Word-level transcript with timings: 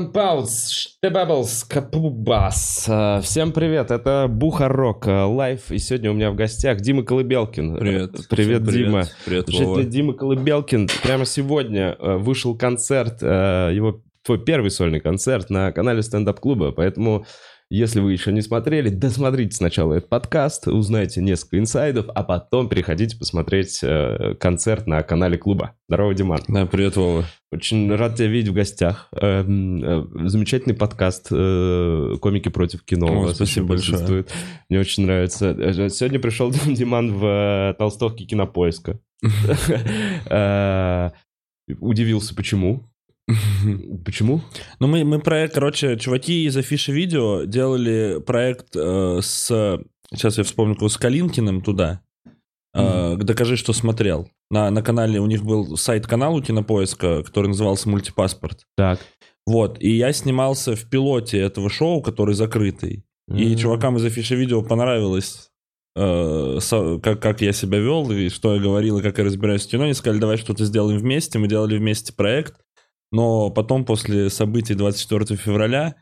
Трампампаус, 0.00 0.70
Штебаблс, 0.70 1.64
Капубас. 1.64 2.86
Э, 2.88 3.20
Всем 3.22 3.52
привет, 3.52 3.90
это 3.90 4.28
Бухарок 4.30 5.06
э, 5.06 5.24
Live, 5.24 5.70
и 5.70 5.78
сегодня 5.78 6.10
у 6.10 6.14
меня 6.14 6.30
в 6.30 6.36
гостях 6.36 6.80
Дима 6.80 7.02
Колыбелкин. 7.02 7.76
Привет. 7.76 8.14
Э, 8.14 8.22
Привет, 8.30 8.62
Всем 8.62 8.72
Дима. 8.72 9.04
Привет, 9.26 9.48
Вова. 9.50 9.82
Дима 9.82 10.14
Колыбелкин, 10.14 10.88
прямо 11.02 11.26
сегодня 11.26 11.96
вышел 12.00 12.56
концерт, 12.56 13.20
его 13.20 14.00
твой 14.24 14.42
первый 14.42 14.70
сольный 14.70 15.00
концерт 15.00 15.50
на 15.50 15.70
канале 15.72 16.02
стендап-клуба, 16.02 16.72
поэтому 16.72 17.26
если 17.70 18.00
вы 18.00 18.12
еще 18.12 18.32
не 18.32 18.42
смотрели, 18.42 18.88
досмотрите 18.88 19.56
сначала 19.56 19.94
этот 19.94 20.08
подкаст, 20.08 20.66
узнайте 20.66 21.22
несколько 21.22 21.58
инсайдов, 21.58 22.06
а 22.12 22.24
потом 22.24 22.68
переходите 22.68 23.16
посмотреть 23.16 23.78
э, 23.84 24.34
концерт 24.40 24.88
на 24.88 25.02
канале 25.04 25.38
клуба. 25.38 25.76
Здорово, 25.88 26.12
Диман. 26.12 26.40
Да, 26.48 26.66
привет, 26.66 26.96
Вова. 26.96 27.24
Очень 27.52 27.94
рад 27.94 28.16
тебя 28.16 28.26
видеть 28.26 28.50
в 28.50 28.54
гостях. 28.54 29.08
Эм, 29.12 29.84
э, 29.84 30.28
Замечательный 30.28 30.74
подкаст 30.74 31.28
э, 31.30 32.16
«Комики 32.20 32.48
против 32.48 32.82
кино». 32.82 33.06
О, 33.06 33.32
спасибо 33.32 33.68
большое. 33.68 34.26
Мне 34.68 34.80
очень 34.80 35.04
нравится. 35.04 35.50
Э, 35.50 35.88
Сегодня 35.90 36.18
пришел 36.18 36.50
Диман 36.66 37.12
в 37.12 37.24
э, 37.24 37.74
толстовке 37.78 38.24
кинопоиска. 38.24 38.98
Э, 40.28 41.10
Удивился, 41.78 42.34
почему? 42.34 42.89
Почему? 44.04 44.42
Ну, 44.78 44.86
мы, 44.86 45.04
мы 45.04 45.20
проект, 45.20 45.54
короче, 45.54 45.96
чуваки 45.98 46.44
из 46.44 46.56
Афиши 46.56 46.92
Видео 46.92 47.44
делали 47.44 48.20
проект 48.24 48.74
э, 48.76 49.20
с... 49.22 49.80
Сейчас 50.12 50.38
я 50.38 50.44
вспомню, 50.44 50.88
с 50.88 50.96
Калинкиным 50.96 51.60
туда. 51.60 52.02
Э, 52.74 53.16
Докажи, 53.16 53.56
что 53.56 53.72
смотрел. 53.72 54.28
На, 54.50 54.70
на 54.70 54.82
канале 54.82 55.20
у 55.20 55.26
них 55.26 55.44
был 55.44 55.76
сайт-канал 55.76 56.36
у 56.36 56.42
Кинопоиска, 56.42 57.22
который 57.22 57.48
назывался 57.48 57.88
«Мультипаспорт». 57.88 58.66
Так. 58.76 59.00
Вот, 59.46 59.80
и 59.80 59.90
я 59.90 60.12
снимался 60.12 60.76
в 60.76 60.88
пилоте 60.88 61.38
этого 61.38 61.70
шоу, 61.70 62.02
который 62.02 62.34
закрытый. 62.34 63.04
И 63.28 63.52
М. 63.52 63.58
чувакам 63.58 63.96
из 63.96 64.04
Афиши 64.04 64.34
Видео 64.34 64.62
понравилось, 64.62 65.50
э, 65.96 66.58
как, 67.02 67.22
как 67.22 67.40
я 67.40 67.52
себя 67.52 67.78
вел, 67.78 68.10
и 68.10 68.28
что 68.28 68.54
я 68.54 68.60
говорил, 68.60 68.98
и 68.98 69.02
как 69.02 69.18
я 69.18 69.24
разбираюсь 69.24 69.66
в 69.66 69.70
кино. 69.70 69.84
Они 69.84 69.94
сказали, 69.94 70.20
давай 70.20 70.36
что-то 70.36 70.64
сделаем 70.64 70.98
вместе. 70.98 71.38
Мы 71.38 71.48
делали 71.48 71.78
вместе 71.78 72.12
проект. 72.12 72.54
Но 73.12 73.50
потом, 73.50 73.84
после 73.84 74.30
событий 74.30 74.74
24 74.74 75.36
февраля, 75.36 75.94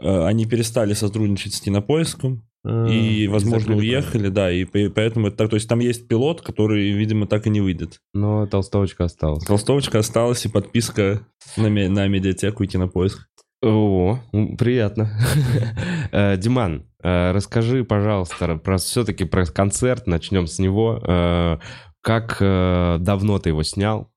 э, 0.00 0.24
они 0.26 0.46
перестали 0.46 0.92
сотрудничать 0.92 1.54
с 1.54 1.60
Кинопоиском 1.60 2.46
А, 2.66 2.86
и, 2.86 3.26
возможно, 3.28 3.76
уехали, 3.76 4.28
да, 4.28 4.50
и 4.50 4.64
по- 4.64 4.90
поэтому 4.94 5.28
это 5.28 5.36
так, 5.38 5.50
то 5.50 5.56
есть 5.56 5.68
там 5.68 5.78
есть 5.80 6.06
пилот, 6.08 6.42
который, 6.42 6.90
видимо, 6.92 7.26
так 7.26 7.46
и 7.46 7.50
не 7.50 7.60
выйдет. 7.60 7.98
Но 8.12 8.46
толстовочка 8.46 9.04
осталась. 9.04 9.44
Толстовочка 9.44 9.98
осталась 9.98 10.44
и 10.44 10.48
подписка 10.48 11.26
на, 11.56 11.68
на 11.70 12.08
медиатеку 12.08 12.64
и 12.64 12.66
Кинопоиск. 12.66 13.26
О, 13.62 14.18
приятно. 14.58 15.10
Э, 16.12 16.36
Диман, 16.36 16.86
э, 17.02 17.32
расскажи, 17.32 17.82
пожалуйста, 17.84 18.56
про 18.56 18.76
все-таки 18.78 19.24
про 19.24 19.46
концерт. 19.46 20.06
Начнем 20.06 20.46
с 20.46 20.58
него. 20.58 21.58
Как 22.02 22.36
давно 22.38 23.38
ты 23.38 23.48
его 23.48 23.62
снял? 23.62 24.10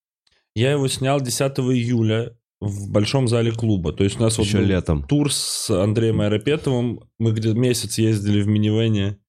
Я 0.58 0.72
его 0.72 0.88
снял 0.88 1.22
10 1.22 1.40
июля 1.60 2.36
в 2.60 2.90
большом 2.90 3.28
зале 3.28 3.52
клуба. 3.52 3.94
То 3.94 4.04
есть 4.04 4.20
у 4.20 4.24
нас 4.24 4.38
вот 4.38 4.48
Еще 4.48 4.58
был 4.58 4.66
летом. 4.66 5.04
тур 5.04 5.32
с 5.32 5.70
Андреем 5.70 6.22
Аэропетовым. 6.22 7.02
Мы 7.20 7.32
где-то 7.32 7.56
месяц 7.58 8.00
ездили 8.00 8.42
в 8.42 8.48
минивене. 8.48 9.20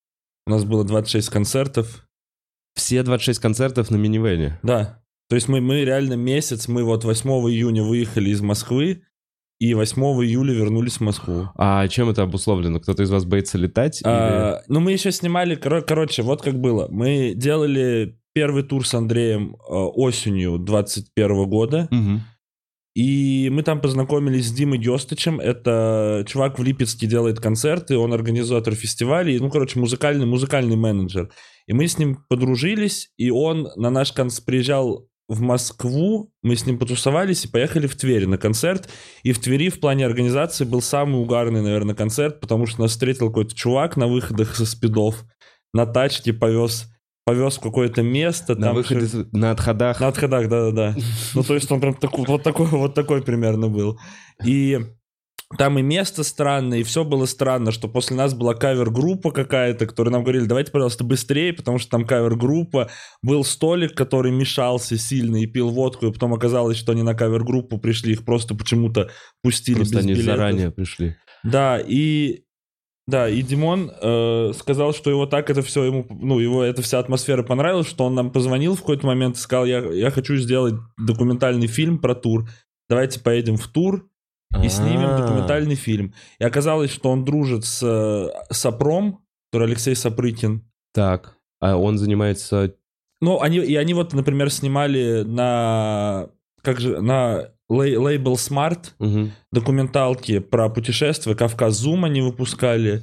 У 0.47 0.51
нас 0.51 0.65
было 0.65 0.85
26 0.85 1.29
концертов. 1.29 2.07
Все 2.75 3.03
26 3.03 3.41
концертов 3.41 3.91
на 3.91 3.97
минивене. 3.97 4.59
Да. 4.63 5.03
То 5.29 5.35
есть 5.37 5.49
мы, 5.49 5.61
мы 5.61 5.85
реально 5.85 6.15
месяц, 6.15 6.69
мы 6.69 6.85
вот 6.85 7.05
8 7.05 7.29
июня 7.51 7.83
выехали 7.83 8.31
из 8.31 8.41
Москвы, 8.41 9.03
и 9.61 9.75
8 9.75 10.01
июля 10.25 10.55
вернулись 10.55 10.95
в 10.97 11.01
Москву. 11.03 11.49
А 11.57 11.87
чем 11.89 12.09
это 12.09 12.23
обусловлено? 12.23 12.81
Кто-то 12.81 13.03
из 13.03 13.11
вас 13.11 13.27
боится 13.27 13.59
летать? 13.59 14.01
или- 14.01 14.09
А, 14.09 14.63
ну, 14.69 14.81
мы 14.81 14.93
еще 14.93 15.13
снимали, 15.13 15.57
коро- 15.59 15.83
короче, 15.83 16.23
вот 16.23 16.41
как 16.41 16.59
было. 16.59 16.89
Мы 16.91 17.35
делали 17.37 18.18
первый 18.35 18.63
тур 18.63 18.87
с 18.87 18.95
Андреем 18.95 19.57
э, 19.57 19.73
осенью 19.73 20.59
21 20.59 21.49
года. 21.49 21.89
Мгм. 21.91 22.23
И 22.95 23.49
мы 23.53 23.63
там 23.63 23.81
познакомились 23.81 24.49
с 24.49 24.53
Димой 24.53 24.79
Гестычем. 24.79 25.39
Это 25.39 26.25
чувак 26.27 26.59
в 26.59 26.65
Липецке 26.65 27.07
делает 27.07 27.39
концерты, 27.39 27.97
он 27.97 28.13
организатор 28.13 28.75
фестивалей, 28.75 29.39
ну, 29.39 29.51
короче, 29.51 29.79
музыкальный, 29.79 30.27
музыкальный 30.27 30.75
менеджер. 30.75 31.31
И 31.69 31.73
мы 31.73 31.87
с 31.87 31.97
ним 31.97 32.25
подружились, 32.29 33.13
и 33.17 33.31
он 33.31 33.69
на 33.77 33.91
наш 33.91 34.13
концерт 34.13 34.45
приезжал 34.45 35.09
в 35.29 35.41
Москву, 35.43 36.33
мы 36.43 36.57
с 36.57 36.67
ним 36.67 36.79
потусовались 36.79 37.45
и 37.45 37.49
поехали 37.49 37.87
в 37.87 37.95
Тверь 37.95 38.27
на 38.27 38.39
концерт. 38.39 38.89
И 39.23 39.33
в 39.33 39.39
Твери 39.39 39.69
в 39.69 39.79
плане 39.79 40.07
организации 40.07 40.65
был 40.65 40.81
самый 40.81 41.21
угарный, 41.21 41.63
наверное, 41.63 41.95
концерт, 41.95 42.41
потому 42.41 42.67
что 42.67 42.81
нас 42.81 42.93
встретил 42.93 43.29
какой-то 43.29 43.55
чувак 43.55 43.97
на 43.97 44.09
выходах 44.09 44.57
со 44.57 44.65
спидов, 44.67 45.25
на 45.75 45.87
тачке 45.87 46.33
повез, 46.33 46.91
повез 47.29 47.57
в 47.57 47.61
какое-то 47.61 48.03
место. 48.03 48.55
На 48.57 48.67
там 48.69 48.75
выходе, 48.77 49.07
с- 49.07 49.27
на 49.33 49.51
отходах. 49.51 50.01
на 50.01 50.09
отходах, 50.09 50.49
да-да-да. 50.49 50.97
Ну, 51.35 51.43
то 51.43 51.55
есть 51.55 51.71
он 51.71 51.81
прям 51.81 51.95
такой, 51.95 52.25
вот 52.27 52.43
такой, 52.43 52.67
вот 52.67 52.95
такой 52.95 53.23
примерно 53.23 53.69
был. 53.69 53.99
И 54.45 54.79
там 55.57 55.79
и 55.79 55.83
место 55.83 56.25
странное, 56.25 56.81
и 56.81 56.83
все 56.83 57.05
было 57.05 57.25
странно, 57.25 57.73
что 57.73 57.89
после 57.89 58.15
нас 58.17 58.35
была 58.35 58.55
кавер-группа 58.55 59.31
какая-то, 59.31 59.87
которые 59.87 60.13
нам 60.13 60.23
говорили, 60.23 60.45
давайте, 60.45 60.71
пожалуйста, 60.71 61.05
быстрее, 61.05 61.55
потому 61.55 61.79
что 61.79 61.91
там 61.91 62.05
кавер-группа. 62.07 62.91
Был 63.23 63.45
столик, 63.45 63.95
который 63.95 64.31
мешался 64.31 64.99
сильно 64.99 65.37
и 65.43 65.47
пил 65.47 65.71
водку, 65.71 66.07
и 66.07 66.13
потом 66.13 66.35
оказалось, 66.35 66.77
что 66.77 66.93
они 66.93 67.03
на 67.03 67.15
кавер-группу 67.15 67.79
пришли, 67.79 68.13
их 68.13 68.25
просто 68.27 68.55
почему-то 68.55 69.09
пустили 69.43 69.77
Просто 69.77 69.97
без 69.97 70.05
они 70.05 70.13
билетов. 70.15 70.37
заранее 70.37 70.71
пришли. 70.71 71.17
Да, 71.45 71.79
и 71.79 72.43
да, 73.09 73.27
и 73.27 73.41
Димон 73.41 73.91
э, 74.03 74.53
сказал, 74.55 74.93
что 74.93 75.09
его 75.09 75.25
так 75.25 75.49
это 75.49 75.63
все 75.63 75.85
ему, 75.85 76.07
ну, 76.11 76.41
его 76.41 76.63
эта 76.63 76.83
вся 76.83 76.99
атмосфера 76.99 77.43
понравилась, 77.43 77.89
что 77.89 78.05
он 78.05 78.15
нам 78.15 78.31
позвонил 78.31 78.75
в 78.75 78.81
какой-то 78.81 79.07
момент 79.07 79.37
и 79.37 79.39
сказал, 79.39 79.65
я, 79.65 79.79
я 79.79 80.11
хочу 80.11 80.37
сделать 80.37 80.75
документальный 80.99 81.69
фильм 81.69 82.01
про 82.01 82.15
тур. 82.15 82.51
Давайте 82.87 83.21
поедем 83.21 83.57
в 83.57 83.67
тур 83.67 84.11
и 84.63 84.69
снимем 84.69 85.09
А. 85.09 85.17
документальный 85.23 85.75
фильм. 85.75 86.13
И 86.39 86.45
оказалось, 86.45 86.91
что 86.91 87.09
он 87.11 87.25
дружит 87.25 87.65
с 87.65 87.83
э, 87.83 88.29
Сопром, 88.53 89.25
который 89.51 89.69
Алексей 89.69 89.97
Сапрыкин. 89.97 90.71
Так. 90.93 91.35
А 91.61 91.77
он 91.77 91.97
занимается... 91.97 92.75
Ну, 93.23 93.41
они, 93.41 93.57
и 93.57 93.75
они 93.77 93.95
вот, 93.95 94.13
например, 94.13 94.51
снимали 94.51 95.23
на, 95.23 96.29
как 96.61 96.79
же, 96.79 97.01
на 97.01 97.53
лей- 97.71 97.97
лейбл 97.97 98.35
Smart 98.35 98.91
Мгм. 98.99 99.33
документалки 99.53 100.39
про 100.39 100.69
путешествия, 100.69 101.35
Кавказ 101.35 101.75
Зум 101.79 102.05
они 102.05 102.21
выпускали, 102.21 103.03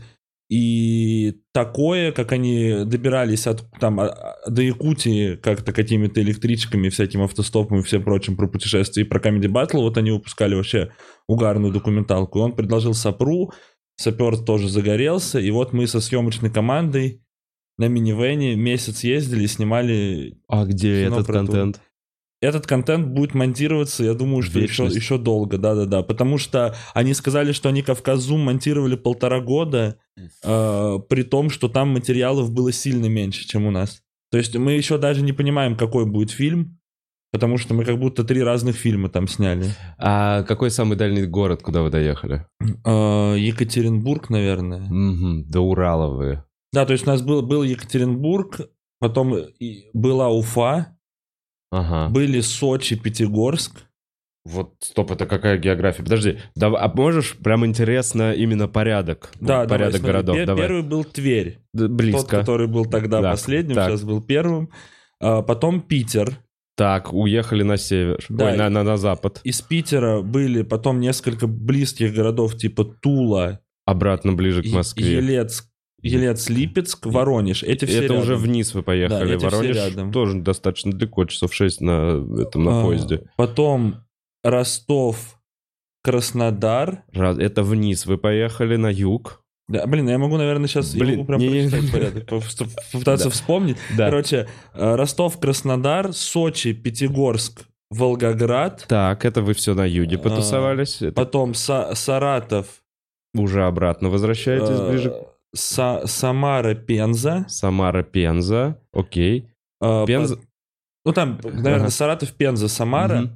и 0.50 1.38
такое, 1.54 2.12
как 2.12 2.32
они 2.32 2.86
добирались 2.86 3.48
от, 3.48 3.64
там, 3.80 4.00
а- 4.00 4.10
а- 4.10 4.50
до 4.50 4.62
Якутии 4.62 5.36
как-то 5.38 5.72
какими-то 5.74 6.22
электричками, 6.22 6.90
всяким 6.90 7.24
автостопом 7.24 7.80
и 7.80 7.84
всем 7.84 8.04
прочим 8.04 8.36
про 8.36 8.48
путешествия, 8.48 9.04
и 9.04 9.06
про 9.08 9.20
Comedy 9.20 9.48
Battle, 9.52 9.80
вот 9.82 9.98
они 9.98 10.12
выпускали 10.12 10.54
вообще 10.54 10.92
угарную 11.28 11.74
документалку. 11.74 12.40
И 12.40 12.42
он 12.44 12.52
предложил 12.52 12.94
Сапру, 12.94 13.52
Сапер 13.98 14.38
тоже 14.38 14.70
загорелся, 14.70 15.40
и 15.40 15.50
вот 15.52 15.74
мы 15.74 15.88
со 15.88 16.00
съемочной 16.00 16.52
командой 16.52 17.22
на 17.78 17.88
минивене 17.88 18.56
месяц 18.56 19.04
ездили 19.04 19.44
и 19.46 19.48
снимали 19.48 20.38
А 20.48 20.66
где 20.66 21.04
этот 21.06 21.28
контент? 21.28 21.82
Этот 22.42 22.68
контент 22.68 23.08
будет 23.08 23.34
монтироваться, 23.34 24.04
я 24.04 24.14
думаю, 24.14 24.42
что 24.42 24.60
еще, 24.60 24.84
Вечность. 24.84 24.96
еще 24.96 25.18
долго, 25.18 25.58
да-да-да, 25.58 26.04
потому 26.04 26.38
что 26.38 26.76
они 26.94 27.14
сказали, 27.14 27.52
что 27.52 27.70
они 27.70 27.82
Кавказ 27.82 28.22
Зум 28.22 28.42
монтировали 28.42 28.96
полтора 28.96 29.40
года, 29.42 29.98
э, 30.18 31.00
при 31.10 31.24
том, 31.24 31.50
что 31.50 31.70
там 31.70 31.90
материалов 31.90 32.52
было 32.52 32.72
сильно 32.72 33.06
меньше, 33.08 33.48
чем 33.48 33.66
у 33.66 33.72
нас. 33.72 34.02
То 34.32 34.38
есть 34.38 34.56
мы 34.56 34.74
еще 34.74 34.98
даже 34.98 35.22
не 35.22 35.34
понимаем, 35.34 35.78
какой 35.78 36.06
будет 36.06 36.32
фильм, 36.32 36.78
потому 37.32 37.58
что 37.58 37.74
мы 37.74 37.86
как 37.86 37.98
будто 38.00 38.24
три 38.24 38.44
разных 38.44 38.76
фильма 38.76 39.10
там 39.10 39.28
сняли. 39.28 39.66
А 39.98 40.44
какой 40.44 40.72
самый 40.72 40.98
дальний 40.98 41.26
город, 41.26 41.62
куда 41.62 41.82
вы 41.82 41.90
доехали? 41.90 42.46
Э, 42.86 43.36
Екатеринбург, 43.38 44.30
наверное. 44.30 44.82
Мгм, 44.82 45.46
До 45.50 45.62
Урала 45.62 46.14
вы. 46.14 46.44
Да, 46.74 46.86
то 46.86 46.94
есть 46.94 47.08
у 47.08 47.10
нас 47.10 47.22
был, 47.22 47.42
был 47.42 47.64
Екатеринбург, 47.64 48.60
потом 49.00 49.36
была 49.94 50.30
Уфа, 50.30 50.95
Ага. 51.80 52.10
были 52.10 52.42
Сочи, 52.42 52.96
Пятигорск, 52.96 53.86
Вот, 54.46 54.76
стоп, 54.80 55.12
это 55.12 55.26
какая 55.26 55.58
география? 55.58 56.04
Подожди, 56.04 56.38
давай, 56.56 56.80
а 56.82 56.88
можешь 56.94 57.36
прям 57.38 57.66
интересно 57.66 58.32
именно 58.34 58.68
порядок? 58.68 59.32
Да, 59.42 59.62
Вот 59.62 59.70
порядок 59.70 59.70
давай, 59.70 59.92
смотри. 60.00 60.12
городов. 60.12 60.36
Пер- 60.38 60.46
давай. 60.46 60.62
Первый 60.68 60.84
был 60.84 61.04
Тверь. 61.04 61.60
Д- 61.74 61.88
Близко. 61.88 62.22
Тот, 62.22 62.30
который 62.30 62.68
был 62.68 62.86
тогда 62.86 63.22
Так, 63.22 63.32
последним, 63.32 63.76
так. 63.76 63.90
сейчас 63.90 64.04
был 64.04 64.22
первым. 64.22 64.70
А, 65.20 65.42
потом 65.42 65.82
Питер. 65.82 66.38
Так, 66.78 67.12
уехали 67.14 67.64
на 67.64 67.78
север. 67.78 68.24
Да, 68.30 68.52
Ой, 68.52 68.58
на, 68.58 68.70
на, 68.70 68.84
на 68.84 68.98
запад. 68.98 69.40
Из 69.44 69.62
Питера 69.62 70.22
были 70.22 70.62
потом 70.62 71.00
несколько 71.00 71.48
близких 71.48 72.14
городов, 72.14 72.56
типа 72.56 72.84
Тула, 72.84 73.62
Обратно 73.88 74.34
ближе 74.34 74.62
к 74.64 74.72
Москве. 74.74 75.22
Елец, 76.06 76.48
Елец-Липецк, 76.50 77.06
Воронеж. 77.06 77.64
Эти 77.64 77.86
все 77.86 78.06
это 78.06 78.14
уже 78.14 78.32
рядом. 78.34 78.44
вниз 78.44 78.74
вы 78.74 78.84
поехали. 78.84 79.36
Да, 79.38 79.46
Воронеж 79.46 79.76
рядом. 79.76 80.12
тоже 80.12 80.40
достаточно 80.40 80.92
далеко, 80.92 81.26
часов 81.26 81.54
6 81.54 81.82
на, 81.82 82.24
этом, 82.42 82.64
на 82.64 82.82
А, 82.82 82.84
поезде. 82.84 83.24
Потом 83.38 83.96
Ростов, 84.44 85.40
Краснодар. 86.04 87.04
Раз- 87.14 87.38
Это 87.40 87.64
вниз 87.64 88.06
вы 88.06 88.18
поехали, 88.18 88.76
на 88.76 88.92
юг. 88.92 89.42
Да, 89.68 89.88
блин, 89.88 90.08
я 90.08 90.20
могу, 90.20 90.38
наверное, 90.38 90.68
сейчас 90.68 90.94
я 90.94 91.00
Блин, 91.00 91.16
могу 91.18 91.28
прям 91.28 91.40
не-не-не. 91.40 91.70
прочитать 91.70 91.92
порядок, 91.92 92.26
по- 92.28 92.42
попытаться 92.94 93.26
Да. 93.26 93.32
вспомнить. 93.32 93.78
Да. 93.98 94.06
Короче, 94.06 94.48
э, 94.76 94.96
Ростов, 94.96 95.40
Краснодар, 95.40 96.14
Сочи, 96.14 96.74
Пятигорск, 96.74 97.64
Волгоград, 97.90 98.86
Так, 98.88 99.26
это 99.26 99.42
вы 99.42 99.54
все 99.56 99.74
на 99.74 99.86
юге 99.88 100.18
А, 100.18 100.20
потусовались. 100.20 101.02
Это 101.02 101.14
потом 101.14 101.52
Са- 101.54 101.96
Саратов, 101.96 102.68
уже 103.34 103.64
обратно 103.66 104.10
возвращаетесь 104.10 104.70
э, 104.70 104.90
ближе. 104.92 105.16
Са- 105.56 106.06
Самара, 106.08 106.76
Пенза. 106.76 107.46
Самара, 107.48 108.04
Пенза. 108.04 108.80
Окей. 108.94 109.48
э, 109.82 110.06
Пенза. 110.06 110.36
по- 110.38 110.42
Ну 111.06 111.14
там, 111.14 111.40
наверное, 111.44 111.76
Ага. 111.82 111.90
Саратов, 111.90 112.34
Пенза, 112.34 112.68
Самара. 112.68 113.30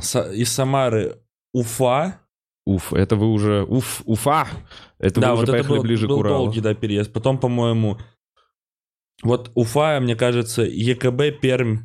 Са- 0.00 0.32
из 0.34 0.52
Самары 0.52 1.18
Уфа. 1.54 2.20
Уф, 2.66 2.92
это 2.92 3.16
вы 3.16 3.28
уже... 3.32 3.62
Уф, 3.64 4.02
Уфа! 4.04 4.46
Это 4.98 5.20
да, 5.20 5.28
вы 5.28 5.32
уже 5.34 5.40
вот 5.40 5.48
это 5.48 5.52
поехали 5.52 5.76
был, 5.78 5.82
ближе 5.82 6.06
был 6.06 6.16
к 6.16 6.20
Уралу. 6.20 6.44
долгий 6.44 6.60
да, 6.60 6.74
переезд. 6.74 7.12
Потом, 7.12 7.38
по-моему, 7.38 7.96
вот 9.22 9.50
Уфа, 9.54 9.98
мне 10.00 10.16
кажется, 10.16 10.62
ЕКБ, 10.62 11.40
Пермь, 11.40 11.78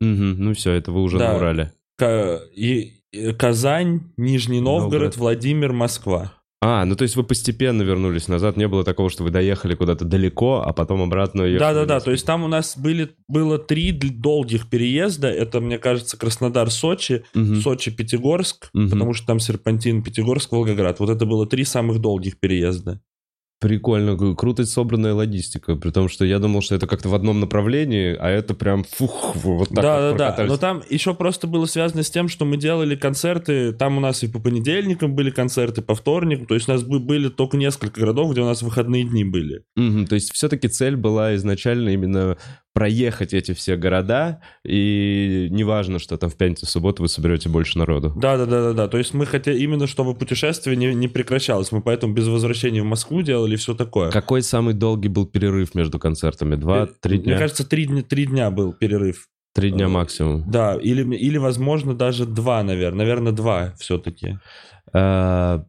Мгм, 0.00 0.36
Ну 0.42 0.54
все, 0.54 0.72
это 0.72 0.92
вы 0.92 1.02
уже 1.02 1.18
Да. 1.18 1.32
на 1.32 1.36
Урале. 1.36 1.72
Ка- 1.98 2.40
и- 2.54 3.02
и 3.12 3.32
Казань, 3.34 4.12
Нижний 4.16 4.60
Новгород, 4.62 4.82
Новгород. 4.92 5.16
Владимир, 5.18 5.72
Москва. 5.74 6.32
А, 6.62 6.84
ну 6.84 6.94
то 6.94 7.04
есть 7.04 7.16
вы 7.16 7.24
постепенно 7.24 7.80
вернулись 7.80 8.28
назад, 8.28 8.58
не 8.58 8.68
было 8.68 8.84
такого, 8.84 9.08
что 9.08 9.24
вы 9.24 9.30
доехали 9.30 9.74
куда-то 9.74 10.04
далеко, 10.04 10.62
а 10.64 10.74
потом 10.74 11.00
обратно 11.00 11.42
ехали. 11.42 11.58
Да-да-да, 11.58 11.94
назад. 11.94 12.04
то 12.04 12.10
есть 12.10 12.26
там 12.26 12.44
у 12.44 12.48
нас 12.48 12.76
были, 12.76 13.10
было 13.28 13.58
три 13.58 13.92
долгих 13.92 14.68
переезда. 14.68 15.28
Это, 15.28 15.60
мне 15.60 15.78
кажется, 15.78 16.18
Краснодар, 16.18 16.70
Сочи, 16.70 17.24
Мгм. 17.32 17.62
Сочи, 17.62 17.90
Пятигорск, 17.90 18.68
Мгм. 18.74 18.90
потому 18.90 19.14
что 19.14 19.26
там 19.26 19.40
Серпантин, 19.40 20.02
Пятигорск, 20.02 20.52
Волгоград. 20.52 21.00
Вот 21.00 21.08
это 21.08 21.24
было 21.24 21.46
три 21.46 21.64
самых 21.64 21.98
долгих 21.98 22.38
переезда. 22.38 23.00
Прикольно, 23.60 24.16
круто 24.36 24.64
собранная 24.64 25.12
логистика, 25.12 25.76
при 25.76 25.90
том, 25.90 26.08
что 26.08 26.24
я 26.24 26.38
думал, 26.38 26.62
что 26.62 26.74
это 26.74 26.86
как-то 26.86 27.10
в 27.10 27.14
одном 27.14 27.40
направлении, 27.40 28.16
а 28.18 28.28
это 28.30 28.54
прям 28.54 28.84
фух, 28.84 29.34
вот 29.36 29.68
так 29.68 29.76
вот 29.76 29.82
Да-да-да, 29.82 30.16
прокатались. 30.16 30.50
но 30.50 30.56
там 30.56 30.82
еще 30.88 31.12
просто 31.12 31.46
было 31.46 31.66
связано 31.66 32.02
с 32.02 32.10
тем, 32.10 32.28
что 32.28 32.46
мы 32.46 32.56
делали 32.56 32.96
концерты, 32.96 33.72
там 33.72 33.98
у 33.98 34.00
нас 34.00 34.22
и 34.22 34.28
по 34.28 34.40
понедельникам 34.40 35.14
были 35.14 35.30
концерты, 35.30 35.82
по 35.82 35.94
вторникам, 35.94 36.46
то 36.46 36.54
есть 36.54 36.70
у 36.70 36.72
нас 36.72 36.82
бы- 36.82 37.00
были 37.00 37.28
только 37.28 37.58
несколько 37.58 38.00
городов, 38.00 38.32
где 38.32 38.40
у 38.40 38.46
нас 38.46 38.62
выходные 38.62 39.04
дни 39.04 39.24
были. 39.24 39.62
Мгм, 39.76 40.06
то 40.06 40.14
есть 40.14 40.32
все-таки 40.32 40.68
цель 40.68 40.96
была 40.96 41.34
изначально 41.34 41.90
именно 41.90 42.38
проехать 42.72 43.34
эти 43.34 43.52
все 43.52 43.76
города, 43.76 44.40
и 44.64 45.48
неважно, 45.50 45.98
что 45.98 46.16
там 46.16 46.30
в 46.30 46.36
пятницу, 46.36 46.66
в 46.66 46.70
субботу 46.70 47.02
вы 47.02 47.08
соберете 47.08 47.48
больше 47.48 47.78
народу. 47.78 48.12
Да-да-да-да, 48.16 48.86
то 48.88 48.96
есть 48.98 49.12
мы 49.12 49.26
хотели 49.26 49.58
именно, 49.58 49.86
чтобы 49.86 50.14
путешествие 50.14 50.76
не, 50.76 50.94
не 50.94 51.08
прекращалось, 51.08 51.72
мы 51.72 51.82
поэтому 51.82 52.14
без 52.14 52.28
возвращения 52.28 52.82
в 52.82 52.86
Москву 52.86 53.22
делали 53.22 53.56
все 53.56 53.74
такое. 53.74 54.10
Какой 54.10 54.42
самый 54.42 54.74
долгий 54.74 55.08
был 55.08 55.26
перерыв 55.26 55.74
между 55.74 55.98
концертами? 55.98 56.54
Два-три 56.54 57.16
Э, 57.16 57.20
Мне 57.20 57.24
дня? 57.24 57.38
кажется, 57.38 57.68
три, 57.68 57.86
дня- 57.86 58.02
три 58.02 58.26
дня 58.26 58.50
был 58.50 58.72
перерыв. 58.72 59.26
Три 59.52 59.72
дня 59.72 59.86
э, 59.86 59.88
максимум. 59.88 60.48
Да, 60.48 60.76
или, 60.76 61.02
или 61.16 61.38
возможно, 61.38 61.92
даже 61.94 62.24
два, 62.24 62.62
наверное. 62.62 62.98
Наверное, 62.98 63.32
два 63.32 63.74
все-таки. 63.78 64.38
А, 64.92 65.64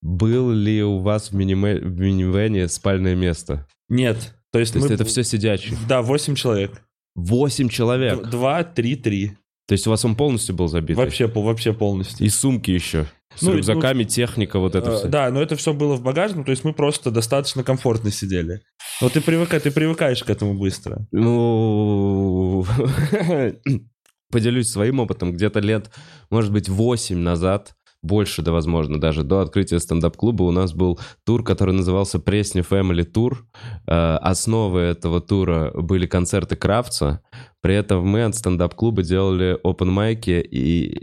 был 0.00 0.50
ли 0.50 0.82
у 0.82 0.98
вас 0.98 1.30
в, 1.30 1.34
миниме- 1.36 1.78
в 1.80 1.98
минивэне 2.00 2.68
спальное 2.68 3.14
место? 3.14 3.66
Нет. 3.90 4.34
То 4.52 4.58
есть, 4.58 4.72
То 4.72 4.78
есть 4.78 4.88
мы- 4.88 4.94
это 4.94 5.04
все 5.04 5.22
сидячие? 5.24 5.76
Да, 5.88 6.02
восемь 6.02 6.34
человек. 6.34 6.82
Восемь 7.14 7.68
человек? 7.68 8.22
Д- 8.22 8.30
Два, 8.30 8.64
три, 8.64 8.96
три. 8.96 9.36
То 9.66 9.72
есть 9.72 9.86
у 9.86 9.90
вас 9.90 10.04
он 10.04 10.16
полностью 10.16 10.54
был 10.54 10.68
забит? 10.68 10.96
Вообще, 10.96 11.26
вообще 11.26 11.74
полностью. 11.74 12.24
И 12.26 12.30
сумки 12.30 12.70
еще. 12.70 13.06
С 13.36 13.42
Ну, 13.42 13.52
рюкзаками, 13.52 14.04
техника, 14.04 14.58
вот 14.58 14.74
это 14.74 14.90
Э, 14.90 14.96
все. 14.96 15.08
Да, 15.08 15.30
но 15.30 15.42
это 15.42 15.54
все 15.56 15.74
было 15.74 15.94
в 15.96 16.02
багажном, 16.02 16.44
то 16.44 16.50
есть 16.50 16.64
мы 16.64 16.72
просто 16.72 17.10
достаточно 17.10 17.62
комфортно 17.62 18.10
сидели. 18.10 18.62
Но 19.02 19.10
ты, 19.10 19.20
привыка, 19.20 19.60
ты 19.60 19.70
привыкаешь 19.70 20.24
к 20.24 20.30
этому 20.30 20.54
быстро. 20.54 21.06
Ну, 21.12 22.64
поделюсь 24.30 24.70
своим 24.70 25.00
опытом. 25.00 25.32
Где-то 25.32 25.60
лет, 25.60 25.90
может 26.30 26.52
быть, 26.52 26.68
8 26.68 27.18
назад, 27.18 27.74
больше, 28.02 28.42
да, 28.42 28.52
возможно, 28.52 29.00
даже 29.00 29.22
до 29.22 29.40
открытия 29.40 29.80
стендап-клуба 29.80 30.44
у 30.44 30.50
нас 30.50 30.72
был 30.72 30.98
тур, 31.24 31.42
который 31.42 31.74
назывался 31.74 32.18
Пресни 32.18 32.62
Family 32.62 33.04
Tour. 33.04 33.38
Э, 33.86 34.16
Основой 34.16 34.90
этого 34.90 35.20
тура 35.20 35.72
были 35.74 36.06
концерты 36.06 36.56
Кравца. 36.56 37.20
При 37.60 37.74
этом 37.74 38.06
мы 38.06 38.24
от 38.24 38.36
стендап-клуба 38.36 39.02
делали 39.02 39.58
open 39.64 39.86
майки 39.90 40.40
и 40.40 41.00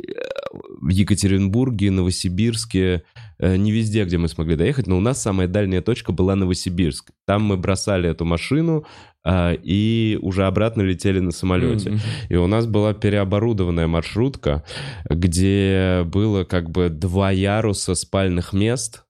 в 0.86 0.90
Екатеринбурге, 0.90 1.90
Новосибирске, 1.90 3.04
э, 3.40 3.56
не 3.56 3.72
везде, 3.72 4.06
где 4.06 4.20
мы 4.20 4.28
смогли 4.28 4.56
доехать, 4.56 4.86
но 4.86 4.98
у 4.98 5.00
нас 5.00 5.20
самая 5.20 5.48
дальняя 5.48 5.82
точка 5.82 6.12
была 6.12 6.36
Новосибирск. 6.36 7.10
Там 7.26 7.44
мы 7.44 7.58
бросали 7.58 8.08
эту 8.08 8.24
машину 8.24 8.86
а, 9.24 9.54
и 9.54 10.20
уже 10.22 10.46
обратно 10.46 10.84
летели 10.84 11.20
на 11.20 11.32
самолете. 11.32 11.90
Мгм. 11.90 12.00
И 12.30 12.36
у 12.36 12.46
нас 12.46 12.68
была 12.68 12.94
переоборудованная 12.94 13.88
маршрутка, 13.88 14.64
где 15.10 16.04
было 16.06 16.44
как 16.44 16.70
бы 16.70 16.90
два 16.90 17.32
яруса 17.32 17.96
спальных 17.96 18.54
мест, 18.54 19.06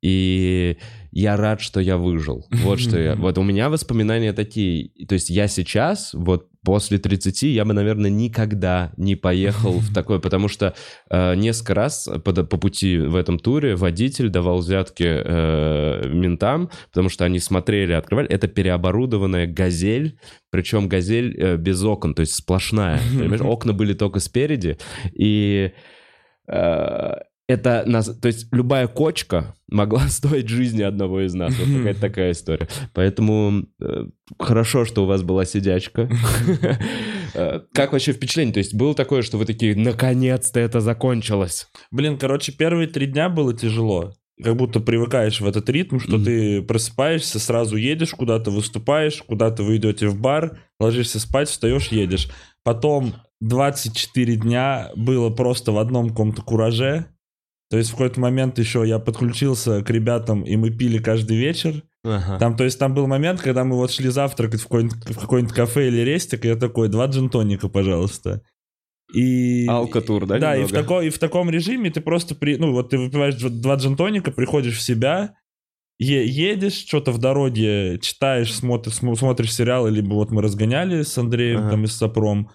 и 0.00 0.78
я 1.18 1.36
рад, 1.36 1.60
что 1.60 1.80
я 1.80 1.96
выжил. 1.96 2.46
Вот 2.50 2.78
что 2.78 2.98
я... 2.98 3.14
Вот 3.18 3.38
у 3.38 3.42
меня 3.42 3.68
воспоминания 3.70 4.32
такие. 4.32 4.90
То 5.08 5.14
есть 5.14 5.30
я 5.30 5.48
сейчас, 5.48 6.14
вот 6.14 6.46
после 6.64 6.98
30, 6.98 7.42
я 7.42 7.64
бы, 7.64 7.72
наверное, 7.72 8.08
никогда 8.08 8.92
не 8.96 9.16
поехал 9.16 9.72
в 9.80 9.92
такое, 9.94 10.20
потому 10.20 10.46
что 10.46 10.74
э, 11.10 11.34
несколько 11.34 11.74
раз 11.74 12.08
по, 12.24 12.32
по 12.32 12.56
пути 12.56 12.98
в 12.98 13.16
этом 13.16 13.40
туре 13.40 13.74
водитель 13.74 14.28
давал 14.28 14.58
взятки 14.58 15.04
э, 15.04 16.08
ментам, 16.08 16.70
потому 16.88 17.08
что 17.08 17.24
они 17.24 17.40
смотрели, 17.40 17.94
открывали. 17.94 18.28
Это 18.28 18.46
переоборудованная 18.46 19.48
«Газель», 19.48 20.20
причем 20.50 20.88
«Газель» 20.88 21.36
э, 21.36 21.56
без 21.56 21.82
окон, 21.82 22.14
то 22.14 22.20
есть 22.20 22.34
сплошная. 22.34 23.00
Понимаешь, 23.18 23.42
окна 23.42 23.72
были 23.72 23.92
только 23.92 24.20
спереди, 24.20 24.78
и 25.12 25.72
э, 26.46 27.14
это 27.48 27.82
нас, 27.86 28.06
то 28.06 28.28
есть 28.28 28.46
любая 28.52 28.86
кочка 28.86 29.54
могла 29.68 30.00
стоить 30.08 30.48
жизни 30.48 30.82
одного 30.82 31.22
из 31.22 31.34
нас. 31.34 31.54
Вот 31.58 31.66
какая-то 31.78 32.00
такая 32.00 32.32
история. 32.32 32.68
Поэтому 32.92 33.64
э, 33.80 34.04
хорошо, 34.38 34.84
что 34.84 35.04
у 35.04 35.06
вас 35.06 35.22
была 35.22 35.44
сидячка. 35.44 36.08
Э, 37.34 37.60
Как 37.74 37.92
вообще 37.92 38.12
впечатление? 38.14 38.54
То 38.54 38.58
есть 38.58 38.74
было 38.74 38.94
такое, 38.94 39.20
что 39.20 39.36
вы 39.36 39.44
такие, 39.44 39.76
наконец-то 39.76 40.58
это 40.58 40.80
закончилось? 40.80 41.68
Блин, 41.90 42.16
короче, 42.16 42.52
первые 42.52 42.88
три 42.88 43.04
дня 43.04 43.28
было 43.28 43.52
тяжело. 43.52 44.14
Как 44.42 44.56
будто 44.56 44.80
привыкаешь 44.80 45.38
в 45.42 45.46
этот 45.46 45.68
ритм, 45.68 45.98
что 45.98 46.18
ты 46.18 46.62
просыпаешься, 46.62 47.38
сразу 47.38 47.76
едешь 47.76 48.12
куда-то, 48.12 48.50
выступаешь, 48.50 49.22
куда-то 49.26 49.62
вы 49.62 49.76
идете 49.76 50.08
в 50.08 50.18
бар, 50.18 50.58
ложишься 50.80 51.20
спать, 51.20 51.50
встаешь, 51.50 51.88
едешь. 51.88 52.30
Потом 52.62 53.14
24 53.40 54.36
дня 54.36 54.90
было 54.96 55.28
просто 55.28 55.72
в 55.72 55.78
одном 55.78 56.08
каком-то 56.08 56.40
кураже. 56.40 57.06
То 57.70 57.76
есть 57.76 57.90
в 57.90 57.92
какой-то 57.92 58.18
момент 58.20 58.58
еще 58.58 58.82
я 58.86 58.98
подключился 58.98 59.82
к 59.82 59.90
ребятам, 59.90 60.42
и 60.42 60.56
мы 60.56 60.70
пили 60.70 60.98
каждый 60.98 61.36
вечер. 61.36 61.82
Там, 62.38 62.56
то 62.56 62.64
есть 62.64 62.78
там 62.78 62.94
был 62.94 63.06
момент, 63.06 63.40
когда 63.42 63.64
мы 63.64 63.76
вот 63.76 63.90
шли 63.90 64.08
завтракать 64.08 64.60
в 64.60 64.64
какой-нибудь, 64.64 64.96
в 65.10 65.18
какой-нибудь 65.20 65.54
кафе 65.54 65.88
или 65.88 65.98
рестик, 65.98 66.44
и 66.44 66.48
я 66.48 66.56
такой, 66.56 66.88
два 66.88 67.06
джин-тоника, 67.06 67.68
пожалуйста. 67.68 68.40
И... 69.14 69.66
Алкотур, 69.68 70.26
да, 70.26 70.38
Да, 70.38 70.56
и 70.56 70.64
в, 70.64 70.70
тако- 70.72 71.02
и 71.02 71.10
в 71.10 71.18
таком 71.18 71.50
режиме 71.50 71.90
ты 71.90 72.00
просто, 72.00 72.34
при, 72.34 72.56
ну 72.56 72.72
вот 72.72 72.90
ты 72.90 72.98
выпиваешь 72.98 73.34
дв- 73.36 73.48
два 73.60 73.74
джин-тоника, 73.76 74.30
приходишь 74.32 74.76
в 74.76 74.82
себя, 74.82 75.34
е- 75.98 76.26
едешь, 76.26 76.74
что-то 76.86 77.12
в 77.12 77.18
дороге 77.18 77.98
читаешь, 78.00 78.52
смотришь, 78.54 78.96
см- 78.96 79.18
смотришь 79.18 79.54
сериалы, 79.54 79.90
либо 79.90 80.14
вот 80.14 80.30
мы 80.30 80.42
разгоняли 80.42 81.02
с 81.02 81.16
Андреем 81.16 81.60
Ага. 81.60 81.70
там 81.70 81.84
и 81.84 81.86
с 81.86 81.94
Сапром, 81.96 82.50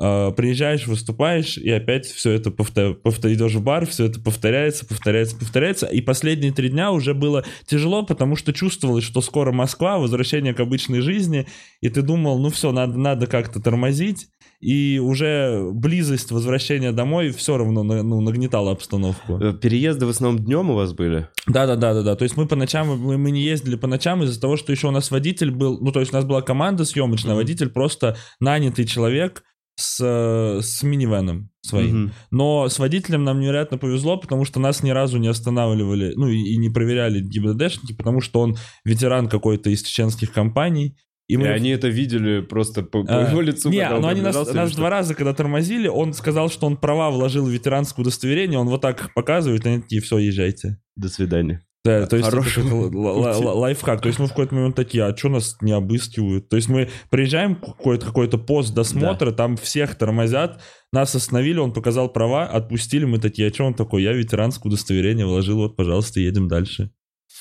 приезжаешь, 0.00 0.86
выступаешь, 0.86 1.58
и 1.58 1.70
опять 1.70 2.06
все 2.06 2.32
это 2.32 2.50
повторяешь, 2.50 2.96
идешь 3.04 3.54
в 3.54 3.62
бар, 3.62 3.86
все 3.86 4.06
это 4.06 4.18
повторяется, 4.18 4.86
повторяется, 4.86 5.36
повторяется. 5.36 5.86
И 5.86 6.00
последние 6.00 6.52
три 6.52 6.70
дня 6.70 6.90
уже 6.90 7.12
было 7.12 7.44
тяжело, 7.66 8.02
потому 8.02 8.34
что 8.34 8.54
чувствовалось, 8.54 9.04
что 9.04 9.20
скоро 9.20 9.52
Москва, 9.52 9.98
возвращение 9.98 10.54
к 10.54 10.60
обычной 10.60 11.00
жизни, 11.00 11.46
и 11.82 11.90
ты 11.90 12.00
думал, 12.00 12.38
ну 12.38 12.48
все, 12.48 12.72
надо, 12.72 12.98
надо 12.98 13.26
как-то 13.26 13.60
тормозить. 13.60 14.28
и 14.60 14.98
уже 14.98 15.70
близость 15.72 16.30
возвращения 16.30 16.92
домой 16.92 17.30
все 17.30 17.56
равно 17.56 17.82
ну, 17.82 18.20
нагнетала 18.20 18.72
обстановку. 18.72 19.38
Э, 19.38 19.54
переезды 19.54 20.04
в 20.04 20.10
основном 20.10 20.44
днем 20.44 20.70
у 20.70 20.74
вас 20.74 20.92
были? 20.92 21.28
Да, 21.46 21.66
да, 21.66 21.76
да, 21.76 21.94
да, 21.94 22.02
да. 22.02 22.14
То 22.14 22.24
есть 22.24 22.36
мы 22.36 22.46
по 22.46 22.56
ночам, 22.56 22.88
мы, 22.88 23.16
мы 23.16 23.30
не 23.30 23.42
ездили 23.42 23.76
по 23.76 23.86
ночам 23.86 24.22
из-за 24.22 24.40
того, 24.40 24.56
что 24.56 24.72
еще 24.72 24.88
у 24.88 24.90
нас 24.90 25.10
водитель 25.10 25.50
был, 25.50 25.78
ну 25.80 25.92
то 25.92 26.00
есть 26.00 26.12
у 26.12 26.16
нас 26.16 26.24
была 26.26 26.42
команда 26.42 26.84
съемочная, 26.84 27.32
mm-hmm. 27.32 27.36
водитель 27.36 27.68
просто 27.70 28.16
нанятый 28.38 28.84
человек, 28.84 29.44
с, 29.80 30.60
с 30.62 30.82
минивеном 30.82 31.50
своим. 31.62 32.04
Угу. 32.04 32.12
Но 32.30 32.68
с 32.68 32.78
водителем 32.78 33.24
нам 33.24 33.40
невероятно 33.40 33.78
повезло, 33.78 34.16
потому 34.16 34.44
что 34.44 34.60
нас 34.60 34.82
ни 34.82 34.90
разу 34.90 35.18
не 35.18 35.28
останавливали, 35.28 36.12
ну 36.16 36.28
и, 36.28 36.36
и 36.36 36.56
не 36.56 36.70
проверяли 36.70 37.20
ГИБДДшники, 37.20 37.94
потому 37.94 38.20
что 38.20 38.40
он 38.40 38.56
ветеран 38.84 39.28
какой-то 39.28 39.70
из 39.70 39.82
чеченских 39.82 40.32
компаний. 40.32 40.96
И, 41.28 41.36
мы... 41.36 41.46
и 41.46 41.48
они 41.48 41.70
это 41.70 41.88
видели 41.88 42.40
просто 42.40 42.82
по, 42.82 43.04
по 43.04 43.26
а, 43.26 43.30
его 43.30 43.40
лицу. 43.40 43.70
Не, 43.70 43.88
но 43.88 44.08
они 44.08 44.20
нас, 44.20 44.52
нас 44.52 44.74
два 44.74 44.90
раза, 44.90 45.14
когда 45.14 45.32
тормозили, 45.32 45.86
он 45.86 46.12
сказал, 46.12 46.50
что 46.50 46.66
он 46.66 46.76
права 46.76 47.10
вложил 47.10 47.46
в 47.46 47.50
ветеранское 47.50 48.02
удостоверение, 48.02 48.58
он 48.58 48.68
вот 48.68 48.80
так 48.80 49.14
показывает, 49.14 49.64
и 49.64 49.68
они 49.68 49.82
такие, 49.82 50.02
все, 50.02 50.18
езжайте. 50.18 50.80
До 50.96 51.08
свидания. 51.08 51.62
Да, 51.82 52.06
то 52.06 52.16
есть 52.16 52.28
Хороший 52.28 52.62
это 52.62 52.74
лайфхак. 52.74 54.02
То 54.02 54.08
есть 54.08 54.18
мы 54.18 54.26
в 54.26 54.30
какой-то 54.30 54.54
момент 54.54 54.76
такие, 54.76 55.04
а 55.04 55.16
что 55.16 55.30
нас 55.30 55.56
не 55.62 55.72
обыскивают? 55.72 56.50
То 56.50 56.56
есть 56.56 56.68
мы 56.68 56.90
приезжаем 57.08 57.56
в 57.56 57.60
какой-то 57.60 58.06
какой 58.06 58.28
пост 58.28 58.74
досмотра, 58.74 59.30
да. 59.30 59.36
там 59.36 59.56
всех 59.56 59.94
тормозят, 59.94 60.60
нас 60.92 61.14
остановили, 61.14 61.58
он 61.58 61.72
показал 61.72 62.12
права, 62.12 62.46
отпустили, 62.46 63.06
мы 63.06 63.18
такие, 63.18 63.48
а 63.48 63.54
что 63.54 63.64
он 63.64 63.74
такой? 63.74 64.02
Я 64.02 64.12
ветеранское 64.12 64.70
удостоверение 64.70 65.24
вложил, 65.24 65.56
вот, 65.56 65.76
пожалуйста, 65.76 66.20
едем 66.20 66.48
дальше. 66.48 66.90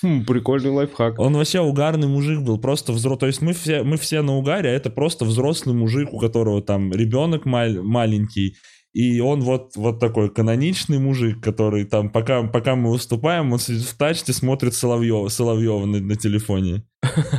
Хм, 0.02 0.24
прикольный 0.24 0.70
лайфхак. 0.70 1.20
Он 1.20 1.36
вообще 1.36 1.60
угарный 1.60 2.08
мужик 2.08 2.40
был, 2.40 2.58
просто 2.58 2.94
взрослый. 2.94 3.20
То 3.20 3.28
есть 3.28 3.42
мы 3.42 3.52
все, 3.54 3.84
мы 3.84 3.98
все 3.98 4.22
на 4.22 4.38
угаре, 4.38 4.70
а 4.70 4.74
это 4.74 4.90
просто 4.90 5.26
взрослый 5.26 5.76
мужик, 5.76 6.14
у 6.14 6.20
которого 6.20 6.62
там 6.62 6.94
ребенок 6.94 7.46
маль, 7.46 7.82
маленький, 7.82 8.56
и 8.94 9.20
он 9.20 9.42
вот, 9.42 9.76
вот 9.76 10.00
такой 10.00 10.30
каноничный 10.30 11.00
мужик, 11.00 11.42
который 11.44 11.86
там, 11.86 12.10
пока, 12.10 12.44
пока 12.44 12.76
мы 12.76 12.92
выступаем, 12.92 13.54
он 13.54 13.60
сидит 13.60 13.84
в 13.84 13.98
тачке, 13.98 14.34
смотрит 14.34 14.74
Соловьева, 14.74 15.28
Соловьева 15.28 15.86
на, 15.86 16.00
на 16.00 16.16
телефоне. 16.16 16.84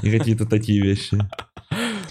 И 0.02 0.10
какие-то 0.10 0.46
такие 0.46 0.80
вещи. 0.80 1.18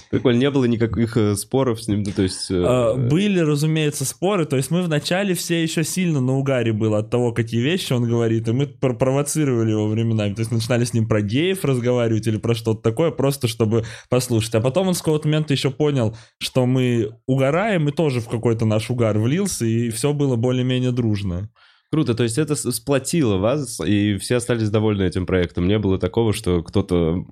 Прикольно, 0.09 0.39
не 0.39 0.49
было 0.49 0.65
никаких 0.65 1.17
э, 1.17 1.35
споров 1.35 1.83
с 1.83 1.87
ним, 1.87 2.01
ну, 2.01 2.11
то 2.11 2.23
есть... 2.23 2.49
Э, 2.49 2.63
а, 2.65 2.95
были, 2.95 3.39
разумеется, 3.39 4.05
споры, 4.05 4.45
то 4.45 4.57
есть 4.57 4.71
мы 4.71 4.81
вначале 4.81 5.35
все 5.35 5.61
еще 5.61 5.83
сильно 5.83 6.19
на 6.19 6.35
угаре 6.35 6.73
было 6.73 6.97
от 6.97 7.11
того, 7.11 7.31
какие 7.31 7.61
вещи 7.61 7.93
он 7.93 8.09
говорит, 8.09 8.47
и 8.47 8.51
мы 8.51 8.65
провоцировали 8.65 9.69
его 9.69 9.87
временами, 9.87 10.33
то 10.33 10.39
есть 10.39 10.51
начинали 10.51 10.83
с 10.83 10.95
ним 10.95 11.07
про 11.07 11.21
геев 11.21 11.63
разговаривать 11.63 12.25
или 12.25 12.37
про 12.37 12.55
что-то 12.55 12.81
такое, 12.81 13.11
просто 13.11 13.47
чтобы 13.47 13.83
послушать. 14.09 14.55
А 14.55 14.61
потом 14.61 14.87
он 14.87 14.95
с 14.95 14.99
какого-то 14.99 15.27
момента 15.27 15.53
еще 15.53 15.69
понял, 15.69 16.17
что 16.39 16.65
мы 16.65 17.11
угораем, 17.27 17.87
и 17.87 17.91
тоже 17.91 18.19
в 18.19 18.29
какой-то 18.29 18.65
наш 18.65 18.89
угар 18.89 19.19
влился, 19.19 19.65
и 19.65 19.91
все 19.91 20.13
было 20.13 20.35
более-менее 20.35 20.91
дружно. 20.91 21.49
Круто, 21.91 22.13
то 22.13 22.21
есть 22.21 22.37
это 22.37 22.55
сплотило 22.55 23.37
вас, 23.37 23.79
и 23.79 24.17
все 24.17 24.35
остались 24.35 24.69
довольны 24.69 25.03
этим 25.03 25.25
проектом. 25.25 25.67
Не 25.67 25.79
было 25.79 25.97
такого, 25.97 26.33
что 26.33 26.61
кто-то 26.61 27.25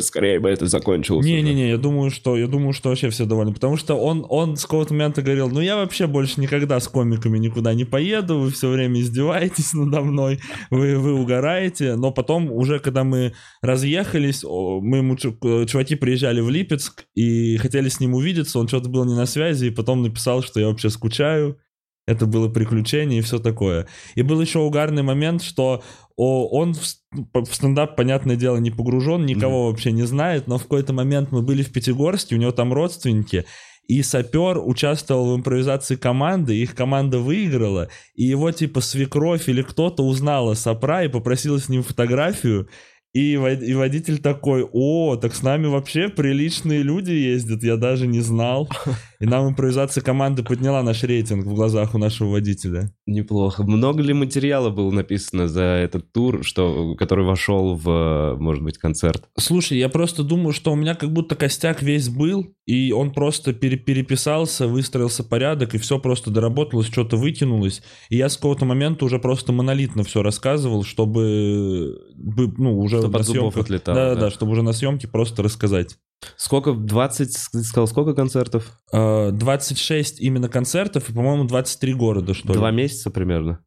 скорее 0.00 0.40
бы 0.40 0.48
это 0.48 0.66
закончилось. 0.66 1.24
Не-не-не, 1.24 1.70
я 1.70 1.78
думаю, 1.78 2.10
что 2.10 2.36
я 2.36 2.48
думаю, 2.48 2.72
что 2.72 2.88
вообще 2.88 3.08
все 3.10 3.24
довольны, 3.24 3.54
потому 3.54 3.76
что 3.76 3.94
он, 3.94 4.26
он 4.28 4.56
с 4.56 4.62
какого-то 4.64 4.94
момента 4.94 5.22
говорил, 5.22 5.48
ну 5.48 5.60
я 5.60 5.76
вообще 5.76 6.08
больше 6.08 6.40
никогда 6.40 6.80
с 6.80 6.88
комиками 6.88 7.38
никуда 7.38 7.72
не 7.72 7.84
поеду, 7.84 8.40
вы 8.40 8.50
все 8.50 8.68
время 8.68 9.00
издеваетесь 9.00 9.74
надо 9.74 10.00
мной, 10.00 10.40
вы, 10.70 10.98
вы 10.98 11.14
угораете, 11.14 11.94
но 11.94 12.10
потом 12.10 12.50
уже, 12.50 12.80
когда 12.80 13.04
мы 13.04 13.32
разъехались, 13.62 14.42
мы 14.42 14.96
ему, 14.98 15.16
чуваки 15.16 15.94
приезжали 15.94 16.40
в 16.40 16.50
Липецк 16.50 17.04
и 17.14 17.58
хотели 17.58 17.88
с 17.88 18.00
ним 18.00 18.14
увидеться, 18.14 18.58
он 18.58 18.66
что-то 18.66 18.88
был 18.88 19.04
не 19.04 19.14
на 19.14 19.26
связи, 19.26 19.66
и 19.66 19.70
потом 19.70 20.02
написал, 20.02 20.42
что 20.42 20.58
я 20.58 20.66
вообще 20.66 20.90
скучаю, 20.90 21.58
это 22.06 22.26
было 22.26 22.48
приключение 22.48 23.20
и 23.20 23.22
все 23.22 23.38
такое. 23.38 23.86
И 24.14 24.22
был 24.22 24.40
еще 24.40 24.58
угарный 24.58 25.02
момент, 25.02 25.42
что 25.42 25.82
он 26.16 26.74
в, 26.74 26.80
в 26.80 27.54
стендап, 27.54 27.96
понятное 27.96 28.36
дело, 28.36 28.56
не 28.58 28.70
погружен, 28.70 29.24
никого 29.24 29.64
mm-hmm. 29.64 29.70
вообще 29.70 29.92
не 29.92 30.02
знает, 30.02 30.46
но 30.46 30.58
в 30.58 30.62
какой-то 30.62 30.92
момент 30.92 31.32
мы 31.32 31.42
были 31.42 31.62
в 31.62 31.72
Пятигорске, 31.72 32.34
у 32.34 32.38
него 32.38 32.52
там 32.52 32.72
родственники, 32.72 33.44
и 33.88 34.02
сапер 34.02 34.58
участвовал 34.58 35.32
в 35.32 35.36
импровизации 35.36 35.96
команды, 35.96 36.56
их 36.56 36.74
команда 36.74 37.18
выиграла, 37.18 37.88
и 38.14 38.24
его 38.24 38.50
типа 38.52 38.80
свекровь 38.80 39.48
или 39.48 39.62
кто-то 39.62 40.04
узнала 40.04 40.54
сапра 40.54 41.04
и 41.04 41.08
попросила 41.08 41.58
с 41.58 41.68
ним 41.68 41.82
фотографию, 41.82 42.68
и, 43.14 43.32
и 43.32 43.74
водитель 43.74 44.18
такой, 44.18 44.66
о, 44.72 45.16
так 45.16 45.34
с 45.34 45.42
нами 45.42 45.66
вообще 45.66 46.08
приличные 46.08 46.82
люди 46.82 47.10
ездят, 47.10 47.62
я 47.62 47.76
даже 47.76 48.06
не 48.06 48.20
знал. 48.20 48.68
И 49.20 49.24
нам 49.24 49.50
импровизация 49.50 50.02
команды 50.02 50.42
подняла 50.42 50.82
наш 50.82 51.04
рейтинг 51.04 51.46
в 51.46 51.54
глазах 51.54 51.94
у 51.94 51.98
нашего 51.98 52.30
водителя. 52.30 52.90
Неплохо. 53.06 53.62
Много 53.62 54.02
ли 54.02 54.12
материала 54.14 54.70
было 54.70 54.90
написано 54.90 55.46
за 55.46 55.62
этот 55.62 56.10
тур, 56.10 56.44
что, 56.44 56.96
который 56.96 57.24
вошел 57.24 57.76
в, 57.76 58.36
может 58.40 58.64
быть, 58.64 58.78
концерт? 58.78 59.28
Слушай, 59.38 59.78
я 59.78 59.88
просто 59.88 60.24
думаю, 60.24 60.52
что 60.52 60.72
у 60.72 60.74
меня 60.74 60.96
как 60.96 61.12
будто 61.12 61.36
костяк 61.36 61.82
весь 61.82 62.08
был, 62.08 62.48
и 62.66 62.92
он 62.92 63.12
просто 63.12 63.52
пере 63.52 63.76
переписался, 63.76 64.66
выстроился 64.66 65.22
порядок, 65.22 65.74
и 65.74 65.78
все 65.78 65.98
просто 66.00 66.30
доработалось, 66.30 66.86
что-то 66.86 67.16
вытянулось. 67.16 67.82
И 68.08 68.16
я 68.16 68.28
с 68.28 68.36
какого-то 68.36 68.64
момента 68.64 69.04
уже 69.04 69.18
просто 69.18 69.52
монолитно 69.52 70.02
все 70.02 70.22
рассказывал, 70.22 70.82
чтобы, 70.82 71.96
ну, 72.16 72.78
уже 72.78 73.01
чтобы 73.02 73.18
на 73.18 73.24
съемках... 73.24 73.64
Отлетало, 73.64 73.96
да, 73.96 74.14
да, 74.14 74.20
да, 74.20 74.30
чтобы 74.30 74.52
уже 74.52 74.62
на 74.62 74.72
съемке 74.72 75.08
просто 75.08 75.42
рассказать. 75.42 75.98
Сколько? 76.36 76.72
20, 76.72 77.32
сказал, 77.32 77.86
сколько 77.86 78.14
концертов? 78.14 78.78
26 78.92 80.20
э, 80.20 80.24
именно 80.24 80.48
концертов 80.48 81.10
и, 81.10 81.12
по-моему, 81.12 81.44
23 81.44 81.94
города, 81.94 82.34
что 82.34 82.48
ли. 82.48 82.54
Два 82.54 82.70
месяца 82.70 83.10
примерно? 83.10 83.64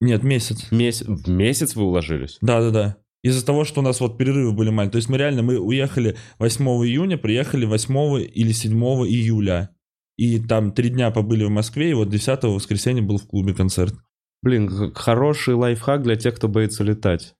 Нет, 0.00 0.22
месяц. 0.22 0.70
Месяц? 0.70 1.06
В 1.06 1.28
месяц 1.28 1.76
вы 1.76 1.84
уложились? 1.84 2.38
Да-да-да. 2.40 2.96
Из-за 3.22 3.44
того, 3.44 3.64
что 3.64 3.80
у 3.80 3.82
нас 3.82 4.00
вот 4.00 4.18
перерывы 4.18 4.52
были 4.52 4.68
маленькие. 4.68 4.92
То 4.92 4.96
есть 4.96 5.08
мы 5.08 5.16
реально, 5.16 5.42
мы 5.42 5.58
уехали 5.58 6.16
8 6.38 6.64
июня, 6.84 7.16
приехали 7.16 7.64
8 7.64 8.20
или 8.20 8.52
7 8.52 8.72
июля. 9.06 9.70
И 10.16 10.38
там 10.40 10.72
три 10.72 10.90
дня 10.90 11.10
побыли 11.10 11.44
в 11.44 11.50
Москве, 11.50 11.90
и 11.90 11.94
вот 11.94 12.08
10 12.08 12.44
воскресенья 12.44 13.02
был 13.02 13.18
в 13.18 13.26
клубе 13.26 13.54
концерт. 13.54 13.94
Блин, 14.42 14.92
хороший 14.94 15.54
лайфхак 15.54 16.02
для 16.02 16.16
тех, 16.16 16.34
кто 16.36 16.48
боится 16.48 16.84
летать. 16.84 17.34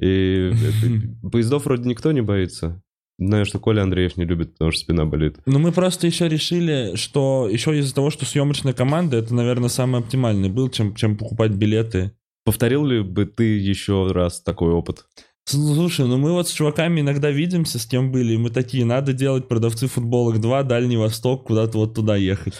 И 0.00 0.52
поездов 1.30 1.66
вроде 1.66 1.88
никто 1.88 2.12
не 2.12 2.22
боится. 2.22 2.82
Знаю, 3.18 3.44
что 3.44 3.58
Коля 3.58 3.82
Андреев 3.82 4.16
не 4.16 4.24
любит, 4.24 4.52
потому 4.52 4.70
что 4.70 4.80
спина 4.80 5.04
болит. 5.04 5.36
Ну, 5.44 5.58
мы 5.58 5.72
просто 5.72 6.06
еще 6.06 6.26
решили, 6.26 6.96
что 6.96 7.48
еще 7.50 7.78
из-за 7.78 7.94
того, 7.94 8.08
что 8.08 8.24
съемочная 8.24 8.72
команда, 8.72 9.18
это, 9.18 9.34
наверное, 9.34 9.68
самый 9.68 10.00
оптимальный 10.00 10.48
был, 10.48 10.70
чем, 10.70 10.94
чем 10.94 11.18
покупать 11.18 11.50
билеты. 11.50 12.12
Повторил 12.46 12.86
ли 12.86 13.02
бы 13.02 13.26
ты 13.26 13.58
еще 13.58 14.10
раз 14.10 14.40
такой 14.40 14.72
опыт? 14.72 15.04
Слушай, 15.44 16.06
ну 16.06 16.16
мы 16.16 16.32
вот 16.32 16.48
с 16.48 16.52
чуваками 16.52 17.00
иногда 17.00 17.30
видимся, 17.30 17.78
с 17.78 17.84
кем 17.84 18.10
были, 18.10 18.34
и 18.34 18.38
мы 18.38 18.48
такие, 18.50 18.86
надо 18.86 19.12
делать 19.12 19.48
продавцы 19.48 19.86
футболок 19.86 20.40
2, 20.40 20.62
Дальний 20.62 20.96
Восток, 20.96 21.46
куда-то 21.46 21.76
вот 21.76 21.94
туда 21.94 22.16
ехать. 22.16 22.54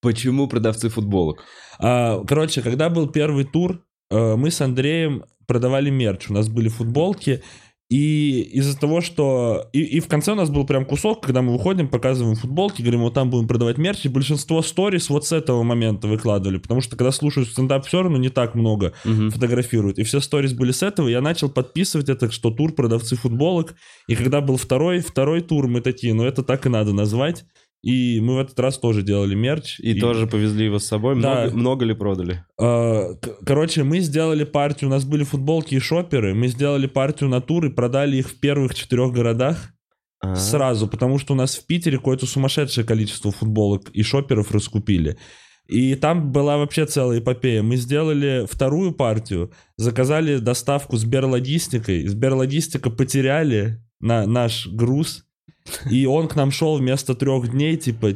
Почему 0.00 0.46
продавцы 0.46 0.88
футболок? 0.88 1.44
А, 1.78 2.22
короче, 2.24 2.62
когда 2.62 2.88
был 2.88 3.08
первый 3.08 3.44
тур, 3.44 3.82
э, 4.10 4.36
мы 4.36 4.50
с 4.50 4.60
Андреем 4.60 5.24
продавали 5.46 5.90
мерч. 5.90 6.30
У 6.30 6.34
нас 6.34 6.48
были 6.48 6.68
футболки, 6.68 7.42
и 7.88 8.40
из-за 8.52 8.76
того, 8.76 9.00
что... 9.00 9.68
И, 9.72 9.80
и 9.80 10.00
в 10.00 10.08
конце 10.08 10.32
у 10.32 10.34
нас 10.34 10.50
был 10.50 10.66
прям 10.66 10.84
кусок, 10.84 11.22
когда 11.22 11.40
мы 11.40 11.52
выходим, 11.52 11.88
показываем 11.88 12.34
футболки, 12.34 12.82
говорим, 12.82 13.02
вот 13.02 13.14
там 13.14 13.30
будем 13.30 13.46
продавать 13.46 13.78
мерч, 13.78 14.04
и 14.04 14.08
большинство 14.08 14.60
сторис 14.62 15.08
вот 15.08 15.24
с 15.24 15.30
этого 15.30 15.62
момента 15.62 16.08
выкладывали, 16.08 16.58
потому 16.58 16.80
что 16.80 16.96
когда 16.96 17.12
слушают 17.12 17.48
стендап, 17.48 17.86
все 17.86 18.02
равно 18.02 18.18
не 18.18 18.28
так 18.28 18.56
много 18.56 18.92
uh-huh. 19.04 19.30
фотографируют. 19.30 20.00
И 20.00 20.02
все 20.02 20.18
сторис 20.18 20.52
были 20.52 20.72
с 20.72 20.82
этого, 20.82 21.06
я 21.06 21.20
начал 21.20 21.48
подписывать 21.48 22.08
это, 22.08 22.28
что 22.32 22.50
тур 22.50 22.72
продавцы 22.72 23.14
футболок, 23.14 23.76
и 24.08 24.16
когда 24.16 24.40
был 24.40 24.56
второй, 24.56 24.98
второй 24.98 25.40
тур, 25.40 25.68
мы 25.68 25.80
такие, 25.80 26.12
ну 26.12 26.24
это 26.24 26.42
так 26.42 26.66
и 26.66 26.68
надо 26.68 26.92
назвать. 26.92 27.44
И 27.82 28.20
мы 28.20 28.34
в 28.34 28.38
этот 28.38 28.58
раз 28.58 28.78
тоже 28.78 29.02
делали 29.02 29.34
мерч. 29.34 29.78
И, 29.80 29.92
и... 29.92 30.00
тоже 30.00 30.26
повезли 30.26 30.64
его 30.64 30.78
с 30.78 30.86
собой. 30.86 31.20
Да. 31.20 31.42
Много, 31.42 31.56
много 31.56 31.84
ли 31.84 31.94
продали? 31.94 32.44
А, 32.60 33.14
короче, 33.44 33.84
мы 33.84 34.00
сделали 34.00 34.44
партию, 34.44 34.88
у 34.88 34.92
нас 34.92 35.04
были 35.04 35.24
футболки 35.24 35.74
и 35.74 35.78
шоперы, 35.78 36.34
мы 36.34 36.48
сделали 36.48 36.86
партию 36.86 37.30
на 37.30 37.40
тур 37.40 37.66
и 37.66 37.70
продали 37.70 38.16
их 38.16 38.30
в 38.30 38.40
первых 38.40 38.74
четырех 38.74 39.12
городах. 39.12 39.72
А-а-а. 40.20 40.36
Сразу, 40.36 40.88
потому 40.88 41.18
что 41.18 41.34
у 41.34 41.36
нас 41.36 41.56
в 41.56 41.66
Питере 41.66 41.98
какое-то 41.98 42.26
сумасшедшее 42.26 42.84
количество 42.84 43.30
футболок 43.30 43.90
и 43.90 44.02
шоперов 44.02 44.50
раскупили. 44.50 45.18
И 45.68 45.94
там 45.96 46.32
была 46.32 46.58
вообще 46.58 46.86
целая 46.86 47.18
эпопея. 47.18 47.62
Мы 47.62 47.76
сделали 47.76 48.46
вторую 48.50 48.92
партию, 48.92 49.52
заказали 49.76 50.38
доставку 50.38 50.96
Сберлогистикой. 50.96 52.06
Сберлогистика 52.06 52.88
потеряли 52.88 53.82
на 54.00 54.26
наш 54.26 54.68
груз, 54.68 55.24
и 55.90 56.06
он 56.06 56.28
к 56.28 56.36
нам 56.36 56.50
шел 56.50 56.76
вместо 56.76 57.14
трех 57.14 57.50
дней, 57.50 57.76
типа, 57.76 58.14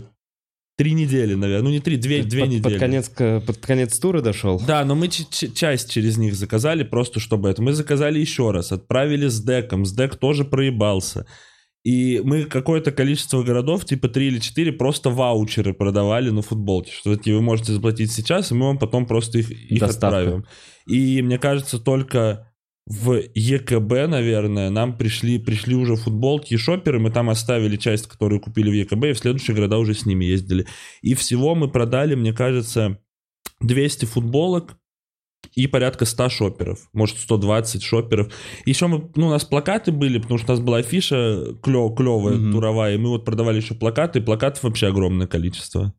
три 0.81 0.93
недели, 0.93 1.35
наверное. 1.35 1.65
Ну, 1.65 1.71
не 1.71 1.81
три, 1.81 1.97
две, 1.97 2.23
две 2.23 2.43
под, 2.43 2.51
недели. 2.51 2.63
Под 2.63 2.79
конец, 2.79 3.09
под 3.11 3.57
конец 3.59 3.99
тура 3.99 4.23
дошел? 4.23 4.59
Да, 4.67 4.83
но 4.85 4.95
мы 4.95 5.09
часть 5.09 5.91
через 5.91 6.17
них 6.17 6.35
заказали, 6.35 6.85
просто 6.85 7.21
чтобы 7.21 7.51
это. 7.51 7.61
Мы 7.61 7.75
заказали 7.75 8.19
еще 8.19 8.51
раз, 8.51 8.73
отправили 8.73 9.29
с 9.29 9.43
деком. 9.43 9.85
С 9.85 9.93
дек 9.93 10.17
тоже 10.17 10.45
проебался. 10.45 11.27
И 11.83 12.21
мы 12.25 12.45
какое-то 12.45 12.93
количество 12.93 13.43
городов, 13.43 13.87
типа 13.87 14.09
3 14.09 14.27
или 14.27 14.39
4, 14.39 14.73
просто 14.73 15.11
ваучеры 15.11 15.73
продавали 15.73 16.31
на 16.31 16.43
футболке. 16.43 16.93
Что 16.93 17.13
эти 17.13 17.31
вы 17.31 17.41
можете 17.41 17.73
заплатить 17.73 18.13
сейчас, 18.13 18.51
и 18.51 18.55
мы 18.55 18.67
вам 18.67 18.79
потом 18.79 19.07
просто 19.07 19.39
их, 19.39 19.51
их 19.51 19.81
Доставка. 19.81 20.19
отправим. 20.19 20.47
И 20.87 21.23
мне 21.23 21.39
кажется, 21.39 21.79
только 21.79 22.50
в 22.87 23.21
ЕКБ, 23.35 24.09
наверное, 24.09 24.71
нам 24.71 24.97
пришли, 24.97 25.39
пришли 25.39 25.75
уже 25.75 25.97
футболки 25.97 26.55
и 26.55 26.57
шоперы, 26.57 26.99
мы 26.99 27.11
там 27.11 27.31
оставили 27.31 27.77
часть, 27.77 28.07
которую 28.07 28.41
купили 28.41 28.71
в 28.71 28.75
ЕКБ, 28.75 29.05
и 29.05 29.13
в 29.13 29.19
следующие 29.19 29.55
города 29.55 29.79
уже 29.79 29.95
с 29.95 30.07
ними 30.07 30.25
ездили. 30.25 30.67
И 31.03 31.15
всего 31.15 31.55
мы 31.55 31.69
продали, 31.69 32.15
мне 32.15 32.33
кажется, 32.33 32.99
200 33.61 34.07
футболок 34.07 34.77
и 35.55 35.67
порядка 35.67 36.05
100 36.05 36.29
шоперов, 36.29 36.89
может 36.93 37.19
120 37.19 37.83
шоперов. 37.83 38.33
Еще 38.65 38.87
мы, 38.87 39.11
ну, 39.15 39.29
у 39.29 39.31
нас 39.31 39.45
плакаты 39.45 39.93
были, 39.93 40.19
потому 40.19 40.39
что 40.39 40.53
у 40.53 40.57
нас 40.57 40.65
была 40.65 40.79
афиша 40.79 41.57
клё, 41.63 41.91
клевая, 41.91 42.37
туровая, 42.53 42.95
и 42.95 42.99
мы 42.99 43.11
вот 43.11 43.25
продавали 43.25 43.59
еще 43.59 43.75
плакаты, 43.75 44.19
и 44.19 44.23
плакатов 44.23 44.63
вообще 44.63 44.89
огромное 44.89 45.27
количество. 45.27 45.95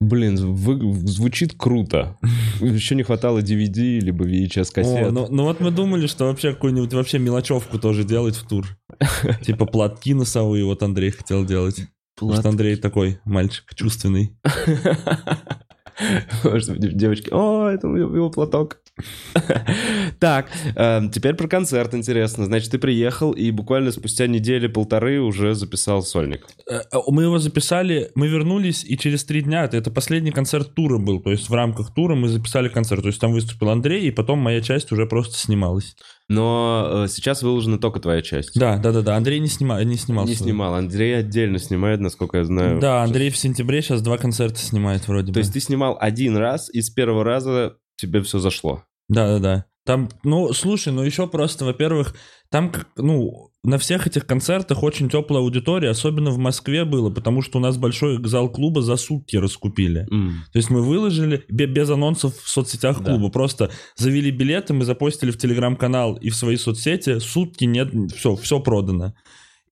Блин, 0.00 0.36
вы- 0.36 1.06
звучит 1.06 1.54
круто. 1.56 2.18
Еще 2.60 2.94
не 2.94 3.04
хватало 3.04 3.38
DVD, 3.38 4.00
либо 4.00 4.26
VHS 4.26 4.70
О, 4.70 4.74
кассет. 4.74 5.12
ну, 5.12 5.28
ну 5.30 5.44
вот 5.44 5.60
мы 5.60 5.70
думали, 5.70 6.06
что 6.06 6.26
вообще 6.26 6.52
какую-нибудь 6.52 6.92
вообще 6.92 7.18
мелочевку 7.18 7.78
тоже 7.78 8.04
делать 8.04 8.36
в 8.36 8.46
тур. 8.46 8.66
Типа 9.42 9.66
платки 9.66 10.14
носовые, 10.14 10.64
вот 10.64 10.82
Андрей 10.82 11.10
хотел 11.10 11.44
делать. 11.44 11.86
Потому 12.16 12.40
что 12.40 12.48
Андрей 12.48 12.76
такой 12.76 13.18
мальчик 13.24 13.74
чувственный. 13.74 14.36
Может, 16.44 16.78
девочки, 16.96 17.28
о, 17.30 17.68
это 17.68 17.86
его 17.88 18.30
платок. 18.30 18.80
Так, 20.20 20.48
э, 20.76 21.02
теперь 21.12 21.34
про 21.34 21.48
концерт 21.48 21.94
интересно. 21.94 22.44
Значит, 22.46 22.70
ты 22.70 22.78
приехал 22.78 23.32
и 23.32 23.50
буквально 23.50 23.90
спустя 23.90 24.26
недели-полторы 24.26 25.20
уже 25.20 25.54
записал 25.54 26.02
сольник. 26.02 26.46
Э, 26.70 26.80
э, 26.92 26.98
Мы 27.08 27.24
его 27.24 27.38
записали, 27.38 28.10
мы 28.14 28.28
вернулись, 28.28 28.84
и 28.84 28.96
через 28.96 29.24
три 29.24 29.42
дня, 29.42 29.64
это, 29.64 29.90
последний 29.90 30.30
концерт 30.30 30.74
тура 30.74 30.98
был, 30.98 31.20
то 31.20 31.30
есть 31.30 31.48
в 31.48 31.54
рамках 31.54 31.92
тура 31.92 32.14
мы 32.14 32.28
записали 32.28 32.68
концерт, 32.68 33.02
то 33.02 33.08
есть 33.08 33.20
там 33.20 33.32
выступил 33.32 33.70
Андрей, 33.70 34.06
и 34.06 34.10
потом 34.10 34.38
моя 34.38 34.60
часть 34.60 34.92
уже 34.92 35.06
просто 35.06 35.36
снималась. 35.36 35.96
Но 36.28 37.04
э, 37.04 37.08
сейчас 37.08 37.42
выложена 37.42 37.78
только 37.78 38.00
твоя 38.00 38.22
часть. 38.22 38.58
Да, 38.58 38.78
да, 38.78 38.92
да, 38.92 39.02
да, 39.02 39.16
Андрей 39.16 39.40
не, 39.40 39.48
снима, 39.48 39.82
не 39.84 39.96
снимал. 39.96 40.26
Не 40.26 40.34
снимал. 40.34 40.74
Андрей 40.74 41.18
отдельно 41.18 41.58
снимает, 41.58 42.00
насколько 42.00 42.38
я 42.38 42.44
знаю. 42.44 42.80
Да, 42.80 43.02
Андрей 43.02 43.28
в 43.30 43.36
сентябре 43.36 43.82
сейчас 43.82 44.00
два 44.00 44.16
концерта 44.16 44.58
снимает 44.58 45.06
вроде 45.06 45.28
бы. 45.28 45.34
То 45.34 45.40
есть 45.40 45.52
ты 45.52 45.60
снимал 45.60 45.98
один 46.00 46.36
раз, 46.36 46.70
и 46.72 46.80
с 46.80 46.88
первого 46.88 47.24
раза 47.24 47.76
тебе 47.96 48.22
все 48.22 48.38
зашло. 48.38 48.84
Да, 49.08 49.26
да, 49.26 49.38
да. 49.38 49.64
Там, 49.86 50.08
ну, 50.22 50.50
слушай, 50.54 50.92
ну 50.94 51.02
еще 51.02 51.26
просто, 51.26 51.66
во-первых, 51.66 52.14
там, 52.50 52.72
ну, 52.96 53.50
на 53.62 53.76
всех 53.76 54.06
этих 54.06 54.26
концертах 54.26 54.82
очень 54.82 55.10
теплая 55.10 55.42
аудитория, 55.42 55.90
особенно 55.90 56.30
в 56.30 56.38
Москве 56.38 56.86
было, 56.86 57.10
потому 57.10 57.42
что 57.42 57.58
у 57.58 57.60
нас 57.60 57.76
большой 57.76 58.18
зал 58.26 58.48
клуба 58.50 58.80
за 58.80 58.96
сутки 58.96 59.36
раскупили. 59.36 60.06
М. 60.10 60.44
То 60.52 60.58
есть 60.58 60.70
мы 60.70 60.80
выложили 60.80 61.44
бе- 61.50 61.66
без 61.66 61.90
анонсов 61.90 62.34
в 62.38 62.48
соцсетях 62.48 63.02
Да. 63.02 63.10
клуба, 63.10 63.30
просто 63.30 63.70
завели 63.96 64.30
билеты, 64.30 64.72
мы 64.72 64.86
запостили 64.86 65.30
в 65.30 65.36
телеграм-канал 65.36 66.14
и 66.16 66.30
в 66.30 66.34
свои 66.36 66.56
соцсети, 66.56 67.18
сутки 67.18 67.64
нет, 67.64 67.90
все, 68.16 68.36
все 68.36 68.60
продано. 68.60 69.12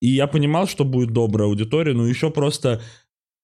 И 0.01 0.09
я 0.11 0.27
понимал, 0.27 0.67
что 0.69 0.85
будет 0.85 1.13
добрая 1.15 1.49
аудитория, 1.49 1.95
но 1.95 2.07
еще 2.07 2.31
просто 2.31 2.83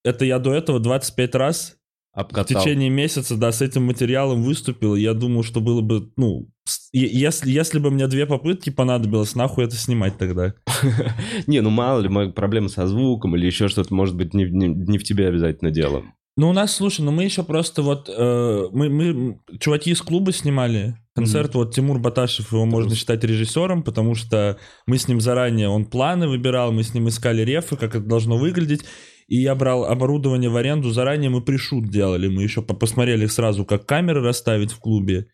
это 0.04 0.26
я 0.26 0.38
до 0.38 0.52
этого 0.52 0.80
25 0.80 1.34
раз 1.34 1.76
в 2.18 2.20
Обкатал. 2.22 2.60
течение 2.60 2.90
месяца, 2.90 3.36
да, 3.36 3.52
с 3.52 3.62
этим 3.62 3.84
материалом 3.84 4.42
выступил, 4.42 4.96
я 4.96 5.14
думал, 5.14 5.44
что 5.44 5.60
было 5.60 5.82
бы, 5.82 6.10
ну, 6.16 6.48
если, 6.92 7.50
если 7.50 7.78
бы 7.78 7.90
мне 7.92 8.08
две 8.08 8.26
попытки 8.26 8.70
понадобилось, 8.70 9.36
нахуй 9.36 9.64
это 9.64 9.76
снимать 9.76 10.18
тогда. 10.18 10.54
Не, 11.46 11.60
ну 11.60 11.70
мало 11.70 12.00
ли, 12.00 12.32
проблемы 12.32 12.70
со 12.70 12.88
звуком 12.88 13.36
или 13.36 13.46
еще 13.46 13.68
что-то, 13.68 13.94
может 13.94 14.16
быть, 14.16 14.34
не, 14.34 14.44
не- 14.44 14.66
не 14.66 14.98
в 14.98 15.04
тебе 15.04 15.28
обязательно 15.28 15.70
дело. 15.70 16.02
Ну, 16.36 16.50
у 16.50 16.52
нас, 16.52 16.74
слушай, 16.74 17.00
ну 17.02 17.10
мы 17.10 17.24
еще 17.24 17.42
просто 17.42 17.82
вот, 17.82 18.08
э, 18.08 18.64
мы, 18.72 18.88
мы, 18.88 19.40
чуваки 19.58 19.90
из 19.90 20.00
клуба 20.02 20.32
снимали 20.32 20.96
концерт, 21.14 21.54
вот 21.54 21.74
Тимур 21.74 21.98
Баташев, 21.98 22.52
его 22.52 22.64
можно 22.64 22.94
считать 22.94 23.24
режиссером, 23.24 23.82
потому 23.82 24.14
что 24.14 24.56
мы 24.86 24.98
с 24.98 25.08
ним 25.08 25.20
заранее, 25.20 25.68
он 25.68 25.84
планы 25.84 26.28
выбирал, 26.28 26.70
мы 26.70 26.84
с 26.84 26.94
ним 26.94 27.08
искали 27.08 27.42
рефы, 27.42 27.76
как 27.76 27.96
это 27.96 28.04
должно 28.04 28.36
выглядеть, 28.36 28.84
и 29.28 29.36
я 29.36 29.54
брал 29.54 29.84
оборудование 29.84 30.50
в 30.50 30.56
аренду 30.56 30.90
заранее, 30.90 31.30
мы 31.30 31.42
пришут 31.42 31.88
делали, 31.88 32.28
мы 32.28 32.42
еще 32.42 32.62
по- 32.62 32.74
посмотрели 32.74 33.26
сразу, 33.26 33.64
как 33.64 33.86
камеры 33.86 34.22
расставить 34.22 34.72
в 34.72 34.80
клубе, 34.80 35.28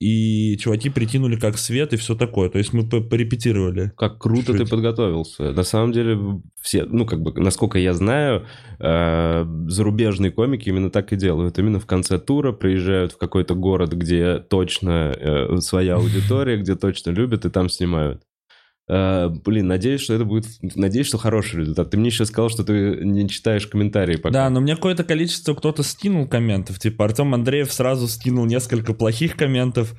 и 0.00 0.56
чуваки 0.58 0.90
прикинули, 0.90 1.36
как 1.36 1.56
свет 1.56 1.92
и 1.92 1.96
все 1.96 2.14
такое, 2.14 2.48
то 2.48 2.58
есть 2.58 2.72
мы 2.72 2.86
по- 2.88 3.00
порепетировали. 3.00 3.92
Как 3.96 4.18
круто 4.20 4.52
ты 4.52 4.58
Чуть. 4.58 4.70
подготовился. 4.70 5.52
На 5.52 5.62
самом 5.62 5.92
деле, 5.92 6.18
все, 6.60 6.84
ну, 6.84 7.06
как 7.06 7.22
бы, 7.22 7.32
насколько 7.40 7.78
я 7.78 7.94
знаю, 7.94 8.46
э, 8.80 9.44
зарубежные 9.68 10.30
комики 10.30 10.68
именно 10.68 10.90
так 10.90 11.12
и 11.12 11.16
делают. 11.16 11.58
Именно 11.58 11.80
в 11.80 11.86
конце 11.86 12.18
тура 12.18 12.52
приезжают 12.52 13.12
в 13.12 13.18
какой-то 13.18 13.54
город, 13.54 13.92
где 13.92 14.38
точно 14.38 15.14
э, 15.16 15.56
своя 15.60 15.96
аудитория, 15.96 16.56
где 16.58 16.74
точно 16.74 17.10
любят, 17.10 17.44
и 17.44 17.50
там 17.50 17.68
снимают. 17.68 18.22
Э, 18.86 19.28
блин, 19.28 19.66
надеюсь, 19.66 20.02
что 20.02 20.14
это 20.14 20.24
будет... 20.24 20.46
Надеюсь, 20.74 21.06
что 21.06 21.18
хороший 21.18 21.60
результат. 21.60 21.90
Ты 21.90 21.96
мне 21.96 22.08
еще 22.08 22.26
сказал, 22.26 22.50
что 22.50 22.64
ты 22.64 22.98
не 23.02 23.28
читаешь 23.28 23.66
комментарии 23.66 24.16
пока. 24.16 24.32
Да, 24.32 24.50
но 24.50 24.60
мне 24.60 24.76
какое-то 24.76 25.04
количество 25.04 25.54
кто-то 25.54 25.82
скинул 25.82 26.28
комментов. 26.28 26.78
Типа 26.78 27.06
Артем 27.06 27.34
Андреев 27.34 27.72
сразу 27.72 28.08
скинул 28.08 28.44
несколько 28.44 28.92
плохих 28.92 29.36
комментов. 29.36 29.94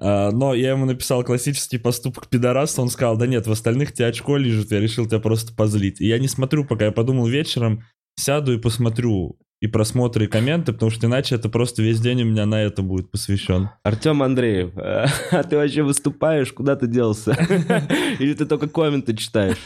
а, 0.00 0.32
но 0.32 0.54
я 0.54 0.70
ему 0.70 0.84
написал 0.84 1.22
классический 1.22 1.78
поступок 1.78 2.28
пидораса, 2.28 2.82
он 2.82 2.88
сказал, 2.88 3.16
да 3.16 3.26
нет, 3.26 3.46
в 3.46 3.52
остальных 3.52 3.92
тебя 3.92 4.08
очко 4.08 4.36
лежит, 4.36 4.72
я 4.72 4.80
решил 4.80 5.06
тебя 5.06 5.20
просто 5.20 5.54
позлить. 5.54 6.00
И 6.00 6.06
я 6.06 6.18
не 6.18 6.28
смотрю 6.28 6.64
пока, 6.64 6.86
я 6.86 6.92
подумал 6.92 7.26
вечером, 7.26 7.84
сяду 8.16 8.52
и 8.52 8.58
посмотрю 8.60 9.38
и 9.64 9.66
просмотры, 9.66 10.26
и 10.26 10.28
комменты, 10.28 10.74
потому 10.74 10.90
что 10.90 11.06
иначе 11.06 11.36
это 11.36 11.48
просто 11.48 11.82
весь 11.82 11.98
день 11.98 12.20
у 12.20 12.26
меня 12.26 12.44
на 12.44 12.62
это 12.62 12.82
будет 12.82 13.10
посвящен. 13.10 13.70
Артем 13.82 14.22
Андреев, 14.22 14.72
а 14.76 15.42
ты 15.42 15.56
вообще 15.56 15.82
выступаешь? 15.82 16.52
Куда 16.52 16.76
ты 16.76 16.86
делся? 16.86 17.32
Или 18.18 18.34
ты 18.34 18.44
только 18.44 18.68
комменты 18.68 19.16
читаешь? 19.16 19.56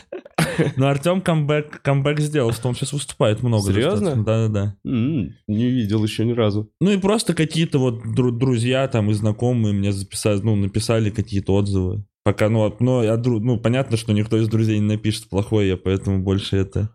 Но 0.77 0.87
Артем 0.87 1.21
камбэк, 1.21 1.83
камбэк 1.83 2.21
сделал, 2.21 2.53
что 2.53 2.69
он 2.69 2.77
сейчас 2.77 2.93
выступает 2.93 3.43
много. 3.43 3.73
Серьезно? 3.73 4.23
Да-да-да. 4.23 4.77
Не 4.85 5.35
видел 5.49 6.05
еще 6.05 6.25
ни 6.25 6.33
разу. 6.33 6.71
Ну 6.81 6.93
и 6.93 6.99
просто 6.99 7.35
какие-то 7.35 7.81
вот 7.81 8.05
дру- 8.05 8.31
друзья 8.31 8.87
там 8.87 9.11
и 9.11 9.15
знакомые 9.15 9.75
мне 9.75 9.91
записали, 9.91 10.39
ну, 10.41 10.55
написали 10.55 11.11
какие-то 11.11 11.55
отзывы. 11.55 12.05
Пока, 12.23 12.49
ну, 12.49 12.73
ну, 12.79 13.03
я 13.03 13.17
ну, 13.17 13.59
понятно, 13.59 13.97
что 13.97 14.13
никто 14.13 14.37
из 14.37 14.49
друзей 14.49 14.79
не 14.79 14.87
напишет 14.87 15.29
плохое, 15.29 15.71
я 15.71 15.77
поэтому 15.77 16.23
больше 16.23 16.57
это... 16.57 16.91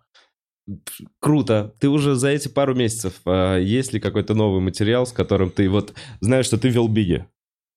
Круто. 1.19 1.73
Ты 1.79 1.89
уже 1.89 2.15
за 2.15 2.29
эти 2.29 2.47
пару 2.47 2.73
месяцев, 2.75 3.21
а, 3.25 3.57
есть 3.57 3.93
ли 3.93 3.99
какой-то 3.99 4.33
новый 4.33 4.61
материал, 4.61 5.05
с 5.05 5.11
которым 5.11 5.49
ты 5.49 5.69
вот... 5.69 5.93
Знаешь, 6.21 6.45
что 6.45 6.57
ты 6.57 6.69
вел 6.69 6.87
Биги. 6.87 7.25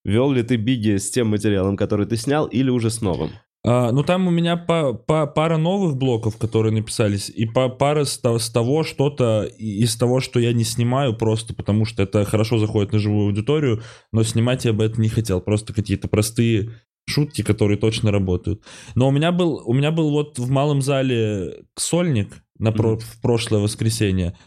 Вел 0.05 0.31
ли 0.31 0.43
ты 0.43 0.55
Биги 0.55 0.97
с 0.97 1.11
тем 1.11 1.27
материалом, 1.27 1.75
который 1.75 2.05
ты 2.05 2.15
снял, 2.15 2.45
или 2.45 2.69
уже 2.69 2.89
с 2.89 3.01
новым? 3.01 3.31
А, 3.65 3.91
ну, 3.91 4.03
там 4.03 4.27
у 4.27 4.31
меня 4.31 4.55
па- 4.55 4.93
па- 4.93 5.25
пара 5.25 5.57
новых 5.57 5.97
блоков, 5.97 6.37
которые 6.37 6.71
написались, 6.71 7.29
и 7.29 7.45
па- 7.45 7.67
пара 7.67 8.05
с, 8.05 8.21
с 8.23 8.49
того 8.49 8.83
что-то, 8.83 9.43
из 9.43 9.97
того, 9.97 10.21
что 10.21 10.39
я 10.39 10.53
не 10.53 10.63
снимаю 10.63 11.13
просто, 11.13 11.53
потому 11.53 11.83
что 11.83 12.03
это 12.03 12.23
хорошо 12.23 12.59
заходит 12.59 12.93
на 12.93 12.99
живую 12.99 13.27
аудиторию, 13.27 13.81
но 14.13 14.23
снимать 14.23 14.63
я 14.63 14.71
бы 14.71 14.85
это 14.85 15.01
не 15.01 15.09
хотел, 15.09 15.41
просто 15.41 15.73
какие-то 15.73 16.07
простые 16.07 16.69
шутки, 17.09 17.41
которые 17.41 17.77
точно 17.77 18.11
работают. 18.11 18.63
Но 18.95 19.07
у 19.07 19.11
меня 19.11 19.31
был, 19.31 19.61
у 19.65 19.73
меня 19.73 19.91
был 19.91 20.11
вот 20.11 20.39
в 20.39 20.49
малом 20.49 20.81
зале 20.81 21.65
сольник 21.75 22.43
на 22.59 22.71
про- 22.71 22.97
в 22.97 23.21
прошлое 23.21 23.61
воскресенье, 23.61 24.37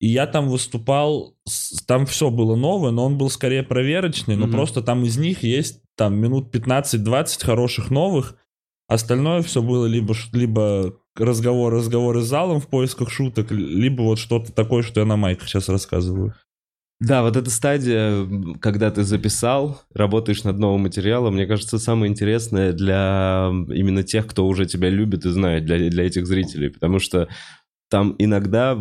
и 0.00 0.08
я 0.08 0.26
там 0.26 0.48
выступал, 0.48 1.34
там 1.86 2.06
все 2.06 2.30
было 2.30 2.56
новое, 2.56 2.90
но 2.90 3.04
он 3.04 3.18
был 3.18 3.30
скорее 3.30 3.62
проверочный, 3.62 4.36
но 4.36 4.46
Мгм. 4.46 4.52
просто 4.52 4.82
там 4.82 5.04
из 5.04 5.18
них 5.18 5.42
есть 5.42 5.82
там 5.96 6.16
минут 6.16 6.50
15-20 6.50 7.44
хороших 7.44 7.90
новых, 7.90 8.36
Остальное 8.90 9.40
все 9.42 9.62
было 9.62 9.86
либо, 9.86 10.16
либо 10.32 10.96
разговор, 11.16 11.72
разговоры 11.72 12.22
с 12.22 12.26
залом 12.26 12.60
в 12.60 12.66
поисках 12.66 13.08
шуток, 13.08 13.52
либо 13.52 14.02
вот 14.02 14.18
что-то 14.18 14.50
такое, 14.50 14.82
что 14.82 14.98
я 14.98 15.06
на 15.06 15.14
майках 15.14 15.48
сейчас 15.48 15.68
рассказываю. 15.68 16.34
Да, 16.98 17.22
вот 17.22 17.36
эта 17.36 17.48
стадия, 17.50 18.26
когда 18.60 18.90
ты 18.90 19.04
записал, 19.04 19.82
работаешь 19.94 20.42
над 20.42 20.58
новым 20.58 20.82
материалом, 20.82 21.34
мне 21.34 21.46
кажется, 21.46 21.78
самое 21.78 22.10
интересное 22.10 22.72
для 22.72 23.48
именно 23.68 24.02
тех, 24.02 24.26
кто 24.26 24.44
уже 24.48 24.66
тебя 24.66 24.90
любит 24.90 25.24
и 25.24 25.30
знает, 25.30 25.66
для, 25.66 25.88
для 25.88 26.04
этих 26.04 26.26
зрителей, 26.26 26.68
потому 26.68 26.98
что 26.98 27.28
там 27.90 28.14
иногда 28.18 28.78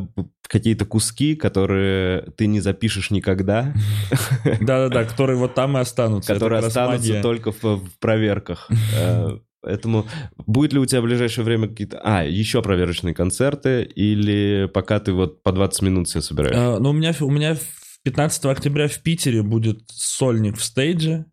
какие-то 0.48 0.86
куски, 0.86 1.36
которые 1.36 2.32
ты 2.38 2.48
не 2.48 2.60
запишешь 2.60 3.12
никогда, 3.12 3.74
Да-да-да, 4.62 5.04
которые 5.04 5.38
вот 5.38 5.54
там 5.54 5.78
и 5.78 5.82
останутся. 5.82 6.34
Которые 6.34 6.60
останутся 6.60 7.22
только 7.22 7.52
в, 7.52 7.82
проверках. 8.00 8.70
Э, 8.96 9.38
Поэтому 9.62 10.08
будет 10.38 10.72
ли 10.72 10.80
у 10.80 10.86
тебя 10.86 11.02
в 11.02 11.04
ближайшее 11.04 11.44
время 11.44 11.68
какие-то... 11.68 12.00
А, 12.02 12.24
еще 12.24 12.62
проверочные 12.62 13.14
концерты 13.14 13.84
или 13.84 14.70
пока 14.74 15.02
ты 15.02 15.12
вот 15.12 15.44
по 15.44 15.52
20 15.52 15.82
минут 15.82 16.08
все 16.08 16.22
собираешь? 16.22 16.56
А, 16.56 16.80
Ну, 16.80 16.92
у 16.92 16.94
меня, 16.94 17.14
у 17.20 17.30
меня 17.30 17.56
в 17.56 17.60
15 18.04 18.46
октября 18.46 18.88
в 18.88 19.02
Питере 19.02 19.44
будет 19.44 19.82
сольник 19.90 20.58
в 20.58 20.64
стейдже, 20.64 21.26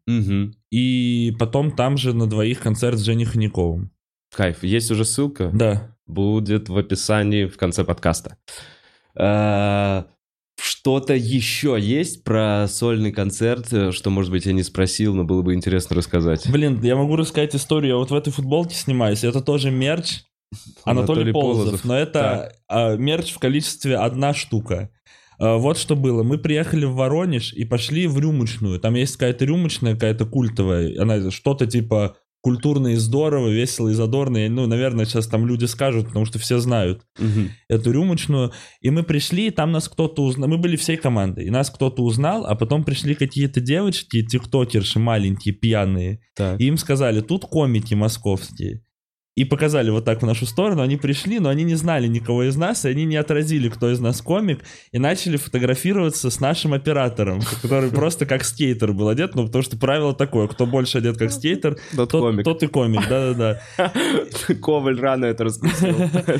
и 0.71 1.35
потом 1.39 1.71
там 1.71 1.97
же 1.97 2.12
на 2.15 2.27
двоих 2.27 2.59
концерт 2.59 2.99
с 2.99 3.03
Женей 3.03 3.27
Хомяковым. 3.27 3.93
Кайф. 4.37 4.62
Есть 4.62 4.90
уже 4.90 5.07
ссылка? 5.07 5.51
Да. 5.53 5.96
Будет 6.07 6.68
в 6.68 6.77
описании 6.77 7.46
в 7.46 7.57
конце 7.57 7.85
подкаста. 7.85 8.37
А, 9.18 10.09
Что-то 10.61 11.14
еще 11.14 11.79
есть 11.81 12.22
про 12.22 12.66
сольный 12.68 13.12
концерт, 13.12 13.72
э, 13.72 13.92
что, 13.92 14.11
может 14.11 14.31
быть, 14.31 14.44
я 14.44 14.53
не 14.53 14.62
спросил, 14.62 15.14
но 15.14 15.25
было 15.25 15.40
бы 15.40 15.55
интересно 15.55 15.96
рассказать? 15.96 16.51
Блин, 16.51 16.83
я 16.83 16.96
могу 16.96 17.16
рассказать 17.16 17.57
историю. 17.57 17.92
Я 17.92 17.96
вот 17.96 18.11
в 18.11 18.14
этой 18.14 18.31
футболке 18.31 18.75
снимаюсь. 18.75 19.25
Это 19.25 19.40
тоже 19.40 19.70
мерч. 19.70 20.25
Анатолий, 20.85 21.33
Полозов. 21.33 21.85
Но 21.85 21.96
это 21.96 22.53
а, 22.68 22.94
мерч 22.94 23.33
в 23.33 23.38
количестве 23.38 23.96
одна 23.96 24.35
штука. 24.35 24.90
А, 25.38 25.57
вот 25.57 25.79
что 25.79 25.96
было. 25.96 26.22
Мы 26.22 26.37
приехали 26.37 26.85
в 26.85 26.94
Воронеж 26.94 27.55
и 27.55 27.64
пошли 27.64 28.07
в 28.07 28.18
рюмочную. 28.18 28.81
Там 28.81 28.96
есть 28.96 29.14
какая-то 29.14 29.46
рюмочная, 29.46 29.94
какая-то 29.94 30.27
культовая. 30.27 31.01
Она 31.01 31.31
что-то 31.31 31.66
типа 31.66 32.16
культурно 32.47 32.89
и 32.93 32.95
здорово, 32.95 33.49
весело 33.49 33.89
и 33.89 33.93
задорно. 33.95 34.47
И, 34.47 34.49
Ну, 34.49 34.67
наверное, 34.69 35.05
сейчас 35.05 35.27
там 35.27 35.49
люди 35.49 35.65
скажут, 35.65 36.07
потому 36.07 36.27
что 36.27 36.39
все 36.39 36.61
знают 36.61 37.03
Мгм. 37.19 37.51
эту 37.69 37.91
рюмочную. 37.91 38.53
И 38.81 38.91
мы 38.91 39.03
пришли, 39.03 39.49
и 39.49 39.51
там 39.51 39.73
нас 39.73 39.89
кто-то 39.89 40.23
узнал. 40.23 40.49
Мы 40.49 40.57
были 40.59 40.77
всей 40.77 40.97
командой, 40.97 41.47
и 41.47 41.51
нас 41.51 41.71
кто-то 41.71 42.05
узнал, 42.05 42.47
а 42.47 42.55
потом 42.55 42.85
пришли 42.85 43.17
какие-то 43.17 43.61
девочки, 43.61 44.25
тиктокерши 44.25 45.01
маленькие, 45.01 45.55
пьяные. 45.55 46.21
Так. 46.37 46.61
И 46.61 46.67
им 46.67 46.77
сказали, 46.77 47.21
тут 47.21 47.47
комики 47.47 47.95
московские. 47.95 48.83
И 49.37 49.44
показали 49.44 49.90
вот 49.90 50.07
так 50.07 50.22
в 50.22 50.27
нашу 50.27 50.46
сторону. 50.46 50.81
Они 50.81 50.96
пришли, 50.96 51.38
но 51.40 51.51
они 51.51 51.62
не 51.62 51.75
знали 51.75 52.07
никого 52.07 52.44
из 52.44 52.57
нас, 52.57 52.87
и 52.87 52.88
они 52.88 53.05
не 53.05 53.16
отразили, 53.16 53.68
кто 53.68 53.92
из 53.92 54.01
нас 54.01 54.22
комик, 54.22 54.61
и 54.92 54.99
начали 54.99 55.37
фотографироваться 55.37 56.31
с 56.31 56.40
нашим 56.40 56.72
оператором, 56.72 57.40
который 57.62 57.90
просто 57.90 58.25
как 58.25 58.44
скейтер 58.44 58.94
был 58.94 59.09
одет, 59.09 59.35
ну, 59.35 59.44
потому 59.44 59.62
что 59.62 59.77
правило 59.77 60.14
такое, 60.14 60.49
кто 60.49 60.64
больше 60.64 60.99
одет 60.99 61.18
как 61.18 61.31
скейтер, 61.31 61.77
Тот 61.94 62.11
тот, 62.11 62.22
комик. 62.22 62.44
тот 62.44 62.62
и 62.62 62.66
комик, 62.66 63.07
да-да-да. 63.09 63.61
Коваль 64.62 64.99
рано 64.99 65.27
это 65.27 65.44
раскусил. 65.44 65.94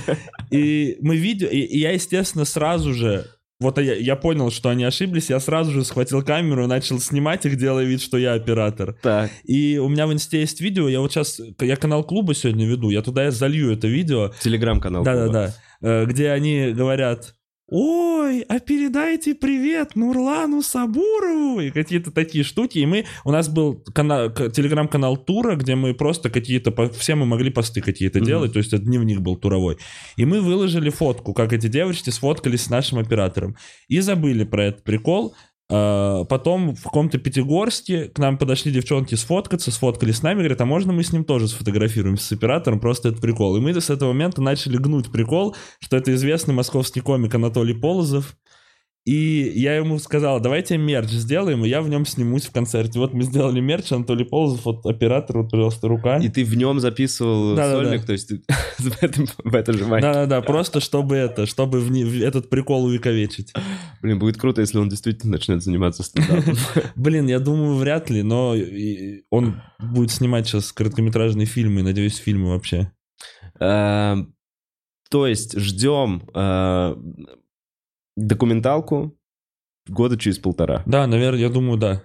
И 0.51 0.97
мы 1.01 1.17
видео, 1.17 1.49
и, 1.49 1.59
и 1.59 1.79
я, 1.81 1.91
естественно, 1.93 2.45
сразу 2.45 2.95
же, 2.95 3.27
вот 3.59 3.79
я, 3.79 3.95
я 3.95 4.17
понял, 4.17 4.51
что 4.51 4.69
они 4.69 4.85
ошиблись, 4.85 5.31
я 5.31 5.41
сразу 5.41 5.73
же 5.73 5.85
схватил 5.85 6.23
камеру 6.23 6.65
и 6.65 6.67
начал 6.67 6.99
снимать 6.99 7.47
их, 7.47 7.57
делая 7.57 7.85
вид, 7.85 8.03
что 8.03 8.19
я 8.19 8.35
оператор. 8.35 8.97
Так. 9.03 9.31
И 9.45 9.79
у 9.79 9.89
меня 9.89 10.07
в 10.07 10.13
инсте 10.13 10.41
есть 10.41 10.61
видео, 10.61 10.89
я 10.89 11.01
вот 11.01 11.13
сейчас, 11.13 11.41
я 11.61 11.77
канал 11.77 12.05
клуба 12.05 12.35
сегодня 12.35 12.67
веду, 12.67 12.91
я 12.91 13.03
туда 13.03 13.25
я 13.25 13.31
залью 13.31 13.73
это 13.73 13.87
видео, 13.87 14.33
Телеграм-канал. 14.41 15.05
да-да-да, 15.05 15.55
э, 15.81 16.05
где 16.05 16.31
они 16.31 16.73
говорят, 16.73 17.36
ой, 17.69 18.43
а 18.43 18.61
передайте 18.61 19.35
привет 19.35 19.97
Нурлану 19.97 20.63
Сабурову, 20.63 21.61
и 21.61 21.71
какие-то 21.71 22.11
такие 22.13 22.45
штуки, 22.45 22.79
и 22.79 22.87
мы, 22.87 23.07
у 23.25 23.33
нас 23.33 23.49
был 23.49 23.83
кана- 23.93 24.29
к- 24.31 24.51
телеграм-канал 24.51 25.17
Тура, 25.17 25.57
где 25.57 25.75
мы 25.75 25.95
просто 25.95 26.31
какие-то, 26.31 26.73
все 26.91 27.15
мы 27.17 27.27
могли 27.27 27.51
посты 27.51 27.81
какие-то 27.81 28.19
Мгм. 28.19 28.27
делать, 28.27 28.53
то 28.53 28.59
есть 28.59 28.73
это 28.73 28.83
дневник 28.85 29.21
был 29.21 29.37
туровой, 29.37 29.79
и 30.17 30.25
мы 30.25 30.41
выложили 30.41 30.91
фотку, 30.91 31.35
как 31.35 31.53
эти 31.53 31.67
девочки 31.67 32.11
сфоткались 32.11 32.63
с 32.65 32.71
нашим 32.71 32.99
оператором, 32.99 33.57
и 33.89 34.01
забыли 34.01 34.45
про 34.45 34.67
этот 34.67 34.85
прикол, 34.85 35.35
Потом 35.69 36.77
в 36.77 36.83
каком-то 36.85 37.19
Пятигорске 37.19 38.05
к 38.05 38.19
нам 38.19 38.39
подошли 38.39 38.71
девчонки 38.71 39.17
сфоткаться, 39.17 39.73
сфоткались 39.73 40.19
с 40.19 40.23
нами, 40.23 40.39
говорят, 40.39 40.61
а 40.61 40.65
можно 40.65 40.93
мы 40.93 41.03
с 41.03 41.13
ним 41.13 41.25
тоже 41.25 41.49
сфотографируемся 41.49 42.25
с 42.25 42.33
оператором, 42.33 42.79
просто 42.79 43.09
это 43.09 43.21
прикол. 43.21 43.57
И 43.57 43.61
мы 43.61 43.75
с 43.81 43.91
этого 43.91 44.13
момента 44.13 44.41
начали 44.41 44.77
гнуть 44.77 45.11
прикол, 45.11 45.57
что 45.81 45.97
это 45.97 46.15
известный 46.15 46.55
московский 46.55 47.01
комик 47.01 47.35
Анатолий 47.35 47.75
Полозов. 47.75 48.37
И 49.07 49.53
я 49.55 49.77
ему 49.77 50.01
сказал, 50.01 50.41
давайте 50.41 50.77
мерч 50.77 51.11
сделаем, 51.11 51.65
и 51.65 51.69
я 51.69 51.81
в 51.81 51.89
нем 51.89 52.05
снимусь 52.05 52.47
в 52.47 52.51
концерте. 52.51 52.99
Вот 52.99 53.15
мы 53.15 53.23
сделали 53.23 53.61
мерч, 53.61 53.93
Анатолий 53.93 54.25
Полозов, 54.25 54.65
вот 54.65 54.85
оператор, 54.85 55.39
вот, 55.39 55.51
пожалуйста, 55.53 55.87
рука. 55.87 56.19
И 56.19 56.29
ты 56.29 56.45
в 56.45 56.57
нем 56.57 56.81
записывал 56.81 57.55
Да-да-да. 57.55 57.85
сольник, 57.85 58.05
то 58.05 58.13
есть 58.13 58.29
ты 58.29 58.43
в, 58.79 59.03
этом, 59.03 59.27
в 59.45 59.55
это 59.55 59.73
же 59.73 59.87
майке. 59.87 60.09
Да-да-да, 60.09 60.43
просто 60.43 60.81
чтобы 60.81 61.15
это, 61.15 61.47
чтобы 61.47 61.79
в 61.81 61.87
в 61.89 62.21
этот 62.21 62.51
прикол 62.51 62.85
увековечить. 62.87 63.53
Блин, 64.03 64.19
будет 64.19 64.39
круто, 64.39 64.61
если 64.61 64.79
он 64.79 64.89
действительно 64.89 65.35
начнет 65.35 65.63
заниматься 65.63 66.03
стендапом. 66.03 66.57
Блин, 66.97 67.29
я 67.29 67.39
думаю, 67.39 67.77
вряд 67.77 68.11
ли, 68.11 68.25
но 68.25 68.57
он 69.31 69.63
будет 69.79 70.11
снимать 70.11 70.49
сейчас 70.49 70.73
короткометражные 70.73 71.47
фильмы, 71.47 71.83
надеюсь, 71.85 72.17
фильмы 72.17 72.49
вообще. 72.51 72.91
Э, 73.61 74.17
То 75.11 75.27
есть 75.29 75.57
ждем 75.57 76.29
э, 76.35 76.97
документалку 78.17 79.17
года 79.89 80.19
через 80.19 80.39
полтора. 80.39 80.83
Да, 80.87 81.07
наверное, 81.07 81.41
я 81.41 81.49
думаю, 81.49 81.79
да. 81.79 82.03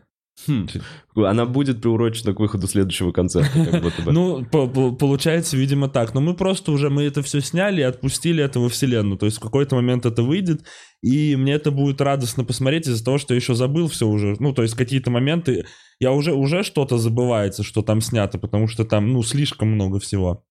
Хм. 0.48 0.68
Она 1.16 1.46
будет 1.46 1.82
приурочена 1.82 2.34
к 2.34 2.40
выходу 2.40 2.66
следующего 2.68 3.12
концерта, 3.12 3.52
как 3.70 3.82
будто 3.84 4.02
бы. 4.02 4.12
Ну, 4.14 4.46
по- 4.46 4.68
по- 4.68 4.92
получается, 4.92 5.58
видимо, 5.58 5.88
так. 5.90 6.14
Но 6.14 6.22
мы 6.22 6.34
просто 6.34 6.72
уже, 6.72 6.90
мы 6.90 7.04
это 7.04 7.22
все 7.22 7.42
сняли 7.42 7.82
и 7.82 7.84
отпустили 7.84 8.44
это 8.44 8.60
во 8.60 8.70
вселенную. 8.70 9.18
То 9.18 9.26
есть 9.26 9.38
в 9.38 9.42
какой-то 9.42 9.76
момент 9.76 10.06
это 10.06 10.24
выйдет, 10.24 10.64
и 11.04 11.36
мне 11.36 11.54
это 11.54 11.70
будет 11.72 12.02
радостно 12.02 12.44
посмотреть 12.44 12.88
из-за 12.88 13.04
того, 13.04 13.18
что 13.18 13.34
я 13.34 13.40
еще 13.40 13.54
забыл 13.54 13.88
все 13.88 14.08
уже. 14.08 14.36
Ну, 14.40 14.54
то 14.54 14.64
есть 14.64 14.76
какие-то 14.76 15.12
моменты, 15.12 15.66
я 16.00 16.12
уже, 16.12 16.34
уже 16.34 16.64
что-то 16.64 16.98
забывается, 16.98 17.62
что 17.64 17.82
там 17.84 18.02
снято, 18.02 18.40
потому 18.40 18.68
что 18.68 18.86
там, 18.86 19.12
ну, 19.12 19.22
слишком 19.24 19.70
много 19.70 20.00
всего. 20.00 20.44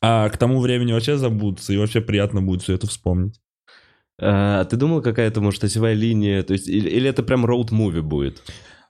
А 0.00 0.28
к 0.28 0.36
тому 0.38 0.60
времени 0.60 0.92
вообще 0.92 1.16
забудутся, 1.16 1.72
и 1.72 1.76
вообще 1.76 2.00
приятно 2.00 2.40
будет 2.42 2.62
все 2.62 2.74
это 2.74 2.86
вспомнить. 2.86 3.40
А 4.20 4.64
ты 4.64 4.76
думал, 4.76 5.02
какая-то, 5.02 5.40
может, 5.40 5.64
осевая 5.64 5.94
линия? 5.94 6.42
То 6.42 6.52
есть, 6.52 6.68
или, 6.68 6.88
или 6.88 7.08
это 7.08 7.22
прям 7.22 7.44
роуд-муви 7.44 8.00
будет? 8.00 8.42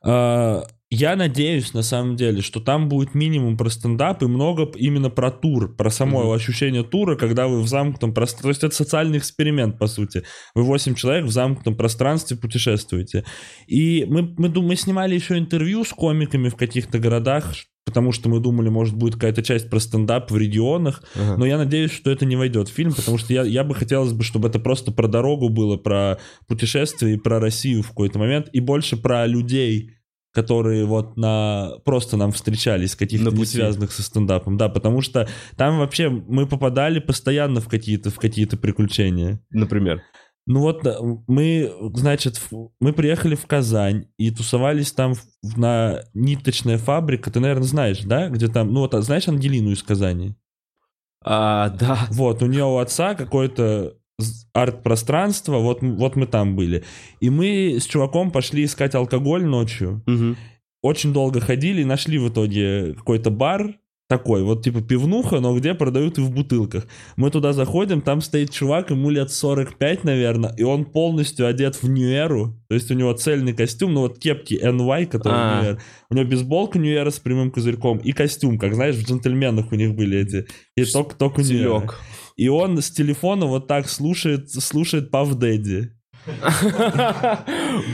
А, 0.03 0.65
Я 0.91 1.17
надеюсь, 1.17 1.73
на 1.75 1.83
самом 1.83 2.15
деле, 2.15 2.41
что 2.41 2.61
там 2.61 2.89
будет 2.89 3.15
минимум 3.15 3.57
про 3.57 3.69
стендап 3.69 4.23
и 4.23 4.27
много 4.27 4.71
именно 4.77 5.11
про 5.11 5.33
тур, 5.33 5.75
про 5.75 5.91
само 5.91 6.21
Мгм. 6.21 6.31
ощущение 6.33 6.85
тура, 6.85 7.17
когда 7.17 7.49
вы 7.49 7.63
в 7.63 7.67
замкнутом 7.67 8.13
пространстве. 8.15 8.43
То 8.45 8.49
есть 8.51 8.65
это 8.65 8.75
социальный 8.77 9.19
эксперимент, 9.19 9.79
по 9.79 9.89
сути. 9.89 10.23
Вы 10.55 10.63
8 10.63 10.95
человек 10.95 11.25
в 11.25 11.31
замкнутом 11.33 11.75
пространстве 11.75 12.37
путешествуете. 12.37 13.25
И 13.67 14.05
мы, 14.09 14.35
мы, 14.39 14.49
мы 14.51 14.77
снимали 14.77 15.15
еще 15.17 15.37
интервью 15.37 15.85
с 15.85 15.89
комиками 15.91 16.49
в 16.49 16.55
каких-то 16.55 16.99
городах, 17.01 17.53
потому 17.85 18.13
что 18.13 18.29
мы 18.29 18.41
думали, 18.41 18.69
может, 18.69 18.95
будет 18.95 19.15
какая-то 19.15 19.43
часть 19.43 19.69
про 19.71 19.79
стендап 19.79 20.31
в 20.31 20.37
регионах. 20.37 21.03
Ага. 21.15 21.37
Но 21.37 21.47
я 21.47 21.59
надеюсь, 21.59 21.93
что 21.93 22.11
это 22.11 22.25
не 22.25 22.37
войдет 22.37 22.69
в 22.69 22.73
фильм, 22.73 22.93
потому 22.93 23.19
что 23.19 23.33
я, 23.33 23.43
я 23.43 23.65
бы 23.65 23.75
хотелось 23.75 24.13
бы, 24.13 24.25
чтобы 24.25 24.49
это 24.49 24.59
просто 24.59 24.91
про 24.91 25.07
дорогу 25.07 25.49
было, 25.49 25.77
про 25.77 26.19
путешествие 26.47 27.15
и 27.15 27.19
про 27.19 27.41
Россию 27.41 27.83
в 27.83 27.89
какой-то 27.89 28.19
момент, 28.19 28.49
и 28.53 28.61
больше 28.61 28.97
про 28.97 29.27
людей, 29.27 29.91
которые 30.33 30.85
вот 30.85 31.17
на 31.17 31.75
просто 31.85 32.17
нам 32.17 32.33
встречались, 32.33 32.97
каких-то 32.97 33.31
не 33.31 33.45
связанных 33.45 33.93
со 33.93 34.03
стендапом. 34.03 34.57
Да, 34.57 34.69
потому 34.69 35.01
что 35.01 35.29
там 35.57 35.79
вообще 35.79 36.09
мы 36.09 36.47
попадали 36.47 36.99
постоянно 36.99 37.61
в 37.61 37.69
какие-то 37.69 38.11
в 38.11 38.17
какие-то 38.17 38.57
приключения. 38.57 39.41
Например. 39.51 40.03
Ну 40.47 40.61
вот 40.61 40.85
мы, 41.27 41.73
значит, 41.95 42.41
мы 42.79 42.93
приехали 42.93 43.35
в 43.35 43.47
Казань 43.47 44.09
и 44.19 44.31
тусовались 44.31 44.93
там 44.93 45.15
на 45.57 46.03
ниточная 46.13 46.77
фабрика. 46.77 47.31
Ты, 47.31 47.41
наверное, 47.41 47.65
знаешь, 47.65 48.01
да? 48.01 48.29
Где 48.29 48.49
там, 48.49 48.73
ну 48.73 48.81
вот, 48.81 48.95
а 48.95 49.01
знаешь 49.01 49.27
Ангелину 49.27 49.71
из 49.71 49.83
Казани? 49.83 50.35
А, 51.25 51.71
да. 51.71 52.07
Вот, 52.11 52.43
у 52.43 52.47
нее 52.47 52.65
у 52.65 52.77
отца 52.77 53.15
какое-то 53.15 53.95
арт-пространство, 54.53 55.59
вот, 55.59 55.81
вот 55.81 56.17
мы 56.17 56.27
там 56.27 56.55
были. 56.57 56.85
И 57.21 57.31
мы 57.31 57.79
с 57.81 57.87
чуваком 57.87 58.31
пошли 58.31 58.65
искать 58.65 58.95
алкоголь 58.95 59.45
ночью. 59.45 60.03
Мгм. 60.07 60.37
Очень 60.83 61.15
долго 61.15 61.41
ходили 61.41 61.83
нашли 61.83 62.19
в 62.19 62.29
итоге 62.29 62.93
какой-то 62.95 63.31
бар 63.31 63.79
такой, 64.09 64.43
вот 64.43 64.63
типа 64.63 64.83
пивнуха, 64.83 65.41
но 65.41 65.57
где 65.57 65.75
продают 65.75 66.19
и 66.19 66.21
в 66.21 66.31
бутылках. 66.31 66.87
Мы 67.17 67.31
туда 67.31 67.53
заходим, 67.53 68.03
там 68.03 68.21
стоит 68.21 68.51
чувак, 68.51 68.91
ему 68.91 69.11
лет 69.11 69.31
45, 69.31 70.05
наверное, 70.05 70.55
и 70.57 70.63
он 70.63 70.85
полностью 70.85 71.47
одет 71.47 71.83
в 71.83 71.89
нью-эру, 71.89 72.61
то 72.69 72.75
есть 72.75 72.91
у 72.91 72.95
него 72.95 73.13
цельный 73.15 73.55
костюм, 73.55 73.95
ну 73.95 74.01
вот 74.01 74.19
кепки 74.19 74.55
NY, 74.55 75.07
который 75.07 75.35
А. 75.35 75.63
Era. 75.65 75.81
У 76.11 76.15
него 76.15 76.29
бейсболка 76.29 76.79
нью 76.79 77.11
с 77.11 77.19
прямым 77.19 77.51
козырьком 77.51 77.99
и 77.99 78.13
костюм, 78.13 78.59
как 78.59 78.75
знаешь, 78.75 78.97
в 78.97 79.09
джентльменах 79.09 79.73
у 79.73 79.75
них 79.75 79.95
были 79.95 80.19
эти, 80.19 80.47
и 80.77 80.85
только, 80.85 81.17
только 81.17 81.43
New 81.43 81.49
Era. 81.49 81.79
Стилек. 81.79 82.01
И 82.37 82.49
он 82.49 82.83
с 82.83 82.91
телефона 82.91 83.47
вот 83.47 83.69
так 83.69 83.89
слушает, 83.89 84.51
слушает 84.51 85.11
Пав 85.11 85.35
Дэдди. 85.35 85.93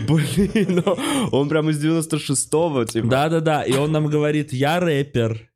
Блин, 0.09 0.83
ну, 0.85 0.97
он 1.33 1.49
прям 1.49 1.71
из 1.71 1.85
96-го, 1.85 2.85
типа. 2.85 3.09
Да-да-да, 3.09 3.63
и 3.63 3.73
он 3.73 3.93
нам 3.93 4.07
говорит, 4.07 4.53
я 4.53 4.81
рэпер. 4.81 5.49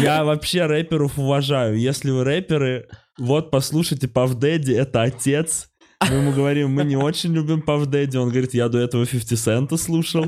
Я 0.00 0.24
вообще 0.24 0.66
рэперов 0.66 1.18
уважаю. 1.18 1.78
Если 1.78 2.10
вы 2.10 2.24
рэперы, 2.24 2.88
вот 3.18 3.50
послушайте 3.50 4.08
Пав 4.08 4.34
Дэдди, 4.34 4.72
это 4.72 5.02
отец. 5.02 5.70
Мы 6.02 6.16
ему 6.16 6.32
говорим, 6.32 6.70
мы 6.70 6.84
не 6.84 6.96
очень 6.96 7.32
любим 7.32 7.62
Пав 7.62 7.86
Дэдди. 7.86 8.16
Он 8.16 8.28
говорит, 8.28 8.54
я 8.54 8.68
до 8.68 8.78
этого 8.78 9.06
50 9.06 9.38
Цента 9.38 9.76
слушал. 9.76 10.26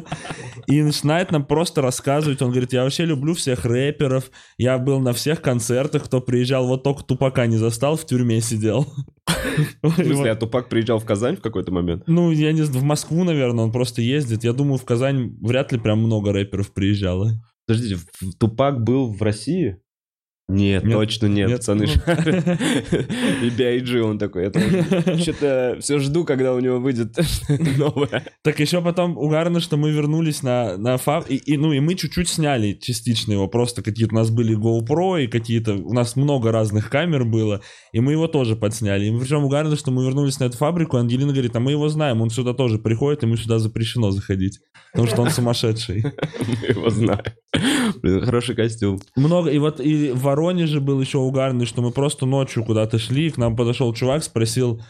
И 0.66 0.82
начинает 0.82 1.30
нам 1.30 1.44
просто 1.44 1.82
рассказывать. 1.82 2.40
Он 2.42 2.50
говорит, 2.50 2.72
я 2.72 2.84
вообще 2.84 3.04
люблю 3.04 3.34
всех 3.34 3.64
рэперов. 3.64 4.30
Я 4.56 4.78
был 4.78 5.00
на 5.00 5.12
всех 5.12 5.42
концертах, 5.42 6.04
кто 6.04 6.20
приезжал. 6.20 6.66
Вот 6.66 6.82
только 6.82 7.04
Тупака 7.04 7.46
не 7.46 7.56
застал, 7.58 7.96
в 7.96 8.06
тюрьме 8.06 8.40
сидел. 8.40 8.86
В 9.82 9.92
смысле, 9.92 10.30
а 10.30 10.36
Тупак 10.36 10.68
приезжал 10.68 10.98
в 10.98 11.04
Казань 11.04 11.36
в 11.36 11.42
какой-то 11.42 11.70
момент? 11.70 12.04
Ну, 12.06 12.30
я 12.30 12.52
не 12.52 12.62
знаю, 12.62 12.80
в 12.80 12.84
Москву, 12.84 13.24
наверное, 13.24 13.64
он 13.64 13.72
просто 13.72 14.00
ездит. 14.00 14.44
Я 14.44 14.54
думаю, 14.54 14.78
в 14.78 14.84
Казань 14.84 15.36
вряд 15.42 15.70
ли 15.72 15.78
прям 15.78 15.98
много 15.98 16.32
рэперов 16.32 16.72
приезжало. 16.72 17.32
Подождите, 17.66 18.00
Тупак 18.38 18.82
был 18.82 19.12
в 19.12 19.20
России? 19.22 19.78
Нет, 20.50 20.82
Нет? 20.82 20.94
точно 20.94 21.26
нет, 21.26 21.48
Нет? 21.48 21.58
пацаны 21.58 21.86
Ну. 21.86 21.92
И 23.46 23.50
B.I.G. 23.50 24.00
он 24.00 24.18
такой, 24.18 24.44
я 24.44 25.18
что-то 25.18 25.76
все 25.80 25.98
жду, 25.98 26.24
когда 26.24 26.54
у 26.54 26.60
него 26.60 26.78
выйдет 26.78 27.18
новое. 27.76 28.24
Так 28.42 28.58
еще 28.58 28.80
потом 28.80 29.18
угарно, 29.18 29.60
что 29.60 29.76
мы 29.76 29.90
вернулись 29.90 30.42
на, 30.42 30.78
на 30.78 30.96
фаб, 30.96 31.26
и, 31.28 31.36
и, 31.36 31.58
ну 31.58 31.74
и 31.74 31.80
мы 31.80 31.96
чуть-чуть 31.96 32.30
сняли 32.30 32.72
частично 32.72 33.32
его, 33.32 33.46
просто 33.46 33.82
какие-то 33.82 34.14
у 34.14 34.18
нас 34.18 34.30
были 34.30 34.56
GoPro 34.56 35.22
и 35.22 35.26
какие-то, 35.26 35.74
у 35.74 35.92
нас 35.92 36.16
много 36.16 36.50
разных 36.50 36.88
камер 36.88 37.26
было, 37.26 37.60
и 37.92 38.00
мы 38.00 38.12
его 38.12 38.26
тоже 38.26 38.56
подсняли. 38.56 39.04
И 39.04 39.18
причем 39.18 39.44
угарно, 39.44 39.76
что 39.76 39.90
мы 39.90 40.02
вернулись 40.02 40.40
на 40.40 40.44
эту 40.44 40.56
фабрику, 40.56 40.96
Ангелина 40.96 41.32
говорит, 41.32 41.54
а 41.56 41.60
мы 41.60 41.72
его 41.72 41.90
знаем, 41.90 42.22
он 42.22 42.30
сюда 42.30 42.54
тоже 42.54 42.78
приходит, 42.78 43.22
мы 43.22 43.36
сюда 43.36 43.58
запрещено 43.58 44.10
заходить, 44.12 44.60
потому 44.92 45.08
что 45.08 45.20
он 45.20 45.30
сумасшедший. 45.30 46.04
Мы 46.62 46.68
его 46.68 46.88
знаем. 46.88 47.20
Блин, 48.00 48.24
хороший 48.24 48.54
костюм. 48.54 48.98
Много, 49.14 49.50
и 49.50 49.58
вот 49.58 49.80
и 49.80 50.12
в 50.12 50.37
Воронеже 50.38 50.80
был 50.80 51.00
еще 51.00 51.18
угарный, 51.18 51.66
что 51.66 51.82
мы 51.82 51.90
просто 51.90 52.24
ночью 52.24 52.62
куда-то 52.64 52.98
шли, 52.98 53.30
к 53.30 53.38
нам 53.38 53.56
подошел 53.56 53.92
чувак, 53.92 54.22
спросил, 54.22 54.80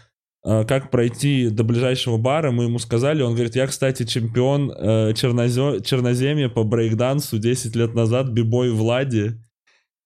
э, 0.45 0.65
как 0.67 0.91
пройти 0.91 1.49
до 1.49 1.65
ближайшего 1.65 2.19
бара, 2.19 2.51
мы 2.51 2.65
ему 2.65 2.79
сказали, 2.79 3.23
он 3.23 3.33
говорит, 3.33 3.57
я, 3.57 3.67
кстати, 3.67 4.05
чемпион 4.05 4.71
э, 4.71 5.13
чернозё- 5.15 5.83
черноземья 5.83 6.51
по 6.51 6.65
брейкдансу 6.65 7.39
10 7.39 7.75
лет 7.77 7.95
назад, 7.95 8.29
бибой 8.29 8.73
Влади. 8.73 9.41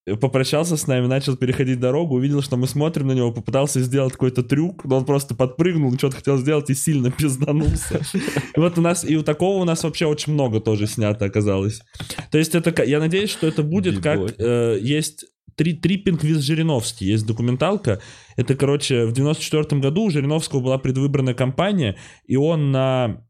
Э, 0.06 0.14
Попрощался 0.14 0.76
с 0.76 0.86
нами, 0.86 1.06
начал 1.08 1.36
переходить 1.36 1.80
дорогу, 1.80 2.14
увидел, 2.14 2.40
что 2.40 2.56
мы 2.56 2.68
смотрим 2.68 3.08
на 3.08 3.12
него, 3.12 3.32
попытался 3.32 3.80
сделать 3.80 4.12
какой-то 4.12 4.44
трюк, 4.44 4.84
но 4.84 4.98
он 4.98 5.04
просто 5.04 5.34
подпрыгнул, 5.34 5.92
что-то 5.98 6.16
хотел 6.18 6.38
сделать 6.38 6.70
и 6.70 6.74
сильно 6.74 7.10
пизданулся. 7.18 8.00
И 8.56 8.60
вот 8.60 8.78
у 8.78 8.80
нас, 8.80 9.04
и 9.04 9.16
у 9.16 9.24
такого 9.24 9.60
у 9.60 9.64
нас 9.64 9.82
вообще 9.82 10.06
очень 10.06 10.34
много 10.34 10.60
тоже 10.60 10.86
снято 10.86 11.24
оказалось. 11.24 11.80
То 12.30 12.38
есть 12.38 12.54
это, 12.54 12.84
я 12.84 13.00
надеюсь, 13.00 13.30
что 13.30 13.48
это 13.48 13.64
будет 13.64 14.00
как 14.02 14.20
э, 14.38 14.78
есть 14.80 15.26
три, 15.62 15.74
триппинг 15.74 16.24
виз 16.24 16.38
Жириновский, 16.38 17.06
есть 17.06 17.26
документалка. 17.26 18.00
Это, 18.36 18.54
короче, 18.54 19.06
в 19.06 19.12
94 19.12 19.80
году 19.80 20.04
у 20.04 20.10
Жириновского 20.10 20.60
была 20.60 20.78
предвыборная 20.78 21.34
кампания, 21.34 21.96
и 22.26 22.36
он 22.36 22.72
на 22.72 23.24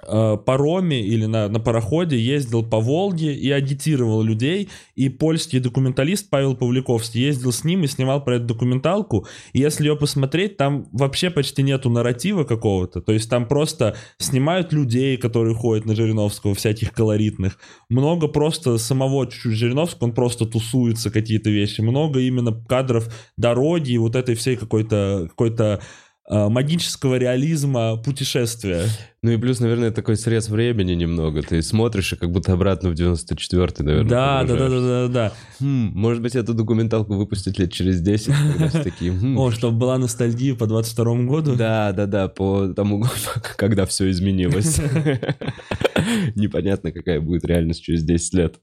пароме 0.00 1.00
или 1.00 1.26
на, 1.26 1.48
на 1.48 1.60
пароходе 1.60 2.18
ездил 2.18 2.62
по 2.62 2.80
Волге 2.80 3.34
и 3.34 3.50
агитировал 3.50 4.22
людей, 4.22 4.68
и 4.94 5.08
польский 5.08 5.60
документалист 5.60 6.30
Павел 6.30 6.56
Павликовский 6.56 7.20
ездил 7.20 7.52
с 7.52 7.64
ним 7.64 7.84
и 7.84 7.86
снимал 7.86 8.24
про 8.24 8.36
эту 8.36 8.46
документалку, 8.46 9.26
и 9.52 9.60
если 9.60 9.86
ее 9.86 9.96
посмотреть, 9.96 10.56
там 10.56 10.88
вообще 10.92 11.30
почти 11.30 11.62
нету 11.62 11.90
нарратива 11.90 12.44
какого-то, 12.44 13.00
то 13.00 13.12
есть 13.12 13.28
там 13.28 13.46
просто 13.46 13.96
снимают 14.18 14.72
людей, 14.72 15.16
которые 15.16 15.54
ходят 15.54 15.84
на 15.84 15.94
Жириновского, 15.94 16.54
всяких 16.54 16.92
колоритных, 16.92 17.58
много 17.88 18.28
просто 18.28 18.78
самого 18.78 19.26
чуть-чуть 19.26 19.52
Жириновского, 19.52 20.08
он 20.08 20.14
просто 20.14 20.46
тусуется 20.46 21.10
какие-то 21.10 21.50
вещи, 21.50 21.82
много 21.82 22.20
именно 22.20 22.52
кадров 22.52 23.12
дороги 23.36 23.92
и 23.92 23.98
вот 23.98 24.16
этой 24.16 24.34
всей 24.34 24.56
какой-то 24.56 25.26
какой-то 25.28 25.80
э, 25.80 26.09
магического 26.30 27.16
реализма 27.16 27.96
путешествия. 27.96 28.86
Ну 29.22 29.32
и 29.32 29.36
плюс, 29.36 29.60
наверное, 29.60 29.90
такой 29.90 30.16
срез 30.16 30.48
времени 30.48 30.94
немного. 30.94 31.42
Ты 31.42 31.60
смотришь 31.60 32.14
и 32.14 32.16
как 32.16 32.30
будто 32.30 32.54
обратно 32.54 32.88
в 32.88 32.94
94-й, 32.94 33.84
наверное. 33.84 34.08
Да, 34.08 34.44
да, 34.44 34.56
да, 34.56 34.68
да, 34.68 34.80
да, 34.80 35.08
да. 35.08 35.32
Хм, 35.60 35.92
может 35.94 36.22
быть, 36.22 36.34
эту 36.36 36.54
документалку 36.54 37.14
выпустят 37.14 37.58
лет 37.58 37.70
через 37.70 38.00
10, 38.00 38.32
когда 38.52 38.68
все 38.68 38.82
такие... 38.82 39.12
хм, 39.20 39.36
О, 39.36 39.50
чтобы 39.50 39.76
была 39.76 39.98
ностальгия 39.98 40.54
по 40.54 40.66
22 40.66 41.14
году. 41.24 41.54
Да, 41.54 41.92
да, 41.92 42.06
да, 42.06 42.28
по 42.28 42.68
тому, 42.68 43.04
когда 43.56 43.84
все 43.84 44.08
изменилось. 44.08 44.80
Непонятно, 46.34 46.92
какая 46.92 47.20
будет 47.20 47.44
реальность 47.44 47.82
через 47.82 48.04
10 48.04 48.34
лет. 48.34 48.56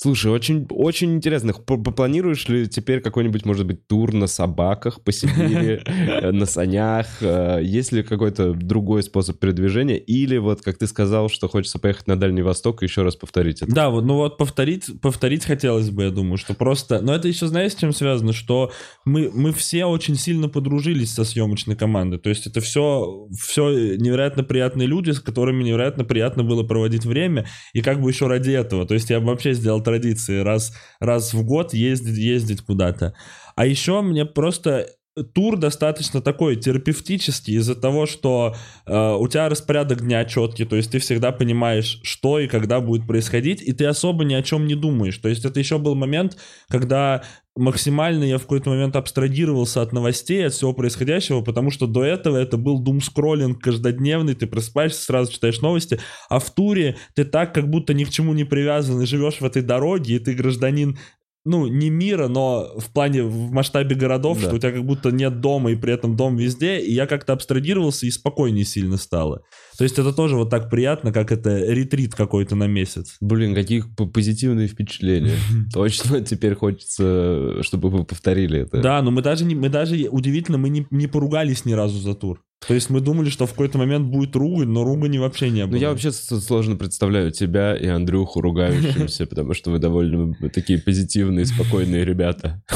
Слушай, 0.00 0.30
очень, 0.30 0.64
очень 0.70 1.16
интересно. 1.16 1.52
П- 1.52 1.76
Планируешь 1.90 2.48
ли 2.48 2.68
теперь 2.68 3.00
какой-нибудь, 3.00 3.44
может 3.44 3.66
быть, 3.66 3.88
тур 3.88 4.14
на 4.14 4.28
собаках 4.28 5.02
по 5.02 5.10
Сибири, 5.10 5.80
э, 5.86 6.30
на 6.30 6.46
санях? 6.46 7.06
Э, 7.20 7.58
Есть 7.60 7.90
ли 7.90 8.04
какой-то 8.04 8.52
другой 8.52 9.02
способ 9.02 9.40
передвижения? 9.40 9.96
Или 9.96 10.36
вот, 10.36 10.62
как 10.62 10.78
ты 10.78 10.86
сказал, 10.86 11.28
что 11.28 11.48
хочется 11.48 11.80
поехать 11.80 12.06
на 12.06 12.14
Дальний 12.14 12.42
Восток 12.42 12.82
и 12.82 12.86
еще 12.86 13.02
раз 13.02 13.16
повторить 13.16 13.60
это? 13.60 13.74
Да, 13.74 13.90
вот, 13.90 14.04
ну 14.04 14.14
вот 14.14 14.38
повторить, 14.38 15.00
повторить 15.00 15.44
хотелось 15.44 15.90
бы, 15.90 16.04
я 16.04 16.10
думаю, 16.10 16.36
что 16.36 16.54
просто... 16.54 17.00
Но 17.00 17.12
это 17.12 17.26
еще, 17.26 17.48
знаешь, 17.48 17.72
с 17.72 17.76
чем 17.76 17.92
связано? 17.92 18.32
Что 18.32 18.70
мы, 19.04 19.32
мы 19.34 19.52
все 19.52 19.84
очень 19.86 20.14
сильно 20.14 20.48
подружились 20.48 21.12
со 21.12 21.24
съемочной 21.24 21.74
командой. 21.74 22.20
То 22.20 22.28
есть 22.28 22.46
это 22.46 22.60
все, 22.60 23.26
все 23.36 23.96
невероятно 23.96 24.44
приятные 24.44 24.86
люди, 24.86 25.10
с 25.10 25.18
которыми 25.18 25.64
невероятно 25.64 26.04
приятно 26.04 26.44
было 26.44 26.62
проводить 26.62 27.04
время. 27.04 27.46
И 27.72 27.80
как 27.82 28.00
бы 28.00 28.08
еще 28.10 28.28
ради 28.28 28.52
этого. 28.52 28.86
То 28.86 28.94
есть 28.94 29.10
я 29.10 29.18
бы 29.18 29.26
вообще 29.26 29.54
сделал 29.54 29.82
традиции 29.88 30.40
раз, 30.40 30.72
раз 31.00 31.32
в 31.32 31.42
год 31.44 31.72
ездить, 31.72 32.18
ездить 32.18 32.60
куда-то. 32.60 33.14
А 33.56 33.66
еще 33.66 34.02
мне 34.02 34.24
просто 34.24 34.86
тур 35.22 35.56
достаточно 35.56 36.20
такой 36.20 36.56
терапевтический 36.56 37.54
из-за 37.56 37.74
того, 37.74 38.06
что 38.06 38.54
э, 38.86 39.16
у 39.18 39.26
тебя 39.28 39.48
распорядок 39.48 40.02
дня 40.02 40.24
четкий, 40.24 40.64
то 40.64 40.76
есть 40.76 40.90
ты 40.90 40.98
всегда 40.98 41.32
понимаешь, 41.32 42.00
что 42.02 42.38
и 42.38 42.46
когда 42.46 42.80
будет 42.80 43.06
происходить, 43.06 43.62
и 43.62 43.72
ты 43.72 43.86
особо 43.86 44.24
ни 44.24 44.34
о 44.34 44.42
чем 44.42 44.66
не 44.66 44.74
думаешь. 44.74 45.18
То 45.18 45.28
есть 45.28 45.44
это 45.44 45.58
еще 45.58 45.78
был 45.78 45.94
момент, 45.94 46.36
когда 46.68 47.22
максимально 47.58 48.24
я 48.24 48.38
в 48.38 48.42
какой-то 48.42 48.70
момент 48.70 48.96
абстрагировался 48.96 49.82
от 49.82 49.92
новостей, 49.92 50.46
от 50.46 50.54
всего 50.54 50.72
происходящего, 50.72 51.42
потому 51.42 51.70
что 51.70 51.86
до 51.86 52.04
этого 52.04 52.36
это 52.36 52.56
был 52.56 52.78
дум-скроллинг 52.78 53.60
каждодневный, 53.60 54.34
ты 54.34 54.46
просыпаешься, 54.46 55.02
сразу 55.02 55.32
читаешь 55.32 55.60
новости, 55.60 56.00
а 56.28 56.38
в 56.38 56.50
туре 56.50 56.96
ты 57.14 57.24
так 57.24 57.52
как 57.52 57.68
будто 57.68 57.94
ни 57.94 58.04
к 58.04 58.10
чему 58.10 58.32
не 58.32 58.44
привязан 58.44 59.02
и 59.02 59.06
живешь 59.06 59.40
в 59.40 59.44
этой 59.44 59.62
дороге, 59.62 60.16
и 60.16 60.18
ты 60.18 60.34
гражданин 60.34 60.98
ну, 61.44 61.66
не 61.66 61.88
мира, 61.88 62.28
но 62.28 62.78
в 62.78 62.92
плане, 62.92 63.22
в 63.22 63.50
масштабе 63.52 63.96
городов, 63.96 64.38
Да. 64.38 64.46
что 64.46 64.56
у 64.56 64.58
тебя 64.58 64.72
как 64.72 64.84
будто 64.84 65.10
нет 65.10 65.40
дома, 65.40 65.70
и 65.70 65.76
при 65.76 65.94
этом 65.94 66.14
дом 66.14 66.36
везде, 66.36 66.78
и 66.78 66.92
я 66.92 67.06
как-то 67.06 67.32
абстрагировался, 67.32 68.06
и 68.06 68.10
спокойнее 68.10 68.66
сильно 68.66 68.98
стало. 68.98 69.42
То 69.78 69.84
есть 69.84 69.96
это 69.96 70.12
тоже 70.12 70.34
вот 70.34 70.50
так 70.50 70.68
приятно, 70.70 71.12
как 71.12 71.30
это 71.30 71.56
ретрит 71.56 72.12
какой-то 72.12 72.56
на 72.56 72.66
месяц. 72.66 73.16
Блин, 73.20 73.54
какие 73.54 73.84
позитивные 74.12 74.66
впечатления. 74.66 75.36
Точно 75.72 76.20
теперь 76.20 76.56
хочется, 76.56 77.62
чтобы 77.62 77.88
вы 77.88 78.04
повторили 78.04 78.62
это. 78.62 78.80
Да, 78.82 79.00
но 79.02 79.12
мы 79.12 79.22
даже, 79.22 79.44
не, 79.44 79.54
мы 79.54 79.68
даже 79.68 80.08
удивительно, 80.10 80.58
мы 80.58 80.68
не, 80.68 80.84
не 80.90 81.06
поругались 81.06 81.64
ни 81.64 81.74
разу 81.74 82.00
за 82.00 82.14
тур. 82.14 82.42
То 82.66 82.74
есть 82.74 82.90
мы 82.90 83.00
думали, 83.00 83.30
что 83.30 83.46
в 83.46 83.50
какой-то 83.50 83.78
момент 83.78 84.08
будет 84.08 84.34
ругань, 84.34 84.68
но 84.68 84.82
ругани 84.82 85.18
вообще 85.18 85.48
не 85.48 85.64
было. 85.64 85.76
Ну, 85.76 85.80
я 85.80 85.90
вообще 85.90 86.10
сложно 86.10 86.76
представляю 86.76 87.30
тебя 87.30 87.74
и 87.76 87.86
Андрюху 87.86 88.40
ругающимся, 88.40 89.26
потому 89.28 89.54
что 89.54 89.70
вы 89.70 89.78
довольно 89.78 90.34
такие 90.52 90.80
позитивные, 90.80 91.46
спокойные 91.46 92.04
ребята. 92.04 92.62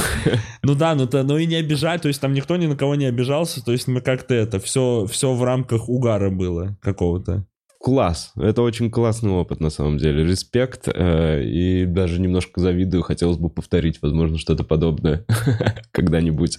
Ну 0.64 0.76
да, 0.76 0.94
ну, 0.94 1.08
то, 1.08 1.24
ну 1.24 1.38
и 1.38 1.46
не 1.46 1.56
обижать, 1.56 2.02
то 2.02 2.08
есть 2.08 2.20
там 2.20 2.32
никто 2.32 2.56
ни 2.56 2.66
на 2.66 2.76
кого 2.76 2.94
не 2.94 3.06
обижался, 3.06 3.64
то 3.64 3.72
есть 3.72 3.88
мы 3.88 4.00
как-то 4.00 4.32
это, 4.32 4.60
все, 4.60 5.06
все 5.10 5.34
в 5.34 5.42
рамках 5.42 5.88
угара 5.88 6.30
было 6.30 6.78
какого-то. 6.92 7.46
Класс. 7.80 8.32
Это 8.36 8.62
очень 8.62 8.90
классный 8.92 9.30
опыт, 9.32 9.58
на 9.60 9.68
самом 9.70 9.98
деле. 9.98 10.24
Респект. 10.24 10.86
э, 10.86 11.42
И 11.44 11.84
даже 11.84 12.20
немножко 12.20 12.60
завидую. 12.60 13.02
Хотелось 13.02 13.38
бы 13.38 13.50
повторить, 13.50 14.00
возможно, 14.02 14.38
что-то 14.38 14.62
подобное 14.62 15.24
когда-нибудь. 15.90 16.58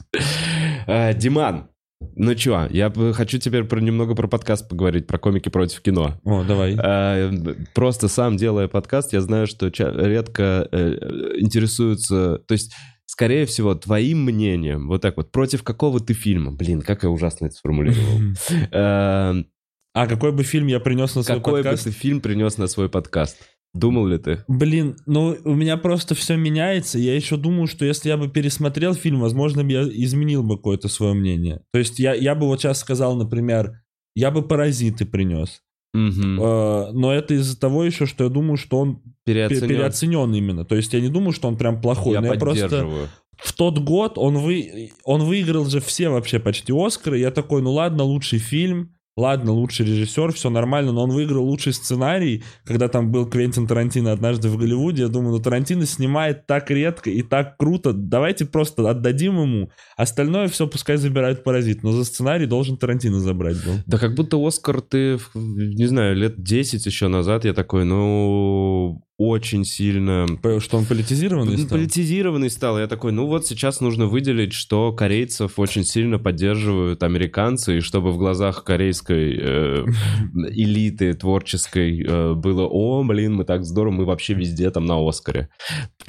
Э, 0.86 1.14
Диман, 1.14 1.70
ну 2.18 2.36
чё, 2.36 2.68
я 2.70 2.92
хочу 3.14 3.38
теперь 3.38 3.64
про, 3.64 3.80
немного 3.80 4.16
про 4.16 4.28
подкаст 4.28 4.68
поговорить, 4.68 5.08
про 5.08 5.18
комики 5.18 5.48
против 5.48 5.80
кино. 5.82 6.20
О, 6.26 6.44
давай. 6.44 6.76
Э, 6.78 7.32
Просто 7.74 8.10
сам 8.10 8.36
делая 8.36 8.68
подкаст, 8.68 9.14
я 9.14 9.22
знаю, 9.22 9.48
что 9.48 9.68
редко 9.68 10.68
э, 10.74 11.38
интересуются... 11.38 12.40
То 12.48 12.52
есть, 12.52 12.74
скорее 13.06 13.46
всего, 13.46 13.76
твоим 13.76 14.26
мнением, 14.26 14.88
вот 14.90 15.02
так 15.02 15.16
вот, 15.16 15.32
против 15.32 15.64
какого 15.64 16.02
ты 16.02 16.14
фильма? 16.14 16.52
Блин, 16.52 16.82
как 16.82 17.04
я 17.04 17.10
ужасно 17.10 17.46
это 17.46 17.56
сформулировал. 17.56 18.20
А 19.94 20.08
какой 20.08 20.32
бы 20.32 20.44
фильм 20.44 20.68
я 20.68 20.80
принес 20.80 21.16
на 21.16 21.24
свой 21.24 21.38
Какой 21.38 21.62
бы 21.62 21.64
подкаст? 21.64 21.84
ты 21.84 21.92
фильм 21.92 22.20
принес 22.20 22.58
на 22.58 22.68
свой 22.68 22.90
подкаст? 22.90 23.38
Думал 23.74 24.08
ли 24.08 24.18
ты? 24.18 24.44
Блин, 24.48 24.98
ну 25.06 25.36
у 25.44 25.54
меня 25.56 25.78
просто 25.78 26.14
все 26.16 26.36
меняется. 26.36 27.00
Я 27.00 27.16
еще 27.16 27.38
думаю, 27.38 27.68
что 27.68 27.86
если 27.86 28.10
я 28.10 28.18
бы 28.18 28.28
пересмотрел 28.28 28.94
фильм, 28.94 29.20
возможно, 29.20 29.64
бы 29.64 29.72
я 29.72 29.84
изменил 29.84 30.44
бы 30.44 30.58
какое-то 30.58 30.88
свое 30.90 31.14
мнение. 31.14 31.62
То 31.72 31.80
есть 31.80 32.00
я, 32.00 32.14
я 32.14 32.36
бы 32.36 32.46
вот 32.48 32.62
сейчас 32.62 32.80
сказал, 32.80 33.16
например, 33.16 33.82
я 34.16 34.30
бы 34.30 34.44
«Паразиты» 34.48 35.06
принес. 35.06 35.62
Мгм. 35.96 36.40
Э, 36.42 36.92
но 36.92 37.14
это 37.14 37.36
из-за 37.36 37.60
того 37.60 37.84
еще, 37.84 38.06
что 38.06 38.24
я 38.24 38.30
думаю, 38.30 38.58
что 38.58 38.80
он 38.80 38.98
пе- 39.26 39.34
Переоценен. 39.34 39.68
переоценен 39.68 40.34
именно. 40.34 40.66
То 40.66 40.76
есть 40.76 40.94
я 40.94 41.02
не 41.02 41.10
думаю, 41.10 41.34
что 41.34 41.48
он 41.48 41.56
прям 41.58 41.82
плохой. 41.82 42.14
Я 42.14 42.22
но 42.22 42.34
я 42.34 42.40
просто 42.40 42.64
поддерживаю. 42.64 43.10
в 43.38 43.54
тот 43.54 43.80
год 43.80 44.14
он, 44.18 44.38
вы, 44.38 44.92
он 45.04 45.22
выиграл 45.24 45.66
же 45.66 45.80
все 45.82 46.10
вообще 46.10 46.40
почти 46.40 46.74
Оскары. 46.74 47.20
Я 47.20 47.30
такой, 47.32 47.62
ну 47.62 47.72
ладно, 47.72 48.04
лучший 48.04 48.40
фильм, 48.40 48.96
ладно, 49.16 49.52
лучший 49.52 49.86
режиссер, 49.86 50.34
все 50.34 50.50
нормально, 50.50 50.92
но 50.92 51.04
он 51.04 51.12
выиграл 51.12 51.46
лучший 51.46 51.74
сценарий, 51.74 52.44
когда 52.64 52.88
там 52.88 53.12
был 53.12 53.28
Квентин 53.28 53.68
Тарантино 53.68 54.12
однажды 54.12 54.50
в 54.50 54.58
Голливуде. 54.58 55.04
Я 55.04 55.08
думаю, 55.10 55.36
ну 55.36 55.40
Тарантино 55.40 55.86
снимает 55.86 56.48
так 56.48 56.72
редко 56.72 57.10
и 57.10 57.22
так 57.22 57.58
круто, 57.58 57.94
давайте 57.94 58.46
просто 58.46 58.90
отдадим 58.90 59.40
ему. 59.40 59.72
Остальное 59.98 60.48
все 60.48 60.68
пускай 60.68 60.98
забирают 60.98 61.44
паразит, 61.44 61.84
но 61.84 61.92
за 61.92 62.06
сценарий 62.06 62.46
должен 62.46 62.78
Тарантино 62.78 63.20
забрать 63.20 63.64
был. 63.64 63.74
Да 63.86 63.98
как 63.98 64.16
будто 64.16 64.38
Оскар 64.46 64.82
ты, 64.82 65.20
не 65.36 65.86
знаю, 65.86 66.16
лет 66.16 66.42
10 66.42 66.86
еще 66.86 67.08
назад 67.08 67.46
я 67.46 67.54
такой, 67.54 67.86
ну, 67.86 69.03
очень 69.18 69.64
сильно... 69.64 70.26
Что 70.60 70.78
он 70.78 70.86
политизированный 70.86 71.58
стал? 71.58 71.78
Политизированный 71.78 72.50
стал. 72.50 72.80
Я 72.80 72.88
такой, 72.88 73.12
ну 73.12 73.28
вот 73.28 73.46
сейчас 73.46 73.80
нужно 73.80 74.08
выделить, 74.08 74.54
что 74.54 74.92
корейцев 74.92 75.60
очень 75.60 75.84
сильно 75.84 76.18
поддерживают 76.18 77.04
американцы, 77.04 77.78
и 77.78 77.82
чтобы 77.82 78.12
в 78.12 78.18
глазах 78.18 78.64
корейской 78.64 79.38
э, 79.40 79.86
элиты 80.34 81.14
творческой 81.14 82.04
э, 82.04 82.34
было, 82.34 82.68
о, 82.68 83.04
блин, 83.04 83.36
мы 83.36 83.46
так 83.46 83.66
здорово, 83.66 83.94
мы 83.94 84.06
вообще 84.06 84.34
везде 84.34 84.72
там 84.72 84.86
на 84.86 84.96
Оскаре. 85.08 85.50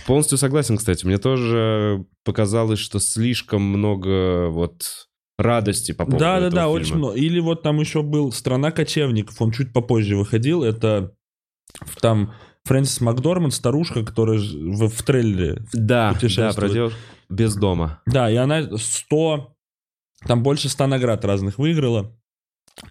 Полностью 0.07 0.39
согласен, 0.39 0.79
кстати. 0.79 1.05
Мне 1.05 1.19
тоже 1.19 2.07
показалось, 2.25 2.79
что 2.79 3.01
слишком 3.01 3.63
много 3.63 4.49
вот 4.49 5.09
радости 5.39 5.93
по 5.93 6.05
поводу 6.05 6.21
Да, 6.21 6.41
да, 6.41 6.49
да, 6.49 6.63
фильма. 6.63 6.69
очень 6.69 6.97
много. 6.97 7.17
Или 7.17 7.41
вот 7.41 7.63
там 7.63 7.81
еще 7.81 8.03
был 8.03 8.33
«Страна 8.33 8.71
кочевников», 8.71 9.41
он 9.43 9.51
чуть 9.51 9.73
попозже 9.73 10.17
выходил, 10.17 10.63
это 10.63 11.13
там 12.01 12.33
Фрэнсис 12.65 13.01
Макдорманд, 13.01 13.53
старушка, 13.53 14.05
которая 14.05 14.39
в, 14.39 14.89
в 14.89 15.03
трейлере. 15.03 15.63
Да, 15.73 16.09
да, 16.09 16.15
путешествует. 16.15 16.57
про 16.57 16.69
девушку 16.69 16.99
без 17.29 17.55
дома. 17.57 18.01
Да, 18.07 18.31
и 18.31 18.37
она 18.37 18.77
100, 18.77 19.55
там 20.27 20.43
больше 20.43 20.69
100 20.69 20.87
наград 20.87 21.25
разных 21.25 21.59
выиграла. 21.59 22.17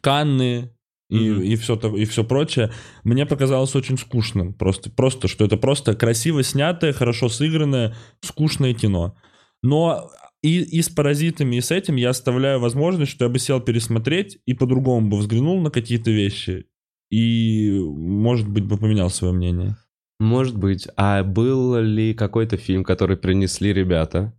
Канны 0.02 0.72
и, 1.10 1.30
Мгм. 1.30 1.42
и, 1.42 1.56
все, 1.56 1.76
и 1.76 2.06
все 2.06 2.24
прочее. 2.24 2.72
Мне 3.04 3.26
показалось 3.26 3.76
очень 3.76 3.98
скучным. 3.98 4.54
Просто, 4.54 4.90
просто, 4.90 5.28
что 5.28 5.46
это 5.46 5.58
просто 5.58 5.96
красиво 5.96 6.44
снятое, 6.44 6.94
хорошо 6.94 7.30
сыгранное, 7.30 7.96
скучное 8.22 8.74
кино. 8.74 9.16
Но 9.62 10.10
и, 10.42 10.62
и 10.62 10.82
с 10.82 10.90
«Паразитами», 10.90 11.56
и 11.56 11.62
с 11.62 11.72
этим 11.72 11.96
я 11.96 12.10
оставляю 12.10 12.60
возможность, 12.60 13.12
что 13.12 13.26
я 13.26 13.30
бы 13.30 13.40
сел 13.40 13.60
пересмотреть 13.62 14.40
и 14.46 14.54
по-другому 14.54 15.10
бы 15.10 15.18
взглянул 15.18 15.62
на 15.62 15.70
какие-то 15.72 16.12
вещи. 16.12 16.66
И, 17.14 17.70
может 17.80 18.50
быть, 18.50 18.66
бы 18.66 18.76
поменял 18.78 19.12
свое 19.12 19.36
мнение. 19.36 19.78
Может 20.20 20.58
быть. 20.58 20.88
А 20.98 21.24
был 21.24 21.78
ли 21.78 22.16
какой-то 22.16 22.58
фильм, 22.58 22.84
который 22.84 23.18
принесли 23.18 23.72
ребята, 23.72 24.34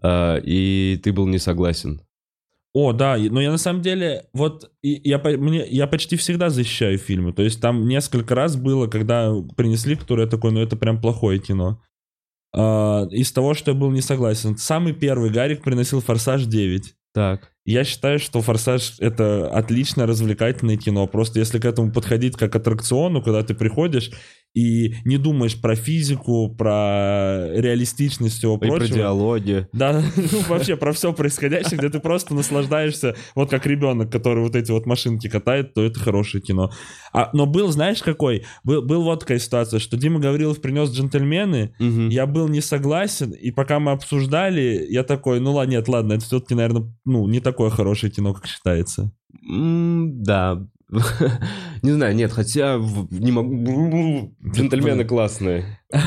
э, 0.00 0.40
и 0.44 1.00
ты 1.02 1.12
был 1.12 1.26
не 1.26 1.40
согласен? 1.40 2.02
О, 2.72 2.92
да, 2.92 3.16
но 3.16 3.40
я 3.40 3.50
на 3.50 3.58
самом 3.58 3.82
деле, 3.82 4.26
вот 4.32 4.70
я, 4.80 5.18
мне, 5.18 5.66
я 5.66 5.88
почти 5.88 6.14
всегда 6.16 6.50
защищаю 6.50 6.98
фильмы. 6.98 7.32
То 7.32 7.42
есть 7.42 7.60
там 7.60 7.88
несколько 7.88 8.36
раз 8.36 8.54
было, 8.54 8.86
когда 8.86 9.34
принесли, 9.56 9.96
которое 9.96 10.28
такое, 10.28 10.52
ну 10.52 10.60
это 10.60 10.76
прям 10.76 11.00
плохое 11.00 11.40
кино. 11.40 11.82
А, 12.54 13.08
из 13.10 13.32
того, 13.32 13.54
что 13.54 13.72
я 13.72 13.76
был 13.76 13.90
не 13.90 14.02
согласен. 14.02 14.56
Самый 14.56 14.92
первый 14.92 15.30
Гарик 15.30 15.64
приносил 15.64 16.00
«Форсаж 16.00 16.46
9». 16.46 16.82
Так. 17.12 17.53
Я 17.66 17.84
считаю, 17.84 18.18
что 18.18 18.42
«Форсаж»— 18.42 18.96
это 18.98 19.48
отлично 19.48 20.06
развлекательное 20.06 20.76
кино. 20.76 21.06
Просто 21.06 21.38
если 21.38 21.58
к 21.58 21.64
этому 21.64 21.92
подходить 21.92 22.36
как 22.36 22.54
аттракциону, 22.54 23.22
когда 23.22 23.42
ты 23.42 23.54
приходишь 23.54 24.10
и 24.54 24.94
не 25.04 25.18
думаешь 25.18 25.60
про 25.60 25.74
физику, 25.74 26.48
про 26.48 27.48
реалистичность 27.54 28.38
всего 28.38 28.54
И 28.54 28.58
про 28.60 28.68
прочего. 28.68 28.96
диалоги. 28.96 29.66
Да, 29.72 30.00
ну 30.16 30.40
вообще 30.48 30.76
про 30.76 30.92
все 30.92 31.12
происходящее, 31.12 31.76
где 31.78 31.90
ты 31.90 31.98
просто 31.98 32.34
наслаждаешься, 32.34 33.16
вот 33.34 33.50
как 33.50 33.66
ребенок, 33.66 34.10
который 34.12 34.42
вот 34.44 34.54
эти 34.54 34.70
вот 34.70 34.86
машинки 34.86 35.28
катает, 35.28 35.74
то 35.74 35.82
это 35.82 35.98
хорошее 35.98 36.42
кино. 36.42 36.70
А, 37.12 37.30
но 37.32 37.46
был, 37.46 37.68
знаешь, 37.72 38.02
какой? 38.02 38.44
Был, 38.62 38.82
был 38.82 39.02
вот 39.02 39.20
такая 39.20 39.38
ситуация, 39.40 39.80
что 39.80 39.96
Дима 39.96 40.20
Гаврилов 40.20 40.60
принес 40.60 40.90
«Джентльмены», 40.90 41.74
Мгм. 41.80 42.08
я 42.10 42.26
был 42.26 42.48
не 42.48 42.60
согласен, 42.60 43.32
и 43.32 43.50
пока 43.50 43.80
мы 43.80 43.90
обсуждали, 43.92 44.86
я 44.88 45.02
такой, 45.02 45.40
ну 45.40 45.52
ладно, 45.52 45.72
нет, 45.72 45.88
ладно, 45.88 46.12
это 46.12 46.24
все-таки, 46.24 46.54
наверное, 46.54 46.92
ну, 47.04 47.26
не 47.26 47.40
такое 47.40 47.70
хорошее 47.70 48.12
кино, 48.12 48.32
как 48.34 48.46
считается. 48.46 49.10
М, 49.48 50.22
Да. 50.22 50.64
Не 51.82 51.92
знаю, 51.92 52.14
нет, 52.14 52.32
хотя 52.32 52.78
не 53.10 53.32
могу... 53.32 54.34
Джентльмены 54.54 55.04
классные. 55.04 55.80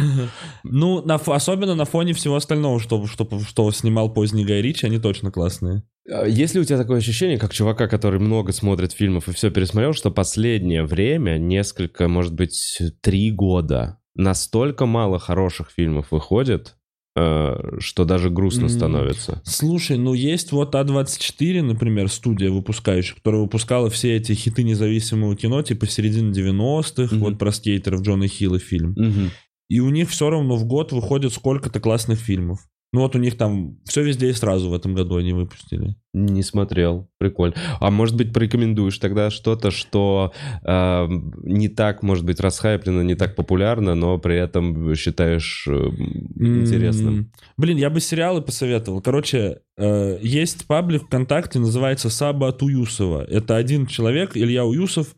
Ну, 0.63 1.01
на, 1.05 1.15
особенно 1.15 1.75
на 1.75 1.85
фоне 1.85 2.13
всего 2.13 2.35
остального, 2.35 2.79
что, 2.79 3.05
что, 3.07 3.27
что 3.39 3.71
снимал 3.71 4.13
поздний 4.13 4.43
Гай 4.43 4.61
Ричи, 4.61 4.85
они 4.85 4.99
точно 4.99 5.31
классные. 5.31 5.83
А 6.09 6.25
Есть 6.25 6.55
ли 6.55 6.61
у 6.61 6.63
тебя 6.63 6.77
такое 6.77 6.97
ощущение, 6.97 7.37
как 7.37 7.53
чувака, 7.53 7.87
который 7.87 8.19
много 8.19 8.51
смотрит 8.51 8.91
фильмов 8.91 9.27
и 9.27 9.33
все 9.33 9.49
пересмотрел, 9.49 9.93
что 9.93 10.11
последнее 10.11 10.83
время, 10.83 11.37
несколько, 11.37 12.07
может 12.07 12.33
быть, 12.33 12.81
три 13.01 13.31
года, 13.31 13.99
настолько 14.15 14.85
мало 14.85 15.19
хороших 15.19 15.71
фильмов 15.71 16.07
выходит, 16.11 16.76
что 17.79 18.05
даже 18.05 18.29
грустно 18.29 18.69
становится? 18.69 19.41
Слушай, 19.43 19.97
ну 19.97 20.13
есть 20.13 20.51
вот 20.51 20.75
А24, 20.75 21.61
например, 21.61 22.09
студия 22.09 22.49
выпускающая, 22.51 23.15
которая 23.15 23.41
выпускала 23.41 23.89
все 23.89 24.15
эти 24.15 24.33
хиты 24.33 24.63
независимого 24.63 25.35
кино, 25.35 25.61
типа 25.61 25.87
середины 25.87 26.31
90-х, 26.31 27.15
Мгм. 27.15 27.23
вот 27.23 27.37
про 27.39 27.51
скейтеров 27.51 28.01
Джона 28.01 28.27
Хилла 28.27 28.59
фильм. 28.59 28.93
Мгм. 28.95 29.31
И 29.69 29.79
у 29.79 29.89
них 29.89 30.09
все 30.09 30.29
равно 30.29 30.55
в 30.55 30.65
год 30.65 30.91
выходит 30.91 31.33
сколько-то 31.33 31.79
классных 31.79 32.19
фильмов. 32.19 32.59
Ну 32.93 33.01
вот 33.01 33.15
у 33.15 33.19
них 33.19 33.37
там 33.37 33.77
все 33.83 34.01
везде 34.01 34.29
и 34.29 34.33
сразу 34.33 34.69
в 34.69 34.73
этом 34.73 34.93
году 34.93 35.17
они 35.17 35.33
выпустили. 35.33 35.95
Не 36.13 36.41
смотрел. 36.41 37.09
Прикольно. 37.19 37.55
А 37.79 37.91
может 37.91 38.15
быть, 38.15 38.33
порекомендуешь 38.33 38.97
тогда 38.97 39.29
что-то, 39.29 39.71
что 39.71 40.31
э, 40.63 41.07
не 41.43 41.67
так, 41.67 42.01
может 42.01 42.25
быть, 42.25 42.39
расхайплено, 42.39 43.03
не 43.03 43.15
так 43.15 43.35
популярно, 43.35 43.93
но 43.93 44.17
при 44.17 44.37
этом 44.37 44.95
считаешь 44.95 45.67
э, 45.67 45.89
интересным? 46.35 47.17
М, 47.17 47.31
Блин, 47.57 47.77
я 47.77 47.89
бы 47.89 47.99
сериалы 47.99 48.41
посоветовал. 48.41 49.01
Короче, 49.01 49.59
э, 49.77 50.17
есть 50.21 50.65
паблик 50.65 51.03
ВКонтакте, 51.03 51.59
называется 51.59 52.09
Саба 52.09 52.47
от 52.49 52.63
Уюсова. 52.63 53.23
Это 53.25 53.57
один 53.57 53.85
человек, 53.85 54.35
Илья 54.35 54.65
Уюсов, 54.65 55.13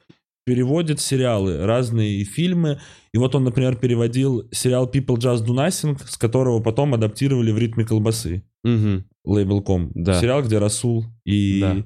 переводит 0.49 0.99
сериалы, 0.99 1.63
разные 1.63 2.23
фильмы. 2.23 2.79
И 3.13 3.19
вот 3.19 3.35
он, 3.35 3.43
например, 3.43 3.75
переводил 3.75 4.49
сериал 4.51 4.89
People 4.91 5.17
Just 5.17 5.45
Do 5.45 5.53
Nothing, 5.53 6.01
с 6.03 6.17
которого 6.17 6.59
потом 6.59 6.95
адаптировали 6.95 7.51
в 7.51 7.57
ритме 7.59 7.85
колбасы. 7.85 8.43
Мгм. 8.63 9.05
Лейбл.ком. 9.25 9.91
Да. 9.93 10.19
Сериал, 10.19 10.41
где 10.41 10.57
Расул 10.57 11.05
и... 11.23 11.59
Да. 11.61 11.85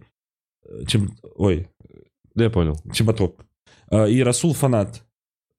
э, 0.63 0.85
Чем... 0.87 1.09
Ой, 1.35 1.67
Да, 2.35 2.45
я 2.45 2.49
понял. 2.49 2.77
Чеботок. 2.93 3.45
А, 3.91 4.05
И 4.05 4.21
Расул 4.23 4.53
фанат. 4.53 5.03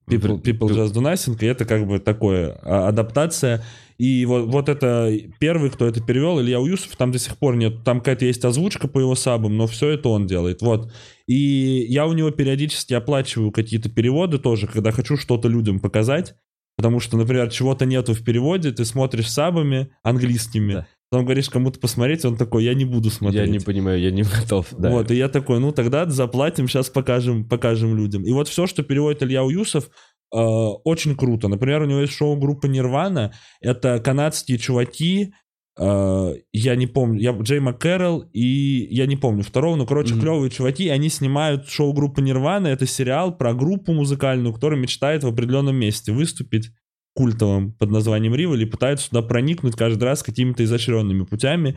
People, 0.07 0.41
people 0.41 0.69
Just 0.69 0.93
Do 0.93 1.01
Nothing, 1.01 1.37
и 1.41 1.47
это 1.47 1.65
как 1.65 1.87
бы 1.87 1.99
такое 1.99 2.59
а, 2.63 2.89
адаптация. 2.89 3.65
И 3.97 4.27
вот, 4.27 4.47
вот 4.47 4.69
это 4.69 5.11
первый, 5.39 5.71
кто 5.71 5.87
это 5.87 6.03
перевел, 6.03 6.41
Илья 6.41 6.61
Уюсов, 6.61 6.97
там 6.97 7.13
до 7.13 7.19
сих 7.19 7.37
пор 7.39 7.57
нет, 7.57 7.85
там 7.85 8.01
какая-то 8.01 8.25
есть 8.25 8.45
озвучка 8.45 8.89
по 8.89 8.99
его 8.99 9.15
сабам, 9.15 9.57
но 9.57 9.67
все 9.67 9.91
это 9.91 10.09
он 10.09 10.27
делает, 10.27 10.63
вот. 10.63 10.93
И 11.27 11.87
я 11.89 12.07
у 12.07 12.13
него 12.13 12.31
периодически 12.31 12.93
оплачиваю 12.93 13.53
какие-то 13.53 13.89
переводы 13.89 14.39
тоже, 14.39 14.67
когда 14.67 14.91
хочу 14.91 15.17
что-то 15.17 15.49
людям 15.49 15.79
показать, 15.79 16.35
потому 16.77 16.99
что, 16.99 17.17
например, 17.17 17.51
чего-то 17.51 17.87
нету 17.87 18.15
в 18.15 18.25
переводе, 18.25 18.73
ты 18.73 18.85
смотришь 18.85 19.31
сабами 19.31 19.91
английскими, 20.03 20.73
Да. 20.75 20.87
Потом 21.15 21.27
говоришь 21.27 21.49
кому-то 21.49 21.79
посмотреть, 21.79 22.25
он 22.25 22.37
такой, 22.37 22.65
я 22.65 22.75
не 22.75 22.85
буду 22.85 23.09
смотреть. 23.09 23.47
Я 23.47 23.53
не 23.53 23.61
понимаю, 23.61 24.01
я 24.01 24.11
не 24.11 24.23
готов. 24.23 24.67
Да. 24.77 24.91
Вот, 24.91 25.13
и 25.13 25.15
я 25.15 25.29
такой, 25.29 25.61
ну 25.61 25.71
тогда 25.71 26.07
заплатим, 26.07 26.67
сейчас 26.67 26.91
покажем, 26.91 27.49
покажем 27.49 27.97
людям. 27.97 28.25
И 28.25 28.33
вот 28.33 28.49
все, 28.49 28.67
что 28.67 28.83
переводит 28.83 29.23
Илья 29.23 29.45
Уюсов, 29.45 29.85
э, 29.85 30.37
очень 30.37 31.15
круто. 31.15 31.47
Например, 31.47 31.83
у 31.83 31.85
него 31.85 32.01
есть 32.01 32.15
шоу 32.15 32.37
группа 32.37 32.67
Нирвана. 32.67 33.33
Это 33.61 34.01
канадские 34.01 34.59
чуваки, 34.59 35.35
э, 35.79 36.35
я 36.53 36.75
не 36.75 36.89
помню, 36.89 37.21
я, 37.21 37.31
Джей 37.31 37.61
МакКэрролл 37.61 38.29
и 38.33 38.89
я 38.91 39.07
не 39.07 39.15
помню 39.17 39.45
второго, 39.45 39.77
но, 39.77 39.87
короче, 39.87 40.15
Мгм. 40.15 40.23
клевые 40.23 40.51
чуваки, 40.51 40.89
они 40.89 41.11
снимают 41.11 41.69
шоу 41.69 41.93
группы 41.93 42.23
Нирвана. 42.23 42.67
Это 42.67 42.89
сериал 42.89 43.37
про 43.37 43.55
группу 43.55 43.93
музыкальную, 43.93 44.53
которая 44.53 44.81
мечтает 44.81 45.23
в 45.23 45.29
определенном 45.29 45.77
месте 45.77 46.11
выступить 46.11 46.73
культовым 47.15 47.73
под 47.73 47.91
названием 47.91 48.35
Ривали, 48.35 48.65
пытаются 48.65 49.09
туда 49.11 49.23
проникнуть 49.23 49.77
каждый 49.77 50.05
раз 50.05 50.23
какими-то 50.23 50.65
изощренными 50.65 51.25
путями. 51.25 51.77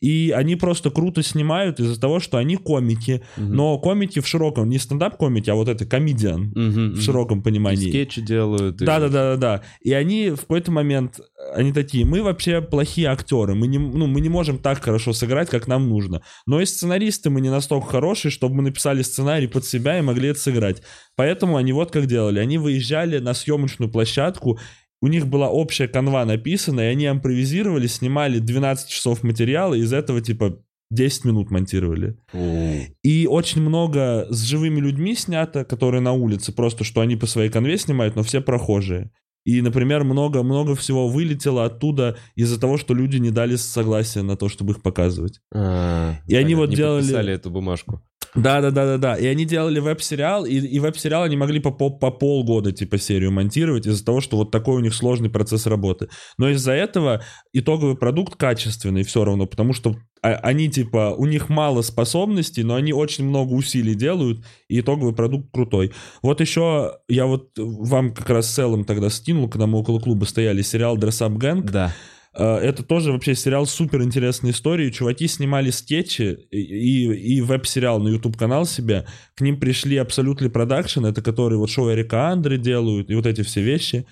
И 0.00 0.30
они 0.36 0.56
просто 0.56 0.90
круто 0.90 1.22
снимают 1.22 1.80
из-за 1.80 2.00
того, 2.00 2.20
что 2.20 2.38
они 2.38 2.56
комики. 2.56 3.22
Мгм. 3.36 3.54
Но 3.54 3.78
комики 3.78 4.20
в 4.20 4.26
широком, 4.26 4.68
не 4.68 4.78
стендап-комики, 4.78 5.50
а 5.50 5.54
вот 5.54 5.68
это 5.68 5.84
комедиан 5.86 6.52
Мгм, 6.54 6.92
в 6.92 7.00
широком 7.02 7.40
И 7.40 7.42
понимании. 7.42 7.88
скетчи 7.88 8.20
делают. 8.20 8.80
и- 8.80 8.84
Да, 8.84 9.00
да, 9.00 9.08
да, 9.08 9.30
да, 9.34 9.36
да. 9.36 9.62
И 9.82 9.92
они 9.92 10.30
в 10.30 10.40
какой-то 10.42 10.70
момент, 10.72 11.20
они 11.54 11.72
такие, 11.72 12.04
мы 12.04 12.22
вообще 12.22 12.60
плохие 12.60 13.08
актеры, 13.08 13.54
мы 13.54 13.66
не, 13.66 13.78
ну, 13.78 14.06
мы 14.06 14.20
не 14.20 14.28
можем 14.28 14.58
так 14.58 14.82
хорошо 14.82 15.12
сыграть, 15.12 15.48
как 15.50 15.66
нам 15.66 15.88
нужно. 15.88 16.22
Но 16.46 16.60
и 16.60 16.66
сценаристы 16.66 17.30
мы 17.30 17.40
не 17.40 17.50
настолько 17.50 17.86
хорошие, 17.88 18.30
чтобы 18.30 18.54
мы 18.56 18.62
написали 18.62 19.02
сценарий 19.02 19.46
под 19.48 19.64
себя 19.64 19.98
и 19.98 20.02
могли 20.02 20.28
это 20.28 20.38
сыграть. 20.38 20.82
Поэтому 21.16 21.56
они 21.56 21.72
вот 21.72 21.90
как 21.90 22.06
делали. 22.06 22.38
Они 22.38 22.58
выезжали 22.58 23.18
на 23.18 23.34
съемочную 23.34 23.90
площадку, 23.90 24.58
у 25.00 25.08
них 25.08 25.26
была 25.26 25.48
общая 25.48 25.88
канва 25.88 26.24
написана, 26.24 26.80
и 26.80 26.92
они 26.92 27.06
импровизировали, 27.06 27.86
снимали 27.86 28.38
12 28.38 28.88
часов 28.88 29.22
материала, 29.22 29.74
и 29.74 29.80
из 29.80 29.92
этого 29.92 30.20
типа 30.20 30.58
10 30.90 31.24
минут 31.24 31.50
монтировали. 31.50 32.16
О. 32.32 32.80
И 33.02 33.26
очень 33.26 33.60
много 33.60 34.26
с 34.30 34.42
живыми 34.42 34.80
людьми 34.80 35.14
снято, 35.14 35.64
которые 35.64 36.00
на 36.00 36.12
улице, 36.12 36.52
просто 36.52 36.84
что 36.84 37.00
они 37.00 37.16
по 37.16 37.26
своей 37.26 37.50
конве 37.50 37.76
снимают, 37.78 38.16
но 38.16 38.22
все 38.22 38.40
прохожие. 38.40 39.10
И, 39.48 39.62
например, 39.62 40.04
много-много 40.04 40.74
всего 40.76 41.08
вылетело 41.08 41.64
оттуда 41.64 42.18
из-за 42.34 42.60
того, 42.60 42.76
что 42.76 42.92
люди 42.92 43.16
не 43.16 43.30
дали 43.30 43.56
согласия 43.56 44.20
на 44.20 44.36
то, 44.36 44.50
чтобы 44.50 44.72
их 44.74 44.82
показывать. 44.82 45.40
А, 45.54 46.16
И 46.26 46.36
они 46.36 46.54
вот 46.54 46.68
делали- 46.68 47.00
подписали 47.00 47.32
эту 47.32 47.50
бумажку. 47.50 48.02
Да, 48.34 48.60
да, 48.60 48.70
да, 48.70 48.84
да, 48.84 48.98
да. 48.98 49.14
И 49.16 49.24
они 49.24 49.46
делали 49.46 49.80
веб-сериал, 49.80 50.44
и, 50.44 50.54
и 50.54 50.78
веб-сериал 50.80 51.22
они 51.22 51.38
могли 51.38 51.60
по, 51.60 51.70
по, 51.70 51.88
по 51.88 52.10
полгода 52.10 52.72
типа 52.72 52.98
серию 52.98 53.32
монтировать 53.32 53.86
из-за 53.86 54.04
того, 54.04 54.20
что 54.20 54.36
вот 54.36 54.50
такой 54.50 54.76
у 54.76 54.80
них 54.80 54.92
сложный 54.94 55.30
процесс 55.30 55.66
работы. 55.66 56.10
Но 56.36 56.50
из-за 56.50 56.72
этого 56.72 57.22
итоговый 57.54 57.96
продукт 57.96 58.36
качественный 58.36 59.02
все 59.02 59.24
равно, 59.24 59.46
потому 59.46 59.72
что 59.72 59.96
они 60.22 60.68
типа, 60.68 61.14
у 61.16 61.26
них 61.26 61.48
мало 61.48 61.82
способностей, 61.82 62.62
но 62.62 62.74
они 62.74 62.92
очень 62.92 63.24
много 63.24 63.52
усилий 63.52 63.94
делают, 63.94 64.44
и 64.68 64.80
итоговый 64.80 65.14
продукт 65.14 65.50
крутой. 65.52 65.92
Вот 66.22 66.40
еще 66.40 66.92
я 67.08 67.26
вот 67.26 67.50
вам 67.56 68.12
как 68.14 68.30
раз 68.30 68.50
с 68.50 68.54
целым 68.54 68.84
тогда 68.84 69.10
скинул, 69.10 69.48
когда 69.48 69.66
мы 69.66 69.78
около 69.78 70.00
клуба 70.00 70.24
стояли, 70.24 70.62
сериал 70.62 70.96
Dress 70.96 71.26
Up 71.26 71.36
Gang. 71.36 71.62
Да. 71.70 71.92
Э, 72.34 72.56
Это 72.56 72.82
тоже 72.82 73.12
вообще 73.12 73.34
сериал 73.34 73.66
супер 73.66 74.02
интересной 74.02 74.50
историей. 74.50 74.92
Чуваки 74.92 75.26
снимали 75.26 75.70
скетчи 75.70 76.38
и, 76.50 77.36
и, 77.36 77.40
веб-сериал 77.40 78.00
на 78.00 78.08
YouTube 78.08 78.36
канал 78.36 78.64
себе. 78.66 79.06
К 79.34 79.40
ним 79.40 79.58
пришли 79.58 79.96
Absolutely 79.96 80.50
Production, 80.50 81.08
это 81.08 81.22
которые 81.22 81.58
вот 81.58 81.70
шоу 81.70 81.90
Эрика 81.92 82.28
Андре 82.28 82.58
делают, 82.58 83.10
и 83.10 83.14
вот 83.14 83.26
эти 83.26 83.42
все 83.42 83.62
вещи. 83.62 84.06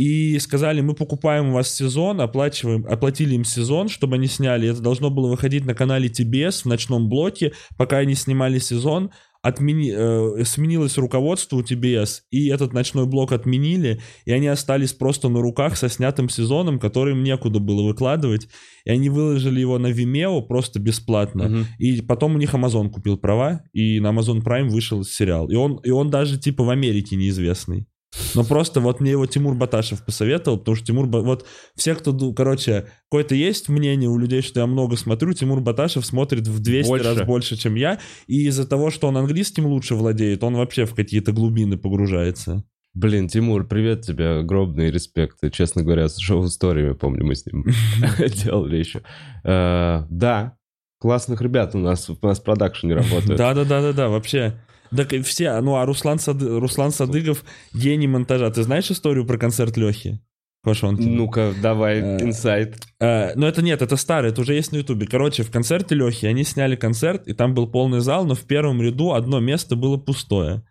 И 0.00 0.38
сказали, 0.38 0.80
мы 0.80 0.94
покупаем 0.94 1.50
у 1.50 1.52
вас 1.52 1.74
сезон, 1.74 2.22
оплачиваем, 2.22 2.86
оплатили 2.88 3.34
им 3.34 3.44
сезон, 3.44 3.90
чтобы 3.90 4.14
они 4.14 4.28
сняли. 4.28 4.66
Это 4.70 4.80
должно 4.80 5.10
было 5.10 5.28
выходить 5.28 5.66
на 5.66 5.74
канале 5.74 6.08
TBS 6.08 6.62
в 6.62 6.64
ночном 6.64 7.10
блоке. 7.10 7.52
Пока 7.76 7.98
они 7.98 8.14
снимали 8.14 8.58
сезон, 8.60 9.10
отмени, 9.42 9.92
э, 9.94 10.44
сменилось 10.46 10.96
руководство 10.96 11.56
у 11.56 11.62
TBS, 11.62 12.20
и 12.30 12.48
этот 12.48 12.72
ночной 12.72 13.04
блок 13.06 13.32
отменили, 13.32 14.00
и 14.24 14.32
они 14.32 14.46
остались 14.46 14.94
просто 14.94 15.28
на 15.28 15.40
руках 15.42 15.76
со 15.76 15.90
снятым 15.90 16.30
сезоном, 16.30 16.78
который 16.78 17.12
им 17.12 17.22
некуда 17.22 17.58
было 17.58 17.82
выкладывать, 17.86 18.48
и 18.86 18.90
они 18.90 19.10
выложили 19.10 19.60
его 19.60 19.78
на 19.78 19.88
Vimeo 19.92 20.42
просто 20.46 20.78
бесплатно, 20.78 21.48
Мгм. 21.48 21.66
и 21.78 22.00
потом 22.02 22.34
у 22.34 22.38
них 22.38 22.54
Amazon 22.54 22.90
купил 22.90 23.16
права, 23.18 23.62
и 23.72 24.00
на 24.00 24.08
Amazon 24.08 24.42
Prime 24.42 24.68
вышел 24.68 25.04
сериал, 25.04 25.48
и 25.50 25.54
он, 25.56 25.76
и 25.84 25.90
он 25.90 26.10
даже 26.10 26.38
типа 26.38 26.64
в 26.64 26.70
Америке 26.70 27.16
неизвестный. 27.16 27.86
Но 28.34 28.44
просто 28.44 28.80
вот 28.80 29.00
мне 29.00 29.12
его 29.12 29.26
Тимур 29.26 29.54
Баташев 29.54 30.04
посоветовал, 30.04 30.58
потому 30.58 30.76
что 30.76 30.86
Тимур... 30.86 31.06
Вот 31.06 31.46
все, 31.76 31.94
кто... 31.94 32.32
Короче, 32.32 32.86
какое-то 33.08 33.34
есть 33.34 33.68
мнение 33.68 34.08
у 34.08 34.18
людей, 34.18 34.42
что 34.42 34.60
я 34.60 34.66
много 34.66 34.96
смотрю, 34.96 35.32
Тимур 35.32 35.60
Баташев 35.60 36.04
смотрит 36.04 36.46
в 36.48 36.60
200 36.60 36.88
Больше. 36.88 37.04
раз 37.04 37.26
больше, 37.26 37.56
чем 37.56 37.74
я, 37.76 37.98
и 38.26 38.46
из-за 38.48 38.66
того, 38.66 38.90
что 38.90 39.08
он 39.08 39.16
английским 39.16 39.66
лучше 39.66 39.94
владеет, 39.94 40.42
он 40.42 40.56
вообще 40.56 40.86
в 40.86 40.94
какие-то 40.94 41.32
глубины 41.32 41.76
погружается. 41.76 42.64
Блин, 42.92 43.28
Тимур, 43.28 43.68
привет 43.68 44.02
тебе, 44.02 44.38
огромный 44.38 44.90
респект. 44.90 45.38
Честно 45.52 45.84
говоря, 45.84 46.08
с 46.08 46.18
шоу-историями, 46.18 46.94
помню, 46.94 47.24
мы 47.24 47.36
с 47.36 47.46
ним 47.46 47.64
делали 48.44 48.76
еще. 48.76 49.02
Э, 49.44 50.06
Да, 50.10 50.56
классных 50.98 51.40
ребят 51.40 51.76
у 51.76 51.78
нас, 51.78 52.10
у 52.10 52.18
нас 52.20 52.40
в 52.40 52.42
продакшене 52.42 52.94
работают. 52.94 53.38
Да-да-да-да-да, 53.38 54.08
вообще... 54.08 54.60
Так 54.96 55.12
и 55.12 55.20
все, 55.22 55.60
ну 55.60 55.76
а 55.76 55.86
Руслан, 55.86 56.18
Сады- 56.18 56.58
Руслан 56.58 56.90
Садыгов 56.90 57.44
гений 57.72 58.08
монтажа. 58.08 58.50
Ты 58.50 58.62
знаешь 58.62 58.90
историю 58.90 59.24
про 59.26 59.38
концерт 59.38 59.76
Лехи? 59.76 60.20
Пашонкина? 60.62 61.10
Ну-ка, 61.10 61.54
давай, 61.62 62.00
Э, 62.00 62.22
инсайт. 62.22 62.76
Э, 63.00 63.32
ну 63.34 63.46
это 63.46 63.62
нет, 63.62 63.80
это 63.80 63.96
старый, 63.96 64.30
это 64.30 64.42
уже 64.42 64.54
есть 64.54 64.72
на 64.72 64.76
ютубе. 64.78 65.06
Короче, 65.06 65.42
в 65.42 65.50
концерте 65.50 65.94
Лехи 65.94 66.26
они 66.26 66.44
сняли 66.44 66.76
концерт, 66.76 67.26
и 67.28 67.32
там 67.32 67.54
был 67.54 67.66
полный 67.66 68.00
зал, 68.00 68.26
но 68.26 68.34
в 68.34 68.42
первом 68.42 68.82
ряду 68.82 69.12
одно 69.12 69.40
место 69.40 69.74
было 69.76 69.96
пустое. 69.96 70.62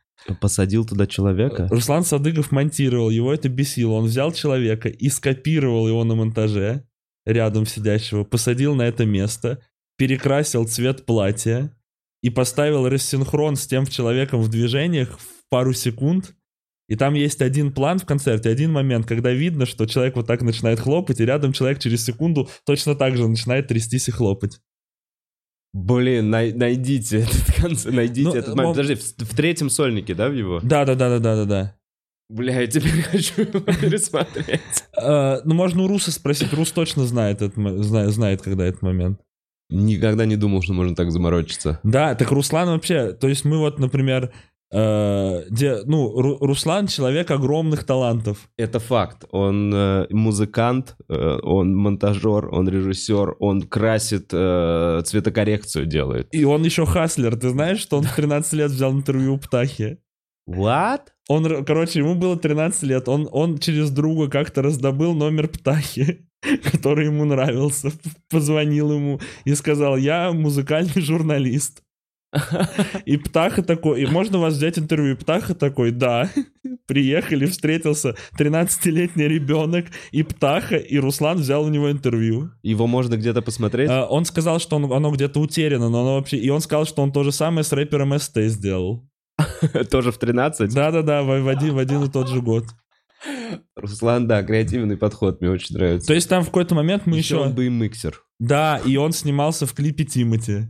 Посадил 0.41 0.86
туда 0.86 1.07
человека? 1.07 1.67
Руслан 1.72 2.03
Садыгов 2.03 2.51
монтировал, 2.51 3.09
его 3.09 3.34
это 3.34 3.47
бесило. 3.49 3.93
Он 3.93 4.05
взял 4.05 4.32
человека 4.34 4.89
и 4.89 5.09
скопировал 5.09 5.88
его 5.88 6.03
на 6.03 6.13
монтаже, 6.15 6.84
рядом 7.26 7.65
сидящего, 7.65 8.26
посадил 8.26 8.76
на 8.76 8.84
это 8.84 9.05
место, 9.05 9.59
перекрасил 9.97 10.67
цвет 10.67 11.05
платья 11.05 11.74
и 12.22 12.30
поставил 12.30 12.88
рассинхрон 12.89 13.55
с 13.55 13.65
тем 13.67 13.86
человеком 13.88 14.41
в 14.41 14.49
движениях 14.49 15.17
в 15.20 15.49
пару 15.49 15.74
секунд. 15.74 16.34
И 16.88 16.95
там 16.95 17.13
есть 17.13 17.41
один 17.41 17.72
план 17.72 17.99
в 17.99 18.05
концерте, 18.05 18.49
один 18.49 18.72
момент, 18.72 19.05
когда 19.05 19.32
видно, 19.32 19.65
что 19.67 19.86
человек 19.86 20.15
вот 20.15 20.26
так 20.28 20.41
начинает 20.41 20.80
хлопать, 20.80 21.20
и 21.20 21.26
рядом 21.26 21.53
человек 21.53 21.80
через 21.80 22.03
секунду 22.03 22.49
точно 22.65 22.95
так 22.95 23.15
же 23.15 23.28
начинает 23.28 23.67
трястись 23.67 24.07
и 24.07 24.11
хлопать. 24.11 24.59
Блин, 25.72 26.32
най- 26.32 26.51
найдите 26.53 27.20
этот 27.22 27.55
концерт, 27.55 27.93
найдите 27.95 28.30
Ну, 28.30 28.36
этот 28.36 28.55
момент. 28.55 28.65
мол- 28.65 28.74
Подожди, 28.74 28.95
в, 28.95 29.03
в 29.32 29.36
третьем 29.36 29.70
сольнике, 29.70 30.15
да, 30.15 30.30
в 30.30 30.34
его? 30.34 30.59
Да-да-да-да-да-да. 30.63 31.76
Бля, 32.30 32.61
я 32.61 32.67
теперь 32.67 33.01
хочу 33.03 33.41
его 33.41 33.59
пересмотреть. 33.59 34.59
Э, 34.99 35.41
ну, 35.45 35.53
можно 35.53 35.84
у 35.84 35.88
Руса 35.88 36.11
спросить. 36.11 36.53
Рус 36.53 36.72
точно 36.72 37.05
знает, 37.05 37.41
знает, 37.55 38.41
когда 38.41 38.65
этот 38.65 38.82
момент. 38.82 39.22
Никогда 39.70 40.26
не 40.26 40.36
думал, 40.36 40.61
что 40.61 40.74
можно 40.74 40.95
так 40.95 41.11
заморочиться. 41.11 41.80
Да, 41.84 42.15
так 42.15 42.32
Руслан 42.32 42.70
вообще, 42.70 43.11
то 43.13 43.28
есть 43.28 43.45
мы 43.45 43.59
вот, 43.59 43.78
например, 43.80 44.32
э, 44.72 45.43
где, 45.49 45.82
ну, 45.86 46.20
Ру- 46.20 46.38
Руслан 46.39 46.88
человек 46.88 47.30
огромных 47.32 47.84
талантов. 47.84 48.49
Это 48.57 48.80
факт. 48.80 49.26
Он 49.32 49.72
э, 49.74 50.07
музыкант, 50.09 50.95
э, 51.07 51.39
он 51.43 51.76
монтажер, 51.76 52.49
он 52.51 52.67
режиссер, 52.67 53.36
он 53.39 53.61
красит, 53.63 54.30
э, 54.34 55.01
цветокоррекцию 55.05 55.86
делает. 55.86 56.28
И 56.32 56.43
он 56.45 56.63
еще 56.63 56.86
хаслер. 56.86 57.36
Ты 57.36 57.49
знаешь, 57.49 57.80
что 57.80 57.97
он 57.97 58.03
в 58.05 58.15
13 58.15 58.53
лет 58.53 58.72
взял 58.72 58.91
интервью 58.91 59.36
у 59.36 59.38
Птахи? 59.38 59.99
What? 60.49 61.01
Он, 61.28 61.63
короче, 61.63 61.99
ему 61.99 62.15
было 62.15 62.36
13 62.38 62.84
лет. 62.84 63.07
Он, 63.07 63.30
он 63.32 63.59
через 63.59 63.91
друга 63.91 64.30
как-то 64.30 64.63
раздобыл 64.63 65.13
номер 65.13 65.47
Птахи, 65.47 66.28
который 66.71 67.05
ему 67.05 67.25
нравился. 67.25 67.91
Позвонил 68.29 68.93
ему 68.93 69.19
и 69.45 69.53
сказал, 69.55 69.97
я 69.97 70.31
музыкальный 70.31 71.01
журналист. 71.01 71.81
И 73.05 73.17
Птаха 73.17 73.63
такой, 73.63 74.03
и 74.03 74.05
можно 74.05 74.37
вас 74.37 74.53
взять 74.53 74.77
интервью? 74.77 75.13
И 75.13 75.17
Птаха 75.17 75.55
такой, 75.55 75.89
да. 75.89 76.29
Приехали, 76.87 77.47
встретился 77.47 78.15
13-летний 78.37 79.27
ребенок, 79.27 79.87
и 80.11 80.21
Птаха, 80.21 80.75
и 80.75 80.99
Руслан 80.99 81.39
взял 81.39 81.63
у 81.63 81.69
него 81.69 81.91
интервью. 81.91 82.51
Его 82.61 82.85
можно 82.85 83.15
где-то 83.15 83.41
посмотреть? 83.41 83.89
А, 83.89 84.05
Он 84.05 84.25
сказал, 84.25 84.59
что 84.59 84.75
он- 84.75 84.93
оно 84.93 85.11
где-то 85.11 85.39
утеряно, 85.39 85.89
но 85.89 86.01
оно 86.01 86.15
вообще... 86.15 86.37
И 86.37 86.49
он 86.49 86.61
сказал, 86.61 86.85
что 86.85 87.01
он 87.01 87.11
то 87.11 87.23
же 87.23 87.31
самое 87.31 87.63
с 87.63 87.71
рэпером 87.71 88.17
СТ 88.19 88.37
сделал. 88.41 89.09
Тоже 89.89 90.11
в 90.11 90.17
13? 90.19 90.71
Да-да-да, 90.73 91.23
в 91.23 91.41
в 91.41 91.47
один, 91.47 91.73
в 91.73 91.77
один 91.79 92.03
и 92.03 92.11
тот 92.11 92.27
же 92.27 92.41
год. 92.41 92.65
Руслан, 93.76 94.28
да, 94.28 94.43
креативный 94.43 94.97
подход, 94.97 95.41
мне 95.41 95.49
очень 95.49 95.76
нравится. 95.76 96.07
То 96.07 96.13
есть 96.13 96.30
там 96.30 96.43
в 96.43 96.47
какой-то 96.47 96.76
момент 96.76 97.05
мы 97.05 97.17
еще 97.17 97.36
еще... 97.36 97.45
он 97.45 97.53
BMXer. 97.53 98.13
Да, 98.39 98.82
и 98.86 98.95
он 98.97 99.11
снимался 99.11 99.65
в 99.65 99.74
клипе 99.74 100.05
Тимати. 100.05 100.67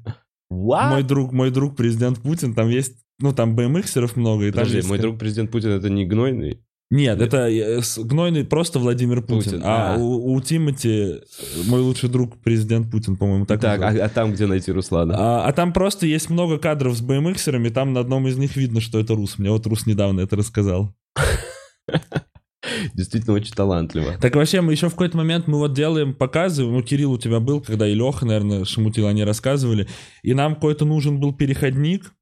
What? 0.51 0.89
Мой 0.89 1.03
друг, 1.03 1.31
мой 1.31 1.51
друг 1.51 1.75
президент 1.75 2.19
Путин, 2.19 2.53
там 2.53 2.69
есть... 2.69 2.95
Ну, 3.19 3.33
там 3.33 3.55
BMXеров 3.55 4.15
много, 4.15 4.45
и 4.45 4.51
там 4.51 4.61
Подожди, 4.61 4.77
есть- 4.77 4.89
мой 4.89 4.97
друг 4.97 5.19
президент 5.19 5.51
Путин 5.51 5.71
это 5.71 5.89
не 5.89 6.05
гнойный? 6.05 6.61
Нет, 6.91 7.21
это 7.21 7.47
э, 7.47 7.81
гнойный 7.97 8.43
просто 8.45 8.79
Владимир 8.79 9.21
Путин. 9.21 9.51
Путин, 9.51 9.61
а 9.63 9.93
а. 9.93 9.97
у, 9.99 10.33
у 10.33 10.41
Тимати 10.41 11.21
мой 11.67 11.81
лучший 11.81 12.09
друг 12.09 12.37
президент 12.41 12.89
Путин, 12.89 13.15
по-моему, 13.15 13.45
так 13.45 13.61
Так, 13.61 13.79
а, 13.81 14.05
а 14.05 14.09
там 14.09 14.33
где 14.33 14.47
найти 14.47 14.71
Руслана? 14.71 15.13
А, 15.15 15.47
а 15.47 15.53
там 15.53 15.71
просто 15.71 16.07
есть 16.07 16.31
много 16.31 16.57
кадров 16.57 16.97
с 16.97 17.01
BMXерами, 17.03 17.69
там 17.69 17.93
на 17.93 17.99
одном 17.99 18.27
из 18.27 18.37
них 18.37 18.55
видно, 18.55 18.81
что 18.81 18.99
это 18.99 19.13
Рус. 19.13 19.37
Мне 19.37 19.51
вот 19.51 19.67
Рус 19.67 19.85
недавно 19.85 20.21
это 20.21 20.35
рассказал. 20.35 20.95
Действительно 22.93 23.33
очень 23.35 23.53
талантливо. 23.53 24.17
Так 24.19 24.35
вообще, 24.35 24.61
мы 24.61 24.73
еще 24.73 24.87
в 24.89 24.91
какой-то 24.91 25.17
момент 25.17 25.47
мы 25.47 25.57
вот 25.59 25.73
делаем 25.73 26.13
показы, 26.13 26.65
ну, 26.65 26.81
Кирилл 26.83 27.13
у 27.13 27.17
тебя 27.17 27.39
был, 27.39 27.61
когда 27.61 27.87
и 27.87 27.93
Леха, 27.93 28.25
наверное, 28.25 28.65
Шамутил, 28.65 29.07
они 29.07 29.23
рассказывали, 29.23 29.87
и 30.23 30.33
нам 30.33 30.55
какой-то 30.55 30.85
нужен 30.85 31.19
был 31.19 31.33
переходник, 31.33 32.13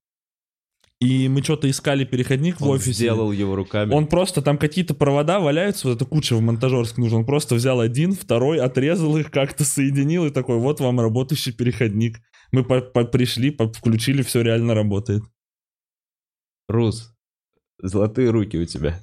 и 0.99 1.27
мы 1.27 1.43
что-то 1.43 1.69
искали 1.69 2.05
переходник 2.05 2.59
в 2.59 2.63
Он 2.63 2.71
офисе. 2.75 2.93
сделал 2.93 3.31
его 3.31 3.55
руками. 3.55 3.93
Он 3.93 4.07
просто, 4.07 4.41
там 4.41 4.57
какие-то 4.57 4.95
провода 4.95 5.39
валяются, 5.39 5.88
вот 5.88 5.95
эта 5.97 6.05
куча 6.05 6.35
в 6.35 6.41
монтажерск 6.41 6.97
нужен. 6.97 7.19
Он 7.19 7.25
просто 7.25 7.53
взял 7.55 7.79
один, 7.79 8.13
второй, 8.13 8.59
отрезал 8.59 9.15
их, 9.17 9.29
как-то 9.29 9.63
соединил 9.63 10.25
и 10.25 10.31
такой, 10.31 10.57
вот 10.57 10.79
вам 10.79 10.99
работающий 10.99 11.51
переходник. 11.53 12.19
Мы 12.51 12.63
по- 12.63 12.81
по- 12.81 13.05
пришли, 13.05 13.51
по- 13.51 13.71
включили, 13.71 14.23
все 14.23 14.41
реально 14.41 14.73
работает. 14.73 15.21
Рус, 16.67 17.13
золотые 17.81 18.29
руки 18.31 18.57
у 18.57 18.65
тебя. 18.65 18.99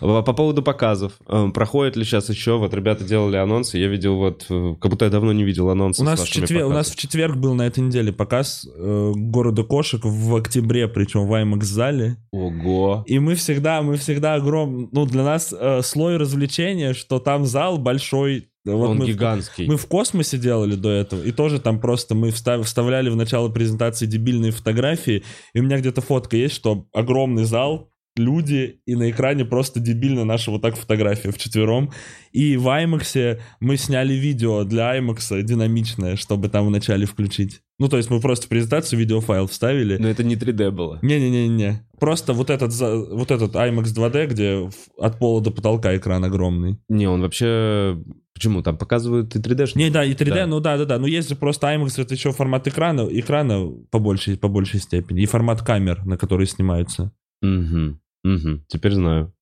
По 0.00 0.22
по 0.22 0.32
поводу 0.32 0.62
показов. 0.62 1.12
Эм, 1.28 1.52
Проходит 1.52 1.94
ли 1.96 2.04
сейчас 2.04 2.28
еще? 2.28 2.58
Вот 2.58 2.74
ребята 2.74 3.04
делали 3.04 3.36
анонсы. 3.36 3.78
Я 3.78 3.86
видел 3.86 4.16
вот... 4.16 4.46
э, 4.50 4.74
Как 4.80 4.90
будто 4.90 5.04
я 5.04 5.10
давно 5.12 5.32
не 5.32 5.44
видел 5.44 5.70
анонсы 5.70 6.02
У 6.02 6.04
нас, 6.04 6.20
в 6.20 6.28
четвер... 6.28 6.64
у 6.66 6.70
нас 6.70 6.90
в 6.90 6.96
четверг 6.96 7.36
был 7.36 7.54
на 7.54 7.62
этой 7.68 7.78
неделе 7.84 8.12
показ 8.12 8.66
э, 8.66 9.12
города 9.14 9.62
кошек 9.62 10.00
в 10.04 10.34
октябре, 10.34 10.88
причем 10.88 11.28
в 11.28 11.32
IMAX 11.32 11.62
зале. 11.62 12.16
Ого. 12.32 13.04
И 13.06 13.20
мы 13.20 13.36
всегда, 13.36 13.82
мы 13.82 13.96
всегда 13.96 14.34
огром... 14.34 14.88
Ну, 14.90 15.06
для 15.06 15.22
нас 15.22 15.54
э, 15.56 15.82
слой 15.82 16.16
развлечения, 16.16 16.92
что 16.94 17.20
там 17.20 17.46
зал 17.46 17.78
большой. 17.78 18.48
Вот 18.64 18.90
Он 18.90 18.98
мы 18.98 19.04
в- 19.04 19.08
гигантский. 19.08 19.66
Мы 19.68 19.76
в 19.76 19.86
космосе 19.86 20.38
делали 20.38 20.74
до 20.74 20.88
этого, 20.90 21.22
и 21.22 21.30
тоже 21.30 21.60
там 21.60 21.78
просто 21.80 22.16
мы 22.16 22.30
встав- 22.30 22.64
вставляли 22.64 23.10
в 23.10 23.16
начало 23.16 23.48
презентации 23.48 24.06
дебильные 24.06 24.50
фотографии, 24.50 25.22
и 25.54 25.60
у 25.60 25.62
меня 25.62 25.78
где-то 25.78 26.00
фотка 26.00 26.36
есть, 26.36 26.54
что 26.56 26.86
огромный 26.92 27.44
зал, 27.44 27.91
люди, 28.16 28.80
и 28.86 28.94
на 28.94 29.10
экране 29.10 29.44
просто 29.44 29.80
дебильно 29.80 30.24
наша 30.24 30.50
вот 30.50 30.62
так 30.62 30.76
фотография 30.76 31.30
вчетвером. 31.30 31.90
И 32.32 32.56
в 32.56 32.66
IMAX 32.68 33.38
мы 33.60 33.76
сняли 33.76 34.14
видео 34.14 34.64
для 34.64 34.98
IMAX 34.98 35.42
динамичное, 35.42 36.16
чтобы 36.16 36.48
там 36.48 36.66
вначале 36.66 37.06
включить. 37.06 37.60
Ну, 37.78 37.88
то 37.88 37.96
есть 37.96 38.10
мы 38.10 38.20
просто 38.20 38.46
в 38.46 38.48
презентацию 38.48 38.98
видеофайл 39.00 39.46
вставили. 39.46 39.96
Но 39.96 40.08
это 40.08 40.22
не 40.24 40.36
3D 40.36 40.70
было. 40.70 40.98
Не-не-не-не. 41.02 41.86
Просто 41.98 42.32
вот 42.32 42.50
этот, 42.50 42.70
за- 42.72 42.96
вот 42.96 43.30
этот 43.30 43.54
IMAX 43.54 43.84
2D, 43.94 44.26
где 44.26 44.56
в- 44.68 45.00
от 45.02 45.18
пола 45.18 45.40
до 45.40 45.50
потолка 45.50 45.96
экран 45.96 46.24
огромный. 46.24 46.78
Не, 46.88 47.06
он 47.08 47.22
вообще... 47.22 47.98
Почему? 48.34 48.62
Там 48.62 48.76
показывают 48.78 49.36
и 49.36 49.38
3D, 49.38 49.66
что? 49.66 49.78
Не, 49.78 49.90
да, 49.90 50.04
и 50.04 50.14
3D, 50.14 50.34
Да. 50.34 50.46
ну 50.46 50.60
да, 50.60 50.76
да, 50.78 50.84
да. 50.84 50.98
Но 50.98 51.06
есть 51.06 51.28
же 51.28 51.36
просто 51.36 51.66
IMAX, 51.68 52.00
это 52.00 52.14
еще 52.14 52.32
формат 52.32 52.66
экрана, 52.66 53.02
экрана 53.10 53.68
по 53.90 53.98
большей, 53.98 54.36
по 54.36 54.48
большей 54.48 54.80
степени. 54.80 55.22
И 55.22 55.26
формат 55.26 55.62
камер, 55.62 56.04
на 56.04 56.16
которые 56.16 56.46
снимаются. 56.46 57.12
Мгм, 57.42 57.98
мгм. 58.24 58.64
Теперь 58.68 58.92
знаю. 58.94 59.32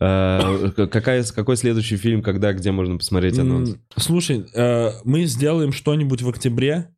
Э, 0.00 0.70
Какая, 0.76 1.24
какой 1.24 1.56
следующий 1.56 1.96
фильм, 1.96 2.22
когда, 2.22 2.52
где 2.52 2.70
можно 2.70 2.96
посмотреть 2.98 3.38
анонс? 3.38 3.76
Слушай, 3.96 4.46
э, 4.54 4.90
мы 5.04 5.24
сделаем 5.24 5.72
что-нибудь 5.72 6.22
в 6.22 6.28
октябре. 6.28 6.90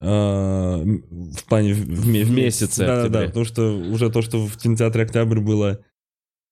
э, 0.00 0.06
в 0.06 1.44
плане 1.48 1.74
в, 1.74 1.78
в 1.84 2.04
В 2.06 2.30
месяце 2.30 2.80
Да, 2.80 2.86
да, 2.86 3.00
октября. 3.02 3.20
да. 3.20 3.26
Потому 3.26 3.44
что 3.44 3.76
уже 3.76 4.10
то, 4.10 4.22
что 4.22 4.46
в 4.46 4.56
кинотеатре 4.56 5.02
Октябрь 5.02 5.40
было. 5.40 5.80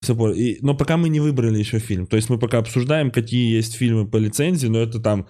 Все 0.02 0.14
пор- 0.14 0.32
и, 0.32 0.58
но 0.60 0.76
пока 0.76 0.96
мы 0.98 1.08
не 1.08 1.18
выбрали 1.20 1.58
еще 1.58 1.78
фильм. 1.78 2.06
То 2.06 2.16
есть 2.16 2.28
мы 2.28 2.38
пока 2.38 2.58
обсуждаем, 2.58 3.10
какие 3.10 3.52
есть 3.56 3.74
фильмы 3.74 4.06
по 4.06 4.18
лицензии, 4.18 4.68
но 4.68 4.78
это 4.78 5.00
там. 5.00 5.26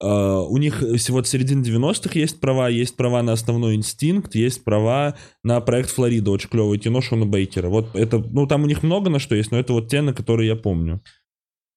Э, 0.00 0.06
у 0.06 0.56
них 0.56 0.80
всего 0.96 1.20
до 1.20 1.28
середины 1.28 1.62
90-х 1.62 2.18
есть 2.18 2.40
права, 2.40 2.68
есть 2.68 2.96
права 2.96 3.22
на 3.22 3.32
основной 3.32 3.74
инстинкт, 3.74 4.34
есть 4.34 4.64
права 4.64 5.16
на 5.42 5.60
проект 5.60 5.90
Флорида, 5.90 6.30
очень 6.30 6.48
клевое 6.48 6.78
кино 6.78 7.00
Шона 7.00 7.26
Бейкера. 7.26 7.68
Вот 7.68 7.94
это, 7.94 8.18
ну 8.18 8.46
там 8.46 8.64
у 8.64 8.66
них 8.66 8.82
много 8.82 9.10
на 9.10 9.18
что 9.18 9.34
есть, 9.34 9.50
но 9.50 9.58
это 9.58 9.72
вот 9.72 9.88
те, 9.88 10.00
на 10.00 10.12
которые 10.12 10.48
я 10.48 10.56
помню. 10.56 11.00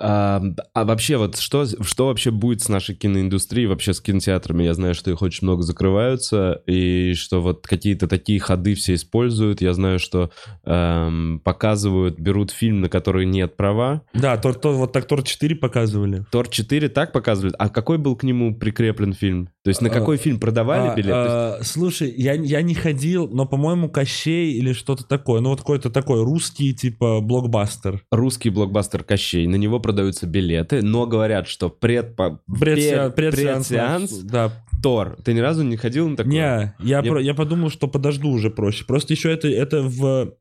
А, 0.02 0.42
а 0.74 0.86
вообще, 0.86 1.18
вот 1.18 1.38
что, 1.38 1.66
что 1.66 2.08
вообще 2.08 2.32
будет 2.32 2.62
с 2.62 2.70
нашей 2.70 2.96
киноиндустрией, 2.96 3.68
вообще 3.68 3.94
с 3.94 4.02
кинотеатрами? 4.02 4.64
Я 4.64 4.74
знаю, 4.74 4.96
что 4.96 5.12
их 5.12 5.22
очень 5.22 5.46
много 5.48 5.62
закрываются, 5.62 6.62
и 6.66 7.14
что 7.14 7.42
вот 7.42 7.68
какие-то 7.68 8.08
такие 8.08 8.40
ходы 8.40 8.74
все 8.76 8.96
используют. 8.96 9.62
Я 9.62 9.74
знаю, 9.74 10.00
что 10.00 10.32
эм, 10.66 11.40
показывают, 11.44 12.20
берут 12.20 12.52
фильм, 12.52 12.82
на 12.82 12.90
который 12.90 13.26
нет 13.26 13.56
права. 13.56 14.02
Да, 14.14 14.38
то, 14.38 14.54
то- 14.54 14.74
вот 14.74 14.92
так 14.94 15.06
Тор 15.06 15.24
4 15.24 15.56
показывали. 15.56 16.26
Тор 16.32 16.48
4 16.48 16.90
так 16.90 17.12
показывают. 17.12 17.56
А 17.60 17.70
какой 17.70 17.98
был 17.98 18.16
к 18.16 18.24
нему 18.24 18.56
прикреплен 18.56 19.14
фильм? 19.14 19.50
То 19.64 19.70
есть 19.70 19.82
на 19.82 19.90
А, 19.90 19.92
какой 19.92 20.18
фильм 20.18 20.40
продавали 20.40 20.90
А, 20.90 20.96
билет? 20.96 21.12
То 21.12 21.22
есть 21.22 21.32
а, 21.32 21.60
слушай, 21.64 22.12
я, 22.18 22.34
я 22.34 22.62
не 22.64 22.74
ходил, 22.74 23.28
но, 23.32 23.46
по-моему, 23.46 23.90
Кощей 23.90 24.54
или 24.54 24.74
что-то 24.74 25.04
такое. 25.06 25.42
Ну, 25.42 25.50
вот 25.50 25.60
какой-то 25.60 25.90
такой 25.92 26.24
русский, 26.24 26.74
типа, 26.74 27.22
блокбастер. 27.22 28.04
русский 28.12 28.50
блокбастер 28.50 29.04
Кощей. 29.04 29.46
На 29.48 29.56
него 29.58 29.80
продаются 29.92 30.26
билеты, 30.28 30.82
но 30.82 31.06
говорят, 31.06 31.48
что 31.48 31.70
пред, 31.70 32.16
Предсеанс, 32.60 33.14
пред- 33.14 33.36
предсеанс, 33.36 34.12
Да. 34.24 34.52
Тор. 34.82 35.18
Ты 35.24 35.34
ни 35.34 35.40
разу 35.40 35.64
не 35.64 35.78
ходил 35.78 36.10
на 36.10 36.16
такое? 36.18 36.32
Не, 36.32 36.38
я, 36.38 36.76
Я- 36.80 37.04
про- 37.04 37.22
я 37.22 37.34
подумал, 37.36 37.70
что 37.70 37.88
подожду 37.88 38.30
уже 38.30 38.50
проще. 38.50 38.84
Просто 38.86 39.14
еще 39.14 39.32
это, 39.32 39.48
это 39.48 39.84
в 39.84 40.34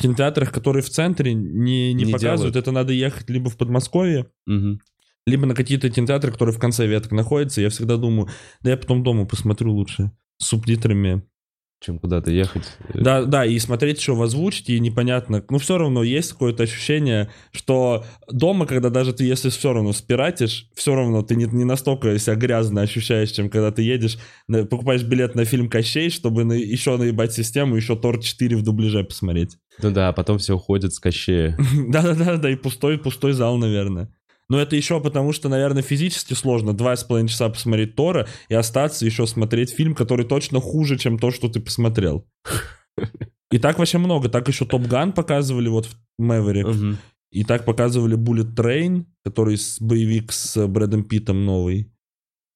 кинотеатрах, 0.00 0.52
которые 0.52 0.82
в 0.82 0.90
центре, 0.90 1.34
не, 1.34 1.92
не, 1.92 2.04
Не 2.04 2.12
показывают. 2.12 2.38
делают. 2.52 2.56
Это 2.56 2.70
надо 2.72 2.92
ехать 2.92 3.28
либо 3.30 3.50
в 3.50 3.56
Подмосковье, 3.56 4.26
Мгм. 4.46 4.80
либо 5.26 5.46
на 5.46 5.54
какие-то 5.54 5.90
кинотеатры, 5.90 6.30
которые 6.32 6.54
в 6.54 6.58
конце 6.58 6.86
веток 6.86 7.12
находятся. 7.12 7.60
Я 7.60 7.68
всегда 7.70 7.96
думаю, 7.96 8.28
да 8.60 8.70
я 8.70 8.76
потом 8.76 9.02
дома 9.02 9.24
посмотрю 9.26 9.72
лучше 9.72 10.10
с 10.38 10.46
субтитрами. 10.46 11.22
Чем 11.84 11.98
куда-то 11.98 12.30
ехать. 12.30 12.62
Да, 12.94 13.24
да, 13.24 13.44
и 13.44 13.58
смотреть 13.58 13.98
еще 13.98 14.14
в 14.14 14.22
озвучке, 14.22 14.74
и 14.74 14.80
непонятно. 14.80 15.44
Ну, 15.50 15.58
все 15.58 15.76
равно 15.76 16.02
есть 16.02 16.32
какое-то 16.32 16.62
ощущение, 16.62 17.30
что 17.52 18.06
дома, 18.30 18.64
когда 18.64 18.88
даже 18.88 19.12
ты, 19.12 19.24
если 19.24 19.50
все 19.50 19.74
равно 19.74 19.92
спиратишь, 19.92 20.68
все 20.74 20.94
равно 20.94 21.20
ты 21.22 21.36
не, 21.36 21.44
не 21.44 21.64
настолько 21.64 22.18
себя 22.18 22.36
грязно 22.36 22.80
ощущаешь, 22.80 23.32
чем 23.32 23.50
когда 23.50 23.70
ты 23.70 23.82
едешь, 23.82 24.16
на- 24.48 24.64
покупаешь 24.64 25.02
билет 25.02 25.34
на 25.34 25.44
фильм 25.44 25.68
Кощей, 25.68 26.08
чтобы 26.08 26.44
на- 26.44 26.54
еще 26.54 26.96
наебать 26.96 27.34
систему, 27.34 27.76
еще 27.76 27.96
Тор 27.96 28.18
4 28.18 28.56
в 28.56 28.62
дубляже 28.62 29.04
посмотреть. 29.04 29.58
Ну 29.82 29.90
да, 29.90 30.08
а 30.08 30.12
потом 30.14 30.38
все 30.38 30.54
уходят 30.54 30.94
с 30.94 30.98
Кощея. 30.98 31.58
Да-да-да, 31.88 32.38
да, 32.38 32.48
и 32.48 32.56
пустой, 32.56 32.96
пустой 32.96 33.34
зал, 33.34 33.58
наверное. 33.58 34.08
Но 34.48 34.60
это 34.60 34.76
еще 34.76 35.00
потому, 35.00 35.32
что, 35.32 35.48
наверное, 35.48 35.82
физически 35.82 36.34
сложно 36.34 36.74
два 36.74 36.96
с 36.96 37.04
половиной 37.04 37.28
часа 37.28 37.48
посмотреть 37.48 37.94
Тора 37.94 38.28
и 38.48 38.54
остаться 38.54 39.04
еще 39.04 39.26
смотреть 39.26 39.70
фильм, 39.70 39.94
который 39.94 40.26
точно 40.26 40.60
хуже, 40.60 40.98
чем 40.98 41.18
то, 41.18 41.30
что 41.30 41.48
ты 41.48 41.60
посмотрел. 41.60 42.26
И 43.50 43.58
так 43.58 43.78
вообще 43.78 43.98
много. 43.98 44.28
Так 44.28 44.48
еще 44.48 44.64
Топ 44.64 44.82
Ган 44.82 45.12
показывали 45.12 45.68
вот 45.68 45.86
в 45.86 45.94
Мэверик. 46.18 46.66
И 47.30 47.42
так 47.42 47.64
показывали 47.64 48.16
Bullet 48.16 48.54
Train, 48.54 49.06
который 49.24 49.56
с 49.56 49.80
боевик 49.80 50.32
с 50.32 50.66
Брэдом 50.68 51.02
Питтом 51.02 51.44
новый. 51.44 51.90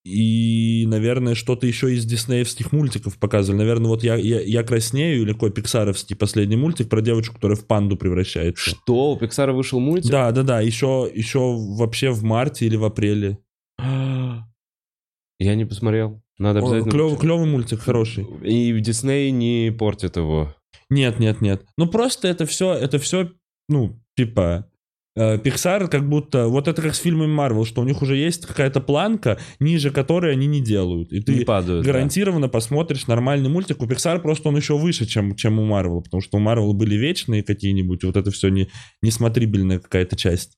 И, 0.08 0.86
наверное, 0.86 1.34
что-то 1.34 1.66
еще 1.66 1.94
из 1.94 2.04
диснеевских 2.06 2.72
мультиков 2.72 3.18
показывали. 3.18 3.58
Наверное, 3.58 3.88
вот 3.88 4.02
я, 4.02 4.16
я, 4.16 4.40
я 4.40 4.62
краснею 4.62 5.22
или 5.22 5.32
какой 5.32 5.52
пиксаровский 5.52 6.16
последний 6.16 6.56
мультик 6.56 6.88
про 6.88 7.02
девочку, 7.02 7.34
которая 7.34 7.56
в 7.56 7.66
панду 7.66 7.96
превращается. 7.96 8.70
Что? 8.70 9.12
У 9.12 9.16
Пиксара 9.18 9.52
вышел 9.52 9.80
мультик? 9.80 10.10
Да, 10.10 10.32
да, 10.32 10.42
да. 10.42 10.60
Еще, 10.60 11.10
еще 11.14 11.38
вообще 11.38 12.10
в 12.10 12.22
марте 12.22 12.66
или 12.66 12.76
в 12.76 12.84
апреле. 12.84 13.38
Я 13.78 15.54
не 15.54 15.66
посмотрел. 15.66 16.22
Надо 16.38 16.60
обязательно... 16.60 16.90
Клевый, 16.90 17.18
клевый 17.18 17.46
мультик, 17.46 17.80
хороший. 17.80 18.26
И 18.42 18.72
в 18.72 18.80
Дисней 18.80 19.30
не 19.30 19.70
портит 19.70 20.16
его. 20.16 20.54
Нет, 20.88 21.18
нет, 21.18 21.40
нет. 21.40 21.64
Ну 21.76 21.86
просто 21.86 22.28
это 22.28 22.46
все, 22.46 22.72
это 22.72 22.98
все, 22.98 23.30
ну, 23.68 24.00
типа, 24.16 24.70
Pixar 25.18 25.88
как 25.88 26.08
будто, 26.08 26.46
вот 26.48 26.68
это 26.68 26.80
как 26.80 26.94
с 26.94 26.98
фильмами 26.98 27.34
Marvel, 27.34 27.64
что 27.64 27.82
у 27.82 27.84
них 27.84 28.02
уже 28.02 28.16
есть 28.16 28.46
какая-то 28.46 28.80
планка, 28.80 29.38
ниже 29.60 29.90
которой 29.90 30.32
они 30.32 30.46
не 30.46 30.60
делают. 30.60 31.12
И 31.12 31.16
не 31.16 31.22
ты 31.22 31.44
падают. 31.44 31.84
да. 31.84 31.92
гарантированно 31.92 32.48
посмотришь 32.48 33.06
нормальный 33.06 33.48
мультик. 33.48 33.82
У 33.82 33.86
Pixar 33.86 34.20
просто 34.20 34.48
он 34.48 34.56
еще 34.56 34.76
выше, 34.78 35.06
чем, 35.06 35.34
чем 35.34 35.58
у 35.58 35.66
Marvel, 35.66 36.02
потому 36.02 36.20
что 36.20 36.38
у 36.38 36.40
Marvel 36.40 36.72
были 36.72 36.94
вечные 36.94 37.42
какие-нибудь, 37.42 38.04
вот 38.04 38.16
это 38.16 38.30
все 38.30 38.48
не, 38.48 38.68
несмотрибельная 39.02 39.78
какая-то 39.78 40.16
часть. 40.16 40.52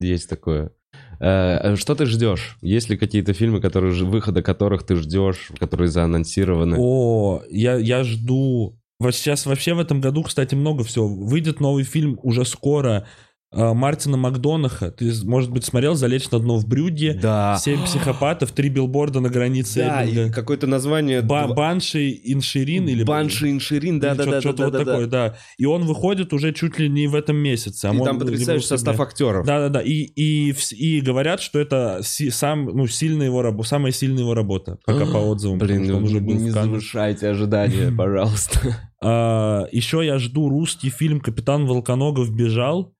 Есть 0.00 0.28
такое. 0.28 0.72
Э, 1.20 1.76
Что 1.76 1.94
ты 1.94 2.06
ждешь? 2.06 2.56
Есть 2.62 2.88
ли 2.88 2.96
какие-то 2.96 3.32
фильмы, 3.32 3.60
которые, 3.60 3.92
выхода 4.04 4.42
которых 4.42 4.84
ты 4.84 4.96
ждешь, 4.96 5.50
которые 5.58 5.88
заанонсированы? 5.88 6.76
О, 6.78 7.42
я, 7.50 7.76
я 7.76 8.02
жду... 8.04 8.76
Вот 8.98 9.14
сейчас 9.14 9.46
вообще 9.46 9.74
в 9.74 9.78
этом 9.78 10.00
году, 10.00 10.22
кстати, 10.22 10.54
много 10.54 10.84
всего. 10.84 11.08
Выйдет 11.08 11.60
новый 11.60 11.84
фильм 11.84 12.18
уже 12.22 12.44
скоро 12.44 13.06
э, 13.06 13.29
Мартина 13.52 14.16
Макдонаха. 14.16 14.92
Ты, 14.92 15.12
может 15.24 15.50
быть, 15.50 15.64
смотрел 15.64 15.94
«Залечь 15.94 16.30
на 16.30 16.38
дно 16.38 16.56
в 16.56 16.66
брюде», 16.68 17.14
Да. 17.20 17.58
«Семь 17.60 17.82
психопатов», 17.84 18.52
«Три 18.52 18.68
билборда 18.68 19.20
на 19.20 19.28
границе 19.28 19.80
Да, 19.80 20.04
и 20.04 20.12
Эббинга», 20.12 20.32
какое-то 20.32 20.66
название... 20.68 21.20
Ба- 21.20 21.48
«Банши 21.48 22.10
Инширин» 22.24 22.88
или... 22.88 23.02
Банши 23.02 23.50
Инширин, 23.50 23.98
да-да-да. 23.98 24.40
что-то 24.40 24.66
вот 24.66 24.72
такое, 24.72 25.06
да. 25.06 25.34
И 25.58 25.64
он 25.64 25.84
выходит 25.84 26.32
уже 26.32 26.52
чуть 26.52 26.78
ли 26.78 26.88
не 26.88 27.08
в 27.08 27.14
этом 27.16 27.36
месяце. 27.36 27.86
а 27.86 27.94
И 27.94 27.96
мо- 27.96 28.04
там 28.04 28.20
потрясающий 28.20 28.66
состав 28.66 29.00
актеров. 29.00 29.44
Да-да-да, 29.44 29.80
и, 29.82 29.92
и, 29.92 30.54
и 30.72 31.00
говорят, 31.00 31.40
что 31.40 31.58
это 31.58 32.00
си- 32.04 32.30
сам, 32.30 32.66
ну, 32.66 32.86
сильная 32.86 33.26
его 33.26 33.42
работа, 33.42 33.68
самая 33.70 33.90
сильная 33.90 34.22
его 34.22 34.34
работа, 34.34 34.78
пока 34.86 35.06
по 35.06 35.16
отзывам. 35.18 35.58
Блин, 35.58 35.90
он 35.90 36.02
ну, 36.02 36.06
уже 36.06 36.20
был 36.20 36.34
не 36.34 36.50
завышайте 36.50 37.28
ожидания, 37.28 37.90
пожалуйста. 37.96 38.76
А, 39.02 39.64
еще 39.72 40.04
я 40.06 40.18
жду 40.18 40.48
русский 40.48 40.90
фильм 40.90 41.20
«Капитан 41.20 41.66
Волконогов 41.66 42.30
бежал», 42.32 42.94
а, 42.94 42.99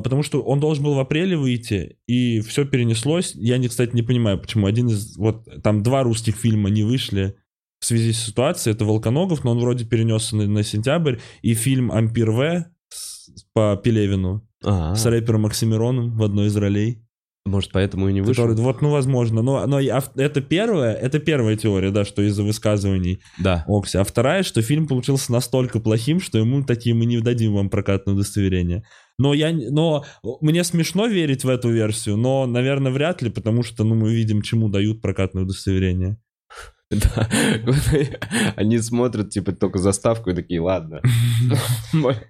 потому 0.00 0.22
что 0.22 0.42
он 0.42 0.60
должен 0.60 0.82
был 0.84 0.94
в 0.94 0.98
апреле 0.98 1.36
выйти, 1.36 1.98
и 2.06 2.40
все 2.40 2.64
перенеслось. 2.64 3.34
Я, 3.34 3.58
не, 3.58 3.68
кстати, 3.68 3.94
не 3.94 4.02
понимаю, 4.02 4.38
почему. 4.40 4.66
Один 4.66 4.88
из... 4.88 5.16
Вот 5.16 5.46
там 5.62 5.82
два 5.82 6.02
русских 6.02 6.36
фильма 6.36 6.70
не 6.70 6.82
вышли 6.84 7.36
в 7.80 7.84
связи 7.84 8.12
с 8.12 8.24
ситуацией. 8.24 8.74
Это 8.74 8.84
«Волконогов», 8.84 9.44
но 9.44 9.50
он 9.52 9.58
вроде 9.60 9.84
перенесся 9.84 10.36
на, 10.36 10.46
на 10.46 10.62
сентябрь. 10.62 11.16
И 11.42 11.54
фильм 11.54 11.92
«Ампир 11.92 12.30
В» 12.30 12.64
с- 12.88 13.30
по 13.52 13.76
Пелевину 13.76 14.48
А, 14.64 14.94
с 14.96 15.04
рэпером 15.06 15.46
Оксимироном 15.46 16.16
в 16.16 16.22
одной 16.22 16.46
из 16.46 16.56
ролей. 16.56 17.04
Может, 17.48 17.72
поэтому 17.72 18.08
и 18.08 18.12
не 18.12 18.20
вышел? 18.20 18.44
Который, 18.44 18.62
вот, 18.62 18.82
ну, 18.82 18.90
возможно. 18.90 19.42
Но, 19.42 19.66
но 19.66 19.80
это 19.80 20.40
первая, 20.40 20.94
это 20.94 21.18
первая 21.18 21.56
теория, 21.56 21.90
да, 21.90 22.04
что 22.04 22.22
из-за 22.22 22.42
высказываний 22.42 23.20
Да. 23.38 23.64
Окси. 23.66 23.98
А 23.98 24.04
вторая, 24.04 24.42
что 24.42 24.62
фильм 24.62 24.86
получился 24.86 25.32
настолько 25.32 25.80
плохим, 25.80 26.20
что 26.20 26.38
ему 26.38 26.62
такие 26.64 26.94
мы 26.94 27.06
не 27.06 27.20
дадим 27.20 27.54
вам 27.54 27.70
прокатное 27.70 28.14
удостоверение. 28.14 28.84
Но 29.18 29.34
я, 29.34 29.52
но 29.52 30.04
мне 30.40 30.62
смешно 30.62 31.06
верить 31.06 31.44
в 31.44 31.48
эту 31.48 31.70
версию, 31.70 32.16
но, 32.16 32.46
наверное, 32.46 32.92
вряд 32.92 33.20
ли, 33.20 33.30
потому 33.30 33.62
что, 33.64 33.82
ну, 33.82 33.96
мы 33.96 34.14
видим, 34.14 34.42
чему 34.42 34.68
дают 34.68 35.02
прокатное 35.02 35.42
удостоверение. 35.42 36.18
Да. 36.90 37.28
Они 38.56 38.78
смотрят, 38.78 39.28
типа, 39.28 39.52
только 39.52 39.78
заставку 39.78 40.30
и 40.30 40.34
такие, 40.34 40.58
ладно. 40.58 41.02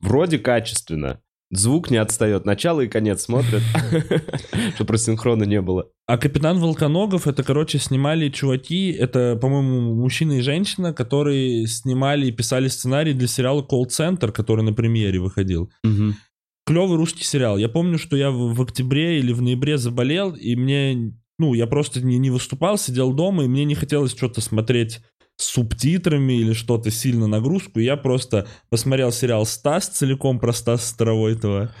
Вроде 0.00 0.38
качественно. 0.38 1.20
Звук 1.50 1.90
не 1.90 1.96
отстает. 1.96 2.44
Начало 2.44 2.80
и 2.80 2.88
конец 2.88 3.22
смотрят. 3.22 3.62
Чтобы 4.74 4.88
про 4.88 4.98
синхрона 4.98 5.44
не 5.44 5.60
было. 5.60 5.88
А 6.06 6.18
«Капитан 6.18 6.58
Волконогов» 6.58 7.26
это, 7.26 7.44
короче, 7.44 7.78
снимали 7.78 8.28
чуваки, 8.30 8.90
это, 8.90 9.38
по-моему, 9.40 9.94
мужчина 9.94 10.38
и 10.38 10.40
женщина, 10.40 10.92
которые 10.92 11.66
снимали 11.66 12.26
и 12.26 12.32
писали 12.32 12.68
сценарий 12.68 13.12
для 13.12 13.28
сериала 13.28 13.62
«Колл 13.62 13.86
Центр», 13.86 14.32
который 14.32 14.64
на 14.64 14.72
премьере 14.72 15.20
выходил. 15.20 15.70
Клевый 16.66 16.96
русский 16.96 17.22
сериал. 17.22 17.58
Я 17.58 17.68
помню, 17.68 17.96
что 17.96 18.16
я 18.16 18.32
в, 18.32 18.54
в 18.54 18.62
октябре 18.62 19.20
или 19.20 19.32
в 19.32 19.40
ноябре 19.40 19.78
заболел, 19.78 20.32
и 20.32 20.56
мне 20.56 21.12
ну, 21.38 21.54
я 21.54 21.66
просто 21.66 22.00
не, 22.00 22.18
не 22.18 22.30
выступал, 22.30 22.78
сидел 22.78 23.12
дома, 23.12 23.44
и 23.44 23.48
мне 23.48 23.64
не 23.64 23.74
хотелось 23.74 24.16
что-то 24.16 24.40
смотреть 24.40 25.00
с 25.36 25.44
субтитрами 25.44 26.34
или 26.34 26.52
что-то 26.52 26.90
сильно 26.90 27.26
нагрузку. 27.26 27.80
Я 27.80 27.96
просто 27.96 28.46
посмотрел 28.70 29.12
сериал 29.12 29.46
«Стас» 29.46 29.88
целиком 29.88 30.38
про 30.38 30.52
Стаса 30.52 30.86
Старовойтова 30.86 31.72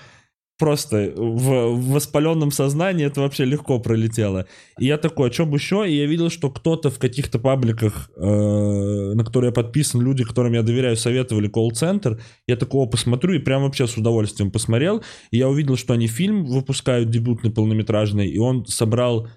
просто 0.58 1.12
в, 1.16 1.74
в 1.74 1.90
воспаленном 1.92 2.50
сознании 2.50 3.06
это 3.06 3.20
вообще 3.20 3.44
легко 3.44 3.78
пролетело. 3.78 4.46
И 4.78 4.86
я 4.86 4.98
такой, 4.98 5.28
а 5.28 5.32
что 5.32 5.46
бы 5.46 5.58
еще? 5.58 5.88
И 5.88 5.96
я 5.96 6.06
видел, 6.06 6.30
что 6.30 6.50
кто-то 6.50 6.90
в 6.90 6.98
каких-то 6.98 7.38
пабликах, 7.38 8.10
э, 8.16 9.12
на 9.14 9.24
которые 9.24 9.48
я 9.48 9.52
подписан, 9.52 10.00
люди, 10.00 10.24
которым 10.24 10.54
я 10.54 10.62
доверяю, 10.62 10.96
советовали 10.96 11.48
колл-центр. 11.48 12.20
Я 12.46 12.56
такого 12.56 12.88
посмотрю 12.88 13.34
и 13.34 13.38
прям 13.38 13.62
вообще 13.62 13.86
с 13.86 13.96
удовольствием 13.96 14.50
посмотрел. 14.50 15.02
И 15.30 15.38
я 15.38 15.48
увидел, 15.48 15.76
что 15.76 15.92
они 15.92 16.06
фильм 16.06 16.44
выпускают 16.44 17.10
дебютный 17.10 17.50
полнометражный, 17.50 18.28
и 18.28 18.38
он 18.38 18.66
собрал 18.66 19.28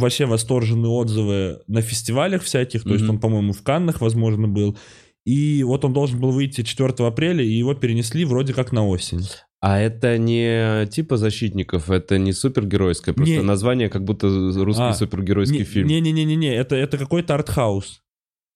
вообще 0.00 0.26
восторженные 0.26 0.90
отзывы 0.90 1.60
на 1.66 1.80
фестивалях 1.80 2.42
всяких, 2.42 2.82
то 2.82 2.88
mm-hmm. 2.88 2.92
есть 2.92 3.08
он, 3.08 3.18
по-моему, 3.18 3.52
в 3.52 3.62
Каннах, 3.62 4.00
возможно, 4.00 4.48
был. 4.48 4.76
И 5.24 5.64
вот 5.64 5.84
он 5.84 5.92
должен 5.92 6.20
был 6.20 6.30
выйти 6.30 6.62
4 6.62 6.94
апреля, 7.06 7.42
и 7.42 7.50
его 7.50 7.74
перенесли 7.74 8.24
вроде 8.24 8.54
как 8.54 8.72
на 8.72 8.86
осень. 8.86 9.26
А 9.60 9.80
это 9.80 10.18
не 10.18 10.86
типа 10.86 11.16
защитников, 11.16 11.90
это 11.90 12.18
не 12.18 12.32
супергеройское, 12.32 13.14
просто 13.14 13.36
не. 13.36 13.42
название 13.42 13.88
как 13.88 14.04
будто 14.04 14.28
русский 14.28 14.82
а, 14.82 14.92
супергеройский 14.92 15.58
не, 15.60 15.64
фильм. 15.64 15.88
Не-не-не-не, 15.88 16.54
это, 16.54 16.76
это 16.76 16.98
какой-то 16.98 17.34
артхаус. 17.34 18.02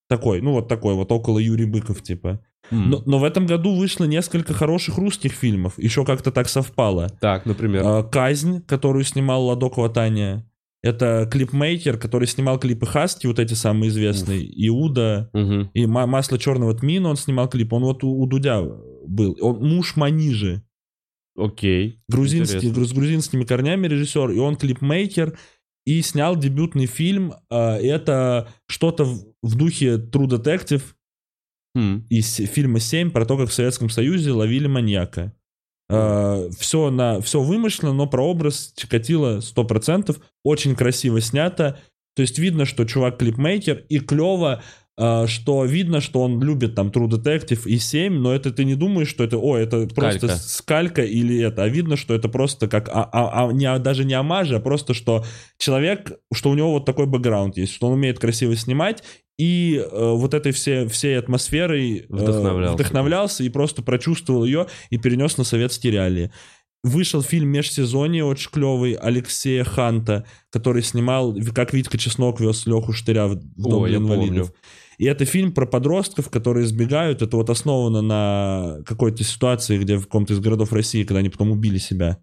Такой, 0.09 0.41
ну 0.41 0.53
вот 0.53 0.69
такой, 0.69 0.95
вот 0.95 1.11
около 1.11 1.39
Юрий 1.39 1.65
Быков 1.65 2.03
типа. 2.03 2.41
Mm. 2.71 2.85
Но, 2.87 3.03
но 3.07 3.19
в 3.19 3.25
этом 3.25 3.47
году 3.47 3.75
вышло 3.75 4.05
несколько 4.05 4.55
хороших 4.55 4.99
русских 4.99 5.33
фильмов, 5.33 5.75
еще 5.79 6.05
как-то 6.05 6.31
так 6.31 6.49
совпало. 6.49 7.09
Так, 7.21 7.47
например? 7.47 7.83
А, 7.85 8.03
«Казнь», 8.05 8.63
которую 8.67 9.05
снимал 9.05 9.47
Ладо 9.47 9.69
Кватания. 9.71 10.47
Это 10.83 11.29
клипмейкер, 11.31 11.99
который 11.99 12.27
снимал 12.27 12.59
клипы 12.59 12.87
Хаски, 12.87 13.27
вот 13.27 13.39
эти 13.39 13.53
самые 13.53 13.91
известные, 13.91 14.47
Уф. 14.47 14.55
Иуда, 14.57 15.31
угу. 15.35 15.71
и 15.75 15.85
«Масло 15.87 16.39
черного 16.39 16.75
тмина» 16.75 17.11
он 17.11 17.17
снимал 17.17 17.49
клип, 17.49 17.73
он 17.73 17.83
вот 17.83 18.03
у, 18.03 18.11
у 18.11 18.27
Дудя 18.27 18.63
был. 18.63 19.37
Он 19.41 19.59
муж 19.59 19.97
Манижи. 19.97 20.63
Окей. 21.37 22.01
Грузинский, 22.09 22.73
с 22.73 22.93
грузинскими 22.93 23.45
корнями 23.45 23.87
режиссер, 23.87 24.31
и 24.31 24.39
он 24.39 24.57
клипмейкер, 24.57 25.39
и 25.85 26.03
снял 26.03 26.37
дебютный 26.37 26.87
фильм. 26.87 27.35
Э, 27.51 27.77
это 27.77 28.49
что-то 28.67 29.05
в, 29.05 29.35
в 29.43 29.57
духе 29.57 29.97
True 29.97 30.29
Detective 30.29 30.83
хм. 31.75 32.07
из 32.09 32.37
фильма 32.37 32.79
«7» 32.79 33.11
про 33.11 33.25
то, 33.27 33.37
как 33.37 33.49
в 33.49 33.53
Советском 33.53 33.91
Союзе 33.91 34.33
ловили 34.33 34.67
маньяка. 34.67 35.35
Э, 35.91 36.51
все, 36.59 36.91
на, 36.91 37.21
все 37.21 37.41
вымышлено, 37.41 37.93
но 37.93 38.07
про 38.07 38.23
образ 38.27 38.73
Чикатило 38.77 39.39
100%. 39.39 40.17
Очень 40.45 40.75
красиво 40.75 41.21
снято. 41.21 41.79
То 42.15 42.23
есть 42.23 42.39
видно, 42.39 42.65
что 42.65 42.85
чувак 42.85 43.19
клипмейкер, 43.19 43.85
и 43.89 43.99
клево 43.99 44.63
а, 45.03 45.27
что 45.27 45.65
видно, 45.65 46.03
что 46.03 46.21
он 46.21 46.43
любит 46.43 46.75
там 46.75 46.89
True 46.89 47.09
Detective 47.09 47.63
и 47.65 47.79
7, 47.79 48.13
но 48.13 48.35
это 48.35 48.51
ты 48.51 48.65
не 48.65 48.75
думаешь, 48.75 49.09
что 49.09 49.25
это, 49.25 49.39
о, 49.39 49.57
это 49.57 49.87
просто 49.87 50.29
скалька, 50.29 50.37
скалька 50.37 51.03
или 51.03 51.41
это, 51.41 51.63
а 51.63 51.69
видно, 51.69 51.97
что 51.97 52.15
это 52.15 52.29
просто 52.29 52.69
как, 52.69 52.91
а, 52.91 53.09
а, 53.11 53.49
а 53.49 53.51
не, 53.51 53.79
даже 53.79 54.05
не 54.05 54.13
амажи, 54.13 54.57
а 54.57 54.61
просто, 54.61 54.93
что 54.93 55.25
человек, 55.57 56.13
что 56.35 56.51
у 56.51 56.55
него 56.55 56.73
вот 56.73 56.85
такой 56.85 57.07
бэкграунд 57.07 57.57
есть, 57.57 57.73
что 57.73 57.87
он 57.87 57.95
умеет 57.95 58.19
красиво 58.19 58.55
снимать, 58.57 59.03
и 59.41 59.77
э, 59.77 60.13
вот 60.15 60.35
этой 60.35 60.53
все, 60.53 60.87
всей 60.87 61.19
атмосферой 61.19 62.01
э, 62.01 62.05
вдохновлялся. 62.11 62.75
вдохновлялся 62.75 63.43
и 63.43 63.49
просто 63.49 63.81
прочувствовал 63.81 64.45
ее 64.45 64.67
и 64.91 64.99
перенес 64.99 65.39
на 65.39 65.45
советские 65.45 65.95
реалии. 65.95 66.31
Вышел 66.85 67.23
фильм 67.23 67.49
«Межсезонье» 67.49 68.25
очень 68.25 68.51
клевый 68.51 68.93
Алексея 68.93 69.65
Ханта, 69.65 70.27
который 70.51 70.83
снимал, 70.83 71.35
как 71.55 71.73
Витька 71.73 71.97
Чеснок 71.97 72.39
вез 72.39 72.67
Леху 72.67 72.93
Штыря 72.93 73.29
в 73.29 73.37
Дом 73.37 73.85
О, 73.85 73.89
инвалидов. 73.89 74.49
Помню. 74.49 74.63
И 74.99 75.07
это 75.07 75.25
фильм 75.25 75.53
про 75.53 75.65
подростков, 75.65 76.29
которые 76.29 76.67
избегают. 76.67 77.23
Это 77.23 77.39
вот 77.39 77.49
основано 77.49 78.03
на 78.03 78.83
какой-то 78.85 79.25
ситуации, 79.25 79.79
где 79.79 79.97
в 79.97 80.03
каком-то 80.03 80.35
из 80.35 80.41
городов 80.41 80.75
России, 80.75 81.05
когда 81.05 81.21
они 81.21 81.31
потом 81.31 81.51
убили 81.51 81.79
себя. 81.79 82.19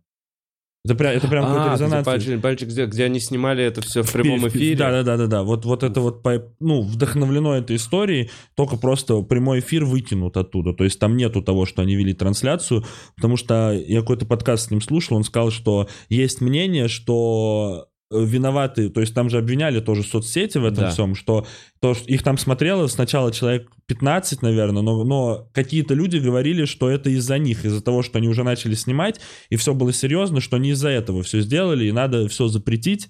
Это 0.88 0.96
прям, 0.96 1.12
это 1.12 1.28
прям 1.28 1.46
а, 1.46 1.48
какой-то 1.48 1.74
резонанс. 1.74 2.06
Пальчик, 2.06 2.42
пальчик, 2.42 2.70
где, 2.70 2.86
где 2.86 3.04
они 3.04 3.20
снимали 3.20 3.62
это 3.62 3.82
все 3.82 4.04
в 4.04 4.12
прямом 4.14 4.48
эфире. 4.48 4.78
Да, 4.78 4.90
да, 4.90 5.04
да, 5.04 5.18
да, 5.18 5.28
да. 5.28 5.44
Вот, 5.44 5.66
вот 5.66 5.84
это 5.84 6.00
вот, 6.00 6.26
ну, 6.62 6.82
вдохновлено 6.82 7.58
этой 7.58 7.76
историей, 7.76 8.30
только 8.56 8.78
просто 8.78 9.22
прямой 9.22 9.60
эфир 9.60 9.84
выкинут 9.84 10.38
оттуда. 10.38 10.72
То 10.74 10.86
есть 10.86 10.98
там 10.98 11.18
нету 11.18 11.42
того, 11.42 11.66
что 11.66 11.82
они 11.82 11.98
вели 11.98 12.14
трансляцию, 12.14 12.86
потому 13.18 13.36
что 13.36 13.74
я 13.74 14.00
какой-то 14.00 14.26
подкаст 14.26 14.68
с 14.68 14.72
ним 14.72 14.80
слушал, 14.80 15.18
он 15.18 15.26
сказал, 15.26 15.52
что 15.52 15.90
есть 16.08 16.40
мнение, 16.40 16.88
что 16.88 17.90
виноваты, 18.10 18.90
то 18.90 19.02
есть 19.02 19.14
там 19.14 19.30
же 19.30 19.38
обвиняли 19.38 19.82
тоже 19.82 20.04
соцсети 20.04 20.58
в 20.58 20.66
этом 20.66 20.86
да. 20.86 20.90
всем, 20.92 21.14
что, 21.14 21.46
то, 21.80 21.94
что 21.94 22.06
их 22.08 22.24
там 22.24 22.38
смотрело 22.38 22.88
сначала 22.88 23.32
человек 23.32 23.70
15, 23.88 24.42
наверное, 24.42 24.82
но, 24.82 25.04
но 25.04 25.50
какие-то 25.54 25.94
люди 25.94 26.18
говорили, 26.18 26.66
что 26.66 26.90
это 26.90 27.10
из-за 27.10 27.38
них, 27.38 27.66
из-за 27.66 27.82
того, 27.82 28.04
что 28.04 28.18
они 28.18 28.30
уже 28.30 28.44
начали 28.44 28.76
снимать, 28.76 29.20
и 29.50 29.58
все 29.58 29.74
было 29.74 29.92
серьезно, 29.92 30.40
что 30.40 30.56
они 30.56 30.70
из-за 30.70 30.90
этого 30.90 31.22
все 31.24 31.42
сделали, 31.42 31.86
и 31.86 31.92
надо 31.92 32.28
все 32.28 32.48
запретить. 32.48 33.10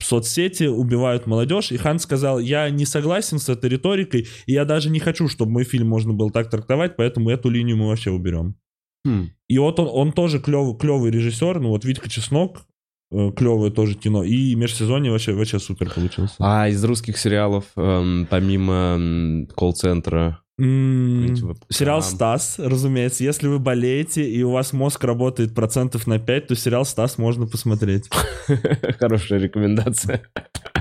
Соцсети 0.00 0.64
убивают 0.64 1.26
молодежь, 1.26 1.72
и 1.72 1.76
Хан 1.76 1.98
сказал, 1.98 2.38
я 2.38 2.70
не 2.70 2.86
согласен 2.86 3.40
с 3.40 3.48
этой 3.48 3.68
риторикой, 3.68 4.28
и 4.46 4.52
я 4.52 4.64
даже 4.64 4.90
не 4.90 5.00
хочу, 5.00 5.28
чтобы 5.28 5.52
мой 5.52 5.64
фильм 5.64 5.88
можно 5.88 6.12
было 6.12 6.30
так 6.30 6.50
трактовать, 6.50 6.96
поэтому 6.96 7.30
эту 7.30 7.50
линию 7.50 7.76
мы 7.76 7.88
вообще 7.88 8.10
уберем. 8.10 8.56
Хм. 9.04 9.30
И 9.48 9.58
вот 9.58 9.80
он, 9.80 9.88
он 9.90 10.12
тоже 10.12 10.40
клевый, 10.40 10.76
клевый 10.76 11.10
режиссер, 11.10 11.60
ну 11.60 11.70
вот 11.70 11.84
Витька 11.84 12.08
Чеснок, 12.08 12.68
Э, 12.68 12.77
клевое 13.10 13.70
тоже 13.70 13.94
кино. 13.94 14.22
И 14.22 14.54
межсезонье 14.54 15.12
вообще, 15.12 15.32
вообще 15.32 15.58
супер 15.58 15.90
получился. 15.90 16.34
А 16.38 16.68
из 16.68 16.82
русских 16.84 17.18
сериалов, 17.18 17.64
эм, 17.76 18.26
помимо 18.28 19.46
колл-центра, 19.54 20.40
Mm, 20.60 21.54
сериал 21.68 22.02
«Стас», 22.02 22.58
разумеется. 22.58 23.22
Если 23.22 23.46
вы 23.46 23.60
болеете 23.60 24.28
и 24.28 24.42
у 24.42 24.50
вас 24.50 24.72
мозг 24.72 25.04
работает 25.04 25.54
процентов 25.54 26.08
на 26.08 26.18
5, 26.18 26.48
то 26.48 26.56
сериал 26.56 26.84
«Стас» 26.84 27.16
можно 27.16 27.46
посмотреть. 27.46 28.10
Хорошая 28.98 29.38
рекомендация. 29.38 30.22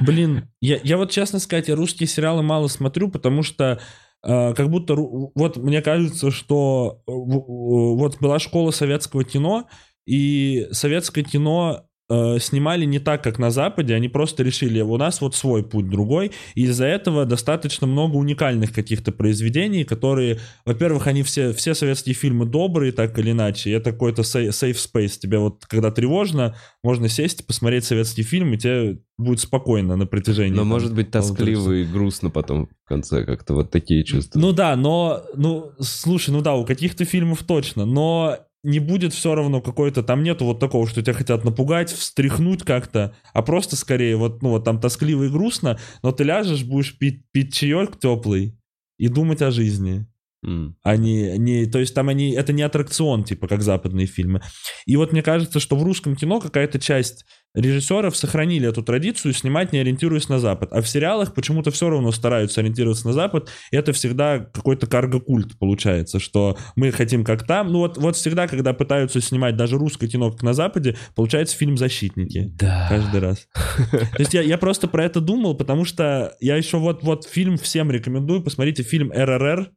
Блин, 0.02 0.50
я, 0.62 0.80
я 0.84 0.98
вот 0.98 1.12
честно 1.12 1.38
сказать, 1.38 1.68
я 1.68 1.76
русские 1.76 2.08
сериалы 2.08 2.42
мало 2.42 2.70
смотрю, 2.70 3.10
потому 3.12 3.44
что 3.44 3.80
э, 4.24 4.54
как 4.56 4.68
будто 4.72 4.96
вот 4.96 5.58
мне 5.58 5.84
кажется, 5.84 6.32
что 6.32 7.04
э, 7.08 7.12
вот 7.12 8.18
была 8.20 8.40
школа 8.40 8.72
советского 8.72 9.24
кино, 9.24 9.68
и 10.08 10.68
советское 10.72 11.24
кино 11.24 11.87
э, 12.10 12.40
снимали 12.40 12.86
не 12.86 13.00
так, 13.00 13.24
как 13.24 13.40
на 13.40 13.52
Западе, 13.52 13.94
они 13.94 14.10
просто 14.10 14.44
решили, 14.44 14.82
у 14.82 14.98
нас 14.98 15.22
вот 15.22 15.36
свой 15.36 15.64
путь 15.64 15.90
другой, 15.90 16.32
и 16.56 16.64
из-за 16.64 16.86
этого 16.86 17.26
достаточно 17.26 17.88
много 17.88 18.16
уникальных 18.16 18.74
каких-то 18.74 19.12
произведений, 19.12 19.84
которые, 19.84 20.40
во-первых, 20.66 21.08
они 21.08 21.24
все, 21.24 21.54
все 21.54 21.74
советские 21.74 22.16
фильмы 22.16 22.46
добрые, 22.46 22.92
так 22.92 23.18
или 23.20 23.32
иначе, 23.32 23.72
это 23.72 23.92
какой-то 23.92 24.22
safe 24.22 24.52
space, 24.54 25.20
тебе 25.20 25.40
вот, 25.40 25.66
когда 25.66 25.92
тревожно, 25.92 26.56
можно 26.84 27.10
сесть, 27.10 27.46
посмотреть 27.46 27.86
советский 27.86 28.24
фильм, 28.24 28.54
и 28.54 28.58
тебе 28.58 29.00
будет 29.18 29.40
спокойно 29.40 29.96
на 29.96 30.06
протяжении. 30.06 30.52
Но 30.52 30.62
там, 30.62 30.68
может 30.68 30.94
быть 30.94 31.10
тоскливо 31.12 31.72
и 31.72 31.86
грустно 31.86 32.30
потом 32.30 32.68
в 32.68 32.88
конце 32.88 33.26
как-то 33.26 33.56
вот 33.56 33.72
такие 33.72 34.04
чувства. 34.04 34.40
Ну 34.40 34.52
да, 34.54 34.76
но, 34.76 35.24
ну, 35.36 35.72
слушай, 35.80 36.30
ну 36.30 36.42
да, 36.42 36.56
у 36.56 36.66
каких-то 36.66 37.04
фильмов 37.04 37.44
точно, 37.44 37.86
но 37.86 38.38
не 38.68 38.80
будет 38.80 39.14
все 39.14 39.34
равно 39.34 39.62
какой-то, 39.62 40.04
там 40.04 40.24
нету 40.24 40.44
вот 40.44 40.60
такого, 40.60 40.88
что 40.88 41.02
тебя 41.02 41.14
хотят 41.14 41.46
напугать, 41.46 41.90
встряхнуть 41.90 42.64
как-то, 42.64 43.16
а 43.34 43.42
просто 43.42 43.78
скорее 43.78 44.18
вот, 44.18 44.42
ну 44.42 44.50
вот 44.50 44.66
там 44.66 44.82
тоскливо 44.82 45.24
и 45.24 45.30
грустно, 45.30 45.80
но 46.04 46.12
ты 46.12 46.26
ляжешь, 46.26 46.66
будешь 46.66 46.98
пить, 46.98 47.24
пить 47.32 47.54
чаек 47.54 47.98
теплый 47.98 48.60
и 48.98 49.08
думать 49.08 49.42
о 49.42 49.52
жизни. 49.52 50.06
Mm. 50.46 50.74
Они, 50.84 51.24
они, 51.24 51.66
то 51.66 51.80
есть 51.80 51.94
там 51.96 52.10
они, 52.10 52.32
это 52.32 52.54
не 52.54 52.62
аттракцион, 52.62 53.24
типа, 53.24 53.48
как 53.48 53.64
западные 53.64 54.06
фильмы. 54.06 54.42
И 54.86 54.96
вот 54.96 55.12
мне 55.12 55.24
кажется, 55.24 55.60
что 55.60 55.76
в 55.76 55.84
русском 55.84 56.16
кино 56.16 56.40
какая-то 56.40 56.80
часть 56.80 57.26
режиссеров 57.56 58.16
сохранили 58.16 58.70
эту 58.70 58.84
традицию 58.84 59.34
снимать, 59.34 59.74
не 59.74 59.80
ориентируясь 59.80 60.30
на 60.30 60.40
Запад. 60.40 60.70
А 60.72 60.82
в 60.82 60.88
сериалах 60.88 61.34
почему-то 61.34 61.72
все 61.72 61.90
равно 61.90 62.12
стараются 62.12 62.62
ориентироваться 62.62 63.08
на 63.08 63.14
Запад. 63.14 63.50
И 63.72 63.76
это 63.76 63.94
всегда 63.94 64.40
какой-то 64.40 64.86
карго-культ 64.86 65.58
получается, 65.58 66.20
что 66.20 66.58
мы 66.76 66.92
хотим 66.92 67.24
как 67.24 67.46
там. 67.48 67.72
Ну 67.72 67.80
вот, 67.80 67.98
вот 67.98 68.16
всегда, 68.16 68.48
когда 68.48 68.74
пытаются 68.74 69.22
снимать 69.22 69.58
даже 69.58 69.78
русское 69.78 70.08
кино 70.08 70.32
как 70.32 70.44
на 70.44 70.54
Западе, 70.54 70.96
получается 71.16 71.58
фильм 71.58 71.78
«Защитники». 71.78 72.52
Да. 72.60 72.86
Каждый 72.90 73.22
раз. 73.22 73.48
То 73.92 74.20
есть 74.20 74.34
я, 74.34 74.42
я 74.42 74.58
просто 74.58 74.88
про 74.88 75.04
это 75.04 75.20
думал, 75.20 75.56
потому 75.56 75.84
что 75.84 76.36
я 76.40 76.56
еще 76.58 76.78
вот, 76.78 77.02
вот 77.04 77.26
фильм 77.26 77.58
всем 77.58 77.90
рекомендую. 77.90 78.44
Посмотрите 78.44 78.84
фильм 78.84 79.12
«РРР», 79.12 79.72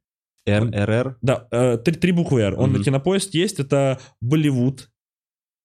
РРР? 0.46 1.16
Да, 1.22 1.46
э, 1.50 1.78
три, 1.78 1.94
три 1.94 2.12
буквы 2.12 2.40
R. 2.40 2.54
Он 2.58 2.70
mm-hmm. 2.70 2.78
на 2.78 2.84
кинопоиск 2.84 3.34
есть. 3.34 3.60
Это 3.60 3.98
Болливуд. 4.20 4.90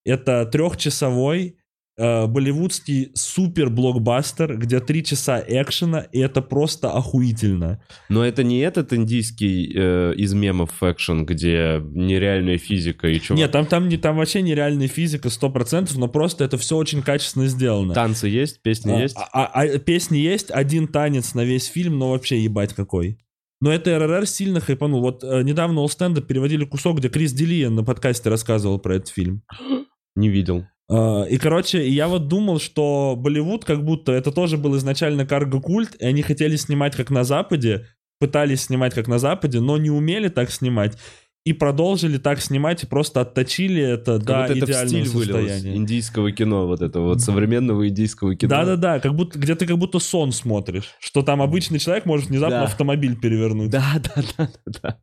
Это 0.06 0.46
трехчасовой 0.46 1.58
э, 1.98 2.28
болливудский 2.28 3.12
супер-блокбастер, 3.14 4.58
где 4.58 4.80
три 4.80 5.04
часа 5.04 5.44
экшена, 5.46 6.02
и 6.12 6.20
это 6.20 6.42
просто 6.42 6.92
охуительно. 6.92 7.82
Но 8.10 8.24
это 8.26 8.44
не 8.44 8.60
этот 8.60 8.94
индийский 8.94 9.72
э, 9.76 10.14
из 10.16 10.34
мемов 10.34 10.82
экшен, 10.82 11.26
где 11.26 11.82
нереальная 11.84 12.58
физика 12.58 13.08
и 13.08 13.20
чувак. 13.20 13.40
Нет, 13.40 13.52
там, 13.52 13.66
там, 13.66 13.90
не, 13.90 13.98
там 13.98 14.18
вообще 14.18 14.42
нереальная 14.42 14.88
физика 14.88 15.30
100%, 15.30 15.92
но 15.98 16.08
просто 16.08 16.44
это 16.44 16.58
все 16.58 16.78
очень 16.78 17.02
качественно 17.02 17.48
сделано. 17.48 17.94
Танцы 17.94 18.28
есть, 18.28 18.62
песни 18.62 18.92
А, 18.92 19.00
есть. 19.00 19.16
а- 19.18 19.28
а- 19.32 19.62
а 19.62 19.78
песни 19.80 20.18
есть, 20.18 20.52
один 20.52 20.88
танец 20.88 21.34
на 21.34 21.44
весь 21.44 21.66
фильм, 21.66 21.98
но 21.98 22.12
вообще 22.12 22.40
ебать 22.40 22.74
какой. 22.74 23.18
Но 23.62 23.72
это 23.72 23.98
РРР 23.98 24.26
сильно 24.26 24.60
хайпанул. 24.60 25.02
Вот 25.02 25.24
э, 25.24 25.42
недавно 25.44 25.82
у 25.82 25.88
стенда 25.88 26.22
переводили 26.22 26.66
кусок, 26.66 26.98
где 26.98 27.10
Крис 27.10 27.34
Делиен 27.34 27.76
на 27.76 27.84
подкасте 27.84 28.30
рассказывал 28.30 28.80
про 28.80 28.96
этот 28.96 29.10
фильм. 29.10 29.44
Не 30.16 30.30
видел. 30.30 30.66
А, 30.90 31.24
И, 31.24 31.38
короче, 31.38 31.88
я 31.88 32.08
вот 32.08 32.28
думал, 32.28 32.60
что 32.60 33.16
Болливуд 33.18 33.66
как 33.66 33.84
будто 33.84 34.12
это 34.12 34.32
тоже 34.32 34.58
был 34.58 34.78
изначально 34.78 35.26
карго-культ, 35.26 35.96
и 36.00 36.06
они 36.06 36.22
хотели 36.22 36.56
снимать 36.56 36.96
как 36.96 37.10
на 37.10 37.24
Западе, 37.24 37.88
пытались 38.20 38.64
снимать 38.64 38.94
как 38.94 39.08
на 39.08 39.20
Западе, 39.20 39.60
но 39.60 39.78
не 39.78 39.90
умели 39.90 40.30
так 40.30 40.52
снимать, 40.52 40.98
и 41.46 41.54
продолжили 41.54 42.18
так 42.18 42.42
снимать, 42.42 42.84
и 42.84 42.88
просто 42.88 43.22
отточили 43.22 43.80
это 43.82 44.18
Как 44.18 44.24
до 44.26 44.34
будто 44.42 44.54
это 44.54 44.66
в 44.66 44.70
идеального 44.70 45.06
стиль 45.06 45.16
вылилось 45.18 45.52
состояния. 45.52 45.78
индийского 45.78 46.32
кино, 46.32 46.66
вот 46.68 46.82
этого 46.82 47.06
вот 47.10 47.22
современного 47.22 47.88
индийского 47.88 48.36
кино. 48.36 48.50
Да-да-да, 48.50 49.00
как 49.00 49.14
будто, 49.16 49.38
где 49.38 49.54
ты 49.54 49.68
как 49.68 49.78
будто 49.78 50.00
сон 50.00 50.32
смотришь, 50.32 50.96
что 51.00 51.22
там 51.22 51.44
обычный 51.44 51.78
человек 51.78 52.06
может 52.06 52.30
внезапно 52.30 52.58
Да. 52.58 52.64
автомобиль 52.64 53.16
перевернуть. 53.16 53.70
Да, 53.70 53.84
да, 54.16 54.24
да, 54.38 54.50
да, 54.66 54.72
да. 54.82 54.98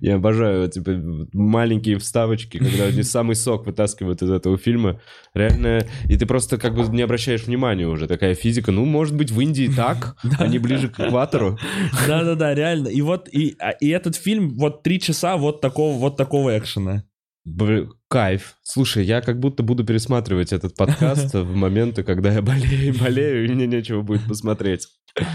Я 0.00 0.14
обожаю, 0.16 0.68
типа, 0.70 0.92
маленькие 1.32 1.98
вставочки, 1.98 2.58
когда 2.58 2.84
они 2.84 3.02
самый 3.02 3.34
сок 3.34 3.66
вытаскивают 3.66 4.22
из 4.22 4.30
этого 4.30 4.56
фильма. 4.56 5.00
Реально, 5.34 5.84
и 6.08 6.16
ты 6.16 6.26
просто 6.26 6.58
как 6.58 6.74
бы 6.76 6.84
не 6.94 7.02
обращаешь 7.02 7.42
внимания 7.46 7.88
уже. 7.88 8.06
Такая 8.06 8.34
физика, 8.36 8.70
ну, 8.70 8.84
может 8.84 9.16
быть, 9.16 9.32
в 9.32 9.40
Индии 9.40 9.68
так, 9.76 10.16
они 10.38 10.60
ближе 10.60 10.88
к 10.88 11.00
экватору. 11.00 11.58
Да-да-да, 12.06 12.54
реально. 12.54 12.86
И 12.88 13.00
вот, 13.02 13.28
и, 13.32 13.56
а- 13.58 13.70
и 13.72 13.88
этот 13.88 14.14
фильм, 14.16 14.50
вот 14.56 14.84
три 14.84 15.00
часа 15.00 15.36
вот 15.36 15.60
такого, 15.72 15.98
вот 15.98 16.16
такого 16.16 16.56
экшена. 16.58 17.04
Бр- 17.44 17.88
Кайф. 18.08 18.56
Слушай, 18.62 19.04
я 19.04 19.20
как 19.20 19.40
будто 19.40 19.62
буду 19.64 19.84
пересматривать 19.84 20.52
этот 20.52 20.76
подкаст 20.76 21.34
в 21.34 21.54
моменты, 21.56 22.04
когда 22.04 22.30
я 22.32 22.40
болею, 22.42 22.94
болею, 22.98 23.46
и 23.46 23.48
мне 23.52 23.66
нечего 23.66 24.02
будет 24.02 24.22
посмотреть. 24.28 24.86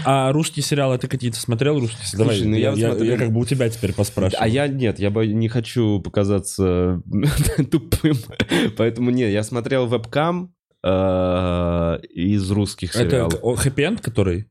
А 0.04 0.32
русские 0.32 0.62
сериалы 0.64 0.96
ты 0.98 1.06
какие-то 1.06 1.38
смотрел? 1.38 1.78
Русские? 1.78 2.06
Слушай, 2.06 2.18
Давай, 2.18 2.42
ну 2.42 2.56
я 2.56 2.70
я, 2.72 2.88
смотрел- 2.92 3.04
я 3.12 3.16
как 3.18 3.32
бы 3.32 3.40
у 3.40 3.44
тебя 3.44 3.68
теперь 3.68 3.92
поспрашиваю. 3.92 4.42
А 4.42 4.48
я 4.48 4.68
нет, 4.68 4.98
я 4.98 5.10
бо- 5.10 5.26
не 5.26 5.48
хочу 5.48 6.00
показаться 6.00 7.02
тупым, 7.70 8.16
поэтому 8.76 9.10
не, 9.10 9.30
я 9.30 9.42
смотрел 9.42 9.86
вебкам 9.86 10.54
э, 10.82 11.98
из 12.14 12.50
русских 12.50 12.94
Это 12.96 13.10
сериалов. 13.10 13.34
о, 13.42 13.54
хэппи-энд, 13.54 14.00
который? 14.00 14.46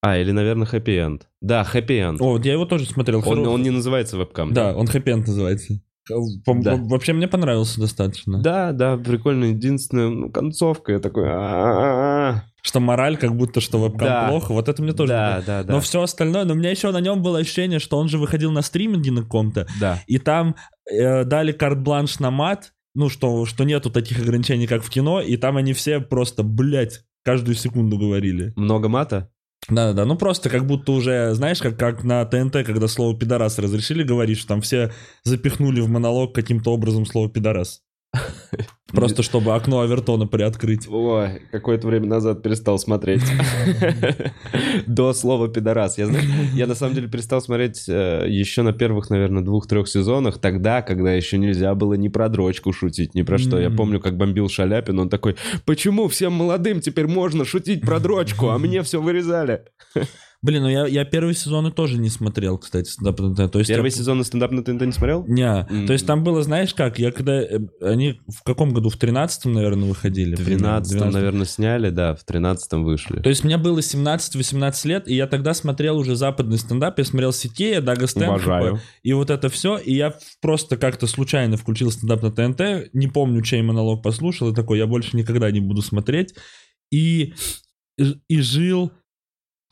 А, 0.00 0.16
или, 0.16 0.30
наверное, 0.30 0.66
End. 0.66 1.22
Да, 1.40 1.66
End. 1.72 2.18
О, 2.20 2.38
я 2.38 2.52
его 2.52 2.64
тоже 2.64 2.86
смотрел. 2.86 3.22
Он, 3.26 3.46
он 3.46 3.62
не 3.62 3.70
называется 3.70 4.16
вебкам. 4.16 4.52
Да, 4.52 4.76
он 4.76 4.86
хэппи-энд 4.86 5.26
называется. 5.26 5.80
Да. 6.46 6.76
Вообще 6.76 7.12
мне 7.12 7.28
понравился 7.28 7.80
достаточно. 7.80 8.40
Да, 8.40 8.72
да, 8.72 8.96
прикольно. 8.96 9.46
Единственное, 9.46 10.08
ну, 10.08 10.30
концовка, 10.30 10.92
я 10.92 10.98
такой... 11.00 11.24
«А-а-а». 11.28 12.44
Что 12.62 12.80
мораль, 12.80 13.16
как 13.16 13.36
будто 13.36 13.60
что 13.60 13.78
вебкам 13.82 14.06
Да. 14.08 14.28
плохо. 14.28 14.52
Вот 14.52 14.68
это 14.68 14.82
мне 14.82 14.92
тоже 14.92 15.12
Да, 15.12 15.42
да, 15.46 15.62
да. 15.62 15.72
Но 15.72 15.80
все 15.80 16.02
остальное, 16.02 16.44
но 16.44 16.54
у 16.54 16.56
меня 16.56 16.70
еще 16.70 16.90
на 16.90 17.00
нем 17.00 17.22
было 17.22 17.38
ощущение, 17.38 17.78
что 17.78 17.98
он 17.98 18.08
же 18.08 18.18
выходил 18.18 18.50
на 18.50 18.62
стриминге 18.62 19.10
на 19.10 19.22
каком-то, 19.22 19.66
Да. 19.80 20.02
и 20.06 20.18
там 20.18 20.56
э, 20.90 21.24
дали 21.24 21.52
карт-бланш 21.52 22.18
на 22.18 22.30
мат, 22.30 22.72
ну, 22.94 23.08
что, 23.08 23.46
что 23.46 23.64
нету 23.64 23.90
таких 23.90 24.18
ограничений, 24.20 24.66
как 24.66 24.82
в 24.82 24.90
кино, 24.90 25.20
и 25.20 25.36
там 25.36 25.56
они 25.56 25.72
все 25.72 26.00
просто, 26.00 26.42
блядь, 26.42 27.04
каждую 27.22 27.54
секунду 27.54 27.96
говорили. 27.96 28.52
Много 28.56 28.88
мата? 28.88 29.30
Да-да-да, 29.68 30.06
ну 30.06 30.16
просто 30.16 30.48
как 30.48 30.66
будто 30.66 30.92
уже, 30.92 31.34
знаешь, 31.34 31.58
как, 31.60 31.78
как 31.78 32.02
на 32.02 32.24
ТНТ, 32.24 32.64
когда 32.64 32.88
слово 32.88 33.18
«пидорас» 33.18 33.58
разрешили 33.58 34.02
говорить, 34.02 34.38
что 34.38 34.48
там 34.48 34.62
все 34.62 34.92
запихнули 35.24 35.80
в 35.80 35.88
монолог 35.88 36.34
каким-то 36.34 36.72
образом 36.72 37.04
слово 37.04 37.28
«пидорас». 37.28 37.82
Просто 38.92 39.22
чтобы 39.22 39.54
окно 39.54 39.80
Авертона 39.80 40.26
приоткрыть. 40.26 40.88
Ой, 40.88 41.42
какое-то 41.50 41.86
время 41.86 42.06
назад 42.06 42.42
перестал 42.42 42.78
смотреть. 42.78 43.22
До 44.86 45.12
слова 45.12 45.48
пидорас. 45.48 45.98
Я, 45.98 46.66
на 46.66 46.74
самом 46.74 46.94
деле 46.94 47.06
перестал 47.06 47.42
смотреть 47.42 47.84
э, 47.86 48.24
еще 48.26 48.62
на 48.62 48.72
первых, 48.72 49.10
наверное, 49.10 49.42
двух-трех 49.42 49.88
сезонах, 49.88 50.38
тогда, 50.38 50.80
когда 50.80 51.12
еще 51.12 51.36
нельзя 51.36 51.74
было 51.74 51.94
ни 51.94 52.08
про 52.08 52.30
дрочку 52.30 52.72
шутить, 52.72 53.14
ни 53.14 53.22
про 53.22 53.36
что. 53.36 53.60
Я 53.60 53.70
помню, 53.70 54.00
как 54.00 54.16
бомбил 54.16 54.48
Шаляпин, 54.48 54.98
он 54.98 55.10
такой, 55.10 55.36
почему 55.66 56.08
всем 56.08 56.32
молодым 56.32 56.80
теперь 56.80 57.06
можно 57.06 57.44
шутить 57.44 57.82
про 57.82 58.00
дрочку, 58.00 58.48
а 58.48 58.58
мне 58.58 58.82
все 58.82 59.02
вырезали? 59.02 59.64
Блин, 60.40 60.62
ну 60.62 60.68
я, 60.68 60.86
я 60.86 61.04
первые 61.04 61.34
сезоны 61.34 61.72
тоже 61.72 61.98
не 61.98 62.08
смотрел, 62.10 62.58
кстати, 62.58 62.88
стендап 62.88 63.18
на 63.18 63.34
ТНТ. 63.34 63.50
То 63.52 63.58
есть 63.58 63.68
Первый 63.68 63.86
я- 63.86 63.90
сезон 63.90 64.22
стендап 64.22 64.52
на 64.52 64.62
ТНТ 64.62 64.82
не 64.82 64.92
смотрел? 64.92 65.24
Не, 65.26 65.66
М. 65.68 65.86
то 65.88 65.92
есть 65.92 66.06
там 66.06 66.22
было, 66.22 66.42
знаешь 66.44 66.74
как, 66.74 67.00
я 67.00 67.10
когда... 67.10 67.42
э, 67.42 67.58
Они 67.82 68.20
в 68.28 68.44
каком 68.44 68.72
году? 68.72 68.88
В 68.88 68.96
13-м, 68.96 69.52
наверное, 69.52 69.88
выходили? 69.88 70.36
В 70.36 70.44
примерно, 70.44 70.80
12 70.80 70.96
12-м. 70.96 71.10
наверное, 71.12 71.44
сняли, 71.44 71.90
да, 71.90 72.14
в 72.14 72.22
13 72.22 72.72
вышли. 72.84 73.20
То 73.20 73.28
есть 73.28 73.42
мне 73.42 73.56
было 73.58 73.80
17-18 73.80 74.86
лет, 74.86 75.08
и 75.08 75.16
я 75.16 75.26
тогда 75.26 75.54
смотрел 75.54 75.98
уже 75.98 76.14
западный 76.14 76.58
стендап, 76.58 76.96
я 76.98 77.04
смотрел 77.04 77.32
Сикея, 77.32 77.80
Дага 77.80 78.06
Стэнхопа, 78.06 78.34
Уважаю. 78.36 78.80
и 79.02 79.12
вот 79.14 79.30
это 79.30 79.48
все, 79.48 79.76
и 79.76 79.92
я 79.96 80.14
просто 80.40 80.76
как-то 80.76 81.08
случайно 81.08 81.56
включил 81.56 81.90
стендап 81.90 82.22
на 82.22 82.30
ТНТ, 82.30 82.90
не 82.94 83.08
помню, 83.08 83.42
чей 83.42 83.62
монолог 83.62 84.04
послушал, 84.04 84.50
и 84.50 84.54
такой, 84.54 84.78
я 84.78 84.86
больше 84.86 85.16
никогда 85.16 85.50
не 85.50 85.58
буду 85.60 85.82
смотреть, 85.82 86.34
и, 86.92 87.34
и 88.28 88.40
жил 88.40 88.92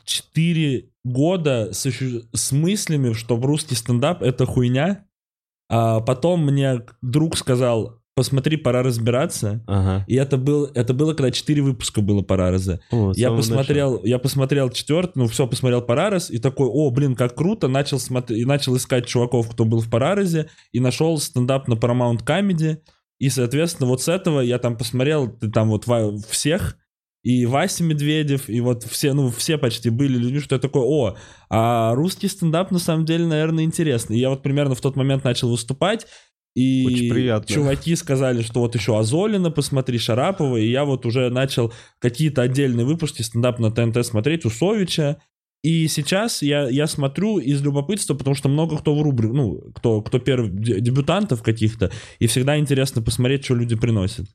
4 0.06 0.88
года 1.04 1.68
с, 1.72 1.86
с 2.32 2.52
мыслями, 2.52 3.12
что 3.12 3.36
русский 3.36 3.74
стендап— 3.74 4.22
это 4.24 4.46
хуйня, 4.46 5.04
а 5.68 6.00
потом 6.00 6.46
мне 6.46 6.82
друг 7.02 7.36
сказал, 7.36 8.00
посмотри, 8.14 8.56
пора 8.56 8.82
разбираться, 8.82 9.62
Ага. 9.66 10.04
и 10.08 10.14
это, 10.14 10.38
был, 10.38 10.64
это 10.74 10.94
было, 10.94 11.12
когда 11.12 11.30
4 11.30 11.60
выпуска 11.60 12.00
было 12.00 12.22
Парараза. 12.22 12.80
О, 12.90 13.12
Я 13.14 13.30
посмотрел, 13.30 14.02
я 14.04 14.18
посмотрел 14.18 14.70
четвертый, 14.70 15.18
ну 15.18 15.26
все, 15.26 15.46
посмотрел 15.46 15.82
Парарес, 15.82 16.30
и 16.30 16.38
такой, 16.38 16.68
о, 16.68 16.90
блин, 16.90 17.14
как 17.14 17.34
круто, 17.34 17.68
начал, 17.68 17.98
смотри, 17.98 18.40
и 18.40 18.44
начал 18.44 18.76
искать 18.76 19.06
чуваков, 19.06 19.50
кто 19.50 19.64
был 19.64 19.80
в 19.80 19.90
Парарезе, 19.90 20.48
и 20.72 20.80
нашел 20.80 21.18
стендап 21.18 21.68
на 21.68 21.74
Paramount 21.74 22.24
Comedy, 22.24 22.78
и, 23.18 23.28
соответственно, 23.28 23.88
вот 23.88 24.02
с 24.02 24.08
этого 24.08 24.40
я 24.40 24.58
там 24.58 24.76
посмотрел, 24.76 25.28
ты 25.28 25.50
там 25.50 25.68
вот 25.68 25.84
всех, 26.28 26.78
и 27.26 27.44
Вася 27.44 27.82
Медведев, 27.82 28.48
и 28.48 28.60
вот 28.60 28.84
все, 28.84 29.12
ну, 29.12 29.32
все 29.32 29.58
почти 29.58 29.90
были 29.90 30.16
людьми, 30.16 30.38
что 30.38 30.54
я 30.54 30.60
такой, 30.60 30.82
о, 30.84 31.16
а 31.50 31.92
русский 31.96 32.28
стендап 32.28 32.70
на 32.70 32.78
самом 32.78 33.04
деле, 33.04 33.26
наверное, 33.26 33.64
интересный. 33.64 34.16
И 34.16 34.20
я 34.20 34.30
вот 34.30 34.44
примерно 34.44 34.76
в 34.76 34.80
тот 34.80 34.94
момент 34.94 35.24
начал 35.24 35.50
выступать, 35.50 36.06
и 36.54 36.86
Очень 36.86 37.10
приятно. 37.10 37.52
чуваки 37.52 37.96
сказали, 37.96 38.42
что 38.42 38.60
вот 38.60 38.76
еще 38.76 38.96
Азолина 38.96 39.50
посмотри, 39.50 39.98
Шарапова, 39.98 40.56
и 40.56 40.70
я 40.70 40.84
вот 40.84 41.04
уже 41.04 41.28
начал 41.30 41.72
какие-то 41.98 42.42
отдельные 42.42 42.86
выпуски 42.86 43.22
стендап 43.22 43.58
на 43.58 43.72
ТНТ 43.72 44.06
смотреть, 44.06 44.44
Усовича, 44.44 45.16
и 45.62 45.88
сейчас 45.88 46.42
я, 46.42 46.68
я 46.68 46.86
смотрю 46.86 47.38
из 47.38 47.60
любопытства, 47.62 48.14
потому 48.14 48.34
что 48.36 48.48
много 48.48 48.76
кто 48.78 48.94
в 48.94 49.02
рубрике, 49.02 49.32
ну, 49.32 49.60
кто, 49.74 50.00
кто 50.00 50.18
первый, 50.18 50.50
де- 50.50 50.80
дебютантов 50.80 51.42
каких-то, 51.42 51.90
и 52.20 52.26
всегда 52.26 52.58
интересно 52.58 53.02
посмотреть, 53.02 53.44
что 53.44 53.54
люди 53.54 53.74
приносят. 53.74 54.26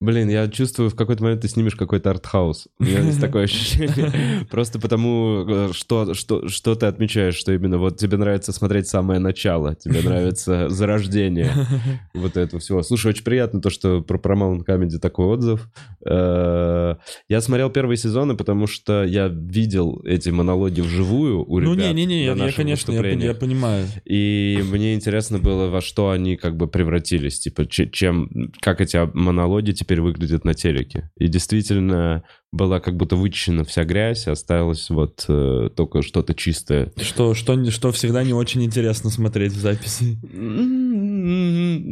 Блин, 0.00 0.30
я 0.30 0.48
чувствую, 0.48 0.88
в 0.88 0.94
какой-то 0.96 1.22
момент 1.22 1.42
ты 1.42 1.48
снимешь 1.48 1.74
какой-то 1.76 2.10
артхаус. 2.10 2.68
У 2.78 2.84
меня 2.84 3.00
есть 3.00 3.20
такое 3.20 3.44
ощущение. 3.44 4.46
Просто 4.50 4.80
потому, 4.80 5.44
э, 5.46 5.68
что, 5.74 6.14
что, 6.14 6.48
что 6.48 6.74
ты 6.74 6.86
отмечаешь, 6.86 7.34
что 7.34 7.52
именно 7.52 7.76
вот 7.76 7.98
тебе 7.98 8.16
нравится 8.16 8.52
смотреть 8.52 8.88
самое 8.88 9.20
начало, 9.20 9.74
тебе 9.74 10.00
нравится 10.04 10.70
зарождение 10.70 11.50
вот 12.14 12.38
этого 12.38 12.60
всего. 12.60 12.82
Слушай, 12.82 13.08
очень 13.08 13.24
приятно 13.24 13.60
то, 13.60 13.68
что 13.68 14.00
про 14.00 14.16
Paramount 14.18 14.64
Comedy 14.66 14.98
такой 14.98 15.26
отзыв. 15.26 15.68
Э, 16.06 16.94
Я 17.28 17.40
смотрел 17.42 17.68
первые 17.70 17.98
сезоны, 17.98 18.34
потому 18.36 18.66
что 18.66 19.04
я 19.04 19.28
видел 19.28 20.00
эти 20.04 20.30
монологи 20.30 20.69
вживую 20.78 21.44
у 21.44 21.58
ну, 21.58 21.74
ребят 21.74 21.94
не-не-не, 21.94 22.34
на 22.34 22.42
я, 22.42 22.46
я, 22.46 22.52
конечно, 22.52 22.92
я, 22.92 23.10
я 23.10 23.34
понимаю. 23.34 23.88
И 24.04 24.62
мне 24.70 24.94
интересно 24.94 25.40
было, 25.40 25.68
во 25.68 25.80
что 25.80 26.10
они 26.10 26.36
как 26.36 26.56
бы 26.56 26.68
превратились, 26.68 27.40
типа, 27.40 27.66
че- 27.66 27.90
чем, 27.90 28.52
как 28.60 28.80
эти 28.80 28.96
монологи 29.14 29.72
теперь 29.72 30.00
выглядят 30.00 30.44
на 30.44 30.54
телеке. 30.54 31.10
И 31.18 31.26
действительно 31.26 32.22
была 32.52 32.80
как 32.80 32.96
будто 32.96 33.16
вычищена 33.16 33.64
вся 33.64 33.84
грязь, 33.84 34.28
осталось 34.28 34.90
вот 34.90 35.24
э, 35.28 35.70
только 35.74 36.02
что-то 36.02 36.34
чистое. 36.34 36.92
Что, 36.96 37.34
что, 37.34 37.70
что 37.70 37.90
всегда 37.90 38.22
не 38.22 38.32
очень 38.32 38.62
интересно 38.64 39.10
смотреть 39.10 39.52
в 39.52 39.58
записи. 39.58 40.18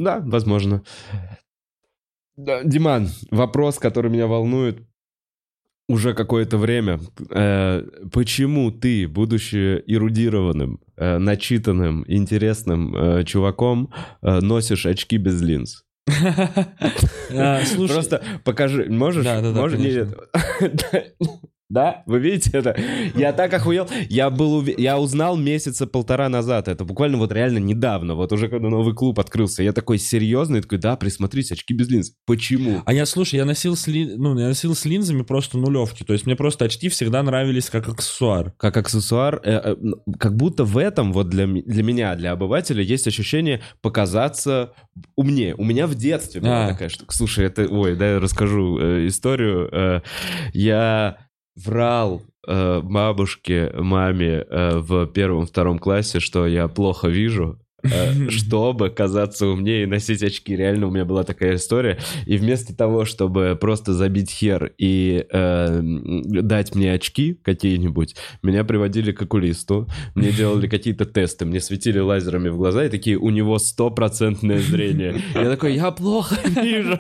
Да, 0.03 0.20
возможно. 0.24 0.83
Диман, 2.37 3.09
вопрос, 3.33 3.79
который 3.79 4.12
меня 4.12 4.29
волнует 4.29 4.88
уже 5.89 6.14
какое-то 6.14 6.59
время. 6.59 7.01
Э, 7.30 7.82
почему 8.12 8.70
ты, 8.70 9.09
будучи 9.09 9.82
эрудированным, 9.86 10.80
э, 10.97 11.18
начитанным, 11.18 12.05
интересным 12.07 12.95
э, 12.95 13.24
чуваком, 13.24 13.93
э, 14.22 14.41
носишь 14.41 14.86
очки 14.86 15.16
без 15.16 15.41
линз? 15.43 15.84
А, 17.30 17.61
Просто 17.86 18.22
покажи, 18.45 18.86
можешь? 18.89 19.24
Да, 19.24 19.43
да, 19.43 19.53
да. 19.53 21.05
Да, 21.71 22.03
вы 22.07 22.19
видите 22.19 22.51
это? 22.55 22.75
Я 23.14 23.33
так 23.35 23.53
охуел. 23.53 23.87
Я 24.09 24.31
был, 24.31 24.62
уве- 24.62 24.75
я 24.79 24.99
узнал 24.99 25.37
месяца 25.37 25.87
полтора 25.87 26.31
назад. 26.31 26.66
Это 26.66 26.85
буквально 26.85 27.19
вот 27.19 27.31
реально 27.31 27.59
недавно. 27.59 28.14
Вот 28.14 28.33
уже 28.33 28.49
когда 28.49 28.69
новый 28.71 28.95
клуб 28.95 29.21
открылся. 29.21 29.62
Я 29.62 29.73
такой 29.73 29.99
серьезный, 29.99 30.62
такой, 30.62 30.79
да, 30.79 30.97
присмотрись, 30.97 31.53
очки 31.53 31.75
без 31.75 31.89
линз. 31.91 32.12
Почему? 32.27 32.83
А 32.87 32.93
я, 32.95 33.05
слушай, 33.05 33.37
я 33.37 33.45
носил 33.45 33.77
с, 33.77 33.87
ли- 33.87 34.14
ну, 34.16 34.39
я 34.39 34.49
носил 34.49 34.75
с 34.75 34.87
линзами 34.87 35.23
просто 35.23 35.59
нулевки. 35.59 36.05
То 36.05 36.14
есть 36.14 36.25
мне 36.25 36.37
просто 36.37 36.64
очки 36.64 36.89
всегда 36.89 37.23
нравились 37.23 37.69
как 37.69 37.87
аксессуар. 37.89 38.53
Как 38.57 38.77
аксессуар, 38.77 39.41
э, 39.45 39.75
э, 39.75 39.77
как 40.19 40.37
будто 40.37 40.64
в 40.64 40.79
этом 40.79 41.12
вот 41.12 41.29
для, 41.29 41.47
для 41.47 41.83
меня, 41.83 42.14
для 42.16 42.33
обывателя 42.33 42.83
есть 42.83 43.07
ощущение 43.07 43.61
показаться 43.83 44.73
умнее. 45.16 45.55
У 45.57 45.64
меня 45.64 45.87
в 45.87 45.95
детстве 45.95 46.41
была 46.41 46.64
А. 46.66 46.69
такая 46.71 46.89
штука. 46.89 47.14
Слушай, 47.14 47.45
это, 47.45 47.66
ой, 47.69 47.95
да, 47.95 48.12
я 48.12 48.21
расскажу 48.21 48.79
э, 48.79 49.07
историю. 49.07 49.69
Э, 49.71 50.01
я 50.55 51.19
врал 51.64 52.22
э, 52.46 52.80
бабушке, 52.80 53.72
маме 53.74 54.44
э, 54.48 54.78
в 54.78 55.06
первом-втором 55.06 55.78
классе, 55.78 56.20
что 56.20 56.46
я 56.46 56.68
плохо 56.68 57.09
вижу, 57.09 57.59
чтобы 58.29 58.91
казаться 58.91 59.47
умнее 59.47 59.85
и 59.85 59.87
носить 59.87 60.22
очки. 60.22 60.57
Реально 60.57 60.89
у 60.89 60.91
меня 60.91 61.05
была 61.05 61.22
такая 61.22 61.57
история. 61.57 61.99
И 62.26 62.37
вместо 62.37 62.76
того, 62.76 63.05
чтобы 63.05 63.57
просто 63.61 63.95
забить 63.95 64.31
хер 64.31 64.72
и 64.79 65.24
э, 65.31 65.81
дать 65.83 66.74
мне 66.74 66.93
очки 66.93 67.35
какие-нибудь, 67.35 68.16
меня 68.43 68.64
приводили 68.64 69.12
к 69.12 69.22
окулисту, 69.22 69.89
мне 70.14 70.33
делали 70.33 70.66
какие-то 70.68 71.05
тесты, 71.05 71.45
мне 71.45 71.61
светили 71.61 71.99
лазерами 71.99 72.49
в 72.49 72.57
глаза 72.57 72.85
и 72.85 72.89
такие, 72.89 73.16
у 73.16 73.31
него 73.31 73.59
стопроцентное 73.59 74.59
зрение. 74.59 75.22
Я 75.35 75.51
такой, 75.51 75.74
я 75.74 75.91
плохо 75.93 76.37
вижу. 76.61 76.99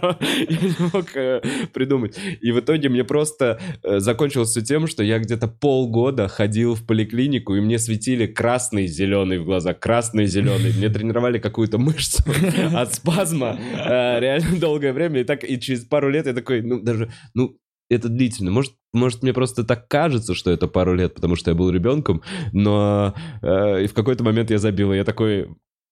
Я 0.48 0.58
не 0.60 0.90
мог 0.92 1.16
э, 1.16 1.42
придумать. 1.72 2.16
И 2.40 2.52
в 2.52 2.60
итоге 2.60 2.88
мне 2.88 3.02
просто 3.02 3.60
э, 3.82 3.98
закончилось 3.98 4.50
все 4.50 4.62
тем, 4.62 4.86
что 4.86 5.02
я 5.02 5.18
где-то 5.18 5.48
полгода 5.48 6.28
ходил 6.28 6.74
в 6.76 6.86
поликлинику, 6.86 7.56
и 7.56 7.60
мне 7.60 7.78
светили 7.78 8.26
красный 8.26 8.86
зеленый 8.86 9.38
в 9.38 9.44
глаза, 9.44 9.74
красный 9.74 10.26
и 10.67 10.67
зеленый. 10.70 10.88
Мне 10.88 10.98
тренировали 10.98 11.38
какую-то 11.38 11.78
мышцу 11.78 12.22
от 12.74 12.94
спазма 12.94 13.58
э, 13.58 14.20
реально 14.20 14.58
долгое 14.58 14.92
время. 14.92 15.20
И 15.20 15.24
так 15.24 15.44
и 15.44 15.60
через 15.60 15.84
пару 15.84 16.10
лет 16.10 16.26
я 16.26 16.34
такой, 16.34 16.62
ну 16.62 16.80
даже, 16.80 17.10
ну 17.34 17.56
это 17.90 18.08
длительно. 18.08 18.50
Может, 18.50 18.74
может, 18.92 19.22
мне 19.22 19.32
просто 19.32 19.64
так 19.64 19.88
кажется, 19.88 20.34
что 20.34 20.50
это 20.50 20.68
пару 20.68 20.94
лет, 20.94 21.14
потому 21.14 21.36
что 21.36 21.50
я 21.50 21.54
был 21.54 21.70
ребенком, 21.70 22.22
но 22.52 23.14
э, 23.42 23.84
и 23.84 23.86
в 23.86 23.94
какой-то 23.94 24.24
момент 24.24 24.50
я 24.50 24.58
забил, 24.58 24.92
и 24.92 24.96
я 24.96 25.04
такой, 25.04 25.48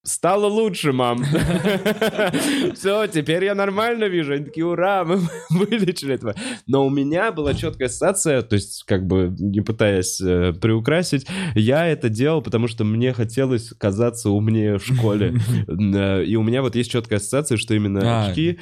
стало 0.07 0.47
лучше, 0.47 0.93
мам. 0.93 1.23
Все, 2.75 3.07
теперь 3.07 3.45
я 3.45 3.55
нормально 3.55 4.05
вижу. 4.05 4.35
Они 4.35 4.45
такие, 4.45 4.65
ура, 4.67 5.05
мы 5.05 5.21
вылечили 5.51 6.15
этого. 6.15 6.35
Но 6.67 6.87
у 6.87 6.91
меня 6.91 7.33
была 7.33 7.55
четкая 7.55 7.89
ассоциация, 7.89 8.43
то 8.43 8.55
есть, 8.55 8.85
как 8.85 9.07
бы, 9.07 9.35
не 9.39 9.61
пытаясь 9.61 10.21
э, 10.21 10.53
приукрасить, 10.53 11.27
я 11.55 11.87
это 11.87 12.09
делал, 12.09 12.43
потому 12.43 12.69
что 12.69 12.85
мне 12.85 13.13
хотелось 13.13 13.73
казаться 13.79 14.31
умнее 14.31 14.79
в 14.79 14.85
школе. 14.87 15.35
Э, 15.69 16.25
И 16.25 16.37
у 16.37 16.43
меня 16.43 16.63
вот 16.63 16.77
есть 16.77 16.91
четкая 16.91 17.19
ассоциация, 17.19 17.57
что 17.59 17.75
именно 17.75 18.01
А. 18.03 18.29
очки... 18.29 18.59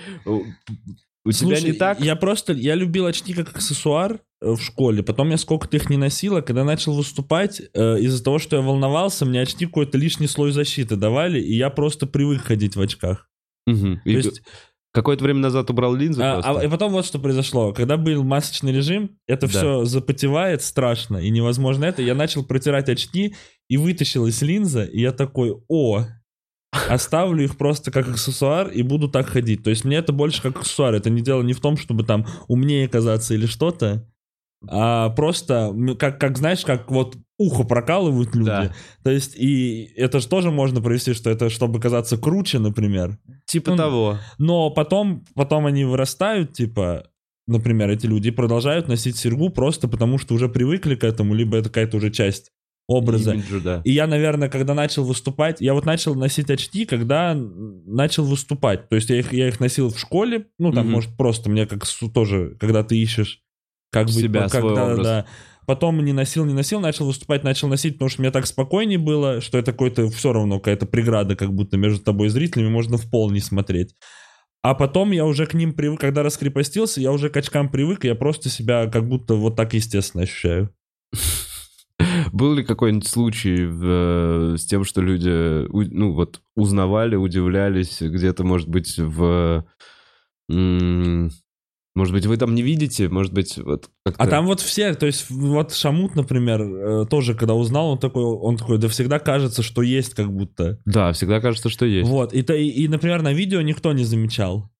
У 1.27 1.33
тебя 1.33 1.59
не 1.61 1.73
так? 1.73 2.01
Я 2.01 2.17
просто, 2.17 2.53
я 2.53 2.75
любил 2.75 3.07
очки 3.07 3.33
как 3.33 3.49
аксессуар 3.49 4.21
в 4.45 4.61
школе, 4.63 5.03
потом 5.03 5.31
я 5.31 5.37
сколько-то 5.39 5.77
их 5.77 5.91
не 5.91 5.97
носила, 5.97 6.41
когда 6.43 6.65
начал 6.65 6.95
выступать, 6.95 7.61
э, 7.73 7.99
из-за 8.01 8.23
того, 8.23 8.39
что 8.39 8.57
я 8.57 8.63
волновался, 8.63 9.25
мне 9.25 9.41
очки 9.41 9.67
какой-то 9.67 9.99
лишний 9.99 10.27
слой 10.27 10.53
защиты 10.53 10.97
давали, 10.97 11.41
и 11.41 11.57
я 11.57 11.71
просто 11.71 12.07
привык 12.07 12.43
ходить 12.43 12.77
в 12.77 12.81
очках. 12.81 13.29
Мгм. 13.67 14.01
То 14.05 14.11
И 14.11 14.13
есть, 14.15 14.43
Какое-то 14.93 15.25
время 15.25 15.41
назад 15.41 15.69
убрал 15.71 15.93
линзы 15.97 16.23
а, 16.23 16.35
просто. 16.35 16.61
а- 16.61 16.65
и 16.65 16.69
потом 16.69 16.93
вот 16.93 17.05
что 17.05 17.19
произошло. 17.19 17.73
Когда 17.73 17.97
был 17.97 18.23
масочный 18.23 18.71
режим, 18.73 19.19
это 19.27 19.49
Да. 19.49 19.53
все 19.59 19.85
запотевает 19.85 20.63
страшно, 20.63 21.17
и 21.17 21.31
невозможно 21.31 21.85
это. 21.85 22.01
Я 22.01 22.15
начал 22.15 22.45
протирать 22.45 22.89
очки, 22.89 23.35
и 23.69 23.77
вытащилась 23.77 24.41
линза, 24.43 24.85
и 24.85 25.01
я 25.01 25.11
такой, 25.11 25.53
о, 25.69 26.05
оставлю 26.89 27.43
их 27.45 27.57
просто 27.57 27.91
как 27.91 28.09
аксессуар 28.09 28.69
и 28.69 28.83
буду 28.83 29.09
так 29.09 29.29
ходить. 29.29 29.63
То 29.65 29.71
есть 29.71 29.85
мне 29.85 29.97
это 29.97 30.13
больше 30.13 30.43
как 30.43 30.59
аксессуар. 30.59 30.95
Это 30.95 31.11
не 31.11 31.23
дело 31.23 31.43
не 31.43 31.53
в 31.55 31.61
том, 31.61 31.77
чтобы 31.77 32.05
там 32.05 32.27
умнее 32.49 32.89
казаться 32.89 33.35
или 33.35 33.47
что-то, 33.47 34.09
а 34.71 35.11
просто, 35.11 35.75
как, 35.99 36.19
как 36.21 36.39
знаешь, 36.39 36.65
как 36.65 36.91
вот 36.91 37.17
ухо 37.39 37.65
прокалывают 37.65 38.35
люди. 38.35 38.47
Да. 38.47 38.73
То 39.03 39.11
есть 39.11 39.35
и 39.37 39.93
это 39.97 40.21
же 40.21 40.29
тоже 40.29 40.51
можно 40.51 40.81
провести, 40.81 41.15
что 41.15 41.31
это 41.31 41.51
чтобы 41.51 41.81
казаться 41.81 42.17
круче, 42.17 42.59
например. 42.59 43.19
Типа 43.47 43.73
ну, 43.73 43.77
того. 43.77 44.19
Но 44.39 44.71
потом, 44.71 45.25
потом 45.35 45.67
они 45.67 45.85
вырастают, 45.85 46.53
типа, 46.53 47.09
например, 47.47 47.91
эти 47.91 48.07
люди 48.07 48.31
продолжают 48.31 48.89
носить 48.89 49.17
серьгу 49.17 49.51
просто 49.51 49.89
потому, 49.89 50.19
что 50.19 50.35
уже 50.35 50.49
привыкли 50.49 50.95
к 50.95 51.05
этому, 51.05 51.35
либо 51.35 51.57
это 51.57 51.69
какая-то 51.69 51.97
уже 51.97 52.11
часть 52.11 52.53
образа. 52.87 53.33
Имиджа, 53.33 53.61
да. 53.61 53.83
И 53.85 53.93
я, 53.93 54.07
наверное, 54.07 54.49
когда 54.49 54.75
начал 54.75 55.05
выступать, 55.05 55.61
я 55.61 55.75
вот 55.75 55.87
начал 55.87 56.15
носить 56.15 56.51
очки, 56.51 56.85
когда 56.85 57.35
начал 57.35 58.25
выступать. 58.25 58.89
То 58.89 58.97
есть 58.97 59.11
я 59.11 59.19
их, 59.19 59.33
я 59.33 59.49
их 59.49 59.59
носил 59.61 59.91
в 59.91 59.99
школе, 59.99 60.47
ну 60.59 60.71
там, 60.71 60.85
Мгм. 60.85 60.93
может, 60.93 61.17
просто 61.17 61.51
мне 61.51 61.67
как 61.67 61.85
тоже, 62.13 62.57
когда 62.61 62.83
ты 62.85 62.99
ищешь, 62.99 63.41
как 63.95 64.07
быть, 64.07 64.17
Себя, 64.17 64.43
как- 64.49 64.61
свой 64.61 64.75
да, 64.75 64.85
образ. 64.93 65.07
да. 65.07 65.27
Потом 65.67 66.05
не 66.05 66.13
носил, 66.13 66.45
не 66.45 66.53
носил, 66.53 66.81
начал 66.81 67.07
выступать, 67.07 67.43
начал 67.43 67.69
носить, 67.69 67.95
потому 67.95 68.11
что 68.11 68.21
мне 68.21 68.31
так 68.31 68.47
спокойнее 68.47 68.99
было, 68.99 69.41
что 69.41 69.57
это 69.57 69.73
какой-то 69.73 70.11
все 70.11 70.33
равно 70.33 70.59
какая-то 70.59 70.85
преграда, 70.85 71.37
как 71.37 71.55
будто 71.55 71.79
между 71.79 72.05
тобой 72.05 72.27
и 72.27 72.31
зрителями 72.31 72.69
можно 72.69 72.99
в 72.99 73.09
пол 73.09 73.31
не 73.31 73.41
смотреть. 73.41 73.95
А 74.63 74.75
потом 74.75 75.13
я 75.13 75.25
уже 75.25 75.47
к 75.47 75.55
ним 75.55 75.73
привык, 75.73 76.01
когда 76.01 76.23
раскрепостился, 76.23 77.01
я 77.01 77.13
уже 77.13 77.31
к 77.31 77.37
очкам 77.37 77.69
привык, 77.71 78.05
и 78.05 78.09
я 78.09 78.15
просто 78.15 78.49
себя 78.51 78.89
как 78.91 79.09
будто 79.09 79.35
вот 79.35 79.57
так 79.57 79.73
естественно 79.75 80.25
ощущаю. 80.25 80.71
Был 82.33 82.55
ли 82.55 82.65
какой-нибудь 82.65 83.07
случай 83.07 83.65
в, 83.65 83.85
э, 83.85 84.57
с 84.59 84.67
тем, 84.67 84.85
что 84.85 85.01
люди, 85.01 85.67
ну 85.71 86.13
вот, 86.13 86.41
узнавали, 86.57 87.15
удивлялись, 87.15 88.03
где-то, 88.03 88.43
может 88.45 88.69
быть, 88.69 88.99
в... 88.99 89.65
Может 91.95 92.13
быть, 92.13 92.27
вы 92.27 92.37
там 92.37 92.55
не 92.57 92.63
видите, 92.63 93.09
может 93.09 93.33
быть, 93.33 93.57
вот 93.57 93.89
как-то... 94.05 94.23
А 94.23 94.27
там 94.27 94.47
вот 94.47 94.61
все, 94.61 94.95
то 94.95 95.07
есть 95.07 95.31
вот 95.31 95.73
Шамут, 95.73 96.17
например, 96.17 96.63
э, 96.63 97.07
тоже 97.07 97.35
когда 97.35 97.55
узнал, 97.55 97.91
он 97.91 97.99
такой, 97.99 98.25
он 98.25 98.57
такой, 98.57 98.79
да 98.79 98.89
всегда 98.89 99.21
кажется, 99.21 99.63
что 99.63 99.81
есть 99.81 100.15
как 100.15 100.33
будто. 100.33 100.81
Да, 100.85 101.13
всегда 101.13 101.41
кажется, 101.41 101.69
что 101.69 101.87
есть. 101.87 102.09
Вот, 102.09 102.35
и, 102.35 102.41
и, 102.41 102.85
и, 102.85 102.89
например, 102.89 103.23
на 103.23 103.33
видео 103.33 103.61
никто 103.61 103.93
не 103.93 104.03
замечал. 104.03 104.71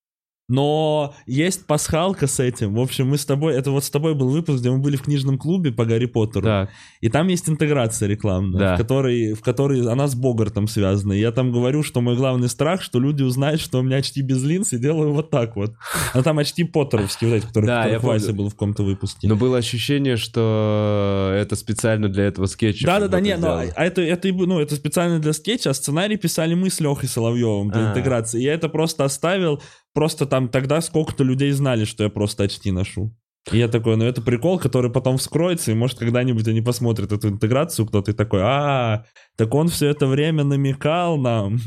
Но 0.47 1.15
есть 1.27 1.67
пасхалка 1.67 2.27
с 2.27 2.39
этим. 2.39 2.75
В 2.75 2.81
общем, 2.81 3.09
мы 3.09 3.17
с 3.17 3.25
тобой, 3.25 3.55
это 3.55 3.71
вот 3.71 3.83
с 3.83 3.89
тобой 3.91 4.15
был 4.15 4.29
выпуск, 4.29 4.61
где 4.61 4.71
мы 4.71 4.79
были 4.79 4.97
в 4.97 5.03
книжном 5.03 5.39
клубе 5.39 5.73
по 5.73 5.87
Гарри 5.87 6.05
Поттеру. 6.05 6.45
Так, 6.45 6.69
И 7.01 7.09
там 7.09 7.29
есть 7.29 7.49
интеграция 7.49 8.09
рекламная, 8.09 8.59
Да. 8.61 8.75
в, 8.75 8.79
которой, 8.79 9.33
в 9.33 9.41
которой 9.41 9.89
она 9.91 10.07
с 10.07 10.15
Богартом 10.15 10.69
связана. 10.69 11.15
И 11.15 11.21
я 11.21 11.33
там 11.33 11.51
говорю, 11.51 11.83
что 11.83 12.03
мой 12.03 12.15
главный 12.15 12.49
страх, 12.51 12.83
что 12.83 13.01
люди 13.01 13.23
узнают, 13.23 13.61
что 13.61 13.79
у 13.79 13.83
меня 13.83 13.97
очки 13.97 14.21
без 14.21 14.45
линз, 14.45 14.75
и 14.75 14.79
делаю 14.79 15.13
вот 15.15 15.31
так 15.31 15.57
вот. 15.57 15.73
А 16.13 16.23
там 16.23 16.39
очки 16.39 16.65
поттеровские, 16.65 17.31
вот 17.31 17.37
эти, 17.37 17.47
которые 17.47 17.67
Да, 17.69 17.87
я 17.87 17.99
Вася 17.99 18.35
был 18.35 18.49
в 18.51 18.53
каком-то 18.53 18.83
выпуске. 18.83 19.27
но 19.29 19.37
было 19.37 19.57
ощущение, 19.57 20.17
что 20.17 21.31
это 21.35 21.57
специально 21.57 22.09
для 22.11 22.25
этого 22.25 22.47
скетча. 22.47 22.87
Да, 22.87 23.01
да, 23.01 23.09
да, 23.09 23.17
как 23.19 23.25
не, 23.27 23.37
сделано. 23.37 23.73
а 23.75 23.85
это, 23.85 24.03
это, 24.03 24.29
ну, 24.29 24.61
это 24.61 24.75
специально 24.77 25.19
для 25.21 25.33
скетча, 25.33 25.71
а 25.71 25.75
сценарий 25.75 26.17
писали 26.17 26.55
мы 26.55 26.69
с 26.71 26.81
Лехой 26.81 27.09
Соловьевым 27.09 27.71
для 27.71 27.87
А. 27.87 27.91
интеграции. 27.93 28.43
Я 28.43 28.53
это 28.55 28.69
просто 28.69 29.05
оставил, 29.05 29.63
просто 29.95 30.27
там 30.27 30.49
тогда 30.49 30.81
сколько-то 30.81 31.25
людей 31.25 31.51
знали, 31.53 31.85
что 31.85 32.05
я 32.05 32.11
просто 32.11 32.45
очки 32.45 32.71
ношу. 32.71 33.17
И 33.53 33.59
я 33.59 33.69
такой, 33.69 33.97
ну 33.97 34.05
это 34.05 34.23
прикол, 34.23 34.59
который 34.59 34.91
потом 34.91 35.19
вскроется, 35.19 35.71
и 35.71 35.75
может 35.75 35.99
когда-нибудь 35.99 36.49
они 36.49 36.63
посмотрят 36.63 37.13
эту 37.13 37.29
интеграцию, 37.29 37.87
кто-то 37.87 38.11
и 38.11 38.15
такой, 38.15 38.41
а, 38.43 39.05
так 39.37 39.55
он 39.55 39.69
все 39.69 39.89
это 39.89 40.07
время 40.07 40.45
намекал 40.45 41.19
нам. 41.19 41.59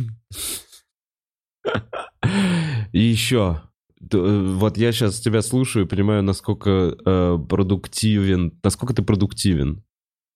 И 2.93 2.99
еще, 2.99 3.61
э, 4.11 4.53
вот 4.55 4.77
я 4.77 4.91
сейчас 4.91 5.19
тебя 5.19 5.41
слушаю 5.41 5.85
и 5.85 5.87
понимаю, 5.87 6.23
насколько 6.23 6.69
э, 6.69 7.37
продуктивен, 7.47 8.57
насколько 8.63 8.95
ты 8.95 9.03
продуктивен. 9.03 9.83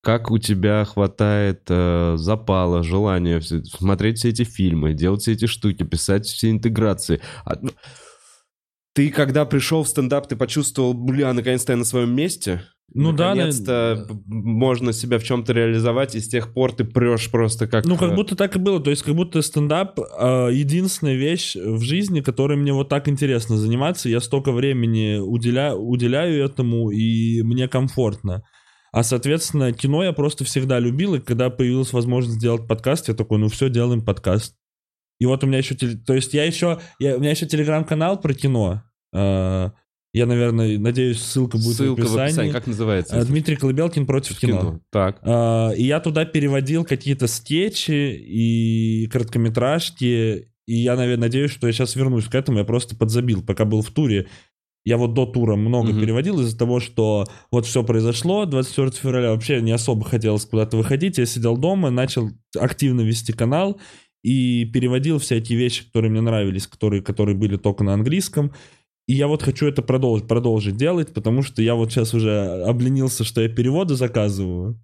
Как 0.04 0.32
у 0.32 0.40
тебя 0.40 0.84
хватает 0.86 1.62
э, 1.70 2.14
запала, 2.18 2.82
желания 2.84 3.40
все- 3.40 3.64
смотреть 3.64 4.18
все 4.18 4.30
эти 4.30 4.44
фильмы, 4.44 4.94
делать 4.94 5.22
все 5.22 5.34
эти 5.34 5.46
штуки, 5.46 5.84
писать 5.84 6.26
все 6.26 6.50
интеграции. 6.50 7.22
А, 7.46 7.58
ну, 7.62 7.70
Ты, 8.94 9.10
когда 9.12 9.46
пришел 9.46 9.84
в 9.84 9.88
стендап, 9.88 10.28
ты 10.28 10.36
почувствовал, 10.36 10.94
бля, 10.94 11.32
наконец-то 11.34 11.74
я 11.74 11.78
на 11.78 11.86
своем 11.86 12.16
месте? 12.16 12.64
Ну 12.94 13.14
да, 13.14 13.30
на- 13.30 13.36
Наконец-то 13.36 14.08
можно 14.26 14.92
себя 14.92 15.18
в 15.18 15.24
чем-то 15.24 15.54
реализовать, 15.54 16.16
и 16.16 16.20
с 16.20 16.28
тех 16.28 16.54
пор 16.54 16.74
ты 16.74 16.84
прешь 16.84 17.32
просто 17.32 17.68
как... 17.68 17.86
Ну, 17.86 17.96
как 17.96 18.12
э, 18.12 18.16
будто 18.16 18.36
так 18.36 18.56
и 18.56 18.60
было. 18.60 18.82
То 18.82 18.90
есть, 18.90 19.04
как 19.04 19.16
будто 19.16 19.42
стендап 19.42 19.98
э, 20.00 20.50
единственная 20.52 21.16
вещь 21.16 21.56
в 21.56 21.82
жизни, 21.82 22.20
которой 22.22 22.58
мне 22.58 22.74
вот 22.74 22.90
так 22.90 23.08
интересно 23.08 23.56
заниматься. 23.56 24.10
Я 24.10 24.20
столько 24.20 24.52
времени 24.52 25.20
уделя... 25.20 25.74
уделяю 25.74 26.44
этому, 26.44 26.90
и 26.90 27.42
мне 27.44 27.70
комфортно. 27.70 28.44
А, 28.94 29.04
соответственно, 29.04 29.72
кино 29.74 30.04
я 30.04 30.12
просто 30.14 30.44
всегда 30.44 30.80
любил, 30.80 31.16
и 31.16 31.20
когда 31.20 31.50
появилась 31.50 31.94
возможность 31.94 32.38
сделать 32.40 32.68
подкаст, 32.68 33.08
я 33.08 33.14
такой, 33.14 33.38
ну 33.40 33.48
все, 33.48 33.70
делаем 33.70 34.04
подкаст. 34.04 34.56
И 35.20 35.26
вот 35.26 35.44
у 35.44 35.48
меня 35.48 35.60
еще... 35.60 35.76
То 35.76 36.14
есть 36.14 36.34
я 36.34 36.44
еще... 36.44 36.80
я- 37.00 37.16
у 37.16 37.20
меня 37.20 37.32
еще 37.32 37.46
телеграм-канал 37.46 38.20
про 38.20 38.34
кино. 38.34 38.84
Э, 39.14 39.70
Я, 40.14 40.26
наверное, 40.26 40.78
надеюсь, 40.80 41.22
ссылка 41.22 41.58
будет 41.58 41.78
Ссылка 41.78 42.02
в 42.02 42.18
описании. 42.18 42.52
Как 42.52 42.68
называется? 42.68 43.16
Э, 43.18 43.24
Дмитрий 43.24 43.56
Колыбелкин 43.56 44.06
против 44.06 44.38
кино. 44.40 44.82
Так. 44.92 45.20
А, 45.24 45.70
И 45.72 45.84
я 45.84 46.00
туда 46.02 46.26
переводил 46.26 46.84
какие-то 46.84 47.28
скетчи 47.28 48.16
и 48.18 49.08
короткометражки. 49.08 50.48
И 50.68 50.76
я, 50.76 50.96
наверное, 50.96 51.24
надеюсь, 51.28 51.52
что 51.52 51.68
я 51.68 51.74
сейчас 51.74 51.96
вернусь 51.96 52.26
к 52.26 52.36
этому. 52.36 52.60
Я 52.60 52.66
просто 52.66 52.96
подзабил, 52.96 53.44
пока 53.44 53.64
был 53.66 53.82
в 53.82 53.90
туре. 53.92 54.28
Я 54.84 54.98
вот 54.98 55.14
до 55.14 55.26
тура 55.26 55.56
много 55.56 55.92
Мгм. 55.92 56.02
переводил 56.02 56.40
из-за 56.42 56.58
того, 56.58 56.80
что 56.80 57.26
вот 57.52 57.66
все 57.66 57.84
произошло 57.84 58.46
24 58.46 58.92
февраля. 59.02 59.32
Вообще 59.32 59.62
не 59.62 59.72
особо 59.72 60.06
хотелось 60.06 60.46
куда-то 60.46 60.78
выходить. 60.78 61.18
Я 61.20 61.26
сидел 61.26 61.56
дома, 61.58 61.92
начал 61.92 62.30
активно 62.58 63.02
вести 63.02 63.32
канал 63.32 63.80
и 64.24 64.66
переводил 64.66 65.20
всякие 65.20 65.58
вещи, 65.58 65.86
которые 65.86 66.12
мне 66.12 66.22
нравились, 66.22 66.68
которые, 66.68 67.02
которые 67.04 67.36
были 67.38 67.58
только 67.58 67.84
на 67.84 67.94
английском. 67.94 68.54
И 69.08 69.14
я 69.14 69.28
вот 69.28 69.44
хочу 69.44 69.68
это 69.68 69.82
продолжить, 69.82 70.28
продолжить 70.28 70.78
делать, 70.78 71.14
потому 71.14 71.42
что 71.42 71.62
я 71.62 71.76
вот 71.76 71.92
сейчас 71.92 72.14
уже 72.14 72.64
обленился, 72.64 73.24
что 73.24 73.42
я 73.42 73.50
переводы 73.50 73.96
заказываю. 73.96 74.80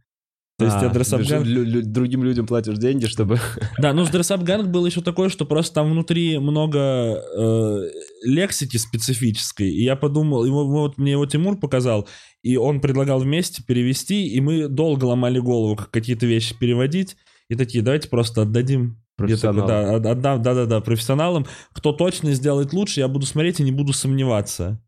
То 0.60 0.66
есть 0.66 0.78
я 0.82 0.88
А, 0.88 0.92
Gang- 0.92 1.44
лю- 1.44 1.64
лю- 1.64 1.84
другим 1.86 2.24
людям 2.24 2.48
платишь 2.48 2.78
деньги, 2.80 3.06
чтобы... 3.06 3.40
Да, 3.78 3.94
ну 3.94 4.06
с 4.06 4.10
Gang 4.10 4.64
было 4.66 4.88
еще 4.88 5.02
такое, 5.02 5.30
что 5.30 5.46
просто 5.46 5.76
там 5.76 5.92
внутри 5.92 6.40
много 6.40 6.80
э, 6.80 7.82
лексики 8.24 8.78
специфической. 8.78 9.70
И 9.70 9.84
я 9.84 9.96
подумал, 9.96 10.46
его, 10.46 10.66
вот 10.66 10.98
мне 10.98 11.12
его 11.12 11.28
Тимур 11.28 11.60
показал, 11.60 12.08
и 12.42 12.58
он 12.58 12.82
предлагал 12.82 13.20
вместе 13.20 13.64
перевести, 13.64 14.28
и 14.28 14.42
мы 14.42 14.68
долго 14.68 15.06
ломали 15.06 15.38
голову, 15.38 15.76
как 15.76 15.92
какие-то 15.92 16.26
вещи 16.26 16.58
переводить. 16.58 17.18
И 17.50 17.56
такие, 17.56 17.84
давайте 17.84 18.10
просто 18.10 18.42
отдадим 18.42 18.98
Профессионалам. 19.16 19.68
да, 19.68 19.96
от- 19.96 20.06
отдам, 20.06 20.42
да-да-да, 20.42 20.82
профессионалам. 20.82 21.46
Кто 21.72 21.92
точно 21.92 22.34
сделает 22.34 22.74
лучше, 22.74 23.00
я 23.00 23.08
буду 23.08 23.28
смотреть 23.28 23.60
и 23.60 23.64
не 23.64 23.72
буду 23.72 23.94
сомневаться. 23.94 24.82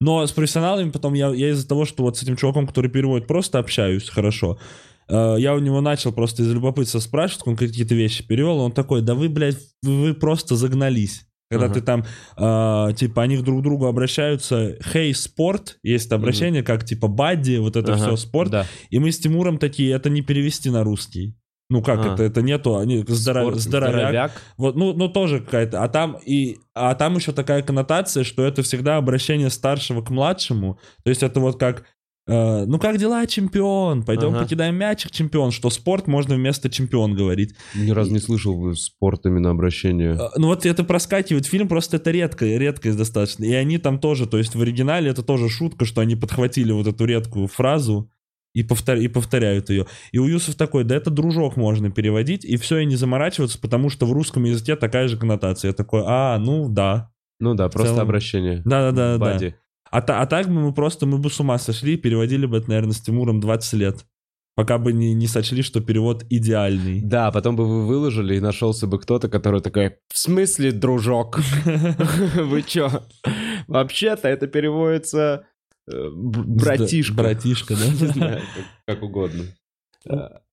Но 0.00 0.26
с 0.26 0.32
профессионалами 0.32 0.90
потом 0.90 1.14
я, 1.14 1.28
я 1.32 1.50
из-за 1.50 1.68
того, 1.68 1.84
что 1.84 2.02
вот 2.02 2.16
с 2.18 2.22
этим 2.22 2.34
чуваком, 2.36 2.66
который 2.66 2.90
переводит, 2.90 3.28
просто 3.28 3.58
общаюсь 3.60 4.08
хорошо. 4.08 4.58
Э, 5.08 5.36
Я 5.38 5.54
у 5.54 5.58
него 5.58 5.80
начал 5.80 6.12
просто 6.12 6.42
из 6.42 6.52
любопытства 6.52 6.98
спрашивать, 7.00 7.46
он 7.46 7.56
какие-то 7.56 7.94
вещи 7.94 8.26
перевел, 8.26 8.58
он 8.58 8.72
такой, 8.72 9.02
да 9.02 9.14
вы, 9.14 9.28
блядь, 9.28 9.58
вы 9.82 10.14
просто 10.14 10.56
загнались. 10.56 11.26
Когда 11.50 11.66
Ага. 11.66 11.74
ты 11.74 11.80
там, 11.82 12.04
э, 12.38 12.94
типа, 12.94 13.22
они 13.22 13.36
друг 13.36 13.60
к 13.60 13.62
другу 13.62 13.86
обращаются, 13.86 14.76
хей, 14.92 15.14
спорт, 15.14 15.78
есть 15.82 16.10
обращение, 16.10 16.62
как, 16.62 16.84
типа, 16.84 17.06
бадди, 17.06 17.58
вот 17.58 17.76
это 17.76 17.92
Ага, 17.94 18.02
все, 18.02 18.16
спорт. 18.16 18.50
Да. 18.50 18.66
И 18.90 18.98
мы 18.98 19.12
с 19.12 19.18
Тимуром 19.18 19.58
такие, 19.58 19.92
это 19.92 20.08
не 20.10 20.22
перевести 20.22 20.70
на 20.70 20.82
русский. 20.84 21.36
Ну 21.70 21.82
как 21.82 22.04
А. 22.04 22.12
это? 22.14 22.22
Это 22.22 22.42
нету, 22.42 22.76
они 22.76 23.02
здоро- 23.04 23.40
Спорт, 23.42 23.56
здоровяк. 23.58 24.32
Вот, 24.58 24.76
ну, 24.76 24.92
ну 24.92 25.08
тоже 25.08 25.40
какая-то. 25.40 25.82
А 25.82 25.88
там 25.88 26.18
и, 26.24 26.58
а 26.74 26.94
там 26.94 27.16
еще 27.16 27.32
такая 27.32 27.62
коннотация, 27.62 28.22
что 28.22 28.44
это 28.44 28.62
всегда 28.62 28.98
обращение 28.98 29.48
старшего 29.48 30.02
к 30.02 30.10
младшему. 30.10 30.78
То 31.04 31.10
есть 31.10 31.22
это 31.22 31.40
вот 31.40 31.58
как, 31.58 31.84
ну 32.26 32.78
как 32.78 32.96
дела, 32.98 33.26
чемпион? 33.26 34.02
Пойдем 34.02 34.28
Ага. 34.30 34.40
покидаем 34.44 34.74
мячик, 34.76 35.10
чемпион. 35.10 35.50
Что 35.50 35.68
спорт 35.70 36.06
можно 36.06 36.34
вместо 36.36 36.70
чемпион 36.70 37.14
говорить. 37.14 37.54
Ни 37.74 37.90
разу 37.90 38.12
не 38.12 38.18
слышал 38.18 38.74
спорт 38.74 39.26
именно 39.26 39.50
обращение. 39.50 40.14
Э, 40.14 40.28
Ну 40.36 40.46
вот 40.46 40.64
это 40.64 40.84
проскакивает 40.84 41.46
фильм, 41.46 41.68
просто 41.68 41.96
это 41.98 42.10
редко, 42.10 42.46
редкость 42.46 42.96
достаточно. 42.96 43.44
И 43.44 43.52
они 43.52 43.78
там 43.78 43.98
тоже, 43.98 44.26
то 44.26 44.38
есть 44.38 44.54
в 44.54 44.60
оригинале 44.62 45.10
это 45.10 45.22
тоже 45.22 45.48
шутка, 45.50 45.84
что 45.84 46.00
они 46.00 46.16
подхватили 46.16 46.72
вот 46.72 46.86
эту 46.86 47.04
редкую 47.04 47.46
фразу 47.46 48.10
и, 48.54 48.62
повтор- 48.62 48.98
и 48.98 49.08
повторяют 49.08 49.68
ее. 49.68 49.86
И 50.12 50.18
у 50.18 50.26
Юсов 50.26 50.54
такой, 50.54 50.84
да 50.84 50.94
это 50.96 51.10
дружок 51.10 51.56
можно 51.56 51.90
переводить, 51.90 52.44
и 52.44 52.56
все, 52.56 52.78
и 52.78 52.86
не 52.86 52.96
заморачиваться, 52.96 53.58
потому 53.60 53.90
что 53.90 54.06
в 54.06 54.12
русском 54.12 54.44
языке 54.44 54.76
такая 54.76 55.08
же 55.08 55.16
коннотация. 55.18 55.70
Я 55.70 55.74
такой, 55.74 56.02
а, 56.06 56.38
ну 56.38 56.68
да. 56.68 57.10
Ну 57.40 57.54
да, 57.54 57.68
просто 57.68 57.94
целом- 57.94 58.02
обращение. 58.04 58.62
Да-да-да. 58.64 59.38
да. 59.38 59.54
А, 59.94 60.00
та- 60.00 60.20
а 60.20 60.26
так 60.26 60.48
бы 60.48 60.54
мы 60.54 60.72
просто, 60.74 61.06
мы 61.06 61.18
бы 61.18 61.30
с 61.30 61.38
ума 61.38 61.56
сошли, 61.56 61.94
и 61.94 61.96
переводили 61.96 62.46
бы 62.46 62.56
это, 62.56 62.68
наверное, 62.68 62.94
с 62.94 63.00
Тимуром 63.00 63.38
20 63.40 63.74
лет. 63.74 64.04
Пока 64.56 64.76
бы 64.78 64.92
не, 64.92 65.14
не 65.14 65.28
сочли, 65.28 65.62
что 65.62 65.80
перевод 65.80 66.24
идеальный. 66.30 67.00
Да, 67.00 67.30
потом 67.30 67.54
бы 67.54 67.64
вы 67.64 67.86
выложили, 67.86 68.34
и 68.34 68.40
нашелся 68.40 68.88
бы 68.88 68.98
кто-то, 68.98 69.28
который 69.28 69.60
такой, 69.60 69.96
в 70.12 70.18
смысле, 70.18 70.72
дружок? 70.72 71.38
Вы 72.36 72.62
чё? 72.62 72.90
Вообще-то 73.68 74.26
это 74.28 74.48
переводится 74.48 75.46
э, 75.88 76.08
братишка. 76.12 77.14
Братишка, 77.14 77.74
да? 77.76 78.40
Как- 78.86 79.02
угодно. 79.02 79.44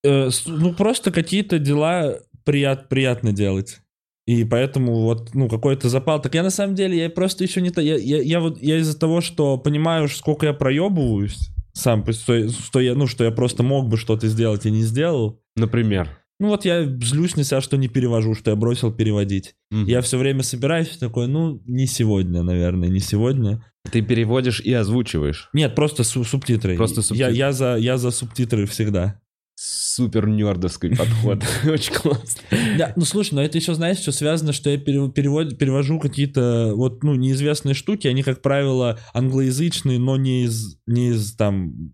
Э, 0.04 0.30
ну, 0.46 0.72
просто 0.74 1.10
какие-то 1.10 1.58
дела 1.58 2.18
прият, 2.44 2.88
приятно 2.88 3.32
делать. 3.32 3.81
И 4.26 4.44
поэтому 4.44 5.00
вот, 5.02 5.34
ну, 5.34 5.48
какой-то 5.48 5.88
запал. 5.88 6.20
Так 6.22 6.34
я 6.34 6.42
на 6.42 6.50
самом 6.50 6.74
деле, 6.76 6.96
я 6.96 7.10
просто 7.10 7.42
еще 7.44 7.60
не... 7.60 7.70
то- 7.70 7.80
Я, 7.82 7.96
я, 7.96 8.22
я 8.22 8.40
вот, 8.40 8.62
я 8.62 8.78
из-за 8.78 8.98
того, 8.98 9.20
что 9.20 9.58
понимаю, 9.58 10.08
сколько 10.08 10.46
я 10.46 10.52
проебываюсь 10.52 11.50
сам, 11.72 12.04
что, 12.12 12.48
что 12.50 12.80
я, 12.80 12.94
ну, 12.94 13.06
что 13.06 13.24
я 13.24 13.30
просто 13.32 13.62
мог 13.62 13.88
бы 13.88 13.96
что-то 13.96 14.28
сделать 14.28 14.64
и 14.66 14.70
не 14.70 14.82
сделал. 14.82 15.40
Например. 15.56 16.18
Ну, 16.38 16.48
вот 16.48 16.64
я 16.64 16.84
злюсь 16.84 17.36
на 17.36 17.44
себя, 17.44 17.60
что 17.60 17.76
не 17.76 17.88
перевожу, 17.88 18.34
что 18.34 18.50
я 18.50 18.56
бросил 18.56 18.92
переводить. 18.92 19.54
Мгм. 19.70 19.86
Я 19.86 20.00
все 20.00 20.18
время 20.18 20.42
собираюсь 20.42 20.88
такой, 20.98 21.28
ну, 21.28 21.60
не 21.66 21.86
сегодня, 21.86 22.42
наверное, 22.42 22.88
не 22.88 22.98
сегодня. 23.00 23.64
Ты 23.90 24.02
переводишь 24.02 24.60
и 24.60 24.72
озвучиваешь. 24.72 25.50
Нет, 25.52 25.74
просто 25.74 26.04
су- 26.04 26.24
субтитры. 26.24 26.76
Просто 26.76 27.00
Я, 27.00 27.02
субтитры. 27.04 27.32
я, 27.34 27.52
за, 27.52 27.76
я 27.76 27.96
за 27.96 28.10
субтитры 28.10 28.66
всегда. 28.66 29.20
Супер 29.54 30.26
нердовский 30.28 30.96
подход. 30.96 31.44
Очень 31.64 31.94
классно. 31.94 32.40
Да, 32.78 32.92
ну 32.96 33.04
слушай, 33.04 33.34
но 33.34 33.42
это 33.42 33.58
еще, 33.58 33.74
знаешь, 33.74 33.98
что 33.98 34.10
связано, 34.12 34.52
что 34.52 34.70
я 34.70 34.76
перев- 34.76 35.12
перевод- 35.12 35.56
перевожу 35.58 36.00
какие-то 36.00 36.72
вот, 36.74 37.02
ну, 37.04 37.14
неизвестные 37.14 37.74
штуки, 37.74 38.08
они, 38.08 38.22
как 38.22 38.42
правило, 38.42 38.98
англоязычные, 39.14 39.98
но 39.98 40.16
не 40.16 40.44
из, 40.44 40.78
не 40.86 41.10
из 41.10 41.34
там 41.34 41.92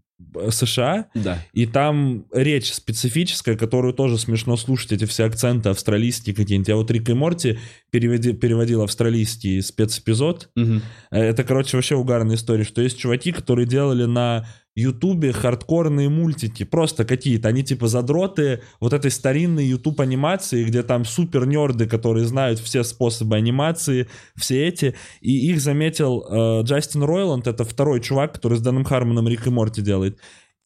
США, 0.50 1.06
Да. 1.14 1.42
и 1.52 1.64
там 1.66 2.26
речь 2.32 2.72
специфическая, 2.72 3.56
которую 3.56 3.94
тоже 3.94 4.18
смешно 4.18 4.56
слушать, 4.56 4.92
эти 4.92 5.04
все 5.04 5.24
акценты 5.24 5.68
австралийские 5.70 6.34
какие-нибудь. 6.34 6.68
Я 6.68 6.76
вот 6.76 6.90
Рик 6.90 7.08
и 7.08 7.14
Морти 7.14 7.58
переводи- 7.90 8.32
переводил 8.32 8.82
австралийский 8.82 9.60
спецэпизод. 9.62 10.50
Э, 11.10 11.20
Это, 11.30 11.44
короче, 11.44 11.76
вообще 11.76 11.94
угарная 11.94 12.36
история, 12.36 12.64
что 12.64 12.82
есть 12.82 12.98
чуваки, 12.98 13.32
которые 13.32 13.66
делали 13.66 14.04
на 14.04 14.46
Ютубе 14.76 15.32
хардкорные 15.32 16.08
мультики, 16.08 16.62
просто 16.64 17.04
какие-то, 17.04 17.48
они 17.48 17.64
типа 17.64 17.88
задроты 17.88 18.62
вот 18.78 18.92
этой 18.92 19.10
старинной 19.10 19.64
ютуб 19.66 20.00
анимации, 20.00 20.62
где 20.64 20.84
там 20.84 21.04
супер 21.04 21.46
нерды, 21.46 21.86
которые 21.88 22.26
знают 22.26 22.60
все 22.60 22.84
способы 22.84 23.34
анимации, 23.34 24.06
все 24.36 24.68
эти, 24.68 24.94
и 25.20 25.50
их 25.50 25.60
заметил 25.60 26.24
э, 26.30 26.62
Джастин 26.62 27.02
Ройланд, 27.02 27.48
это 27.48 27.64
второй 27.64 28.00
чувак, 28.00 28.34
который 28.34 28.58
с 28.58 28.60
Дэном 28.60 28.84
Хармоном 28.84 29.26
Рик 29.26 29.48
и 29.48 29.50
Морти 29.50 29.82
делает, 29.82 30.18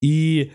и 0.02 0.52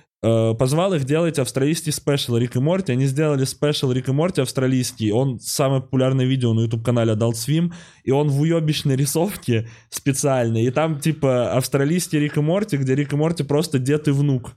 позвал 0.57 0.93
их 0.93 1.05
делать 1.05 1.39
австралийский 1.39 1.91
special 1.91 2.37
Рик 2.37 2.55
и 2.55 2.59
Морти. 2.59 2.91
Они 2.91 3.05
сделали 3.05 3.45
спешл 3.45 3.91
Рик 3.91 4.09
и 4.09 4.11
Морти 4.11 4.41
австралийский. 4.41 5.11
Он 5.11 5.39
самое 5.39 5.81
популярное 5.81 6.25
видео 6.25 6.53
на 6.53 6.61
YouTube-канале 6.61 7.13
Adult 7.13 7.33
Swim. 7.33 7.71
И 8.03 8.11
он 8.11 8.29
в 8.29 8.41
уебищной 8.41 8.95
рисовке 8.95 9.67
специальной. 9.89 10.63
И 10.63 10.71
там 10.71 10.99
типа 10.99 11.53
австралийский 11.53 12.19
Рик 12.19 12.37
и 12.37 12.41
Морти, 12.41 12.77
где 12.77 12.95
Рик 12.95 13.13
и 13.13 13.15
Морти 13.15 13.43
просто 13.43 13.79
дед 13.79 14.07
и 14.07 14.11
внук. 14.11 14.53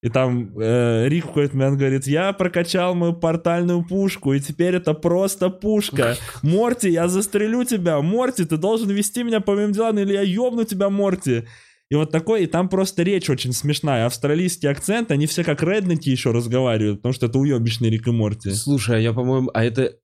И 0.00 0.10
там 0.10 0.56
э, 0.56 1.08
Рик 1.08 1.24
в 1.24 1.28
какой-то 1.28 1.56
момент 1.56 1.78
говорит, 1.78 2.06
я 2.06 2.32
прокачал 2.32 2.94
мою 2.94 3.14
портальную 3.14 3.84
пушку, 3.84 4.32
и 4.32 4.38
теперь 4.38 4.76
это 4.76 4.94
просто 4.94 5.50
пушка. 5.50 6.16
Морти, 6.42 6.88
я 6.88 7.08
застрелю 7.08 7.64
тебя. 7.64 8.00
Морти, 8.00 8.44
ты 8.44 8.56
должен 8.56 8.90
вести 8.90 9.24
меня 9.24 9.40
по 9.40 9.54
моим 9.54 9.72
делам, 9.72 9.98
или 9.98 10.12
я 10.12 10.22
ёбну 10.22 10.64
тебя, 10.64 10.88
Морти. 10.88 11.46
И 11.90 11.94
вот 11.94 12.10
такой, 12.10 12.44
и 12.44 12.46
там 12.46 12.68
просто 12.68 13.02
речь 13.02 13.30
очень 13.30 13.52
смешная. 13.52 14.06
Австралийский 14.06 14.66
акцент, 14.66 15.10
они 15.10 15.26
все 15.26 15.42
как 15.42 15.62
реднеки 15.62 16.10
еще 16.10 16.32
разговаривают, 16.32 16.98
потому 16.98 17.14
что 17.14 17.26
это 17.26 17.38
уебищный 17.38 17.88
Рик 17.88 18.06
и 18.08 18.10
Морти. 18.10 18.50
Слушай, 18.50 18.96
а 18.96 19.00
я, 19.00 19.12
по-моему, 19.12 19.50
а 19.54 19.64
это... 19.64 19.96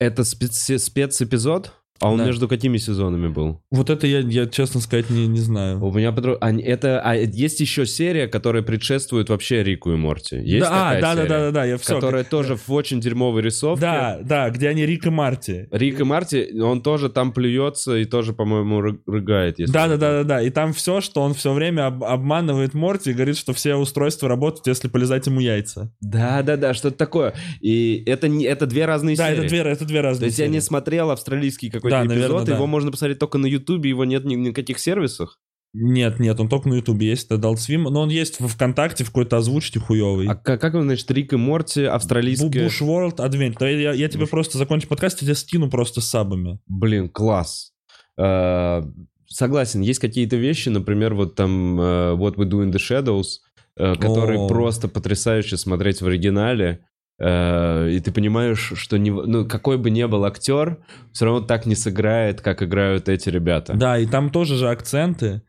Это 0.00 0.22
спец- 0.22 0.78
спецэпизод? 0.78 1.72
А 2.00 2.10
он 2.10 2.18
Да. 2.18 2.26
между 2.26 2.48
какими 2.48 2.76
сезонами 2.76 3.28
был? 3.28 3.60
Вот 3.70 3.88
это 3.88 4.06
я, 4.06 4.18
я 4.18 4.46
честно 4.46 4.80
сказать, 4.80 5.10
не, 5.10 5.26
не 5.28 5.38
знаю. 5.38 5.82
У 5.82 5.92
меня 5.92 6.10
подруга... 6.12 6.38
а, 6.40 6.52
это... 6.52 7.00
а 7.00 7.14
есть 7.14 7.60
еще 7.60 7.86
серия, 7.86 8.26
которая 8.26 8.62
предшествует 8.62 9.28
вообще 9.30 9.62
Рику 9.62 9.92
и 9.92 9.96
Морти. 9.96 10.36
Есть 10.36 10.66
да, 10.68 10.90
а, 10.90 10.94
такая 10.94 11.00
да, 11.00 11.14
да, 11.14 11.14
серия? 11.14 11.28
да, 11.28 11.38
да, 11.38 11.50
да, 11.52 11.64
я 11.64 11.78
все. 11.78 11.94
Которая 11.94 12.24
тоже 12.24 12.56
в 12.56 12.70
очень 12.72 13.00
дерьмовой 13.00 13.42
рисовке. 13.42 13.80
Да, 13.80 14.18
да, 14.22 14.50
где 14.50 14.68
они 14.68 14.84
Рик 14.84 15.06
и 15.06 15.10
Марти. 15.10 15.68
Рик 15.70 16.00
и 16.00 16.04
Марти, 16.04 16.60
он 16.60 16.82
тоже 16.82 17.08
там 17.10 17.32
плюется 17.32 17.96
и 17.96 18.04
тоже, 18.04 18.32
по-моему, 18.32 18.80
ры- 18.80 18.98
рыгает. 19.06 19.60
Если 19.60 19.72
Да, 19.72 19.86
да, 19.86 19.96
да, 19.96 20.12
да, 20.18 20.24
да. 20.24 20.42
И 20.42 20.50
там 20.50 20.72
все, 20.72 21.00
что 21.00 21.22
он 21.22 21.32
все 21.34 21.52
время 21.52 21.86
об- 21.86 22.02
обманывает 22.04 22.74
Морти 22.74 23.10
и 23.10 23.14
говорит, 23.14 23.36
что 23.36 23.52
все 23.52 23.76
устройства 23.76 24.28
работают, 24.28 24.66
если 24.66 24.88
полезать 24.88 25.26
ему 25.26 25.38
яйца. 25.40 25.92
Да, 26.00 26.42
да, 26.42 26.56
да, 26.56 26.74
что-то 26.74 26.96
такое. 26.96 27.34
И 27.60 28.02
это, 28.06 28.26
не, 28.28 28.44
это 28.44 28.66
две 28.66 28.84
разные 28.84 29.16
Да, 29.16 29.28
серии. 29.28 29.38
это 29.40 29.48
две, 29.48 29.58
это 29.60 29.84
две 29.84 30.00
разные 30.00 30.20
То 30.20 30.26
есть 30.26 30.38
я 30.40 30.48
не 30.48 30.60
смотрел 30.60 31.10
австралийский 31.12 31.70
какой-то 31.84 31.96
Да, 31.96 32.14
эпизод, 32.14 32.28
наверное, 32.30 32.44
да. 32.46 32.54
его 32.54 32.66
можно 32.66 32.90
посмотреть 32.90 33.18
только 33.18 33.38
на 33.38 33.46
Ютубе, 33.46 33.90
его 33.90 34.04
нет 34.04 34.24
ни, 34.24 34.34
ни 34.34 34.48
на 34.48 34.54
каких 34.54 34.78
сервисах. 34.78 35.38
Нет, 35.76 36.20
нет, 36.20 36.38
он 36.38 36.48
только 36.48 36.68
на 36.68 36.74
Ютубе 36.74 37.08
есть, 37.08 37.26
это 37.26 37.34
Adult 37.34 37.56
Swim, 37.56 37.90
но 37.90 38.02
он 38.02 38.08
есть 38.08 38.38
в 38.38 38.46
ВКонтакте 38.46 39.02
в 39.02 39.08
какой-то 39.08 39.38
озвучке 39.38 39.80
хуёвый. 39.80 40.28
А 40.28 40.36
как, 40.36 40.60
как 40.60 40.74
он, 40.74 40.84
значит, 40.84 41.10
Рик 41.10 41.32
и 41.32 41.36
Морти, 41.36 41.82
австралийские... 41.82 42.66
Bush 42.66 42.80
World 42.80 43.16
Adventure. 43.16 43.80
Я, 43.80 43.92
я 43.92 44.08
тебе 44.08 44.28
просто 44.28 44.56
закончу 44.56 44.86
подкаст, 44.86 45.20
я 45.22 45.26
тебе 45.26 45.34
скину 45.34 45.68
просто 45.68 46.00
с 46.00 46.08
сабами. 46.08 46.60
Блин, 46.68 47.08
класс. 47.08 47.72
Э, 48.16 48.82
согласен, 49.26 49.80
есть 49.80 49.98
какие-то 49.98 50.36
вещи, 50.36 50.68
например, 50.68 51.14
вот 51.14 51.34
там 51.34 51.80
э, 51.80 52.14
What 52.14 52.36
We 52.36 52.44
Do 52.44 52.64
in 52.64 52.70
the 52.70 52.78
Shadows, 52.78 53.40
э, 53.76 53.96
которые 53.96 54.38
О. 54.38 54.46
просто 54.46 54.86
потрясающе 54.86 55.56
смотреть 55.56 56.00
в 56.00 56.06
оригинале. 56.06 56.86
Э, 57.18 57.88
и 57.90 58.00
ты 58.00 58.12
понимаешь, 58.12 58.72
что 58.76 58.98
не, 58.98 59.10
ну, 59.10 59.46
какой 59.46 59.78
бы 59.78 59.90
ни 59.90 60.04
был 60.04 60.24
актер, 60.24 60.78
все 61.12 61.24
равно 61.26 61.40
так 61.40 61.66
не 61.66 61.74
сыграет, 61.74 62.40
как 62.40 62.62
играют 62.62 63.08
эти 63.08 63.28
ребята. 63.28 63.74
Да, 63.74 63.98
и 63.98 64.06
там 64.06 64.30
тоже 64.30 64.56
же 64.56 64.68
акценты. 64.68 65.42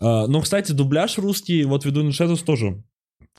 А, 0.00 0.26
ну, 0.26 0.40
кстати, 0.40 0.72
дубляж 0.72 1.18
русский, 1.18 1.64
вот 1.64 1.84
веду 1.84 2.06
Shadows 2.08 2.44
тоже 2.44 2.82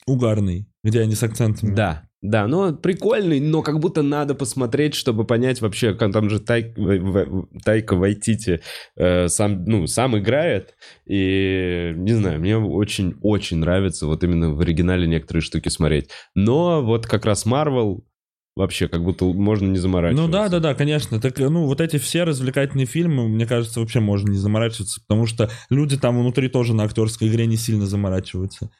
угарный, 0.06 0.68
где 0.82 1.00
они 1.00 1.14
с 1.14 1.22
акцентами. 1.22 1.74
Да, 1.74 2.09
да, 2.22 2.46
ну 2.46 2.74
прикольный, 2.74 3.40
но 3.40 3.62
как 3.62 3.80
будто 3.80 4.02
надо 4.02 4.34
посмотреть, 4.34 4.94
чтобы 4.94 5.24
понять 5.24 5.60
вообще, 5.60 5.94
как 5.94 6.12
там 6.12 6.28
же 6.28 6.38
Тай- 6.38 6.72
В- 6.76 6.98
В- 6.98 7.60
Тайка 7.64 7.94
Вайтити 7.96 8.60
э, 8.96 9.28
сам, 9.28 9.64
ну, 9.64 9.86
сам 9.86 10.18
играет, 10.18 10.74
и 11.06 11.92
не 11.96 12.12
знаю, 12.12 12.40
мне 12.40 12.58
очень-очень 12.58 13.58
нравится 13.58 14.06
вот 14.06 14.22
именно 14.22 14.52
в 14.54 14.60
оригинале 14.60 15.06
некоторые 15.06 15.42
штуки 15.42 15.68
смотреть. 15.70 16.10
Но 16.34 16.82
вот 16.82 17.06
как 17.06 17.24
раз 17.24 17.46
Марвел 17.46 18.04
вообще 18.56 18.88
как 18.88 19.02
будто 19.02 19.24
можно 19.24 19.68
не 19.68 19.78
заморачиваться. 19.78 20.26
Ну 20.26 20.30
да, 20.30 20.48
да, 20.48 20.60
да, 20.60 20.74
конечно. 20.74 21.20
Так, 21.20 21.38
ну, 21.38 21.66
вот 21.66 21.80
эти 21.80 21.96
все 21.98 22.24
развлекательные 22.24 22.86
фильмы, 22.86 23.28
мне 23.28 23.46
кажется, 23.46 23.80
вообще 23.80 24.00
можно 24.00 24.30
не 24.30 24.36
заморачиваться, 24.38 25.00
потому 25.00 25.24
что 25.26 25.50
люди 25.70 25.96
там 25.96 26.20
внутри 26.20 26.48
тоже 26.48 26.74
на 26.74 26.84
актерской 26.84 27.28
игре 27.28 27.46
не 27.46 27.56
сильно 27.56 27.86
заморачиваются. 27.86 28.70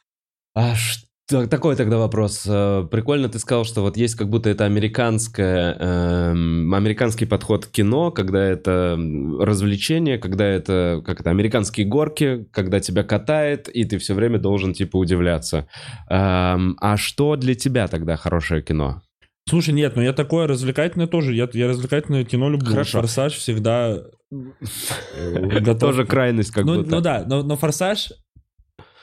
А 0.53 0.75
что? 0.75 1.07
Такой 1.27 1.75
тогда 1.77 1.97
вопрос. 1.97 2.45
Э, 2.47 2.85
Прикольно 2.91 3.29
ты 3.29 3.39
сказал, 3.39 3.63
что 3.63 3.81
вот 3.81 3.95
есть 3.95 4.15
как 4.15 4.29
будто 4.29 4.49
это 4.49 4.65
американское, 4.65 5.77
эм, 5.79 6.73
американский 6.73 7.25
подход 7.25 7.67
к 7.67 7.71
кино, 7.71 8.11
когда 8.11 8.43
это 8.43 8.97
развлечение, 9.39 10.17
когда 10.17 10.45
это 10.45 11.01
как 11.05 11.21
это 11.21 11.29
американские 11.29 11.85
горки, 11.85 12.47
когда 12.51 12.81
тебя 12.81 13.03
катает 13.03 13.69
и 13.69 13.85
ты 13.85 13.97
все 13.97 14.13
время 14.13 14.39
должен 14.39 14.73
типа 14.73 14.97
удивляться. 14.97 15.67
Эм, 16.09 16.75
а 16.81 16.97
что 16.97 17.37
для 17.37 17.55
тебя 17.55 17.87
тогда 17.87 18.17
хорошее 18.17 18.61
кино? 18.61 19.01
Слушай, 19.49 19.73
нет, 19.73 19.95
ну 19.95 20.01
я 20.01 20.13
такое 20.13 20.47
развлекательное 20.47 21.07
тоже, 21.07 21.33
я, 21.33 21.49
я 21.53 21.67
развлекательное 21.67 22.25
кино 22.25 22.49
люблю. 22.49 22.71
Хорошо. 22.71 22.99
Форсаж 22.99 23.33
всегда 23.33 23.97
э, 24.31 25.59
готов. 25.61 25.91
Тоже 25.91 26.05
крайность 26.05 26.51
как 26.51 26.65
ну, 26.65 26.75
будто. 26.75 26.89
ну 26.89 27.01
да, 27.01 27.23
но, 27.25 27.41
но 27.41 27.57
Форсаж 27.57 28.11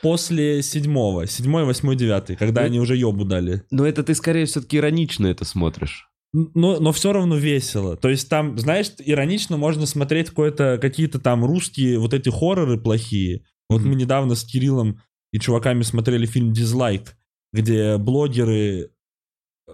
после 0.03 0.63
седьмого, 0.63 1.27
седьмой, 1.27 1.65
восьмой, 1.65 1.97
девятый, 1.97 2.37
когда 2.37 2.61
Ну- 2.63 2.67
они 2.69 2.81
уже 2.81 2.97
ебу 2.97 3.25
дали. 3.25 3.63
Но 3.71 3.87
это 3.87 4.03
ты 4.03 4.15
скорее 4.15 4.45
все-таки 4.47 4.77
иронично 4.77 5.27
это 5.27 5.45
смотришь. 5.45 6.09
Но, 6.33 6.79
но 6.79 6.93
все 6.93 7.13
равно 7.13 7.37
весело. 7.37 7.97
То 7.97 8.09
есть 8.11 8.29
там, 8.29 8.59
знаешь, 8.59 8.91
иронично 8.99 9.57
можно 9.57 9.87
смотреть 9.87 10.31
какие-то 10.31 11.19
там 11.19 11.45
русские 11.45 11.99
вот 11.99 12.13
эти 12.13 12.29
хорроры 12.29 12.79
плохие. 12.79 13.45
Вот 13.71 13.81
Мгм. 13.81 13.91
мы 13.91 13.95
недавно 13.97 14.35
с 14.35 14.45
Кириллом 14.45 15.01
и 15.33 15.39
чуваками 15.39 15.83
смотрели 15.83 16.27
фильм 16.27 16.53
«Дизлайк», 16.53 17.17
где 17.53 17.97
блогеры, 17.97 18.91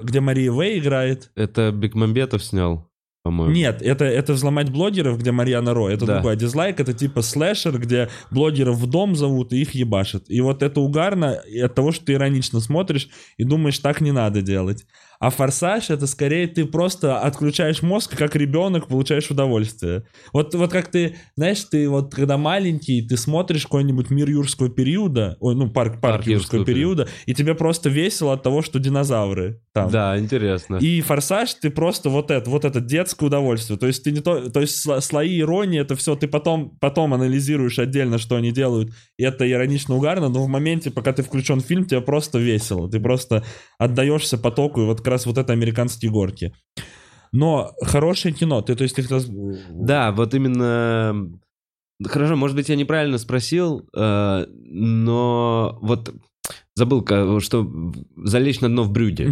где 0.01 0.21
Мария 0.21 0.51
Вэй 0.53 0.79
играет. 0.79 1.33
Это 1.35 1.73
Бекмамбетов 1.73 2.43
снял, 2.45 2.89
по-моему. 3.25 3.55
Нет, 3.55 3.81
это, 3.81 4.05
это 4.05 4.35
«Взломать 4.35 4.71
блогеров», 4.71 5.19
где 5.19 5.33
Марьяна 5.33 5.73
Ро. 5.73 5.89
Это 5.89 6.05
Да. 6.05 6.15
другой. 6.15 6.35
А 6.35 6.37
«Дизлайк»— 6.37 6.79
это 6.81 6.93
типа 6.93 7.23
слэшер, 7.23 7.79
где 7.79 8.11
блогеров 8.31 8.77
в 8.77 8.87
дом 8.87 9.17
зовут 9.17 9.55
и 9.55 9.63
их 9.63 9.75
ебашат. 9.75 10.25
И 10.29 10.43
вот 10.43 10.63
это 10.63 10.81
угарно 10.81 11.41
от 11.63 11.75
того, 11.75 11.91
что 11.91 12.05
ты 12.05 12.13
иронично 12.13 12.61
смотришь 12.61 13.09
и 13.39 13.45
думаешь, 13.45 13.79
так 13.79 14.03
не 14.03 14.13
надо 14.13 14.43
делать. 14.43 14.85
А 15.25 15.31
«Форсаж»— 15.31 15.89
это 15.89 16.07
скорее 16.07 16.47
ты 16.49 16.67
просто 16.67 17.19
отключаешь 17.19 17.81
мозг, 17.81 18.15
как 18.15 18.37
ребенок 18.37 18.89
получаешь 18.89 19.31
удовольствие. 19.31 20.05
Вот, 20.35 20.55
вот 20.55 20.71
как 20.71 20.91
ты, 20.91 21.17
знаешь, 21.35 21.65
ты 21.65 21.89
вот 21.89 22.15
когда 22.15 22.37
маленький, 22.37 23.01
ты 23.01 23.17
смотришь 23.17 23.63
какой-нибудь 23.63 24.11
«Мир 24.11 24.29
юрского 24.29 24.69
периода», 24.69 25.39
ой, 25.41 25.55
ну, 25.55 25.71
«Парк, 25.71 25.93
парк, 25.93 26.17
«Парк 26.17 26.27
юрского, 26.27 26.59
юрского 26.59 26.67
периода», 26.67 27.09
и 27.25 27.33
тебе 27.33 27.55
просто 27.55 27.89
весело 27.89 28.35
от 28.35 28.43
того, 28.43 28.61
что 28.61 28.79
динозавры 28.79 29.63
там. 29.73 29.91
Да, 29.91 30.19
интересно. 30.19 30.77
И 30.77 31.01
форсаж, 31.01 31.55
ты 31.55 31.71
просто 31.71 32.11
вот 32.11 32.31
это, 32.31 32.51
вот 32.51 32.67
это 32.67 32.81
детское 32.81 33.25
удовольствие. 33.25 33.79
То 33.79 33.87
есть 33.87 34.05
ты 34.05 34.13
не 34.13 34.21
то, 34.21 34.51
то 34.51 34.61
есть 34.61 34.87
сло- 34.87 35.01
слои 35.01 35.41
иронии, 35.41 35.81
это 35.81 35.97
все, 35.97 36.17
ты 36.17 36.29
потом, 36.29 36.77
потом 36.81 37.15
анализируешь 37.15 37.79
отдельно, 37.79 38.19
что 38.19 38.37
они 38.37 38.53
делают, 38.53 38.93
это 39.19 39.51
иронично 39.51 39.95
угарно, 39.95 40.29
но 40.29 40.43
в 40.43 40.49
моменте, 40.49 40.91
пока 40.91 41.13
ты 41.13 41.23
включен 41.23 41.61
в 41.61 41.65
фильм, 41.65 41.85
тебе 41.85 42.01
просто 42.01 42.39
весело. 42.39 42.91
Ты 42.91 43.01
просто 43.01 43.45
отдаешься 43.79 44.39
потоку, 44.39 44.83
и 44.83 44.87
вот 44.87 44.99
как 44.99 45.09
раз 45.09 45.27
вот 45.27 45.39
это 45.39 45.53
американские 45.53 46.11
горки. 46.11 46.53
Но 47.33 47.73
хорошее 47.83 48.35
кино, 48.35 48.63
ты, 48.63 48.75
то 48.75 48.83
есть 48.85 48.97
ты 48.97 49.03
раз- 49.09 49.29
Да, 49.71 50.13
вот 50.13 50.35
именно... 50.35 51.31
Хорошо, 52.05 52.37
может 52.37 52.57
быть, 52.57 52.69
я 52.69 52.77
неправильно 52.77 53.19
спросил, 53.19 53.89
э, 53.97 54.47
но 54.49 55.79
вот 55.81 56.13
забыл, 56.75 57.05
что 57.41 57.93
залечь 58.17 58.61
на 58.61 58.69
дно 58.69 58.83
в 58.83 58.91
брюде. 58.91 59.31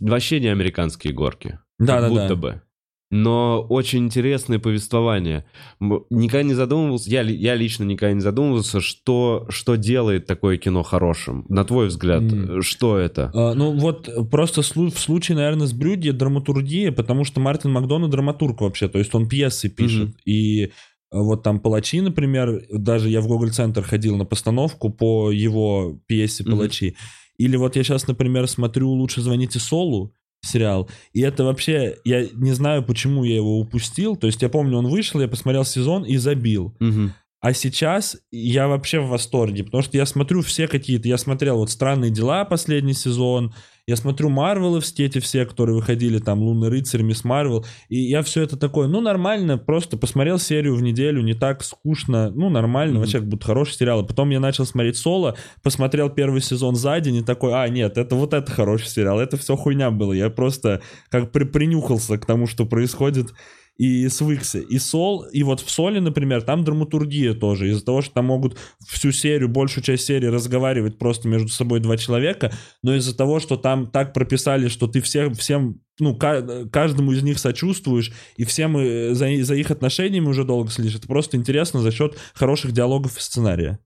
Вообще 0.00 0.40
не 0.40 0.46
американские 0.46 1.12
горки. 1.12 1.58
Да, 1.78 2.00
как 2.00 2.02
да, 2.02 2.08
будто 2.08 2.28
да. 2.28 2.36
бы. 2.36 2.62
Но 3.10 3.66
очень 3.68 4.04
интересное 4.04 4.60
повествование. 4.60 5.44
Никогда 5.80 6.44
не 6.44 6.54
задумывался, 6.54 7.10
я, 7.10 7.22
я 7.22 7.56
лично 7.56 7.82
никогда 7.82 8.14
не 8.14 8.20
задумывался, 8.20 8.80
что, 8.80 9.46
что 9.48 9.74
делает 9.74 10.26
такое 10.26 10.58
кино 10.58 10.84
хорошим. 10.84 11.44
На 11.48 11.64
твой 11.64 11.88
взгляд, 11.88 12.22
М. 12.22 12.62
что 12.62 12.98
это? 12.98 13.32
А, 13.34 13.54
ну 13.54 13.72
вот 13.72 14.08
э, 14.08 14.24
просто 14.24 14.62
в 14.62 14.98
случае, 14.98 15.36
наверное, 15.36 15.66
с 15.66 15.72
Брюди 15.72 16.12
драматургия, 16.12 16.92
потому 16.92 17.24
что 17.24 17.40
Мартин 17.40 17.72
Макдона 17.72 18.06
драматург 18.06 18.60
вообще, 18.60 18.88
то 18.88 18.98
есть 18.98 19.12
он 19.12 19.28
пьесы 19.28 19.68
пишет. 19.68 20.10
Мгм. 20.10 20.16
И 20.24 20.64
э, 20.66 20.68
вот 21.10 21.42
там 21.42 21.58
«Палачи», 21.58 22.00
например, 22.00 22.62
даже 22.70 23.08
я 23.08 23.20
в 23.20 23.26
Google 23.26 23.50
Центр 23.50 23.82
ходил 23.82 24.16
на 24.16 24.24
постановку 24.24 24.88
по 24.88 25.32
его 25.32 26.00
пьесе. 26.06 26.44
«Палачи». 26.44 26.94
Или 27.38 27.56
вот 27.56 27.74
я 27.74 27.82
сейчас, 27.82 28.06
например, 28.06 28.46
смотрю 28.46 28.90
«Лучше 28.90 29.20
звоните 29.20 29.58
Солу», 29.58 30.14
сериал. 30.42 30.88
И 31.12 31.20
это 31.20 31.44
вообще, 31.44 31.96
я 32.04 32.26
не 32.32 32.52
знаю, 32.52 32.82
почему 32.82 33.24
я 33.24 33.36
его 33.36 33.58
упустил. 33.58 34.16
То 34.16 34.26
есть 34.26 34.42
я 34.42 34.48
помню, 34.48 34.78
он 34.78 34.88
вышел, 34.88 35.20
я 35.20 35.28
посмотрел 35.28 35.64
сезон 35.64 36.04
и 36.04 36.16
забил. 36.16 36.74
Мгм. 36.80 37.12
А 37.40 37.54
сейчас 37.54 38.18
я 38.30 38.68
вообще 38.68 39.00
в 39.00 39.08
восторге, 39.08 39.64
потому 39.64 39.82
что 39.82 39.96
я 39.96 40.04
смотрю 40.04 40.42
все 40.42 40.68
какие-то, 40.68 41.08
я 41.08 41.16
смотрел 41.16 41.56
вот 41.56 41.70
«Странные 41.70 42.10
дела» 42.10 42.44
последний 42.44 42.92
сезон, 42.92 43.54
я 43.86 43.96
смотрю 43.96 44.28
Марвеловские 44.28 45.08
эти 45.08 45.20
все, 45.20 45.46
которые 45.46 45.74
выходили, 45.76 46.18
там 46.18 46.40
«Лунный 46.40 46.68
рыцарь», 46.68 47.00
«Мисс 47.00 47.24
Марвел», 47.24 47.64
и 47.88 47.96
я 47.98 48.22
все 48.22 48.42
это 48.42 48.58
такое, 48.58 48.88
ну 48.88 49.00
нормально, 49.00 49.56
просто 49.56 49.96
посмотрел 49.96 50.38
серию 50.38 50.74
в 50.74 50.82
неделю, 50.82 51.22
не 51.22 51.32
так 51.32 51.64
скучно, 51.64 52.30
ну 52.30 52.50
нормально, 52.50 52.92
Мгм. 52.92 53.00
вообще 53.00 53.20
как 53.20 53.28
будто 53.28 53.46
хороший 53.46 53.72
сериал. 53.74 54.04
Потом 54.04 54.28
я 54.28 54.38
начал 54.38 54.66
смотреть 54.66 54.98
«Соло», 54.98 55.34
посмотрел 55.62 56.10
первый 56.10 56.42
сезон 56.42 56.74
за 56.76 57.00
день 57.00 57.16
и 57.16 57.22
такой, 57.22 57.54
а 57.54 57.66
нет, 57.68 57.96
это 57.96 58.16
вот 58.16 58.34
это 58.34 58.52
хороший 58.52 58.88
сериал, 58.88 59.18
это 59.18 59.38
все 59.38 59.56
хуйня 59.56 59.90
было, 59.90 60.12
я 60.12 60.28
просто 60.28 60.82
как 61.08 61.32
при 61.32 61.44
принюхался 61.44 62.18
к 62.18 62.26
тому, 62.26 62.46
что 62.46 62.66
происходит, 62.66 63.32
и 63.80 64.10
свыкся. 64.10 64.58
И 64.58 64.78
Сол, 64.78 65.22
и 65.32 65.42
вот 65.42 65.60
в 65.60 65.70
Соле, 65.70 66.02
например, 66.02 66.42
там 66.42 66.64
драматургия 66.64 67.32
тоже. 67.32 67.70
Из-за 67.70 67.82
того, 67.82 68.02
что 68.02 68.12
там 68.12 68.26
могут 68.26 68.58
всю 68.86 69.10
серию, 69.10 69.48
большую 69.48 69.82
часть 69.82 70.04
серии 70.04 70.26
разговаривать 70.26 70.98
просто 70.98 71.28
между 71.28 71.48
собой 71.48 71.80
два 71.80 71.96
человека, 71.96 72.52
но 72.82 72.94
из-за 72.94 73.16
того, 73.16 73.40
что 73.40 73.56
там 73.56 73.90
так 73.90 74.12
прописали, 74.12 74.68
что 74.68 74.86
ты 74.86 75.00
всех, 75.00 75.32
всем, 75.32 75.80
ну, 75.98 76.14
ка- 76.14 76.68
каждому 76.70 77.12
из 77.12 77.22
них 77.22 77.38
сочувствуешь, 77.38 78.12
и 78.36 78.44
всем 78.44 78.76
э, 78.76 79.14
за, 79.14 79.42
за 79.44 79.54
их 79.54 79.70
отношениями 79.70 80.26
уже 80.26 80.44
долго 80.44 80.70
следишь, 80.70 80.96
это 80.96 81.06
просто 81.06 81.38
интересно 81.38 81.80
за 81.80 81.90
счет 81.90 82.18
хороших 82.34 82.72
диалогов 82.72 83.16
и 83.16 83.20
сценария. 83.20 83.78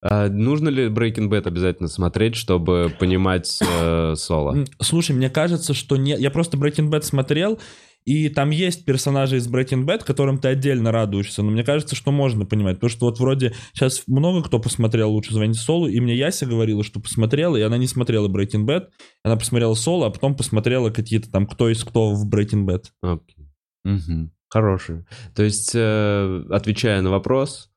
А 0.00 0.28
нужно 0.28 0.70
ли 0.70 0.86
Breaking 0.88 1.28
Bad 1.28 1.46
обязательно 1.46 1.88
смотреть, 1.88 2.34
чтобы 2.34 2.90
понимать 2.98 3.58
э, 3.60 4.14
Соло? 4.16 4.64
Слушай, 4.80 5.16
мне 5.16 5.28
кажется, 5.28 5.72
что 5.74 5.96
нет. 5.96 6.18
Я 6.20 6.30
просто 6.30 6.58
Breaking 6.58 6.90
Bad 6.90 7.02
смотрел, 7.02 7.58
и 8.04 8.28
там 8.28 8.50
есть 8.50 8.84
персонажи 8.84 9.38
из 9.38 9.48
Breaking 9.48 9.84
Bad, 9.84 10.04
которым 10.04 10.38
ты 10.38 10.48
отдельно 10.48 10.92
радуешься. 10.92 11.42
Но 11.42 11.50
мне 11.50 11.64
кажется, 11.64 11.96
что 11.96 12.12
можно 12.12 12.44
понимать. 12.44 12.76
Потому 12.76 12.90
что 12.90 13.06
вот 13.06 13.18
вроде 13.18 13.54
сейчас 13.72 14.02
много 14.06 14.42
кто 14.42 14.58
посмотрел 14.58 15.10
«Лучше 15.10 15.32
звонить 15.32 15.56
Солу», 15.56 15.88
и 15.88 15.98
мне 16.00 16.14
Яся 16.14 16.44
говорила, 16.44 16.84
что 16.84 17.00
посмотрела, 17.00 17.56
и 17.56 17.62
она 17.62 17.78
не 17.78 17.86
смотрела 17.86 18.28
Breaking 18.28 18.66
Bad. 18.66 18.88
Она 19.22 19.36
посмотрела 19.36 19.74
Соло, 19.74 20.06
а 20.06 20.10
потом 20.10 20.36
посмотрела 20.36 20.90
какие-то 20.90 21.30
там 21.30 21.46
кто 21.46 21.70
из 21.70 21.82
кто 21.82 22.14
в 22.14 22.28
Breaking 22.28 22.66
Bad. 22.66 22.84
Окей. 23.02 23.48
Мгм. 23.84 24.32
Хороший. 24.48 25.04
То 25.34 25.42
есть, 25.42 25.72
э, 25.74 26.44
отвечая 26.50 27.00
на 27.00 27.10
вопрос, 27.10 27.70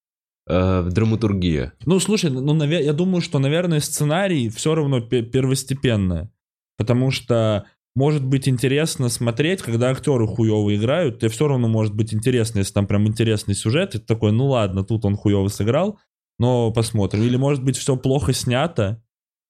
э, 0.47 0.89
драматургия. 0.91 1.73
Ну, 1.85 1.99
слушай, 1.99 2.29
ну, 2.29 2.63
я 2.63 2.93
думаю, 2.93 3.21
что, 3.21 3.39
наверное, 3.39 3.79
сценарий 3.79 4.49
все 4.49 4.75
равно 4.75 5.01
пе- 5.01 5.23
первостепенно. 5.23 6.31
Потому 6.77 7.09
что 7.11 7.65
может 7.97 8.23
быть 8.23 8.47
интересно 8.47 9.09
смотреть, 9.09 9.63
когда 9.63 9.89
актеры 9.89 10.27
хуево 10.27 10.75
играют, 10.75 11.17
тебе 11.17 11.29
все 11.29 11.47
равно 11.47 11.67
может 11.67 11.95
быть 11.95 12.13
интересно, 12.13 12.59
если 12.59 12.71
там 12.71 12.85
прям 12.85 13.07
интересный 13.07 13.55
сюжет, 13.55 13.95
и 13.95 13.97
ты 13.97 14.05
такой, 14.05 14.31
ну 14.31 14.49
ладно, 14.49 14.83
тут 14.83 15.03
он 15.03 15.15
хуево 15.15 15.47
сыграл, 15.47 15.97
но 16.37 16.71
посмотрим. 16.71 17.23
Или, 17.23 17.37
может 17.37 17.63
быть, 17.63 17.75
все 17.75 17.97
плохо 17.97 18.33
снято, 18.33 19.03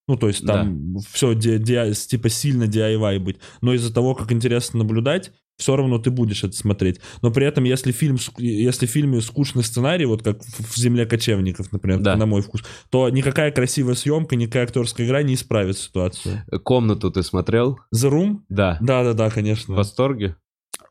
ну, 0.07 0.15
то 0.15 0.29
есть 0.29 0.45
там 0.47 0.95
все 1.11 1.33
ди- 1.33 1.57
ди- 1.57 1.93
типа 1.93 2.29
сильно 2.29 2.63
DIY 2.63 3.19
быть, 3.19 3.37
но 3.59 3.73
из-за 3.73 3.93
того, 3.93 4.15
как 4.15 4.31
интересно 4.31 4.79
наблюдать, 4.79 5.33
все 5.57 5.75
равно 5.75 5.97
ты 5.97 6.11
будешь 6.11 6.43
это 6.43 6.55
смотреть. 6.55 6.99
Но 7.21 7.31
при 7.31 7.45
этом, 7.45 7.63
если 7.63 7.91
фильм, 7.91 8.17
если 8.37 8.85
в 8.85 8.89
фильме 8.89 9.21
скучный 9.21 9.63
сценарий, 9.63 10.05
вот 10.05 10.21
как 10.23 10.41
в 10.43 10.77
в 10.77 10.79
«Земле 10.79 11.05
кочевников», 11.07 11.71
например, 11.71 11.99
Да. 11.99 12.15
на 12.15 12.25
мой 12.27 12.41
вкус, 12.41 12.63
то 12.91 13.09
никакая 13.09 13.51
красивая 13.51 13.95
съемка, 13.95 14.35
никакая 14.35 14.63
актерская 14.63 15.07
игра 15.07 15.23
не 15.23 15.33
исправит 15.33 15.77
ситуацию. 15.77 16.43
Комнату 16.63 17.09
ты 17.11 17.23
смотрел? 17.23 17.79
The 17.95 18.09
Room? 18.11 18.37
Да. 18.49 18.77
Да-да-да, 18.81 19.29
В 19.29 19.33
конечно. 19.33 19.73
восторге? 19.73 20.35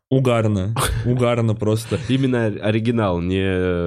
Угарно. 0.08 0.74
Угарно 1.04 1.54
просто. 1.54 1.98
Именно 2.08 2.46
оригинал, 2.46 3.20
не... 3.20 3.42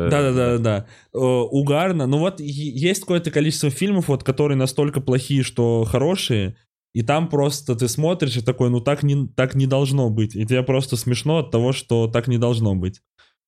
Да-да-да-да. 0.10 0.86
Э, 1.14 1.18
Угарно. 1.18 2.08
Ну 2.08 2.18
вот 2.20 2.40
есть 2.40 3.02
какое-то 3.02 3.32
количество 3.32 3.70
фильмов, 3.70 4.08
вот, 4.10 4.24
которые 4.24 4.58
настолько 4.58 5.00
плохие, 5.02 5.44
что 5.44 5.84
хорошие, 5.86 6.56
и 6.94 7.02
там 7.04 7.30
просто 7.30 7.76
ты 7.76 7.88
смотришь 7.88 8.38
и 8.38 8.42
такой, 8.42 8.70
ну 8.70 8.80
так 8.82 9.04
не, 9.04 9.28
так 9.28 9.56
не 9.56 9.68
должно 9.68 10.10
быть. 10.10 10.36
И 10.36 10.46
тебе 10.46 10.64
просто 10.64 10.96
смешно 10.98 11.38
от 11.40 11.52
того, 11.52 11.72
что 11.72 12.08
так 12.08 12.28
не 12.28 12.38
должно 12.38 12.76
быть. 12.76 13.02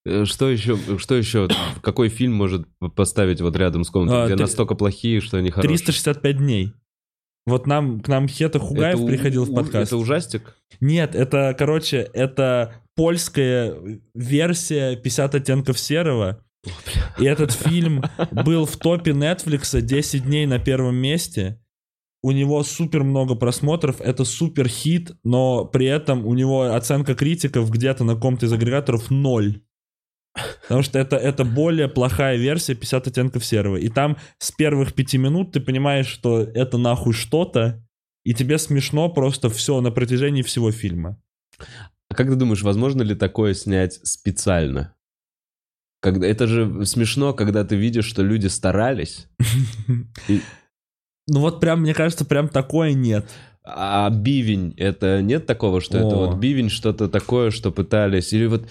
Э, 0.06 0.26
Что 0.26 0.50
еще, 0.50 0.78
что 0.98 1.16
еще, 1.16 1.48
какой 1.82 2.10
фильм 2.10 2.34
может 2.34 2.66
поставить 2.96 3.42
вот 3.42 3.56
рядом 3.56 3.84
с 3.84 3.90
комнатой, 3.90 4.24
А, 4.24 4.26
где 4.26 4.36
три- 4.36 4.42
настолько 4.44 4.76
плохие, 4.76 5.22
что 5.22 5.38
они 5.38 5.50
хорошие? 5.52 5.78
365 5.78 6.38
дней. 6.38 6.74
Вот 7.48 7.66
нам, 7.66 8.02
к 8.02 8.08
нам 8.08 8.28
Хета 8.28 8.60
Хугаев 8.60 8.96
Это 8.96 9.04
у- 9.04 9.08
приходил 9.08 9.46
в 9.46 9.52
у- 9.52 9.56
подкаст. 9.56 9.88
Это 9.92 9.98
ужастик? 9.98 10.56
Нет, 10.80 11.16
это, 11.16 11.56
короче, 11.58 11.98
это 12.14 12.76
польская 12.96 13.76
версия 14.14 14.96
50 14.96 15.36
оттенков 15.36 15.80
серого. 15.80 16.44
И 17.18 17.26
этот 17.26 17.52
фильм 17.52 18.04
был 18.32 18.66
в 18.66 18.78
топе 18.78 19.12
Netflix 19.12 19.82
10 19.82 20.24
дней 20.26 20.46
на 20.46 20.60
первом 20.60 20.96
месте. 20.96 21.61
У 22.24 22.32
него 22.32 22.64
супер 22.64 23.04
много 23.04 23.36
просмотров, 23.36 24.00
это 24.00 24.26
супер 24.26 24.68
хит, 24.68 25.14
но 25.24 25.66
при 25.66 25.88
этом 25.88 26.26
у 26.26 26.34
него 26.36 26.74
оценка 26.76 27.16
критиков 27.16 27.72
где-то 27.72 28.04
на 28.04 28.16
ком-то 28.16 28.46
из 28.46 28.54
агрегаторов 28.54 29.10
ноль. 29.10 29.62
Потому 30.62 30.84
что 30.84 31.00
это, 31.00 31.18
это 31.18 31.44
более 31.44 31.90
плохая 31.90 32.38
версия 32.38 32.76
50 32.76 33.08
оттенков 33.08 33.44
серого. 33.44 33.78
И 33.78 33.90
там 33.90 34.18
с 34.38 34.52
первых 34.52 34.94
пяти 34.94 35.18
минут 35.18 35.52
ты 35.52 35.60
понимаешь, 35.60 36.08
что 36.08 36.42
это 36.42 36.78
нахуй 36.78 37.14
что-то, 37.14 37.84
и 38.24 38.34
тебе 38.34 38.58
смешно 38.58 39.10
просто 39.10 39.50
все 39.50 39.82
на 39.82 39.92
протяжении 39.92 40.44
всего 40.44 40.72
фильма. 40.72 41.22
А 42.10 42.14
как 42.14 42.28
ты 42.28 42.36
думаешь, 42.36 42.62
возможно 42.62 43.02
ли 43.02 43.16
такое 43.16 43.54
снять 43.54 43.94
специально? 44.06 44.96
Когда, 46.02 46.28
это 46.28 46.48
же 46.48 46.86
смешно, 46.86 47.34
когда 47.34 47.64
ты 47.64 47.76
видишь, 47.76 48.06
что 48.06 48.24
люди 48.24 48.48
старались, 48.48 49.28
И- 50.28 50.42
Ну 51.28 51.40
вот 51.40 51.60
прям, 51.60 51.82
мне 51.82 51.94
кажется, 51.94 52.26
прям 52.26 52.50
такое 52.50 52.94
нет. 52.94 53.26
а 53.64 54.10
бивень, 54.10 54.74
это 54.78 55.22
нет 55.22 55.46
такого, 55.46 55.82
что 55.82 55.98
это 55.98 56.16
О. 56.16 56.28
вот 56.28 56.38
бивень 56.38 56.70
что-то 56.70 57.08
такое, 57.08 57.52
что 57.52 57.72
пытались, 57.72 58.34
или 58.34 58.48
вот... 58.48 58.68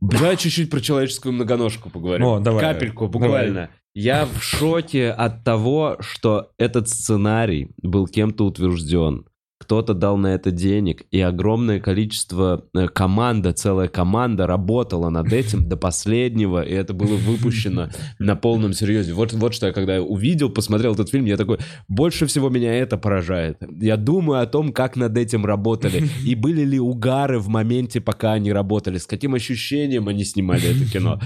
Давай 0.00 0.38
чуть-чуть 0.38 0.70
про 0.70 0.80
человеческую 0.80 1.34
многоножку 1.34 1.90
поговорим. 1.90 2.26
О, 2.26 2.40
давай. 2.40 2.60
Капельку, 2.60 3.06
буквально. 3.08 3.68
Я 3.92 4.24
в 4.24 4.42
шоке 4.42 5.10
от 5.10 5.44
того, 5.44 5.96
что 6.00 6.52
этот 6.58 6.88
сценарий 6.88 7.72
был 7.82 8.06
кем-то 8.06 8.46
утвержден. 8.46 9.26
Кто-то 9.70 9.94
дал 9.94 10.16
на 10.16 10.34
это 10.34 10.50
денег, 10.50 11.04
и 11.12 11.20
огромное 11.20 11.78
количество 11.78 12.64
э, 12.74 12.88
команда, 12.88 13.52
целая 13.52 13.86
команда 13.86 14.48
работала 14.48 15.10
над 15.10 15.32
этим 15.32 15.68
до 15.68 15.76
последнего, 15.76 16.60
и 16.60 16.72
это 16.72 16.92
было 16.92 17.14
выпущено 17.14 17.88
на 18.18 18.34
полном 18.34 18.72
серьезе. 18.72 19.14
Вот, 19.14 19.32
вот 19.32 19.54
что 19.54 19.68
я 19.68 19.72
когда 19.72 20.02
увидел, 20.02 20.50
посмотрел 20.50 20.94
этот 20.94 21.08
фильм, 21.10 21.24
я 21.24 21.36
такой, 21.36 21.58
больше 21.86 22.26
всего 22.26 22.48
меня 22.48 22.74
это 22.74 22.96
поражает. 22.96 23.62
Я 23.80 23.96
думаю 23.96 24.42
о 24.42 24.46
том, 24.46 24.72
как 24.72 24.96
над 24.96 25.16
этим 25.16 25.46
работали, 25.46 26.08
и 26.26 26.34
были 26.34 26.64
ли 26.64 26.80
угары 26.80 27.38
в 27.38 27.46
моменте, 27.46 28.00
пока 28.00 28.32
они 28.32 28.52
работали, 28.52 28.98
с 28.98 29.06
каким 29.06 29.34
ощущением 29.34 30.08
они 30.08 30.24
снимали 30.24 30.64
это 30.68 30.90
кино. 30.90 31.20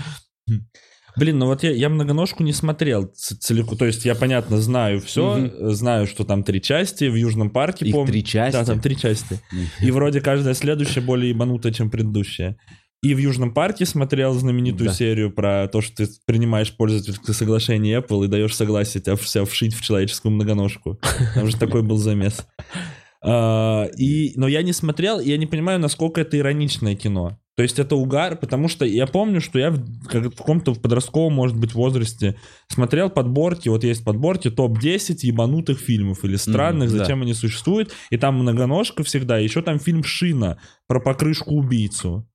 Блин, 1.16 1.38
ну 1.38 1.46
вот 1.46 1.62
я, 1.62 1.70
я 1.70 1.88
многоножку 1.88 2.42
не 2.42 2.52
смотрел 2.52 3.10
целиком. 3.14 3.78
То 3.78 3.84
есть 3.86 4.04
я, 4.04 4.14
понятно, 4.14 4.58
знаю 4.60 5.00
все, 5.00 5.36
Мгм. 5.36 5.70
знаю, 5.72 6.06
что 6.06 6.24
там 6.24 6.42
три 6.42 6.60
части 6.60 7.04
в 7.04 7.14
Южном 7.14 7.50
парке, 7.50 7.84
Их 7.86 7.92
помню. 7.92 8.08
три 8.12 8.24
части. 8.24 8.56
Да, 8.56 8.64
там 8.64 8.80
три 8.80 8.96
части. 8.96 9.40
И 9.80 9.90
вроде 9.90 10.20
каждая 10.20 10.54
следующая 10.54 11.00
более 11.02 11.30
ебанутая, 11.30 11.72
чем 11.72 11.90
предыдущая. 11.90 12.56
И 13.02 13.14
в 13.14 13.18
Южном 13.18 13.52
парке 13.52 13.84
смотрел 13.84 14.32
знаменитую 14.32 14.88
Да. 14.88 14.94
серию 14.94 15.30
про 15.30 15.68
то, 15.68 15.82
что 15.82 16.06
ты 16.06 16.08
принимаешь 16.26 16.74
пользовательское 16.74 17.34
соглашение 17.34 17.98
Apple 18.00 18.24
и 18.24 18.28
даешь 18.28 18.56
согласие 18.56 19.02
тебя 19.02 19.14
вся 19.16 19.44
вшить 19.44 19.74
в 19.74 19.82
человеческую 19.82 20.32
многоножку. 20.32 20.98
Там 21.34 21.48
же 21.50 21.56
такой 21.58 21.82
был 21.82 21.98
замес. 21.98 22.46
А, 23.22 23.84
и, 23.98 24.32
но 24.36 24.48
я 24.48 24.62
не 24.62 24.72
смотрел, 24.72 25.20
и 25.20 25.28
я 25.28 25.36
не 25.36 25.46
понимаю, 25.46 25.78
насколько 25.80 26.20
это 26.20 26.38
ироничное 26.38 26.94
кино. 26.94 27.38
То 27.56 27.62
есть 27.62 27.78
это 27.78 27.94
угар, 27.94 28.36
потому 28.36 28.66
что 28.68 28.84
я 28.84 29.06
помню, 29.06 29.40
что 29.40 29.60
я 29.60 29.70
в, 29.70 30.06
как 30.06 30.24
в 30.26 30.36
каком-то 30.36 30.74
подростковом, 30.74 31.34
может 31.34 31.56
быть, 31.56 31.72
возрасте 31.72 32.36
смотрел 32.68 33.10
подборки, 33.10 33.68
вот 33.68 33.84
есть 33.84 34.04
подборки 34.04 34.50
топ-10 34.50 35.18
ебанутых 35.22 35.78
фильмов 35.78 36.24
или 36.24 36.34
странных, 36.34 36.90
да. 36.90 36.98
зачем 36.98 37.22
они 37.22 37.32
существуют, 37.32 37.92
и 38.10 38.16
там 38.16 38.40
многоножка 38.40 39.04
всегда, 39.04 39.38
еще 39.38 39.62
там 39.62 39.78
фильм 39.78 40.02
«Шина» 40.02 40.58
про 40.88 41.00
покрышку-убийцу. 41.00 42.28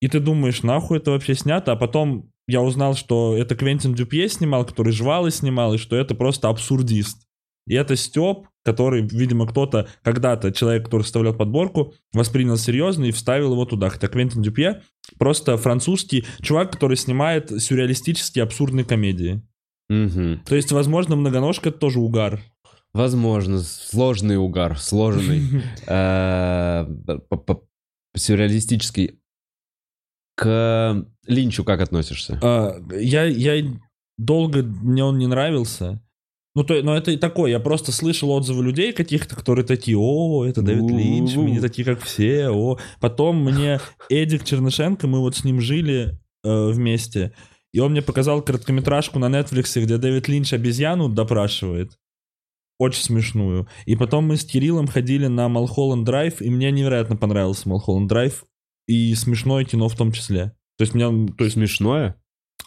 И 0.00 0.08
ты 0.08 0.20
думаешь, 0.20 0.62
нахуй 0.62 0.98
это 0.98 1.12
вообще 1.12 1.34
снято, 1.34 1.72
а 1.72 1.76
потом 1.76 2.30
я 2.46 2.60
узнал, 2.60 2.94
что 2.94 3.36
это 3.36 3.54
Квентин 3.54 3.94
Дюпье 3.94 4.28
снимал, 4.28 4.66
который 4.66 4.92
жвалы 4.92 5.30
снимал, 5.30 5.74
и 5.74 5.78
что 5.78 5.96
это 5.96 6.14
просто 6.14 6.48
абсурдист. 6.48 7.26
И 7.66 7.74
это 7.74 7.96
Степ, 7.96 8.48
который, 8.64 9.02
видимо, 9.02 9.46
кто-то, 9.46 9.88
когда-то, 10.02 10.52
человек, 10.52 10.84
который 10.84 11.02
составлял 11.02 11.34
подборку, 11.34 11.94
воспринял 12.12 12.56
серьезно 12.56 13.04
и 13.04 13.12
вставил 13.12 13.52
его 13.52 13.64
туда. 13.64 13.88
Хотя 13.88 14.08
Квентин 14.08 14.42
Дюпье 14.42 14.82
просто 15.18 15.56
французский 15.56 16.24
чувак, 16.40 16.72
который 16.72 16.96
снимает 16.96 17.50
сюрреалистические 17.62 18.44
абсурдные 18.44 18.84
комедии. 18.84 19.42
Мгм. 19.88 20.42
То 20.46 20.54
есть, 20.54 20.72
возможно, 20.72 21.16
многоножка 21.16 21.68
это 21.70 21.78
тоже 21.78 22.00
угар. 22.00 22.40
Возможно, 22.92 23.60
сложный 23.60 24.36
угар, 24.36 24.78
сложный. 24.78 25.62
Э, 25.86 26.86
Сюрреалистический. 28.14 29.18
К 30.36 31.06
Линчу 31.26 31.64
как 31.64 31.80
относишься? 31.80 32.38
А, 32.42 32.76
я, 32.92 33.24
я 33.24 33.64
долго, 34.18 34.62
мне 34.62 35.02
он 35.04 35.18
не 35.18 35.26
нравился. 35.26 36.02
Ну, 36.54 36.64
то, 36.64 36.82
но 36.82 36.94
это 36.94 37.10
и 37.10 37.16
такое, 37.16 37.50
я 37.50 37.60
просто 37.60 37.92
слышал 37.92 38.30
отзывы 38.30 38.62
людей 38.62 38.92
каких-то, 38.92 39.34
которые 39.34 39.64
такие, 39.64 39.96
о, 39.96 40.44
это 40.44 40.60
Дэвид 40.60 40.90
Линч, 40.90 41.34
мы 41.34 41.50
не 41.50 41.60
такие, 41.60 41.84
как 41.84 42.02
все, 42.02 42.50
о. 42.50 42.78
Потом 43.00 43.42
мне 43.42 43.80
Эдик 44.10 44.44
Чернышенко, 44.44 45.06
мы 45.06 45.20
вот 45.20 45.34
с 45.34 45.44
ним 45.44 45.62
жили 45.62 46.18
э, 46.44 46.70
вместе, 46.70 47.32
и 47.72 47.78
он 47.78 47.92
мне 47.92 48.02
показал 48.02 48.42
короткометражку 48.42 49.18
на 49.18 49.26
Netflix, 49.26 49.80
где 49.80 49.96
Дэвид 49.96 50.28
Линч 50.28 50.52
обезьяну 50.52 51.08
допрашивает. 51.08 51.98
Очень 52.78 53.04
смешную. 53.04 53.68
И 53.86 53.96
потом 53.96 54.26
мы 54.26 54.36
с 54.36 54.44
Кириллом 54.44 54.88
ходили 54.88 55.28
на 55.28 55.48
Малхолланд 55.48 56.04
Драйв, 56.04 56.42
и 56.42 56.50
мне 56.50 56.70
невероятно 56.70 57.16
понравился 57.16 57.68
Малхолланд 57.68 58.08
Драйв, 58.08 58.44
и 58.86 59.14
смешное 59.14 59.64
кино 59.64 59.88
в 59.88 59.96
том 59.96 60.12
числе. 60.12 60.54
То 60.76 60.82
есть, 60.82 60.94
мне, 60.94 61.28
то 61.36 61.44
есть 61.44 61.54
Смешное? 61.54 62.16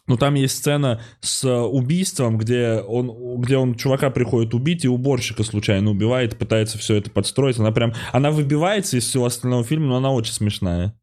Ну, 0.08 0.18
там 0.18 0.36
есть 0.36 0.58
сцена 0.58 1.02
с 1.22 1.44
э, 1.44 1.52
убийством, 1.52 2.38
где 2.38 2.74
он, 2.82 3.42
где 3.42 3.58
он 3.58 3.76
чувака 3.76 4.12
приходит 4.12 4.54
убить 4.54 4.86
и 4.86 4.88
уборщика 4.88 5.44
случайно 5.44 5.90
убивает, 5.92 6.38
пытается 6.38 6.78
все 6.78 6.96
это 6.96 7.10
подстроить. 7.10 7.58
Она 7.58 7.72
прям, 7.72 7.94
она 8.12 8.30
выбивается 8.30 8.98
из 8.98 9.08
всего 9.08 9.26
остального 9.26 9.64
фильма, 9.64 9.88
но 9.88 9.98
она 9.98 10.12
очень 10.12 10.34
смешная. 10.34 11.00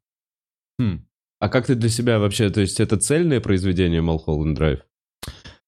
Хм. 0.78 1.04
А 1.40 1.48
как 1.48 1.66
ты 1.66 1.74
для 1.74 1.88
себя 1.88 2.20
вообще, 2.20 2.50
то 2.50 2.60
есть 2.60 2.78
это 2.78 2.96
цельное 2.96 3.40
произведение 3.40 4.00
Малхолланд 4.00 4.56
Драйв? 4.56 4.80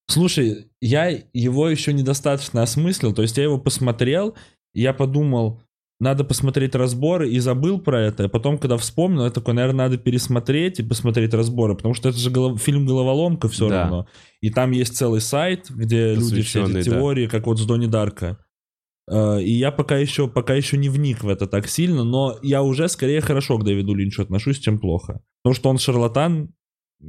Слушай, 0.07 0.69
я 0.81 1.09
его 1.33 1.69
еще 1.69 1.93
недостаточно 1.93 2.63
осмыслил, 2.63 3.13
то 3.13 3.23
есть 3.23 3.37
я 3.37 3.45
его 3.45 3.59
посмотрел, 3.59 4.37
я 4.73 4.93
подумал, 4.93 5.63
надо 6.01 6.25
посмотреть 6.25 6.75
разборы, 6.75 7.31
и 7.31 7.39
забыл 7.39 7.81
про 7.81 8.01
это. 8.03 8.25
А 8.25 8.29
потом, 8.29 8.59
когда 8.59 8.77
вспомнил, 8.77 9.25
я 9.25 9.31
такой, 9.31 9.55
наверное, 9.55 9.87
надо 9.87 9.99
пересмотреть 9.99 10.81
и 10.81 10.83
посмотреть 10.83 11.33
разборы, 11.35 11.77
потому 11.77 11.95
что 11.95 12.09
это 12.09 12.19
же 12.19 12.31
голов- 12.31 12.61
фильм 12.61 12.85
«Головоломка» 12.87 13.49
все 13.49 13.69
Да. 13.69 13.83
равно. 13.83 14.07
И 14.41 14.51
там 14.51 14.73
есть 14.73 14.97
целый 14.97 15.21
сайт, 15.21 15.67
где 15.71 16.15
люди 16.15 16.43
все 16.43 16.65
эти 16.65 16.73
да. 16.73 16.83
теории, 16.83 17.27
как 17.27 17.47
вот 17.47 17.59
с 17.59 17.65
Донни 17.67 17.87
Дарка. 17.87 18.39
Э, 19.11 19.41
И 19.41 19.53
я 19.53 19.71
пока 19.71 19.97
еще, 19.99 20.29
пока 20.29 20.55
еще 20.55 20.77
не 20.79 20.89
вник 20.89 21.23
в 21.23 21.29
это 21.29 21.47
так 21.47 21.69
сильно, 21.69 22.05
но 22.05 22.39
я 22.43 22.63
уже 22.63 22.89
скорее 22.89 23.21
хорошо 23.21 23.59
к 23.59 23.65
Дэвиду 23.65 23.95
Линчу 23.95 24.23
отношусь, 24.23 24.59
чем 24.59 24.79
плохо. 24.79 25.21
Потому 25.43 25.55
что 25.55 25.69
он 25.71 25.79
шарлатан, 25.79 26.51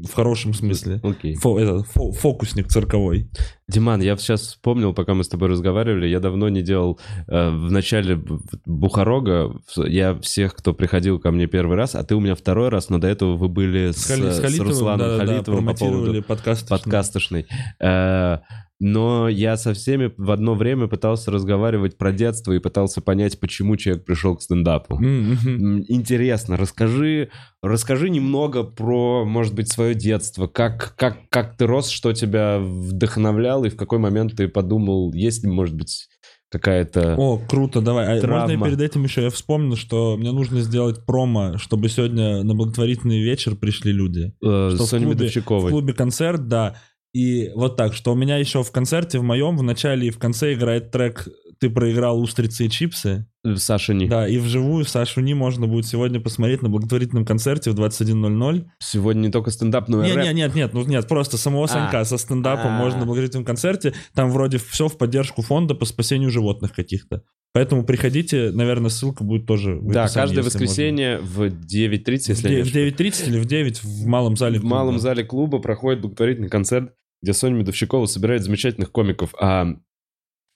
в 0.04 0.14
хорошем 0.14 0.54
смысле. 0.54 1.00
Окей. 1.04 1.36
Фо- 1.36 1.58
это, 1.60 1.84
фо- 1.96 2.12
фокусник 2.12 2.68
цирковой. 2.68 3.30
Диман, 3.68 4.02
я 4.02 4.16
сейчас 4.18 4.42
вспомнил, 4.42 4.94
пока 4.94 5.14
мы 5.14 5.24
с 5.24 5.28
тобой 5.30 5.48
разговаривали, 5.50 6.08
я 6.08 6.20
давно 6.20 6.50
не 6.50 6.62
делал 6.62 7.00
э, 7.28 7.50
в 7.50 7.72
начале 7.72 8.20
Бухарога, 8.66 9.52
я 9.78 10.16
всех, 10.20 10.56
кто 10.56 10.74
приходил 10.74 11.20
ко 11.20 11.32
мне 11.32 11.48
первый 11.48 11.78
раз, 11.78 11.96
а 11.96 12.04
ты 12.04 12.16
у 12.16 12.20
меня 12.20 12.36
второй 12.36 12.70
раз, 12.70 12.90
но 12.90 12.98
до 13.00 13.08
этого 13.08 13.36
вы 13.38 13.48
были 13.48 13.92
с, 13.92 13.98
С, 13.98 14.12
Хали- 14.12 14.32
с 14.32 14.38
с 14.38 14.40
Халитовым, 14.42 14.70
Русланом 14.72 15.00
да-да-да, 15.08 15.26
Халитовым 15.34 15.66
по 15.66 15.74
промотировали 15.74 16.06
поводу 16.22 16.24
подкаст. 16.24 16.70
подкастошный. 16.70 17.46
Э, 17.80 18.40
но 18.80 19.30
я 19.30 19.56
со 19.58 19.74
всеми 19.74 20.12
в 20.18 20.32
одно 20.32 20.54
время 20.56 20.88
пытался 20.88 21.32
разговаривать 21.32 21.98
про 21.98 22.12
детство 22.12 22.52
и 22.52 22.60
пытался 22.60 23.02
понять, 23.02 23.40
почему 23.40 23.78
человек 23.78 24.04
пришел 24.06 24.36
к 24.36 24.42
стендапу. 24.42 24.96
М, 25.02 25.84
Интересно, 25.88 26.58
расскажи, 26.58 27.30
расскажи 27.64 28.10
немного 28.10 28.64
про, 28.64 29.24
может 29.26 29.54
быть, 29.56 29.70
свое 29.72 29.96
детство. 29.96 30.48
Как, 30.48 30.94
как, 30.98 31.30
как 31.30 31.56
ты 31.58 31.66
рос, 31.68 31.90
что 31.90 32.12
тебя 32.14 32.60
вдохновлял, 32.60 33.64
и 33.64 33.70
в 33.70 33.78
какой 33.78 34.00
момент 34.00 34.36
ты 34.36 34.48
подумал, 34.48 35.14
есть 35.14 35.44
ли, 35.44 35.50
может 35.50 35.76
быть, 35.76 36.08
какая-то... 36.50 37.16
О, 37.18 37.38
круто, 37.38 37.82
давай. 37.82 38.06
А 38.06 38.10
можно 38.12 38.18
я 38.18 38.22
Травма. 38.48 38.66
перед 38.68 38.82
этим 38.82 39.04
еще 39.04 39.24
я 39.24 39.30
вспомнил, 39.30 39.76
что 39.76 40.16
мне 40.18 40.32
нужно 40.32 40.62
сделать 40.62 41.06
промо, 41.06 41.58
чтобы 41.58 41.90
сегодня 41.90 42.44
на 42.44 42.54
благотворительный 42.56 43.22
вечер 43.22 43.56
пришли 43.56 43.92
люди. 43.92 44.34
э, 44.44 44.72
что 44.76 44.84
в 44.84 44.88
Сони 44.88 45.06
клубе- 45.06 45.28
В 45.42 45.70
клубе 45.70 45.94
концерт, 45.94 46.48
да. 46.48 46.76
И 47.16 47.50
вот 47.56 47.78
так, 47.78 47.94
что 47.94 48.12
у 48.12 48.16
меня 48.16 48.36
еще 48.36 48.62
в 48.62 48.72
концерте, 48.74 49.20
в 49.20 49.24
моем, 49.24 49.56
в 49.56 49.64
начале 49.64 50.08
и 50.08 50.12
в 50.12 50.20
конце 50.20 50.54
играет 50.54 50.92
трек 50.92 51.30
«Ты 51.62 51.70
проиграл 51.70 52.20
устрицы 52.20 52.66
и 52.66 52.70
чипсы». 52.70 53.26
Э, 53.46 53.56
Сашини. 53.56 54.08
Да, 54.10 54.28
и 54.28 54.38
вживую 54.38 54.84
Сашу 54.84 55.22
Не 55.22 55.34
можно 55.34 55.66
будет 55.66 55.86
сегодня 55.86 56.20
посмотреть 56.20 56.62
на 56.62 56.68
благотворительном 56.68 57.24
концерте 57.24 57.72
в 57.72 57.80
21.00. 57.80 58.66
Сегодня 58.80 59.22
не 59.28 59.32
только 59.32 59.52
стендап, 59.52 59.88
но 59.88 60.04
и 60.04 60.08
Не, 60.10 60.14
рэп. 60.14 60.26
не, 60.26 60.34
нет, 60.34 60.56
нет, 60.56 60.74
ну 60.74 60.84
нет, 60.84 61.08
просто 61.08 61.38
самого 61.38 61.68
Санька 61.68 62.04
со 62.04 62.18
стендапом 62.18 62.74
А. 62.74 62.78
можно 62.80 63.00
на 63.00 63.06
благотворительном 63.06 63.46
концерте. 63.46 63.94
Там 64.14 64.30
вроде 64.30 64.58
все 64.58 64.90
в 64.90 64.98
поддержку 64.98 65.42
фонда 65.42 65.74
по 65.74 65.86
спасению 65.86 66.32
животных 66.32 66.74
каких-то. 66.74 67.22
Поэтому 67.54 67.86
приходите, 67.86 68.52
наверное, 68.52 68.90
ссылка 68.90 69.24
будет 69.24 69.46
тоже 69.46 69.76
в 69.76 69.90
Да, 69.90 70.10
каждое 70.10 70.44
воскресенье 70.44 71.20
в 71.20 71.44
9.30, 71.44 72.30
можно. 72.34 72.50
если 72.50 72.62
В 72.62 72.76
9.30 72.76 73.28
или 73.30 73.40
в 73.40 73.46
9 73.46 73.84
в 73.84 74.06
малом 74.06 74.36
зале. 74.36 74.60
В 74.60 74.66
малом 74.66 74.96
клуба. 74.96 75.00
зале 75.00 75.24
клуба 75.24 75.60
проходит 75.60 76.02
благотворительный 76.02 76.50
концерт, 76.50 76.92
где 77.26 77.34
Соня 77.34 77.56
Медовщикова 77.56 78.06
собирает 78.06 78.44
замечательных 78.44 78.92
комиков, 78.92 79.34
а 79.42 79.76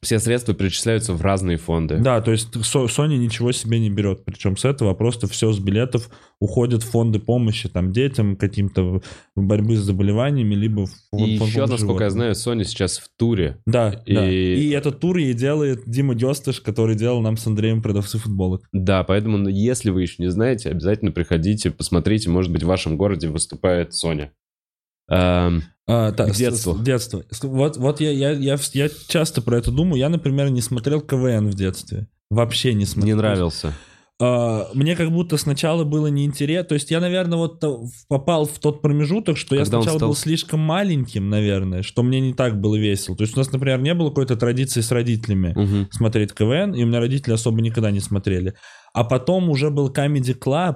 все 0.03 0.19
средства 0.19 0.53
перечисляются 0.53 1.13
в 1.13 1.21
разные 1.23 1.57
фонды. 1.57 1.97
Да, 1.97 2.21
то 2.21 2.31
есть 2.31 2.53
Со- 2.63 2.85
Sony 2.85 3.17
ничего 3.17 3.51
себе 3.51 3.79
не 3.79 3.89
берет, 3.89 4.23
причем 4.23 4.55
с 4.55 4.63
этого 4.63 4.93
просто 4.93 5.27
все 5.27 5.51
с 5.51 5.57
билетов 5.59 6.09
уходит 6.39 6.83
в 6.83 6.89
фонды 6.91 7.19
помощи 7.19 7.67
там 7.67 7.91
детям, 7.91 8.35
каким-то 8.37 9.01
борьбы 9.35 9.75
с 9.75 9.79
заболеваниями, 9.79 10.53
либо 10.53 10.85
в 10.85 11.17
И 11.17 11.31
еще, 11.31 11.39
фонд 11.39 11.71
насколько 11.71 11.73
я 11.73 11.77
животных. 11.79 12.11
знаю, 12.11 12.35
Соня 12.35 12.63
сейчас 12.65 12.99
в 12.99 13.09
туре. 13.17 13.57
Да, 13.65 14.01
И- 14.05 14.13
да. 14.13 14.29
И 14.31 14.69
этот 14.69 14.99
тур 14.99 15.17
ей 15.17 15.33
делает 15.33 15.81
Дима 15.89 16.13
Дестыш, 16.13 16.61
который 16.61 16.95
делал 16.95 17.19
нам 17.21 17.35
с 17.35 17.45
Андреем 17.47 17.81
продавцы 17.81 18.19
футболок. 18.19 18.69
Да, 18.71 19.03
поэтому, 19.03 19.37
ну, 19.37 19.49
если 19.49 19.89
вы 19.89 20.03
еще 20.03 20.21
не 20.23 20.29
знаете, 20.29 20.69
обязательно 20.69 21.11
приходите, 21.11 21.71
посмотрите, 21.71 22.29
может 22.29 22.51
быть, 22.53 22.61
в 22.63 22.67
вашем 22.67 22.95
городе 22.95 23.27
выступает 23.27 23.93
Соня. 23.95 24.31
Эм, 25.11 25.63
А, 25.91 26.11
та- 26.11 26.25
К 26.27 26.33
с- 26.33 26.37
с- 26.37 26.79
детство. 26.81 27.23
С- 27.31 27.43
Вот, 27.43 27.77
вот 27.77 27.99
я, 27.99 28.11
я, 28.11 28.31
я, 28.31 28.57
я 28.73 28.89
часто 29.07 29.41
про 29.41 29.57
это 29.57 29.71
думаю. 29.71 29.99
Я, 29.99 30.09
например, 30.09 30.49
не 30.51 30.61
смотрел 30.61 31.01
КВН 31.01 31.47
в 31.49 31.55
детстве. 31.55 32.07
Вообще 32.29 32.75
не 32.75 32.85
смотрел. 32.85 33.15
не 33.15 33.21
нравился. 33.21 33.73
А, 34.21 34.67
мне 34.73 34.95
как 34.97 35.11
будто 35.11 35.37
сначала 35.37 35.85
было 35.85 36.07
неинтересно. 36.07 36.65
То 36.65 36.75
есть 36.75 36.91
я, 36.91 36.99
наверное, 36.99 37.37
вот 37.37 37.63
попал 38.07 38.45
в 38.45 38.59
тот 38.59 38.81
промежуток, 38.81 39.37
что 39.37 39.55
я 39.55 39.63
Когда 39.63 39.77
он 39.77 39.83
сначала 39.83 39.97
стал- 39.97 40.09
был 40.09 40.15
слишком 40.15 40.59
маленьким, 40.59 41.29
наверное, 41.29 41.81
что 41.83 42.03
мне 42.03 42.19
не 42.19 42.33
так 42.33 42.59
было 42.61 42.75
весело. 42.75 43.15
То 43.17 43.23
есть 43.23 43.35
у 43.35 43.39
нас, 43.39 43.51
например, 43.51 43.79
не 43.81 43.93
было 43.93 44.09
какой-то 44.09 44.35
традиции 44.35 44.81
с 44.81 44.91
родителями 44.91 45.53
Мгм. 45.55 45.87
смотреть 45.91 46.33
КВН, 46.33 46.75
и 46.75 46.83
у 46.83 46.87
меня 46.87 46.99
родители 46.99 47.33
особо 47.33 47.61
никогда 47.61 47.91
не 47.91 48.01
смотрели. 48.01 48.53
А 48.93 49.03
потом 49.05 49.49
уже 49.49 49.69
был 49.69 49.89
Comedy 49.91 50.37
Club, 50.37 50.75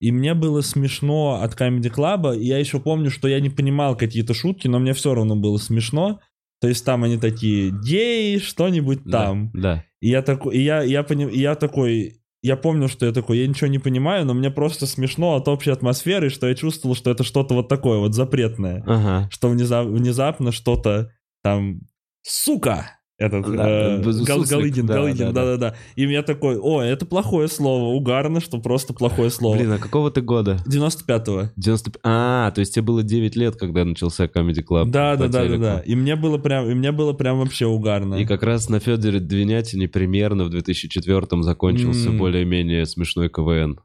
и 0.00 0.12
мне 0.12 0.34
было 0.34 0.60
смешно 0.60 1.40
от 1.42 1.58
Comedy 1.58 1.92
Club, 1.94 2.36
и 2.36 2.46
я 2.46 2.58
еще 2.58 2.80
помню, 2.80 3.10
что 3.10 3.28
я 3.28 3.40
не 3.40 3.50
понимал 3.50 3.96
какие-то 3.96 4.34
шутки, 4.34 4.68
но 4.68 4.78
мне 4.78 4.92
все 4.92 5.14
равно 5.14 5.36
было 5.36 5.56
смешно. 5.56 6.20
То 6.60 6.68
есть 6.68 6.84
там 6.84 7.04
они 7.04 7.18
такие, 7.18 7.70
гей, 7.70 8.38
что-нибудь 8.38 9.04
Да, 9.04 9.24
там. 9.24 9.50
Да. 9.52 9.84
И 10.00 10.08
я 10.08 10.22
такой, 10.22 10.56
и 10.56 10.62
я, 10.62 10.82
я, 10.82 11.02
поним, 11.02 11.28
и 11.28 11.38
я 11.38 11.54
такой, 11.54 12.20
я 12.42 12.56
помню, 12.56 12.88
что 12.88 13.06
я 13.06 13.12
такой, 13.12 13.38
я 13.38 13.46
ничего 13.46 13.68
не 13.68 13.78
понимаю, 13.78 14.26
но 14.26 14.34
мне 14.34 14.50
просто 14.50 14.86
смешно 14.86 15.34
от 15.34 15.48
общей 15.48 15.70
атмосферы, 15.70 16.28
что 16.28 16.46
я 16.48 16.54
чувствовал, 16.54 16.94
что 16.94 17.10
это 17.10 17.24
что-то 17.24 17.54
вот 17.54 17.68
такое 17.68 17.98
вот 17.98 18.14
запретное. 18.14 18.82
Ага. 18.86 19.28
Что 19.30 19.50
внезап- 19.50 19.90
внезапно 19.90 20.52
что-то 20.52 21.10
там, 21.42 21.80
сука, 22.22 22.93
этот 23.16 23.46
Да, 23.56 23.68
э, 23.98 24.02
Гал- 24.24 24.42
Галыгин, 24.42 24.86
да, 24.86 24.94
Галыгин, 24.94 25.16
да, 25.18 25.32
да. 25.32 25.44
да-да-да. 25.44 25.74
И 25.94 26.02
я 26.10 26.22
такой, 26.22 26.58
о, 26.58 26.82
это 26.82 27.06
плохое 27.06 27.46
слово, 27.48 27.94
угарно, 27.94 28.40
что 28.40 28.58
просто 28.58 28.92
плохое 28.92 29.30
слово. 29.30 29.56
Блин, 29.56 29.72
а 29.72 29.78
какого 29.78 30.10
ты 30.10 30.20
года? 30.20 30.58
95-го. 30.66 31.50
90... 31.56 31.92
А, 32.02 32.50
то 32.50 32.58
есть 32.60 32.74
тебе 32.74 32.82
было 32.82 33.02
9 33.02 33.36
лет, 33.36 33.56
когда 33.56 33.84
начался 33.84 34.24
Comedy 34.24 34.64
Club 34.68 34.86
Да, 34.90 35.12
по 35.12 35.18
да, 35.18 35.26
да, 35.26 35.28
да, 35.28 35.44
телеку. 35.46 35.62
да. 35.62 35.78
И 35.86 35.94
мне 35.94 36.16
было 36.16 36.38
прям, 36.38 36.68
и 36.68 36.74
мне 36.74 36.90
было 36.90 37.12
прям 37.12 37.38
вообще 37.38 37.66
угарно. 37.66 38.16
И 38.16 38.26
как 38.26 38.42
раз 38.42 38.68
на 38.68 38.80
Федоре 38.80 39.20
Двинятине 39.20 39.86
примерно 39.88 40.44
в 40.44 40.50
2004 40.50 41.42
закончился 41.42 42.10
более-менее 42.10 42.84
смешной 42.86 43.28
КВН. 43.28 43.78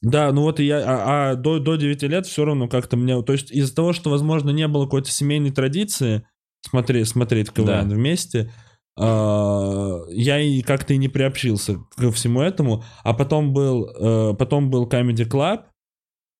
Да, 0.00 0.32
ну 0.32 0.42
вот 0.42 0.58
и 0.58 0.64
я, 0.64 0.78
а, 0.84 1.30
а 1.30 1.34
до, 1.36 1.60
до 1.60 1.76
9 1.76 2.02
лет 2.02 2.26
все 2.26 2.44
равно 2.44 2.66
как-то 2.66 2.96
мне, 2.96 3.22
то 3.22 3.32
есть 3.32 3.52
из-за 3.52 3.72
того, 3.72 3.92
что, 3.92 4.10
возможно, 4.10 4.50
не 4.50 4.66
было 4.66 4.86
какой-то 4.86 5.08
семейной 5.12 5.52
традиции 5.52 6.26
смотреть, 6.68 7.06
смотреть 7.06 7.50
КВН 7.52 7.66
Да. 7.88 7.94
вместе, 7.94 8.50
я 8.96 10.40
и 10.40 10.62
как-то 10.62 10.92
и 10.94 10.98
не 10.98 11.08
приобщился 11.08 11.78
ко 11.96 12.12
всему 12.12 12.42
этому, 12.42 12.84
а 13.04 13.14
потом 13.14 13.52
был, 13.52 13.88
э, 13.88 14.34
потом 14.36 14.70
был 14.70 14.86
Comedy 14.86 15.26
Club, 15.28 15.64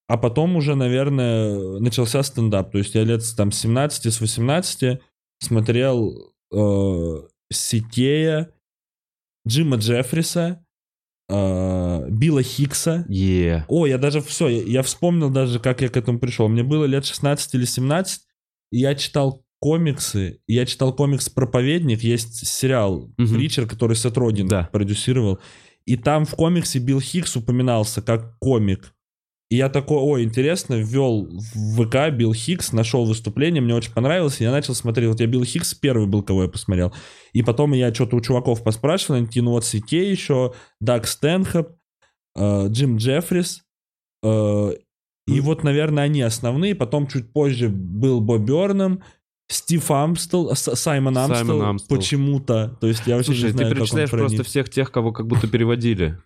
а 0.08 0.18
потом 0.18 0.56
уже, 0.56 0.74
наверное, 0.74 1.78
начался 1.78 2.22
стендап, 2.22 2.72
то 2.72 2.78
есть 2.78 2.94
я 2.94 3.04
лет 3.04 3.22
с, 3.22 3.34
там 3.34 3.52
с 3.52 3.60
17, 3.60 4.12
с 4.12 4.20
18 4.20 5.00
смотрел 5.40 6.34
э, 6.52 7.22
Сикея, 7.50 8.52
Джима 9.48 9.76
Джеффриса, 9.76 10.64
э, 11.30 12.08
Билла 12.10 12.42
Хикса, 12.42 13.06
Е. 13.08 13.64
о, 13.68 13.86
я 13.86 13.96
даже 13.96 14.20
все, 14.20 14.48
я, 14.48 14.62
я 14.62 14.82
вспомнил 14.82 15.30
даже, 15.30 15.58
как 15.58 15.80
я 15.80 15.88
к 15.88 15.96
этому 15.96 16.18
пришел. 16.18 16.48
Мне 16.48 16.62
было 16.62 16.84
лет 16.84 17.06
16 17.06 17.54
или 17.54 17.64
17, 17.64 18.20
и 18.72 18.78
я 18.78 18.94
читал 18.94 19.44
комиксы. 19.62 20.40
Я 20.48 20.66
читал 20.66 20.92
комикс 20.92 21.28
«Проповедник». 21.28 22.02
Есть 22.02 22.46
сериал 22.46 23.12
Мгм. 23.16 23.34
«Preacher», 23.34 23.68
который 23.68 23.94
Сет 23.94 24.18
Роген 24.18 24.48
Да. 24.48 24.68
продюсировал. 24.72 25.38
И 25.86 25.96
там 25.96 26.24
в 26.24 26.32
комиксе 26.34 26.80
Билл 26.80 27.00
Хикс 27.00 27.36
упоминался 27.36 28.02
как 28.02 28.36
комик. 28.40 28.92
И 29.50 29.56
я 29.56 29.68
такой, 29.68 29.98
ой, 29.98 30.24
интересно, 30.24 30.74
ввел 30.74 31.28
в 31.54 31.84
ВК 31.84 32.10
Билл 32.12 32.32
Хикс, 32.34 32.72
нашел 32.72 33.04
выступление, 33.04 33.62
мне 33.62 33.74
очень 33.74 33.92
понравилось, 33.92 34.40
и 34.40 34.44
я 34.44 34.50
начал 34.50 34.74
смотреть. 34.74 35.08
Вот 35.08 35.20
я 35.20 35.26
Билл 35.26 35.44
Хикс 35.44 35.74
первый 35.74 36.06
был, 36.08 36.22
кого 36.22 36.42
я 36.42 36.48
посмотрел. 36.48 36.92
И 37.32 37.42
потом 37.42 37.72
я 37.72 37.94
что-то 37.94 38.16
у 38.16 38.20
чуваков 38.20 38.64
поспрашивал, 38.64 39.16
они 39.16 39.28
ну 39.36 39.52
вот 39.52 39.64
Сикей 39.64 40.10
еще, 40.10 40.54
Даг 40.80 41.06
Стэнхоуп, 41.06 41.68
э, 42.36 42.66
Джим 42.68 42.96
Джеффрис, 42.96 43.62
э, 44.24 44.72
и 45.28 45.40
вот, 45.40 45.62
наверное, 45.62 46.04
они 46.04 46.20
основные. 46.22 46.74
Потом 46.74 47.06
чуть 47.06 47.32
позже 47.32 47.68
был 47.68 48.20
Боб 48.20 48.40
Бёрном, 48.42 49.02
Стив 49.52 49.90
Амстел, 49.90 50.54
Саймон 50.54 51.14
Саймон 51.14 51.36
Амстел, 51.36 51.62
Амстел. 51.62 51.96
почему-то. 51.96 52.76
То 52.80 52.86
есть 52.86 53.02
я 53.06 53.16
вообще 53.16 53.32
Слушай, 53.32 53.46
не 53.46 53.50
знаю, 53.52 53.56
ты 53.56 53.62
как 53.64 53.70
он 53.70 53.76
перечисляешь 53.76 54.10
просто 54.10 54.42
всех 54.44 54.68
тех, 54.70 54.90
кого 54.90 55.12
как 55.12 55.26
будто 55.26 55.46
переводили. 55.46 56.18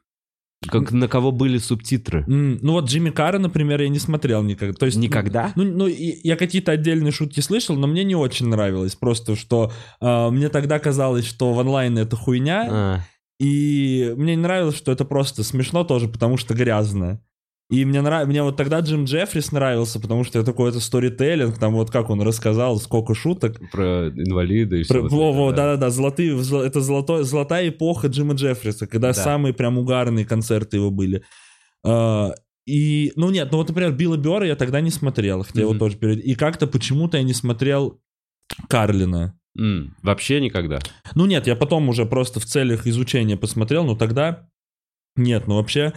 Как, 0.68 0.90
на 0.90 1.06
кого 1.06 1.32
были 1.32 1.58
субтитры. 1.58 2.24
М, 2.26 2.58
Ну 2.62 2.72
вот 2.72 2.86
Джимми 2.88 3.10
Карра, 3.10 3.38
например, 3.38 3.82
я 3.82 3.88
не 3.88 3.98
смотрел 3.98 4.42
никогда. 4.42 4.74
То 4.74 4.86
есть, 4.86 4.96
Никогда? 4.96 5.52
Ну, 5.54 5.64
ну, 5.64 5.86
я 5.86 6.36
какие-то 6.36 6.72
отдельные 6.72 7.12
шутки 7.12 7.40
слышал, 7.40 7.76
но 7.76 7.86
мне 7.86 8.04
не 8.04 8.16
очень 8.16 8.48
нравилось. 8.48 8.94
Просто 8.96 9.36
что 9.36 9.70
э, 10.00 10.30
мне 10.30 10.48
тогда 10.48 10.78
казалось, 10.78 11.26
что 11.26 11.52
в 11.52 11.60
онлайне 11.60 12.00
это 12.02 12.16
хуйня, 12.16 12.66
А, 12.70 13.00
и 13.38 14.14
мне 14.16 14.34
не 14.34 14.42
нравилось, 14.42 14.76
что 14.76 14.92
это 14.92 15.04
просто 15.04 15.44
смешно 15.44 15.84
тоже, 15.84 16.08
потому 16.08 16.36
что 16.38 16.54
грязно. 16.54 17.20
И 17.68 17.84
мне, 17.84 18.00
нрав... 18.00 18.28
мне 18.28 18.44
вот 18.44 18.56
тогда 18.56 18.78
Джим 18.78 19.06
Джеффрис 19.06 19.50
нравился, 19.50 19.98
потому 19.98 20.22
что 20.22 20.38
это 20.38 20.52
какой-то 20.52 20.78
сторителлинг, 20.78 21.58
там 21.58 21.74
вот 21.74 21.90
как 21.90 22.10
он 22.10 22.20
рассказал, 22.22 22.78
сколько 22.78 23.14
шуток. 23.14 23.58
про 23.72 24.08
инвалида 24.08 24.76
и 24.76 24.82
все. 24.84 24.94
Про- 24.94 25.08
Во, 25.08 25.32
во, 25.32 25.52
да-да-да, 25.52 25.90
золотые, 25.90 26.36
зо- 26.42 26.62
это 26.62 26.80
золотой, 26.80 27.24
золотая 27.24 27.68
эпоха 27.70 28.06
Джима 28.06 28.34
Джеффриса, 28.34 28.86
когда 28.86 29.08
Да. 29.08 29.14
самые 29.14 29.52
прям 29.52 29.78
угарные 29.78 30.24
концерты 30.24 30.76
его 30.76 30.92
были. 30.92 31.24
А, 31.84 32.34
и, 32.68 33.12
ну 33.16 33.30
нет, 33.30 33.50
ну 33.50 33.58
вот, 33.58 33.68
например, 33.68 33.92
Билла 33.92 34.16
Бёрра 34.16 34.46
я 34.46 34.54
тогда 34.54 34.80
не 34.80 34.90
смотрел, 34.90 35.42
хотя 35.42 35.60
его 35.62 35.70
Мгм. 35.70 35.78
тоже 35.80 35.96
перед... 35.96 36.24
И 36.24 36.36
как-то 36.36 36.68
почему-то 36.68 37.16
я 37.16 37.24
не 37.24 37.34
смотрел 37.34 38.00
Карлина. 38.68 39.38
Вообще 40.02 40.40
никогда. 40.40 40.78
Ну 41.14 41.26
нет, 41.26 41.46
я 41.46 41.56
потом 41.56 41.88
уже 41.88 42.04
просто 42.06 42.38
в 42.40 42.44
целях 42.44 42.86
изучения 42.86 43.36
посмотрел, 43.36 43.84
но 43.84 43.96
тогда 43.96 44.48
нет, 45.16 45.46
ну 45.46 45.56
вообще 45.56 45.94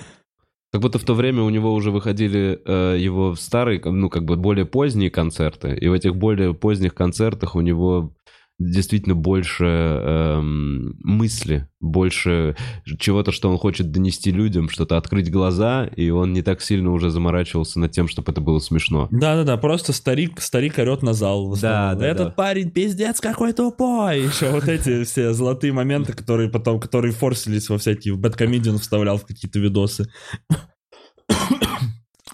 Как 0.71 0.81
будто 0.81 0.99
в 0.99 1.03
то 1.03 1.15
время 1.15 1.41
у 1.41 1.49
него 1.49 1.73
уже 1.73 1.89
выходили 1.89 2.61
э, 2.63 2.97
его 2.99 3.33
старые, 3.33 3.81
ну, 3.83 4.09
как 4.09 4.23
бы 4.23 4.35
более 4.35 4.65
поздние 4.65 5.09
концерты, 5.09 5.73
и 5.73 5.87
в 5.87 5.93
этих 5.93 6.15
более 6.15 6.53
поздних 6.53 6.93
концертах 6.93 7.55
у 7.55 7.61
него 7.61 8.13
действительно 8.59 9.15
больше 9.15 9.65
эм, 9.65 10.95
мысли, 11.01 11.67
больше 11.79 12.57
чего-то, 12.99 13.31
что 13.31 13.49
он 13.49 13.57
хочет 13.57 13.91
донести 13.91 14.31
людям, 14.31 14.69
что-то 14.69 14.97
открыть 14.97 15.31
глаза, 15.31 15.85
и 15.85 16.09
он 16.09 16.33
не 16.33 16.41
так 16.41 16.61
сильно 16.61 16.91
уже 16.91 17.09
заморачивался 17.09 17.79
над 17.79 17.91
тем, 17.91 18.07
чтобы 18.09 18.31
это 18.31 18.41
было 18.41 18.59
смешно. 18.59 19.07
Да-да-да, 19.11 19.55
просто 19.57 19.93
старик, 19.93 20.41
старик 20.41 20.77
орет 20.77 21.01
на 21.01 21.13
зал. 21.13 21.55
Да, 21.55 21.91
основном. 21.91 21.99
да, 21.99 22.07
Этот 22.07 22.27
да. 22.27 22.33
парень 22.33 22.69
пиздец 22.69 23.21
какой 23.21 23.53
тупой. 23.53 24.23
Еще 24.23 24.49
вот 24.49 24.67
эти 24.67 25.03
все 25.05 25.33
золотые 25.33 25.71
моменты, 25.71 26.13
которые 26.13 26.49
потом, 26.49 26.79
которые 26.79 27.13
форсились 27.13 27.69
во 27.69 27.77
всякие, 27.77 28.13
в 28.13 28.19
Бэткомедиан 28.19 28.77
вставлял 28.77 29.17
в 29.17 29.25
какие-то 29.25 29.59
видосы. 29.59 30.09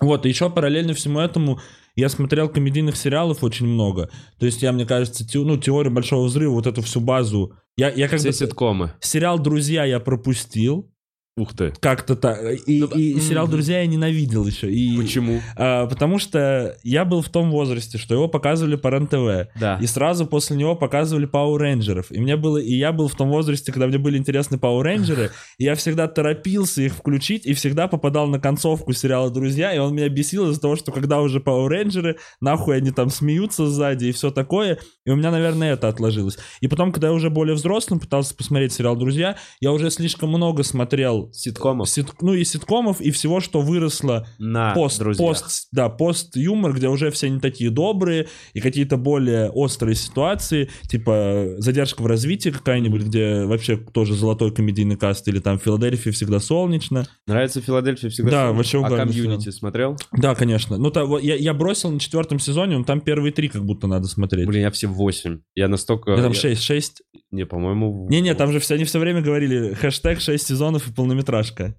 Вот, 0.02 0.26
и 0.26 0.30
еще 0.30 0.50
параллельно 0.50 0.94
всему 0.94 1.20
этому 1.20 1.60
я 1.96 2.10
смотрел 2.10 2.50
комедийных 2.50 2.98
сериалов 2.98 3.44
очень 3.44 3.68
много. 3.68 4.10
То 4.40 4.46
есть 4.46 4.62
я, 4.62 4.72
мне 4.72 4.86
кажется, 4.86 5.26
те- 5.26 5.40
ну, 5.40 5.58
теория 5.58 5.90
большого 5.90 6.26
взрыва, 6.26 6.52
вот 6.54 6.68
эту 6.68 6.82
всю 6.82 7.00
базу. 7.00 7.54
Я, 7.78 7.90
я 7.90 8.08
как 8.08 8.20
Все 8.20 8.30
бы... 8.30 8.34
ситкомы. 8.34 8.94
Сериал 9.00 9.40
«Друзья» 9.40 9.86
я 9.86 10.00
пропустил. 10.00 10.92
Ух 11.38 11.54
ты. 11.54 11.74
Как-то 11.82 12.16
так. 12.16 12.40
И, 12.66 12.80
Ну, 12.80 12.88
и 12.88 13.16
м. 13.16 13.20
сериал 13.20 13.50
«Друзья» 13.50 13.82
я 13.82 13.88
ненавидел 13.88 14.48
еще. 14.48 14.72
И, 14.72 14.96
Почему? 14.96 15.42
а, 15.58 15.86
потому 15.86 16.18
что 16.18 16.78
я 16.82 17.04
был 17.04 17.22
в 17.22 17.28
том 17.28 17.52
возрасте, 17.52 17.98
что 17.98 18.14
его 18.16 18.30
показывали 18.30 18.78
по 18.78 18.88
РЕН-ТВ. 18.88 19.50
Да. 19.60 19.78
И 19.82 19.86
сразу 19.86 20.28
после 20.28 20.56
него 20.56 20.78
показывали 20.78 21.28
Power 21.28 21.58
Рейнджеров. 21.58 22.10
И 22.10 22.22
мне 22.22 22.38
было, 22.38 22.58
и 22.58 22.74
я 22.74 22.94
был 22.94 23.10
в 23.10 23.16
том 23.16 23.28
возрасте, 23.28 23.74
когда 23.74 23.88
мне 23.88 23.98
были 23.98 24.18
интересны 24.18 24.56
Power 24.56 24.82
Рейнджеры, 24.84 25.32
и 25.58 25.66
я 25.66 25.76
всегда 25.76 26.08
торопился 26.08 26.84
их 26.84 26.94
включить, 26.94 27.46
и 27.46 27.54
всегда 27.54 27.90
попадал 27.90 28.28
на 28.28 28.40
концовку 28.40 28.94
сериала 28.94 29.30
«Друзья», 29.30 29.76
и 29.76 29.78
он 29.78 29.94
меня 29.94 30.08
бесил 30.08 30.50
из-за 30.50 30.62
того, 30.62 30.78
что 30.78 30.94
когда 30.94 31.20
уже 31.20 31.40
Power 31.40 31.68
Рейнджеры, 31.68 32.16
нахуй 32.40 32.78
они 32.78 32.92
там 32.92 33.10
смеются 33.10 33.68
сзади 33.68 34.06
и 34.06 34.12
все 34.14 34.32
такое, 34.32 34.80
и 35.06 35.10
у 35.10 35.18
меня, 35.18 35.32
наверное, 35.32 35.74
это 35.74 35.90
отложилось. 35.90 36.38
И 36.62 36.70
потом, 36.70 36.94
когда 36.94 37.08
я 37.08 37.14
уже 37.14 37.30
более 37.30 37.56
взрослым 37.56 38.00
пытался 38.00 38.34
посмотреть 38.34 38.72
сериал 38.72 38.96
«Друзья», 38.96 39.36
я 39.60 39.74
уже 39.74 39.92
слишком 39.92 40.30
много 40.30 40.64
смотрел 40.64 41.25
Ситкомов. 41.32 41.90
сит- 41.90 42.22
ну 42.22 42.34
и 42.34 42.44
ситкомов, 42.44 43.02
и 43.02 43.12
всего, 43.12 43.40
что 43.40 43.62
выросло 43.62 44.28
На 44.40 44.74
пост, 44.74 45.00
друзьях. 45.00 45.28
пост, 45.28 45.68
да, 45.72 45.90
пост-юмор, 45.90 46.74
где 46.74 46.88
уже 46.90 47.12
все 47.12 47.30
не 47.30 47.40
такие 47.40 47.70
добрые, 47.70 48.28
и 48.54 48.60
какие-то 48.62 48.98
более 48.98 49.50
острые 49.50 49.96
ситуации, 49.96 50.70
типа 50.88 51.56
задержка 51.58 52.02
в 52.02 52.06
развитии 52.08 52.50
какая-нибудь, 52.50 53.04
где 53.04 53.46
вообще 53.46 53.78
тоже 53.78 54.14
золотой 54.16 54.52
комедийный 54.54 54.96
каст, 54.98 55.28
или 55.28 55.40
там 55.40 55.60
в 55.60 55.64
Филадельфии 55.64 56.10
всегда 56.12 56.40
солнечно. 56.40 57.06
Нравится 57.28 57.62
Филадельфия 57.62 58.10
всегда? 58.10 58.32
Да, 58.32 58.38
солнечно? 58.48 58.58
вообще 58.58 58.78
А 58.78 58.82
угарный 58.82 59.14
комьюнити 59.14 59.50
смотрел? 59.50 59.98
Да, 60.12 60.36
конечно. 60.36 60.78
Ну, 60.78 60.92
то, 60.92 61.20
я, 61.20 61.36
я 61.36 61.54
бросил 61.54 61.92
на 61.92 62.00
четвертом 62.00 62.40
сезоне, 62.40 62.78
но 62.78 62.84
там 62.84 63.02
первые 63.02 63.32
три 63.32 63.48
как 63.50 63.66
будто 63.66 63.88
надо 63.88 64.08
смотреть. 64.08 64.48
Блин, 64.48 64.62
я 64.62 64.72
все 64.72 64.88
8. 64.88 65.40
Я 65.56 65.68
настолько... 65.68 66.16
Да, 66.16 66.24
там 66.24 66.32
я- 66.32 66.40
6, 66.40 66.62
6. 66.62 67.02
Не, 67.32 67.46
по-моему... 67.46 68.08
Не-не, 68.10 68.34
там 68.36 68.52
же 68.52 68.60
все, 68.60 68.76
они 68.76 68.84
все 68.86 69.00
время 69.00 69.22
говорили 69.22 69.74
хэштег 69.74 70.22
6 70.22 70.46
сезонов 70.48 70.88
и 70.88 70.94
полнометражка. 71.16 71.76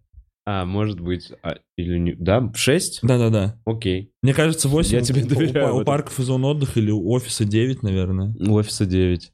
А, 0.48 0.64
может 0.64 1.00
быть... 1.00 1.32
а, 1.42 1.56
или 1.76 1.98
не... 1.98 2.12
Да? 2.14 2.52
6? 2.54 3.00
Да-да-да. 3.02 3.60
Окей. 3.64 4.12
Мне 4.22 4.32
кажется, 4.32 4.68
8 4.68 4.92
Я 4.92 5.00
тебе 5.02 5.24
доверяю 5.24 5.74
у- 5.76 5.80
у 5.80 5.84
парков 5.84 6.20
и 6.20 6.22
зон 6.22 6.44
отдыха 6.44 6.78
или 6.78 6.90
у 6.92 7.10
офиса 7.10 7.44
9, 7.44 7.82
наверное. 7.82 8.32
У 8.38 8.54
офиса 8.54 8.86
9. 8.86 9.32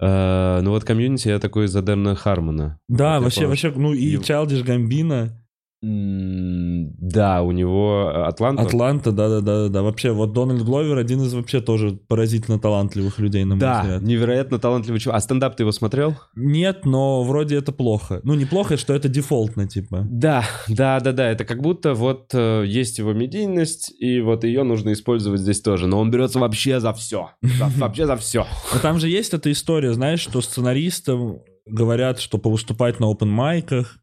Э, 0.00 0.60
ну 0.62 0.70
вот 0.70 0.84
комьюнити 0.84 1.28
я 1.28 1.38
такой 1.38 1.68
за 1.68 1.80
Дэна 1.82 2.14
Хармона. 2.16 2.78
Да, 2.88 3.16
Вот 3.18 3.24
вообще, 3.24 3.46
вообще, 3.46 3.72
ну 3.76 3.92
и 3.94 4.04
Его- 4.04 4.22
Childish 4.22 4.68
М, 4.68 4.88
Да, 5.80 7.42
у 7.42 7.52
него 7.52 8.10
э, 8.12 8.22
Атланта. 8.24 8.62
Атланта, 8.62 9.12
да-да-да-да. 9.12 9.82
Вообще, 9.82 10.10
вот 10.10 10.32
Дональд 10.32 10.62
Гловер 10.62 10.98
один 10.98 11.22
из 11.22 11.32
вообще 11.34 11.60
тоже 11.60 11.92
поразительно 12.08 12.58
талантливых 12.58 13.18
людей, 13.18 13.44
на 13.44 13.54
мой 13.54 13.60
Да, 13.60 13.80
взгляд. 13.82 14.02
невероятно 14.02 14.58
талантливый 14.58 15.00
чувак. 15.00 15.16
А 15.18 15.20
стендап 15.20 15.56
ты 15.56 15.62
его 15.62 15.72
смотрел? 15.72 16.16
Нет, 16.34 16.84
но 16.84 17.22
вроде 17.22 17.56
это 17.56 17.70
плохо. 17.72 18.20
Ну, 18.24 18.34
не 18.34 18.44
плохо, 18.44 18.76
что 18.76 18.92
это 18.92 19.08
дефолтно, 19.08 19.68
типа. 19.68 20.06
Да, 20.10 20.44
да, 20.68 20.98
да, 21.00 21.12
да. 21.12 21.30
Это 21.30 21.44
как 21.44 21.62
будто 21.62 21.94
вот 21.94 22.30
э, 22.34 22.64
есть 22.66 22.98
его 22.98 23.12
медийность, 23.12 23.92
и 24.00 24.20
вот 24.20 24.42
ее 24.44 24.64
нужно 24.64 24.92
использовать 24.92 25.40
здесь 25.40 25.60
тоже. 25.60 25.86
Но 25.86 26.00
он 26.00 26.10
берется 26.10 26.38
вообще 26.40 26.80
за 26.80 26.92
все. 26.92 27.30
вообще 27.76 28.06
за 28.06 28.16
все. 28.16 28.46
Но 28.74 28.80
там 28.80 28.98
же 28.98 29.08
есть 29.08 29.32
эта 29.32 29.52
история, 29.52 29.92
знаешь, 29.92 30.20
что 30.20 30.40
сценаристам 30.40 31.38
говорят, 31.68 32.20
что 32.20 32.38
повыступать 32.38 33.00
на 33.00 33.10
open 33.10 33.26
майках 33.26 33.98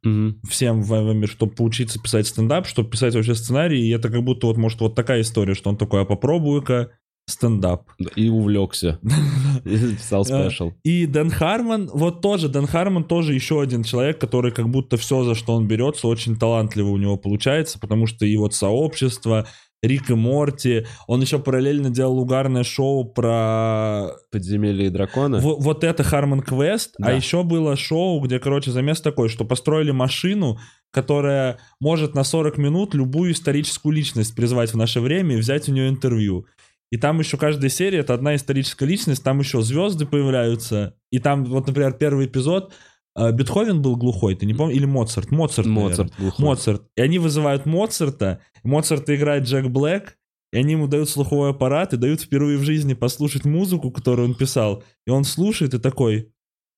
всем 0.47 0.81
в 0.81 1.13
мире, 1.13 1.27
чтобы 1.27 1.53
поучиться 1.53 1.99
писать 1.99 2.27
стендап, 2.27 2.67
чтобы 2.67 2.89
писать 2.89 3.15
вообще 3.15 3.35
сценарий, 3.35 3.85
и 3.85 3.89
это 3.91 4.09
как 4.09 4.23
будто 4.23 4.47
вот, 4.47 4.57
может, 4.57 4.79
вот 4.81 4.95
такая 4.95 5.21
история, 5.21 5.53
что 5.53 5.69
он 5.69 5.77
такой, 5.77 6.01
а 6.01 6.05
попробую-ка 6.05 6.91
стендап. 7.27 7.89
И 8.15 8.29
увлекся. 8.29 8.99
И 9.65 9.75
записал 9.75 10.25
спешл. 10.25 10.73
И 10.83 11.05
Дэн 11.07 11.31
Хармон, 11.31 11.89
вот 11.91 12.21
тоже, 12.21 12.49
Дэн 12.49 12.67
Хармон 12.67 13.03
тоже 13.03 13.33
еще 13.33 13.61
один 13.61 13.83
человек, 13.83 14.19
который 14.19 14.51
как 14.51 14.69
будто 14.69 14.97
все, 14.97 15.23
за 15.23 15.33
что 15.33 15.55
он 15.55 15.67
берется, 15.67 16.07
очень 16.07 16.35
талантливо 16.35 16.89
у 16.89 16.97
него 16.97 17.17
получается, 17.17 17.79
потому 17.79 18.05
что 18.05 18.25
и 18.25 18.37
вот 18.37 18.53
сообщество, 18.53 19.47
Рик 19.87 20.09
и 20.09 20.13
Морти, 20.13 20.85
он 21.07 21.21
еще 21.21 21.39
параллельно 21.39 21.89
делал 21.89 22.19
угарное 22.19 22.63
шоу 22.63 23.05
про 23.05 24.11
Подземелье 24.31 24.87
и 24.87 24.89
дракона. 24.89 25.39
Во- 25.39 25.55
вот 25.55 25.83
это 25.83 26.03
Хармон 26.03 26.41
Квест, 26.41 26.95
Да. 26.97 27.07
а 27.07 27.11
еще 27.13 27.43
было 27.43 27.75
шоу, 27.75 28.19
где, 28.21 28.39
короче, 28.39 28.71
замес 28.71 29.01
такой, 29.01 29.29
что 29.29 29.45
построили 29.45 29.91
машину, 29.91 30.59
которая 30.91 31.57
может 31.79 32.15
на 32.15 32.23
40 32.23 32.57
минут 32.57 32.93
любую 32.93 33.31
историческую 33.33 33.93
личность 33.93 34.35
призвать 34.35 34.73
в 34.73 34.77
наше 34.77 34.99
время 35.01 35.35
и 35.35 35.39
взять 35.39 35.67
у 35.69 35.71
нее 35.71 35.89
интервью. 35.89 36.45
И 36.91 36.97
там 36.97 37.19
еще 37.19 37.35
каждая 37.37 37.69
серия 37.69 37.99
это 37.99 38.13
одна 38.13 38.35
историческая 38.35 38.85
личность, 38.85 39.23
там 39.23 39.39
еще 39.39 39.61
звезды 39.61 40.05
появляются. 40.05 40.93
И 41.11 41.19
там, 41.19 41.43
вот, 41.45 41.67
например, 41.67 41.93
первый 41.93 42.27
эпизод, 42.27 42.73
Бетховен 43.15 43.81
был 43.81 43.95
глухой, 43.95 44.35
ты 44.35 44.45
не 44.45 44.53
помнишь? 44.53 44.75
Или 44.75 44.85
Моцарт? 44.85 45.31
Моцарт. 45.31 45.67
Моцарт 45.67 46.13
глухой. 46.17 46.45
Моцарт. 46.45 46.83
И 46.95 47.01
они 47.01 47.17
вызывают 47.19 47.65
Моцарта, 47.65 48.41
Моцарта 48.63 49.15
играет 49.15 49.43
Джек 49.45 49.67
Блэк, 49.67 50.17
и 50.51 50.57
они 50.57 50.73
ему 50.73 50.87
дают 50.87 51.09
слуховой 51.09 51.49
аппарат 51.49 51.93
и 51.93 51.97
дают 51.97 52.21
впервые 52.21 52.57
в 52.57 52.63
жизни 52.63 52.93
послушать 52.93 53.45
музыку, 53.45 53.91
которую 53.91 54.29
он 54.29 54.35
писал. 54.35 54.83
И 55.05 55.09
он 55.09 55.23
слушает 55.23 55.73
и 55.73 55.79
такой, 55.79 56.31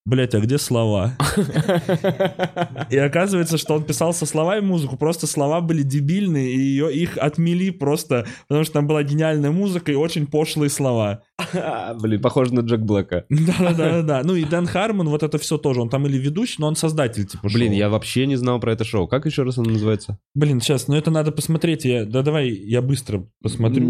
блять, 0.08 0.34
а 0.34 0.40
где 0.40 0.58
слова? 0.58 1.18
И 2.90 2.98
оказывается, 2.98 3.58
что 3.58 3.76
он 3.76 3.84
писал 3.84 4.14
со 4.14 4.26
словами 4.26 4.62
музыку, 4.62 4.98
просто 4.98 5.28
слова 5.28 5.62
были 5.62 5.84
дебильные, 5.84 6.54
и 6.54 6.60
ее, 6.60 6.94
их 6.94 7.18
отмели 7.18 7.70
просто, 7.70 8.26
потому 8.48 8.64
что 8.64 8.74
там 8.74 8.88
была 8.88 9.04
гениальная 9.04 9.52
музыка 9.52 9.92
и 9.92 9.96
очень 9.96 10.26
пошлые 10.26 10.70
слова. 10.70 11.22
Блин, 12.02 12.22
похоже 12.22 12.54
на 12.54 12.62
Джек 12.62 12.80
Блэка. 12.80 13.26
Да-да-да. 13.30 14.22
Ну 14.24 14.36
и 14.36 14.46
Дэн 14.46 14.66
Хармон, 14.66 15.10
вот 15.10 15.24
это 15.24 15.38
все 15.38 15.58
тоже, 15.58 15.82
он 15.82 15.90
там 15.90 16.08
или 16.08 16.18
ведущий, 16.18 16.56
но 16.60 16.68
он 16.68 16.76
создатель 16.76 17.26
типа 17.26 17.50
Блин, 17.50 17.74
я 17.74 17.90
вообще 17.90 18.26
не 18.26 18.38
знал 18.38 18.60
про 18.60 18.72
это 18.74 18.86
шоу. 18.86 19.08
Как 19.08 19.26
еще 19.26 19.44
раз 19.44 19.58
оно 19.58 19.72
называется? 19.72 20.18
Блин, 20.34 20.62
сейчас, 20.62 20.88
ну 20.88 20.96
это 20.96 21.12
надо 21.12 21.32
посмотреть. 21.32 21.86
Я... 21.86 22.06
Да 22.06 22.22
давай 22.22 22.50
я 22.50 22.82
быстро 22.82 23.28
посмотрю 23.42 23.86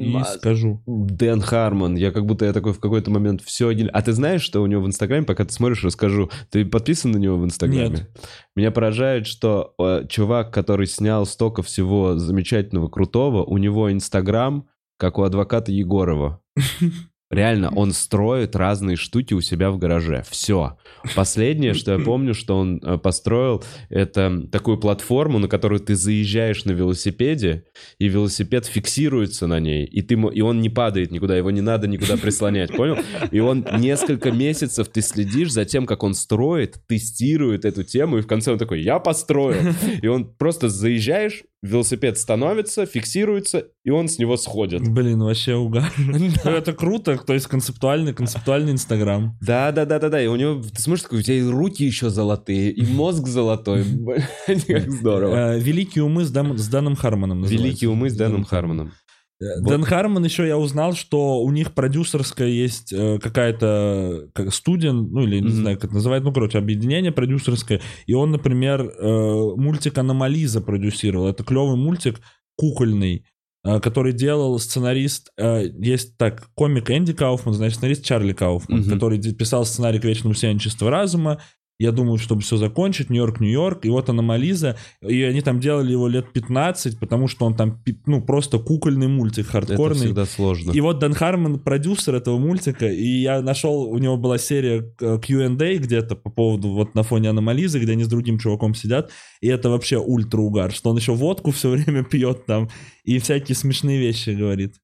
и 0.00 0.16
а- 0.16 0.24
скажу. 0.24 0.82
Дэн 0.86 1.40
Хармон. 1.40 1.94
Я 1.94 2.10
как 2.10 2.26
будто 2.26 2.44
я 2.44 2.52
такой 2.52 2.72
в 2.72 2.80
какой-то 2.80 3.10
момент 3.10 3.42
все 3.42 3.68
один. 3.68 3.90
А 3.92 4.02
ты 4.02 4.12
знаешь, 4.12 4.42
что 4.42 4.62
у 4.62 4.66
него 4.66 4.82
в 4.82 4.86
Инстаграме, 4.86 5.26
пока 5.26 5.44
ты 5.44 5.52
смотришь, 5.52 5.84
расскажу. 5.84 6.30
Ты 6.50 6.64
подписан 6.64 7.10
на 7.10 7.18
него 7.18 7.36
в 7.36 7.44
Инстаграме? 7.44 7.90
Нет. 7.90 8.10
Меня 8.56 8.70
поражает, 8.70 9.26
что 9.26 9.74
э, 9.78 10.06
чувак, 10.08 10.52
который 10.52 10.86
снял 10.86 11.26
столько 11.26 11.62
всего 11.62 12.16
замечательного, 12.16 12.88
крутого, 12.88 13.44
у 13.44 13.58
него 13.58 13.92
Инстаграм, 13.92 14.66
как 14.96 15.18
у 15.18 15.22
адвоката 15.22 15.70
Егорова. 15.72 16.40
Реально, 17.30 17.70
он 17.70 17.92
строит 17.92 18.56
разные 18.56 18.96
штуки 18.96 19.34
у 19.34 19.40
себя 19.40 19.70
в 19.70 19.78
гараже. 19.78 20.24
Все. 20.28 20.76
Последнее, 21.14 21.74
что 21.74 21.92
я 21.92 21.98
помню, 22.04 22.34
что 22.34 22.58
он 22.58 22.80
э, 22.82 22.98
построил, 22.98 23.62
это 23.88 24.48
такую 24.50 24.78
платформу, 24.78 25.38
на 25.38 25.46
которую 25.46 25.78
ты 25.78 25.94
заезжаешь 25.94 26.64
на 26.64 26.72
велосипеде, 26.72 27.66
и 27.98 28.08
велосипед 28.08 28.66
фиксируется 28.66 29.46
на 29.46 29.60
ней, 29.60 29.84
и, 29.84 30.02
ты, 30.02 30.14
и 30.14 30.40
он 30.40 30.60
не 30.60 30.70
падает 30.70 31.12
никуда, 31.12 31.36
его 31.36 31.52
не 31.52 31.60
надо 31.60 31.86
никуда 31.86 32.16
прислонять, 32.16 32.74
понял? 32.74 32.96
И 33.30 33.38
он 33.38 33.64
несколько 33.78 34.32
месяцев 34.32 34.88
ты 34.88 35.00
следишь 35.00 35.52
за 35.52 35.64
тем, 35.64 35.86
как 35.86 36.02
он 36.02 36.14
строит, 36.14 36.80
тестирует 36.88 37.64
эту 37.64 37.84
тему, 37.84 38.18
и 38.18 38.22
в 38.22 38.26
конце 38.26 38.50
он 38.50 38.58
такой, 38.58 38.82
я 38.82 38.98
построил. 38.98 39.72
И 40.02 40.06
он 40.08 40.24
просто 40.24 40.68
заезжаешь, 40.68 41.44
велосипед 41.62 42.18
становится, 42.18 42.86
фиксируется, 42.86 43.66
и 43.84 43.90
он 43.90 44.08
с 44.08 44.18
него 44.18 44.36
сходит. 44.36 44.82
Блин, 44.88 45.22
вообще 45.22 45.54
угар. 45.54 45.92
Ну, 45.98 46.50
Это 46.50 46.72
круто, 46.72 47.16
то 47.18 47.34
есть 47.34 47.46
концептуальный, 47.46 48.14
концептуальный 48.14 48.72
Инстаграм. 48.72 49.36
Да, 49.40 49.70
да, 49.72 49.84
да, 49.84 49.98
да, 49.98 50.08
да. 50.08 50.22
И 50.22 50.26
у 50.26 50.36
него, 50.36 50.62
ты 50.62 50.80
смотришь, 50.80 51.02
такой, 51.02 51.20
у 51.20 51.22
тебя 51.22 51.36
и 51.36 51.42
руки 51.42 51.84
еще 51.84 52.10
золотые, 52.10 52.70
и 52.70 52.84
мозг 52.86 53.26
золотой. 53.26 53.84
Как 54.66 54.90
здорово. 54.90 55.54
Э, 55.54 55.60
Великие 55.60 56.04
умы 56.04 56.24
с, 56.24 56.30
Дэном 56.30 56.96
Хармоном. 56.96 57.44
Великие 57.44 57.90
умы 57.90 58.10
с 58.10 58.14
Дэном 58.14 58.44
Хармоном. 58.44 58.92
Э, 59.40 59.60
Вот. 59.60 59.68
Дэн 59.70 59.84
Хармон 59.84 60.24
еще 60.24 60.46
я 60.46 60.58
узнал, 60.58 60.92
что 60.94 61.40
у 61.42 61.50
них 61.50 61.72
продюсерская 61.72 62.48
есть 62.48 62.92
э, 62.92 63.18
какая-то 63.18 64.28
как 64.34 64.52
студия, 64.54 64.92
ну 64.92 65.22
или 65.22 65.36
не 65.36 65.48
Мгм. 65.48 65.50
знаю, 65.50 65.76
как 65.76 65.86
это 65.86 65.94
называют, 65.94 66.24
ну 66.24 66.32
короче, 66.32 66.58
объединение 66.58 67.12
продюсерское. 67.12 67.80
И 68.06 68.14
он, 68.14 68.30
например, 68.32 68.82
э, 68.82 69.54
мультик 69.56 69.96
Аномализа 69.98 70.60
продюсировал. 70.60 71.28
Это 71.28 71.42
клевый 71.44 71.76
мультик, 71.76 72.20
кукольный, 72.56 73.24
который 73.62 74.12
делал 74.14 74.58
сценарист, 74.58 75.32
есть 75.38 76.16
так, 76.16 76.48
комик 76.54 76.90
Энди 76.90 77.12
Кауфман, 77.12 77.54
значит, 77.54 77.76
сценарист 77.76 78.04
Чарли 78.04 78.32
Кауфман, 78.32 78.80
Мгм. 78.80 78.90
который 78.90 79.18
писал 79.34 79.64
сценарий 79.66 79.98
к 79.98 80.04
вечному 80.04 80.34
чистого 80.34 80.90
разума. 80.90 81.40
Я 81.80 81.92
думаю, 81.92 82.18
чтобы 82.18 82.42
все 82.42 82.58
закончить, 82.58 83.08
Нью-Йорк, 83.08 83.40
Нью-Йорк, 83.40 83.86
и 83.86 83.88
вот 83.88 84.10
Аномализа, 84.10 84.76
и 85.00 85.22
они 85.22 85.40
там 85.40 85.60
делали 85.60 85.92
его 85.92 86.08
лет 86.08 86.30
15, 86.30 87.00
потому 87.00 87.26
что 87.26 87.46
он 87.46 87.56
там, 87.56 87.82
ну, 88.04 88.20
просто 88.20 88.58
кукольный 88.58 89.08
мультик, 89.08 89.44
Это 89.44 89.52
хардкорный. 89.52 89.96
всегда 89.96 90.26
сложно. 90.26 90.72
И 90.72 90.80
вот 90.82 90.98
Дэн 90.98 91.14
Хармон 91.14 91.58
продюсер 91.58 92.14
этого 92.14 92.36
мультика, 92.36 92.86
и 92.86 93.22
я 93.22 93.40
нашел, 93.40 93.84
у 93.84 93.96
него 93.96 94.18
была 94.18 94.36
серия 94.36 94.92
э, 95.00 95.18
Q&A 95.26 95.78
где-то 95.78 96.16
по 96.16 96.28
поводу 96.28 96.68
вот 96.68 96.94
на 96.94 97.02
фоне 97.02 97.30
Аномализы, 97.30 97.80
где 97.80 97.92
они 97.92 98.04
с 98.04 98.08
другим 98.08 98.38
чуваком 98.38 98.74
сидят, 98.74 99.10
и 99.40 99.48
это 99.48 99.70
вообще 99.70 99.96
ультра 99.96 100.42
угар, 100.42 100.72
что 100.72 100.90
он 100.90 100.98
еще 100.98 101.14
водку 101.14 101.50
все 101.50 101.70
время 101.74 102.04
пьет 102.04 102.44
там 102.44 102.68
и 103.04 103.18
всякие 103.18 103.56
смешные 103.56 103.98
вещи 103.98 104.30
говорит. 104.30 104.74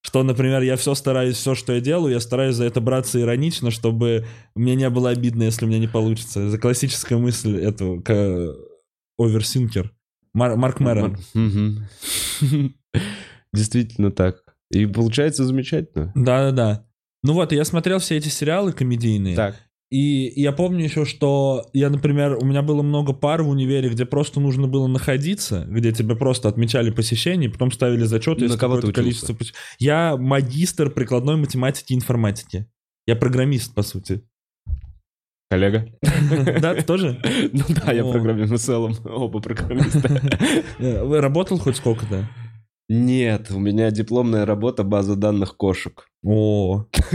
Что, 0.00 0.22
например, 0.22 0.62
я 0.62 0.76
все 0.76 0.94
стараюсь, 0.94 1.36
все, 1.36 1.54
что 1.54 1.72
я 1.72 1.80
делаю, 1.80 2.14
я 2.14 2.20
стараюсь 2.20 2.54
за 2.54 2.64
это 2.64 2.80
браться 2.80 3.20
иронично, 3.20 3.70
чтобы 3.70 4.24
мне 4.54 4.74
не 4.76 4.88
было 4.90 5.10
обидно, 5.10 5.42
если 5.42 5.64
у 5.64 5.68
меня 5.68 5.78
не 5.80 5.88
получится. 5.88 6.48
За 6.48 6.58
классическая 6.58 7.16
мысль 7.18 7.58
этого, 7.58 8.00
к 8.00 8.54
оверсинкер. 9.18 9.92
Мар- 10.34 10.56
Марк 10.56 10.78
Мэрон. 10.80 11.16
Действительно 13.52 14.10
так. 14.10 14.42
И 14.70 14.86
получается 14.86 15.44
замечательно. 15.44 16.12
Да-да-да. 16.14 16.86
Ну 17.22 17.32
вот, 17.32 17.52
я 17.52 17.64
смотрел 17.64 17.98
все 17.98 18.16
эти 18.16 18.28
сериалы 18.28 18.72
комедийные. 18.72 19.34
Так. 19.34 19.56
И 19.90 20.32
я 20.36 20.52
помню 20.52 20.84
еще, 20.84 21.06
что 21.06 21.66
я, 21.72 21.88
например, 21.88 22.36
у 22.40 22.44
меня 22.44 22.60
было 22.60 22.82
много 22.82 23.14
пар 23.14 23.42
в 23.42 23.48
универе, 23.48 23.88
где 23.88 24.04
просто 24.04 24.38
нужно 24.38 24.68
было 24.68 24.86
находиться, 24.86 25.64
где 25.66 25.92
тебе 25.92 26.14
просто 26.14 26.48
отмечали 26.48 26.90
посещение, 26.90 27.48
потом 27.48 27.72
ставили 27.72 28.04
зачеты. 28.04 28.40
На 28.40 28.44
если 28.44 28.58
кого 28.58 28.80
ты 28.80 28.92
количество 28.92 29.34
Я 29.78 30.16
магистр 30.18 30.90
прикладной 30.90 31.36
математики 31.36 31.94
и 31.94 31.96
информатики. 31.96 32.66
Я 33.06 33.16
программист, 33.16 33.74
по 33.74 33.82
сути. 33.82 34.22
Коллега? 35.50 35.88
Да, 36.60 36.74
ты 36.74 36.82
тоже? 36.82 37.18
Ну 37.52 37.64
да, 37.68 37.92
я 37.92 38.04
программист 38.04 38.52
в 38.52 38.58
целом. 38.58 38.94
Оба 39.04 39.40
программиста. 39.40 40.20
Э, 40.78 41.02
Вы 41.04 41.22
работал 41.22 41.58
хоть 41.58 41.76
сколько-то? 41.76 42.28
Нет, 42.90 43.50
у 43.50 43.58
меня 43.58 43.90
дипломная 43.90 44.46
работа 44.46 44.82
база 44.82 45.14
данных 45.14 45.56
кошек. 45.56 46.08
О, 46.24 46.86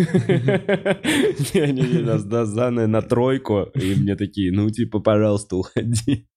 Не-не-не, 1.54 2.02
нас 2.04 2.24
данные 2.24 2.88
на 2.88 3.02
тройку, 3.02 3.64
и 3.74 3.96
мне 3.96 4.16
такие, 4.16 4.52
ну 4.52 4.70
типа, 4.70 5.00
пожалуйста, 5.00 5.56
уходи. 5.58 6.28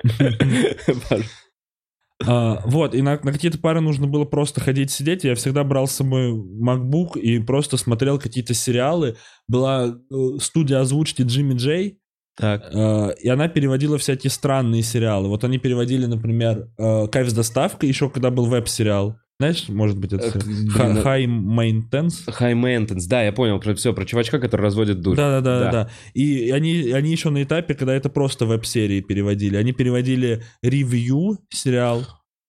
А, 2.25 2.63
вот, 2.65 2.95
и 2.95 3.03
на, 3.03 3.21
на 3.23 3.33
какие-то 3.33 3.59
пары 3.59 3.81
нужно 3.81 4.07
было 4.07 4.25
просто 4.25 4.61
ходить 4.61 4.91
сидеть. 4.91 5.25
Я 5.25 5.35
всегда 5.35 5.65
брал 5.65 5.87
с 5.87 5.93
собой 5.93 6.33
MacBook 6.33 7.19
и 7.21 7.39
просто 7.39 7.77
смотрел 7.77 8.19
какие-то 8.19 8.55
сериалы. 8.55 9.17
Была 9.49 9.89
э, 9.89 10.15
студия 10.41 10.81
озвучки 10.81 11.23
Джимми 11.23 11.55
Джей, 11.55 12.01
Так. 12.39 12.71
э, 12.73 13.15
и 13.21 13.29
она 13.29 13.49
переводила 13.49 13.99
всякие 13.99 14.31
странные 14.31 14.83
сериалы. 14.83 15.29
Вот 15.29 15.45
они 15.45 15.59
переводили, 15.59 16.07
например, 16.07 16.71
э, 16.79 17.07
«Кайф 17.09 17.29
с 17.29 17.35
доставкой», 17.35 17.91
еще 17.91 18.09
когда 18.09 18.31
был 18.31 18.47
веб-сериал. 18.47 19.19
Знаешь, 19.39 19.69
может 19.69 19.99
быть, 19.99 20.15
это 20.15 20.39
блин, 20.39 20.71
э- 20.97 21.03
High 21.03 21.27
Maintenance. 21.27 22.27
High 22.27 22.55
maintenance, 22.55 23.07
да, 23.07 23.23
я 23.23 23.33
понял 23.33 23.61
про 23.61 23.75
все, 23.75 23.93
про 23.93 24.07
чувачка, 24.07 24.39
который 24.39 24.63
разводит 24.63 25.01
душ. 25.03 25.15
Да, 25.17 25.41
да, 25.41 25.61
да, 25.61 25.61
Да. 25.61 25.71
да. 25.71 25.91
И 26.15 26.51
они, 26.51 26.91
они 26.93 27.11
еще 27.13 27.29
на 27.29 27.43
этапе, 27.43 27.75
когда 27.75 27.95
это 27.95 28.09
просто 28.09 28.47
веб-серии 28.47 29.03
переводили. 29.03 29.57
Они 29.57 29.73
переводили 29.73 30.43
ревью 30.63 31.39
сериал. 31.51 32.07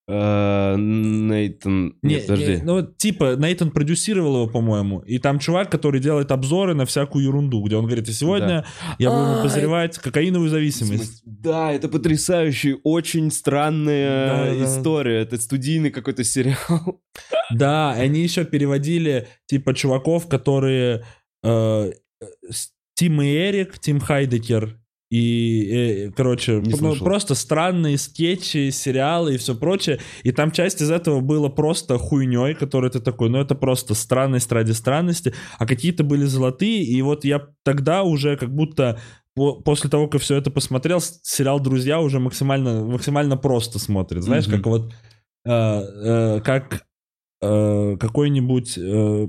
Э, 0.09 0.75
Нейтан... 0.77 1.95
Не, 2.01 2.15
Нет, 2.15 2.27
подожди. 2.27 2.59
ну, 2.63 2.73
вот, 2.75 2.97
типа, 2.97 3.35
Нейтан 3.37 3.71
продюсировал 3.71 4.35
его, 4.35 4.47
по-моему, 4.47 4.99
и 4.99 5.17
там 5.19 5.37
чувак, 5.39 5.69
который 5.69 5.99
делает 5.99 6.31
обзоры 6.31 6.73
на 6.75 6.85
всякую 6.85 7.25
ерунду, 7.25 7.61
где 7.63 7.75
он 7.75 7.85
говорит, 7.85 8.07
и 8.07 8.13
сегодня 8.13 8.65
я 8.99 9.09
буду 9.11 9.37
подозревать 9.41 9.97
кокаиновую 9.97 10.49
зависимость. 10.49 11.21
Да, 11.25 11.71
это 11.73 11.89
потрясающая, 11.89 12.77
очень 12.83 13.31
странная 13.31 14.63
история. 14.63 15.21
Это 15.21 15.37
студийный 15.41 15.89
какой-то 15.91 16.23
сериал. 16.23 17.01
Да, 17.51 17.95
и 17.97 18.01
они 18.01 18.21
еще 18.21 18.45
переводили, 18.45 19.27
типа, 19.47 19.73
чуваков, 19.73 20.27
которые... 20.27 21.03
э, 21.43 21.91
с- 22.49 22.71
Тим 22.95 23.21
и 23.21 23.27
Эрик, 23.27 23.77
Тим 23.77 23.99
Хайдекер, 23.99 24.79
и, 25.09 26.07
э, 26.07 26.11
короче, 26.11 26.59
Не 26.61 26.73
слышал. 26.73 27.05
просто 27.05 27.33
странные 27.35 27.97
скетчи, 27.97 28.69
сериалы 28.71 29.35
и 29.35 29.37
все 29.37 29.55
прочее. 29.55 29.99
И 30.23 30.31
там 30.31 30.51
часть 30.51 30.81
из 30.81 30.91
этого 30.91 31.21
было 31.21 31.47
просто 31.49 31.97
хуйней, 31.97 32.53
который 32.55 32.89
ты 32.89 32.99
такой, 32.99 33.29
ну 33.29 33.39
это 33.39 33.55
просто 33.55 33.93
странность 33.93 34.51
ради 34.51 34.71
странности, 34.73 35.33
а 35.59 35.65
какие-то 35.65 36.03
были 36.03 36.25
золотые, 36.25 36.83
и 36.83 37.01
вот 37.01 37.23
я 37.25 37.47
тогда 37.63 38.03
уже 38.03 38.35
как 38.37 38.53
будто 38.53 38.99
по- 39.33 39.53
после 39.61 39.89
того, 39.89 40.07
как 40.07 40.21
все 40.21 40.35
это 40.35 40.51
посмотрел, 40.51 40.99
сериал 40.99 41.59
«Друзья» 41.59 41.99
уже 42.01 42.19
максимально, 42.19 42.83
максимально 42.83 43.37
просто 43.37 43.79
смотрит. 43.79 44.23
Знаешь, 44.23 44.47
Мгм. 44.47 44.57
как 44.57 44.65
вот 44.65 44.91
э, 45.45 45.51
э, 45.51 46.41
как 46.43 46.83
э, 47.41 47.97
какой-нибудь 47.99 48.77
э, 48.77 49.27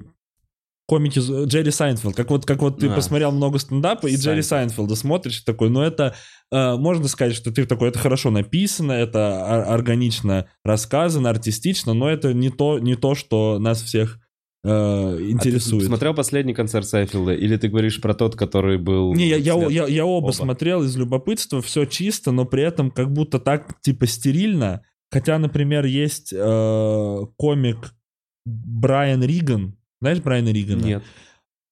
комики 0.88 1.20
з- 1.20 1.44
Джерри 1.44 1.70
Сайнфелд. 1.70 2.16
Как 2.16 2.30
вот, 2.30 2.46
как 2.46 2.62
вот 2.62 2.78
ты 2.80 2.88
А. 2.88 2.94
посмотрел 2.94 3.30
много 3.30 3.58
стендапа, 3.58 4.06
и 4.06 4.16
Джерри 4.16 4.40
Сайнфелд. 4.42 4.48
Сайнфелда 4.70 4.94
смотришь 4.96 5.42
такой, 5.42 5.68
ну 5.68 5.82
это... 5.82 6.14
э, 6.50 6.76
можно 6.76 7.08
сказать, 7.08 7.34
что 7.36 7.52
ты 7.52 7.66
такой, 7.66 7.90
это 7.90 7.98
хорошо 7.98 8.30
написано, 8.30 8.92
это 8.92 9.18
ор- 9.44 9.74
органично 9.74 10.46
рассказано, 10.64 11.28
артистично, 11.30 11.92
но 11.94 12.08
это 12.08 12.32
не 12.32 12.48
то, 12.50 12.78
не 12.78 12.94
то 12.96 13.14
что 13.14 13.58
нас 13.58 13.82
всех 13.82 14.18
э, 14.64 14.68
А 14.70 15.16
ты 15.18 15.30
интересует. 15.30 15.84
смотрел 15.84 16.14
последний 16.14 16.54
концерт 16.54 16.86
Сайфилда? 16.86 17.34
Или 17.34 17.56
ты 17.58 17.68
говоришь 17.68 18.00
про 18.00 18.14
тот, 18.14 18.34
который 18.34 18.78
был... 18.78 19.14
Не, 19.14 19.28
я, 19.28 19.36
я, 19.36 19.54
я, 19.68 19.86
я 19.86 20.04
оба, 20.06 20.24
Оба. 20.28 20.32
смотрел 20.32 20.82
из 20.84 20.96
любопытства, 20.96 21.60
все 21.60 21.84
чисто, 21.84 22.32
но 22.32 22.46
при 22.46 22.62
этом 22.62 22.90
как 22.90 23.12
будто 23.12 23.38
так, 23.38 23.78
типа, 23.82 24.06
стерильно. 24.06 24.80
Хотя, 25.12 25.38
например, 25.38 25.84
есть 25.84 26.32
э, 26.34 27.18
комик 27.36 27.94
Брайан 28.46 29.22
Риган. 29.22 29.74
Знаешь 30.00 30.20
Брайана 30.20 30.48
Ригана? 30.50 30.84
Нет. 30.84 31.02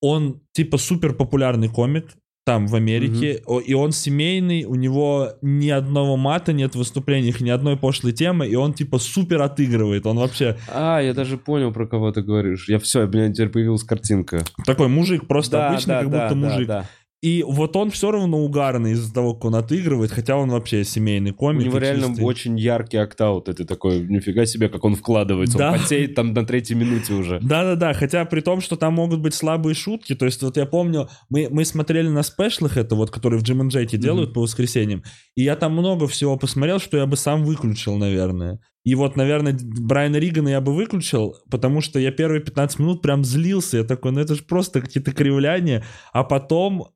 Он, 0.01 0.40
типа, 0.53 0.78
супер 0.78 1.15
популярный 1.15 1.69
комик 1.69 2.09
там, 2.44 2.69
в 2.69 2.77
Америке, 2.77 3.43
О- 3.47 3.59
и 3.59 3.74
он 3.74 3.90
семейный, 3.90 4.65
у 4.65 4.77
него 4.77 5.31
ни 5.43 5.69
одного 5.69 6.16
мата 6.16 6.53
нет 6.53 6.74
в 6.74 6.78
выступлениях, 6.78 7.40
ни 7.40 7.51
одной 7.51 7.77
пошлой 7.77 8.12
темы, 8.12 8.47
и 8.47 8.55
он, 8.55 8.73
типа, 8.73 8.98
супер 8.98 9.43
отыгрывает. 9.43 10.07
Он 10.07 10.16
вообще 10.19 10.57
А, 10.73 11.01
я 11.01 11.12
даже 11.12 11.39
понял, 11.39 11.73
про 11.73 11.89
кого 11.89 12.12
ты 12.12 12.23
говоришь. 12.23 12.69
Я 12.69 12.78
все, 12.78 13.05
у 13.05 13.09
меня 13.09 13.32
теперь 13.32 13.48
появилась 13.48 13.82
картинка. 13.82 14.44
такой 14.65 14.86
мужик, 14.86 15.27
просто 15.27 15.53
Да, 15.57 15.69
обычный, 15.70 15.89
да, 15.94 16.01
как 16.03 16.11
да, 16.11 16.28
будто 16.28 16.40
да, 16.40 16.48
мужик. 16.48 16.69
да. 16.69 16.89
И 17.22 17.43
вот 17.43 17.74
он 17.76 17.90
все 17.90 18.10
равно 18.10 18.38
угарный 18.44 18.93
из-за 18.93 19.12
того, 19.12 19.34
как 19.34 19.47
он 19.47 19.55
отыгрывает, 19.55 20.12
хотя 20.12 20.36
он 20.36 20.51
вообще 20.51 20.84
семейный 20.84 21.30
У 21.30 21.34
комик. 21.34 21.64
него 21.64 21.78
и 21.78 21.80
реально 21.80 22.09
чистый. 22.09 22.22
очень 22.22 22.59
яркий 22.59 22.98
акт-аут. 22.98 23.48
Это 23.48 23.64
такой, 23.64 24.01
нифига 24.01 24.44
себе, 24.44 24.68
как 24.68 24.84
он 24.84 24.94
вкладывается. 24.97 25.56
Да. 25.56 25.72
Он 25.72 25.78
потеет 25.78 26.14
там 26.14 26.34
на 26.34 26.44
третьей 26.47 26.76
минуте 26.76 27.14
уже. 27.14 27.40
Да-да-да, 27.40 27.94
хотя 27.94 28.24
при 28.26 28.43
том, 28.43 28.60
что 28.60 28.76
там 28.76 28.94
могут 28.94 29.20
быть 29.20 29.34
слабые 29.34 29.74
шутки, 29.74 30.14
то 30.14 30.26
есть 30.26 30.43
вот 30.43 30.56
я 30.59 30.66
помню, 30.66 31.09
мы, 31.30 31.48
мы 31.51 31.64
смотрели 31.64 32.09
на 32.09 32.22
спешлах 32.22 32.76
это 32.76 32.94
вот, 32.94 33.10
которые 33.10 33.40
в 33.40 33.43
Джим 33.43 33.66
Джейке 33.68 33.97
делают 33.97 34.34
по 34.34 34.43
воскресеньям, 34.43 35.02
и 35.34 35.43
я 35.43 35.56
там 35.56 35.72
много 35.72 36.06
всего 36.09 36.36
посмотрел, 36.36 36.78
что 36.78 36.98
я 36.98 37.06
бы 37.06 37.16
сам 37.16 37.44
выключил, 37.44 37.97
наверное. 37.97 38.60
И 38.84 38.94
вот, 38.94 39.16
наверное, 39.16 39.59
Брайана 39.60 40.16
Ригана 40.16 40.51
я 40.51 40.60
бы 40.60 40.72
выключил, 40.72 41.34
потому 41.51 41.80
что 41.80 41.98
я 41.98 42.12
первые 42.12 42.40
15 42.40 42.78
минут 42.78 43.02
прям 43.02 43.24
злился, 43.24 43.78
я 43.78 43.84
такой, 43.84 44.12
ну 44.12 44.20
это 44.20 44.34
же 44.34 44.44
просто 44.44 44.80
какие-то 44.80 45.12
кривляния, 45.12 45.82
а 46.12 46.22
потом 46.22 46.88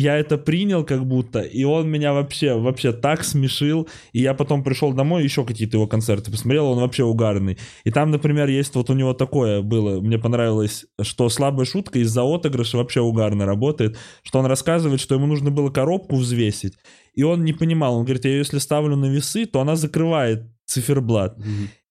я 0.00 0.16
это 0.16 0.38
принял 0.38 0.84
как 0.84 1.04
будто, 1.04 1.40
и 1.40 1.64
он 1.64 1.90
меня 1.90 2.12
вообще, 2.12 2.54
вообще 2.54 2.92
так 2.92 3.24
смешил, 3.24 3.88
и 4.12 4.20
я 4.20 4.32
потом 4.32 4.62
пришел 4.62 4.92
домой, 4.92 5.24
еще 5.24 5.44
какие-то 5.44 5.76
его 5.76 5.88
концерты 5.88 6.30
посмотрел, 6.30 6.66
он 6.66 6.78
вообще 6.78 7.02
угарный. 7.02 7.58
И 7.82 7.90
там, 7.90 8.12
например, 8.12 8.46
есть 8.46 8.76
вот 8.76 8.90
у 8.90 8.94
него 8.94 9.12
такое 9.12 9.60
было, 9.60 10.00
мне 10.00 10.16
понравилось, 10.16 10.86
что 11.02 11.28
слабая 11.28 11.66
шутка 11.66 11.98
из-за 11.98 12.22
отыгрыша 12.22 12.76
вообще 12.76 13.00
угарно 13.00 13.44
работает, 13.44 13.98
что 14.22 14.38
он 14.38 14.46
рассказывает, 14.46 15.00
что 15.00 15.16
ему 15.16 15.26
нужно 15.26 15.50
было 15.50 15.68
коробку 15.70 16.14
взвесить, 16.14 16.74
и 17.14 17.24
он 17.24 17.44
не 17.44 17.52
понимал, 17.52 17.96
он 17.96 18.04
говорит, 18.04 18.24
я 18.24 18.30
ее 18.30 18.38
если 18.38 18.58
ставлю 18.58 18.94
на 18.94 19.06
весы, 19.06 19.46
то 19.46 19.60
она 19.60 19.74
закрывает 19.74 20.44
циферблат. 20.64 21.36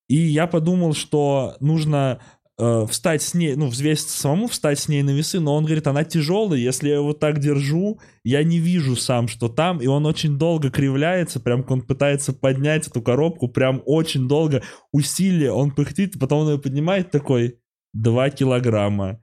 И 0.08 0.16
я 0.16 0.48
подумал, 0.48 0.94
что 0.94 1.58
нужно 1.60 2.20
э, 2.58 2.86
встать 2.90 3.22
с 3.22 3.34
ней, 3.34 3.56
ну, 3.56 3.68
взвесить 3.68 4.10
самому, 4.10 4.48
встать 4.48 4.80
с 4.80 4.88
ней 4.88 5.04
на 5.04 5.12
весы, 5.12 5.40
но 5.40 5.56
он 5.56 5.66
говорит, 5.66 5.88
она 5.88 6.04
тяжелая, 6.04 6.60
если 6.60 6.90
я 6.90 6.96
его 6.96 7.14
так 7.14 7.40
держу, 7.40 8.00
я 8.24 8.44
не 8.44 8.60
вижу 8.60 8.96
сам, 8.96 9.28
что 9.28 9.48
там, 9.50 9.80
и 9.80 9.88
он 9.88 10.06
очень 10.06 10.38
долго 10.38 10.70
кривляется, 10.70 11.40
прям 11.40 11.66
он 11.68 11.82
пытается 11.82 12.34
поднять 12.34 12.88
эту 12.88 13.02
коробку, 13.02 13.48
прям 13.48 13.82
очень 13.86 14.28
долго, 14.28 14.64
усилие, 14.92 15.52
он 15.52 15.72
пыхтит, 15.72 16.20
потом 16.20 16.42
он 16.42 16.54
ее 16.54 16.60
поднимает 16.60 17.12
такой, 17.12 17.60
2 17.94 18.30
килограмма. 18.32 19.22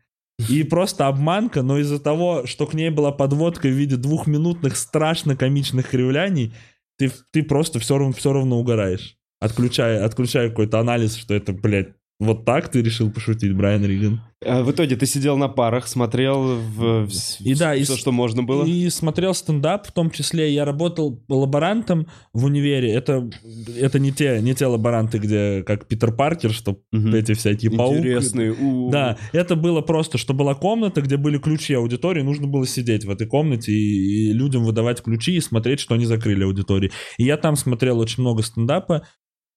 И 0.48 0.64
просто 0.64 1.06
обманка, 1.06 1.62
но 1.62 1.78
из-за 1.78 2.00
того, 2.00 2.44
что 2.46 2.66
к 2.66 2.74
ней 2.74 2.90
была 2.90 3.12
подводка 3.12 3.68
в 3.68 3.72
виде 3.72 3.96
двухминутных 3.96 4.76
страшно 4.76 5.36
комичных 5.36 5.88
кривляний, 5.88 6.52
ты, 6.98 7.12
ты 7.30 7.44
просто 7.44 7.78
все 7.78 7.98
равно, 7.98 8.12
все 8.12 8.32
равно 8.32 8.58
угораешь. 8.58 9.16
Отключая, 9.40 10.04
отключая 10.04 10.48
какой-то 10.48 10.80
анализ, 10.80 11.14
что 11.14 11.34
это, 11.34 11.52
блядь, 11.52 11.94
вот 12.24 12.44
так 12.44 12.68
ты 12.68 12.82
решил 12.82 13.10
пошутить, 13.10 13.54
Брайан 13.54 13.84
Риган. 13.84 14.20
А 14.46 14.62
в 14.62 14.70
итоге 14.70 14.94
ты 14.96 15.06
сидел 15.06 15.38
на 15.38 15.48
парах, 15.48 15.86
смотрел 15.86 16.42
в, 16.42 17.06
в, 17.06 17.10
И 17.40 17.54
да, 17.54 17.74
и 17.74 17.82
все, 17.84 17.94
с- 17.94 17.98
что 17.98 18.12
можно 18.12 18.42
было. 18.42 18.64
И 18.66 18.90
смотрел 18.90 19.32
стендап, 19.32 19.86
в 19.86 19.92
том 19.92 20.10
числе 20.10 20.52
я 20.52 20.66
работал 20.66 21.22
лаборантом 21.28 22.08
в 22.34 22.44
универе. 22.44 22.92
Это, 22.92 23.30
это 23.78 23.98
не, 23.98 24.12
те, 24.12 24.40
не 24.42 24.54
те 24.54 24.66
лаборанты, 24.66 25.16
где 25.18 25.62
как 25.62 25.86
Питер 25.88 26.12
Паркер, 26.12 26.52
что 26.52 26.78
Мгм. 26.92 27.14
эти 27.14 27.32
всякие 27.32 27.70
пауки. 27.70 27.98
Интересные. 27.98 28.52
у- 28.52 28.90
Да, 28.90 29.16
это 29.32 29.56
было 29.56 29.80
просто, 29.80 30.18
что 30.18 30.34
была 30.34 30.54
комната, 30.54 31.00
где 31.00 31.16
были 31.16 31.38
ключи 31.38 31.72
аудитории, 31.72 32.20
нужно 32.22 32.46
было 32.46 32.66
сидеть 32.66 33.06
в 33.06 33.10
этой 33.10 33.26
комнате 33.26 33.72
и, 33.72 34.28
и 34.28 34.32
людям 34.34 34.64
выдавать 34.64 35.02
ключи 35.02 35.36
и 35.36 35.40
смотреть, 35.40 35.80
что 35.80 35.94
они 35.94 36.04
закрыли 36.04 36.44
аудитории. 36.44 36.90
И 37.16 37.24
я 37.24 37.38
там 37.38 37.56
смотрел 37.56 37.98
очень 37.98 38.20
много 38.22 38.42
стендапа. 38.42 39.06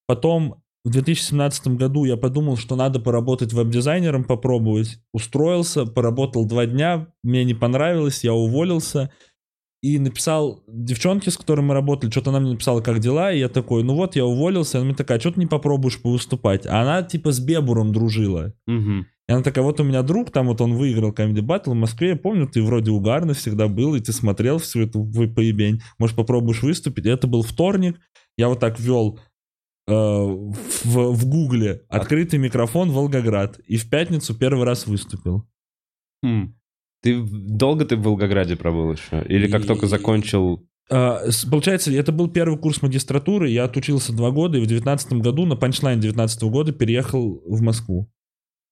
Потом 0.06 0.62
в 0.86 0.90
2017 0.90 1.68
году 1.70 2.06
я 2.06 2.18
подумал, 2.18 2.58
что 2.58 2.76
надо 2.76 3.00
поработать 3.00 3.54
веб-дизайнером, 3.54 4.24
попробовать. 4.24 5.00
Устроился, 5.14 5.86
поработал 5.86 6.46
два 6.46 6.66
дня, 6.66 7.08
мне 7.24 7.44
не 7.44 7.54
понравилось, 7.54 8.24
я 8.24 8.34
уволился. 8.34 9.12
И 9.84 10.00
написал 10.00 10.64
девчонке, 10.68 11.30
с 11.30 11.38
которой 11.38 11.62
мы 11.62 11.76
работали, 11.76 12.10
что-то 12.10 12.32
она 12.32 12.40
мне 12.40 12.52
написала, 12.52 12.82
как 12.82 13.00
дела, 13.00 13.32
и 13.32 13.40
я 13.40 13.48
такой, 13.48 13.84
ну 13.84 13.96
вот, 13.96 14.16
я 14.16 14.26
уволился, 14.26 14.80
она 14.80 14.86
мне 14.86 14.96
такая, 14.96 15.20
что 15.20 15.32
ты 15.32 15.40
не 15.40 15.46
попробуешь 15.46 16.02
повыступать? 16.02 16.66
А 16.66 16.82
она 16.82 17.04
типа 17.04 17.32
с 17.32 17.40
Бебуром 17.40 17.94
дружила. 17.94 18.54
Мгм. 18.66 19.06
И 19.28 19.32
она 19.32 19.44
такая, 19.44 19.64
вот 19.64 19.80
у 19.80 19.84
меня 19.84 20.02
друг, 20.02 20.32
там 20.32 20.48
вот 20.48 20.62
он 20.62 20.74
выиграл 20.74 21.12
Comedy 21.12 21.42
Battle 21.42 21.72
в 21.72 21.76
Москве, 21.76 22.10
я 22.10 22.16
помню, 22.16 22.48
ты 22.48 22.64
вроде 22.64 22.92
угарно 22.92 23.34
всегда 23.34 23.68
был, 23.68 23.94
и 23.94 24.00
ты 24.00 24.14
смотрел 24.14 24.58
всю 24.58 24.82
эту 24.82 25.06
поебень. 25.36 25.82
Может, 26.00 26.16
попробуешь 26.16 26.64
выступить? 26.64 27.06
И 27.06 27.10
это 27.10 27.28
был 27.28 27.44
вторник, 27.44 28.00
я 28.38 28.48
вот 28.48 28.60
так 28.60 28.80
ввел 28.80 29.20
э, 29.20 29.37
в, 29.88 31.14
в 31.14 31.26
Гугле 31.28 31.82
открытый 31.90 32.40
микрофон 32.40 32.92
Волгоград, 32.92 33.60
и 33.60 33.78
в 33.78 33.90
пятницу 33.90 34.34
первый 34.38 34.66
раз 34.66 34.86
выступил. 34.88 35.48
Хм. 36.24 36.54
Ты 37.04 37.22
долго 37.22 37.86
ты 37.86 37.96
в 37.96 38.02
Волгограде 38.02 38.56
пробыл 38.56 38.92
еще? 38.94 39.24
Или 39.30 39.48
как 39.50 39.64
И- 39.64 39.68
только 39.68 39.88
закончил... 39.88 40.68
А, 40.90 41.22
Получается, 41.52 41.92
это 41.92 42.12
был 42.12 42.30
первый 42.30 42.58
курс 42.58 42.82
магистратуры, 42.82 43.50
я 43.50 43.66
отучился 43.66 44.14
два 44.14 44.32
года, 44.32 44.58
и 44.58 44.62
в 44.62 44.68
девятнадцатом 44.68 45.22
году, 45.22 45.46
на 45.46 45.56
панчлайн 45.56 46.00
девятнадцатого 46.00 46.50
года 46.50 46.72
переехал 46.72 47.42
в 47.46 47.62
Москву. 47.62 48.10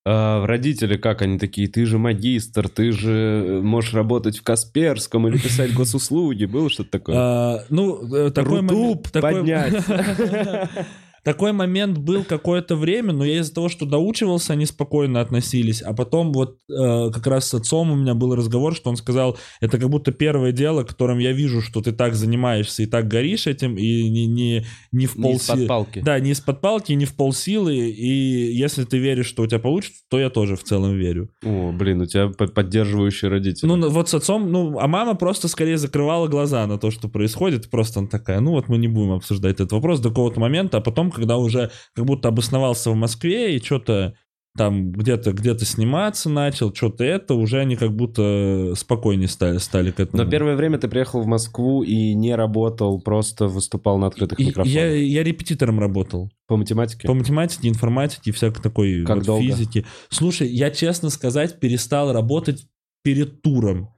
А, 0.07 0.45
родители 0.45 0.97
как 0.97 1.21
они 1.21 1.37
такие? 1.39 1.67
Ты 1.67 1.85
же 1.85 1.97
магистр, 1.97 2.69
ты 2.69 2.91
же 2.91 3.11
э, 3.11 3.61
можешь 3.61 3.93
работать 3.93 4.37
в 4.37 4.43
Касперском 4.43 5.27
или 5.27 5.37
писать 5.37 5.73
госуслуги. 5.75 6.45
Было 6.45 6.69
что-то 6.69 6.91
такое? 6.91 7.15
А, 7.17 7.65
ну, 7.69 8.13
э, 8.15 8.31
такой 8.31 8.61
Рутуб 8.61 9.09
такой- 9.09 9.33
поднять. 9.39 9.73
Такой 11.25 11.53
момент 11.53 11.97
был 11.97 12.23
какое-то 12.23 12.75
время, 12.75 13.11
но 13.11 13.25
я 13.25 13.39
из-за 13.39 13.51
того, 13.53 13.67
что 13.67 13.87
доучивался, 13.87 14.53
они 14.53 14.67
спокойно 14.67 15.21
относились. 15.21 15.81
А 15.81 15.93
потом 15.93 16.31
вот 16.31 16.59
э, 16.69 17.09
как 17.11 17.25
раз 17.25 17.49
с 17.49 17.53
отцом 17.55 17.91
у 17.91 17.95
меня 17.95 18.13
был 18.13 18.35
разговор, 18.35 18.75
что 18.75 18.91
он 18.91 18.95
сказал, 18.95 19.35
это 19.59 19.79
как 19.79 19.89
будто 19.89 20.11
первое 20.11 20.51
дело, 20.51 20.83
которым 20.83 21.17
я 21.17 21.31
вижу, 21.31 21.61
что 21.61 21.81
ты 21.81 21.93
так 21.93 22.13
занимаешься 22.13 22.83
и 22.83 22.85
так 22.85 23.07
горишь 23.07 23.47
этим, 23.47 23.75
и 23.75 24.07
не, 24.07 24.27
не, 24.27 24.65
не 24.91 25.07
в 25.07 25.15
Не 25.17 25.31
полси- 25.33 25.35
из-под 25.55 25.67
палки. 25.67 25.99
Да, 26.05 26.19
не 26.19 26.29
из-под 26.31 26.61
палки, 26.61 26.91
не 26.93 27.05
в 27.05 27.15
полсилы. 27.15 27.75
И 27.75 28.53
если 28.53 28.83
ты 28.83 28.99
веришь, 28.99 29.25
что 29.25 29.41
у 29.41 29.47
тебя 29.47 29.59
получится, 29.59 30.03
то 30.09 30.19
я 30.19 30.29
тоже 30.29 30.55
в 30.55 30.63
целом 30.63 30.95
верю. 30.95 31.31
О, 31.43 31.71
блин, 31.71 32.01
у 32.01 32.05
тебя 32.05 32.27
по- 32.27 32.45
поддерживающие 32.47 33.31
родители. 33.31 33.65
Ну, 33.67 33.89
вот 33.89 34.09
с 34.09 34.13
отцом, 34.13 34.51
ну, 34.51 34.77
а 34.77 34.87
мама 34.87 35.15
просто 35.15 35.47
скорее 35.47 35.79
закрывала 35.79 36.27
глаза 36.27 36.67
на 36.67 36.77
то, 36.77 36.91
что 36.91 37.09
происходит. 37.09 37.71
Просто 37.71 37.99
она 37.99 38.07
такая, 38.09 38.39
ну 38.41 38.51
вот 38.51 38.67
мы 38.67 38.77
не 38.77 38.87
будем 38.87 39.13
обсуждать 39.13 39.55
этот 39.55 39.71
вопрос 39.71 39.99
до 39.99 40.09
какого-то 40.09 40.39
момента, 40.39 40.77
а 40.77 40.81
потом, 40.81 41.11
когда 41.15 41.37
уже 41.37 41.71
как 41.93 42.05
будто 42.05 42.27
обосновался 42.27 42.91
в 42.91 42.95
Москве 42.95 43.55
и 43.55 43.63
что-то 43.63 44.15
там 44.57 44.91
где-то 44.91 45.33
где-то 45.33 45.65
сниматься 45.65 46.29
начал, 46.29 46.73
что-то 46.73 47.03
это, 47.03 47.33
уже 47.33 47.59
они 47.59 47.75
как 47.75 47.93
будто 47.93 48.73
спокойнее 48.75 49.27
стали, 49.27 49.57
стали 49.57 49.91
к 49.91 49.99
этому. 49.99 50.23
Но 50.23 50.29
первое 50.29 50.55
время 50.55 50.77
ты 50.77 50.87
приехал 50.87 51.21
в 51.21 51.27
Москву 51.27 51.83
и 51.83 52.13
не 52.13 52.33
работал, 52.35 53.01
просто 53.01 53.47
выступал 53.47 53.97
на 53.97 54.07
открытых 54.07 54.39
И 54.39 54.45
микрофонах. 54.45 54.73
я, 54.73 54.93
я 54.93 55.23
репетитором 55.23 55.79
работал. 55.79 56.31
По 56.47 56.55
математике? 56.55 57.07
По 57.07 57.13
математике, 57.13 57.67
информатике 57.67 58.29
и 58.29 58.33
всякой 58.33 58.61
такой 58.61 59.03
Как 59.05 59.17
вот 59.17 59.25
долго? 59.25 59.43
физике. 59.43 59.85
Слушай, 60.09 60.47
я, 60.47 60.71
честно 60.71 61.09
сказать, 61.09 61.59
перестал 61.59 62.13
работать 62.13 62.65
перед 63.03 63.41
туром. 63.41 63.89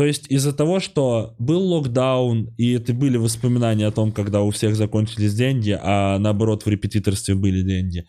То 0.00 0.06
есть 0.06 0.30
из-за 0.30 0.54
того, 0.54 0.80
что 0.80 1.34
был 1.38 1.60
локдаун, 1.74 2.54
и 2.56 2.72
это 2.72 2.94
были 2.94 3.18
воспоминания 3.18 3.86
о 3.86 3.90
том, 3.90 4.12
когда 4.12 4.40
у 4.40 4.50
всех 4.50 4.74
закончились 4.74 5.34
деньги, 5.34 5.78
а 5.78 6.18
наоборот 6.18 6.64
в 6.64 6.68
репетиторстве 6.68 7.34
были 7.34 7.60
деньги. 7.60 8.06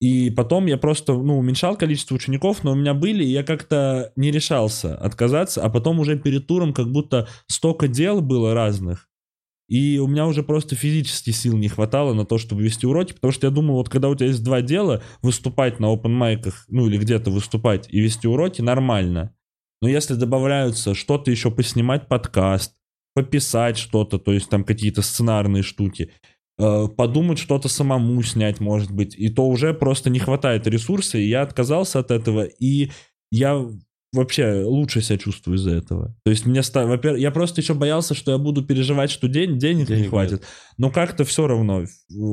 И 0.00 0.30
потом 0.30 0.64
я 0.64 0.78
просто, 0.78 1.12
ну, 1.12 1.38
уменьшал 1.38 1.76
количество 1.76 2.14
учеников, 2.14 2.64
но 2.64 2.72
у 2.72 2.74
меня 2.74 2.94
были, 2.94 3.22
и 3.22 3.30
я 3.30 3.42
как-то 3.42 4.10
не 4.16 4.30
решался 4.30 4.96
отказаться, 4.96 5.62
а 5.62 5.68
потом 5.68 6.00
уже 6.00 6.18
перед 6.18 6.46
туром 6.46 6.72
как 6.72 6.90
будто 6.90 7.28
столько 7.46 7.88
дел 7.88 8.22
было 8.22 8.54
разных, 8.54 9.10
и 9.68 9.98
у 9.98 10.06
меня 10.06 10.26
уже 10.26 10.44
просто 10.44 10.76
физически 10.76 11.28
сил 11.28 11.58
не 11.58 11.68
хватало 11.68 12.14
на 12.14 12.24
то, 12.24 12.38
чтобы 12.38 12.62
вести 12.62 12.86
уроки, 12.86 13.12
потому 13.12 13.32
что 13.32 13.48
я 13.48 13.50
думал, 13.50 13.74
вот 13.74 13.90
когда 13.90 14.08
у 14.08 14.14
тебя 14.14 14.28
есть 14.28 14.42
два 14.42 14.62
дела, 14.62 15.02
выступать 15.20 15.78
на 15.78 15.92
open 15.92 16.08
майках, 16.08 16.64
ну 16.68 16.86
или 16.86 16.96
где-то 16.96 17.30
выступать 17.30 17.86
и 17.90 18.00
вести 18.00 18.26
уроки 18.26 18.62
нормально. 18.62 19.34
Но 19.84 19.88
если 19.90 20.14
добавляются 20.14 20.94
что-то 20.94 21.30
еще 21.30 21.50
поснимать 21.50 22.08
подкаст, 22.08 22.72
пописать 23.14 23.76
что-то, 23.76 24.18
то 24.18 24.32
есть 24.32 24.48
там 24.48 24.64
какие-то 24.64 25.02
сценарные 25.02 25.62
штуки, 25.62 26.10
э, 26.58 26.88
подумать 26.88 27.38
что-то 27.38 27.68
самому 27.68 28.22
снять, 28.22 28.60
может 28.60 28.90
быть, 28.90 29.14
и 29.14 29.28
то 29.28 29.46
уже 29.46 29.74
просто 29.74 30.08
не 30.08 30.20
хватает 30.20 30.66
ресурса, 30.66 31.18
и 31.18 31.28
я 31.28 31.42
отказался 31.42 31.98
от 31.98 32.10
этого, 32.10 32.44
и 32.44 32.92
я 33.30 33.62
вообще 34.14 34.62
лучше 34.64 35.02
себя 35.02 35.18
чувствую 35.18 35.58
из-за 35.58 35.72
этого. 35.72 36.16
То 36.24 36.30
есть 36.30 36.46
мне 36.46 36.62
ста... 36.62 36.86
во-первых, 36.86 37.20
я 37.20 37.30
просто 37.30 37.60
еще 37.60 37.74
боялся, 37.74 38.14
что 38.14 38.32
я 38.32 38.38
буду 38.38 38.64
переживать, 38.64 39.10
что 39.10 39.28
день, 39.28 39.58
денег, 39.58 39.90
не 39.90 39.96
Денег 39.96 40.08
хватит. 40.08 40.44
Но 40.78 40.90
как-то 40.90 41.26
все 41.26 41.46
равно 41.46 41.82
э, 41.82 41.86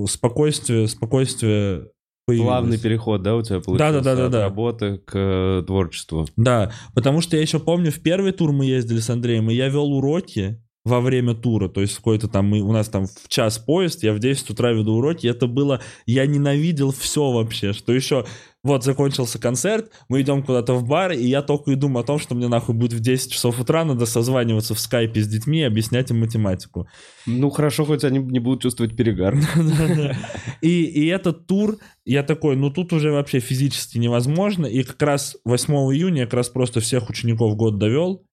спокойствие, 0.08 0.88
спокойствие 0.88 1.90
появилось. 2.26 2.48
Плавный 2.48 2.78
переход, 2.78 3.22
да, 3.22 3.36
у 3.36 3.42
тебя 3.42 3.60
получился? 3.60 3.94
Да-да-да-да-да. 3.94 4.38
От 4.40 4.44
работы 4.44 4.98
к 4.98 5.12
э, 5.14 5.64
творчеству. 5.66 6.28
Да, 6.36 6.72
потому 6.94 7.22
что 7.22 7.36
я 7.36 7.42
еще 7.42 7.60
помню, 7.60 7.92
в 7.92 8.02
первый 8.02 8.32
тур 8.32 8.52
мы 8.52 8.66
ездили 8.66 9.00
с 9.00 9.10
Андреем, 9.10 9.50
и 9.50 9.54
я 9.54 9.68
вел 9.70 9.92
уроки 9.92 10.62
во 10.84 11.00
время 11.00 11.36
тура, 11.36 11.68
то 11.70 11.82
есть 11.82 11.96
какой-то 11.96 12.28
там, 12.28 12.48
мы, 12.48 12.62
у 12.62 12.72
нас 12.72 12.90
там 12.90 13.06
в 13.06 13.28
час 13.28 13.60
поезд, 13.60 14.04
я 14.04 14.14
в 14.14 14.20
10 14.20 14.50
утра 14.50 14.72
веду 14.72 14.94
уроки, 14.94 15.28
это 15.28 15.46
было, 15.46 15.80
я 16.08 16.26
ненавидел 16.26 16.92
все 16.92 17.32
вообще, 17.32 17.74
что 17.74 17.94
еще, 17.94 18.26
вот 18.64 18.84
закончился 18.84 19.40
концерт, 19.40 19.92
мы 20.08 20.22
идем 20.22 20.44
куда-то 20.44 20.76
в 20.76 20.88
бар, 20.88 21.14
и 21.14 21.26
я 21.26 21.42
только 21.42 21.72
и 21.72 21.76
думаю 21.76 22.04
о 22.04 22.06
том, 22.06 22.20
что 22.20 22.36
мне 22.36 22.48
нахуй 22.48 22.76
будет 22.76 22.94
в 22.94 23.00
10 23.00 23.32
часов 23.32 23.60
утра, 23.60 23.84
надо 23.84 24.06
созваниваться 24.06 24.76
в 24.76 24.80
скайпе 24.80 25.22
с 25.22 25.28
детьми 25.28 25.60
и 25.60 25.64
объяснять 25.64 26.12
им 26.12 26.20
математику. 26.20 26.88
Ну, 27.26 27.50
хорошо, 27.50 27.86
хоть 27.86 28.04
они 28.04 28.20
не 28.20 28.40
будут 28.40 28.62
чувствовать 28.62 28.96
перегар. 28.96 29.36
И, 30.62 30.84
и 30.84 31.08
этот 31.08 31.48
тур, 31.48 31.78
я 32.06 32.22
такой, 32.22 32.56
ну 32.56 32.70
тут 32.70 32.94
уже 32.94 33.12
вообще 33.12 33.40
физически 33.40 33.98
невозможно. 33.98 34.68
И 34.68 34.84
как 34.84 35.02
раз 35.02 35.38
8 35.44 35.74
июня 35.74 36.22
я 36.22 36.26
как 36.26 36.36
раз 36.36 36.50
просто 36.50 36.82
всех 36.82 37.10
учеников 37.10 37.56
год 37.56 37.80
довел. 37.80 38.24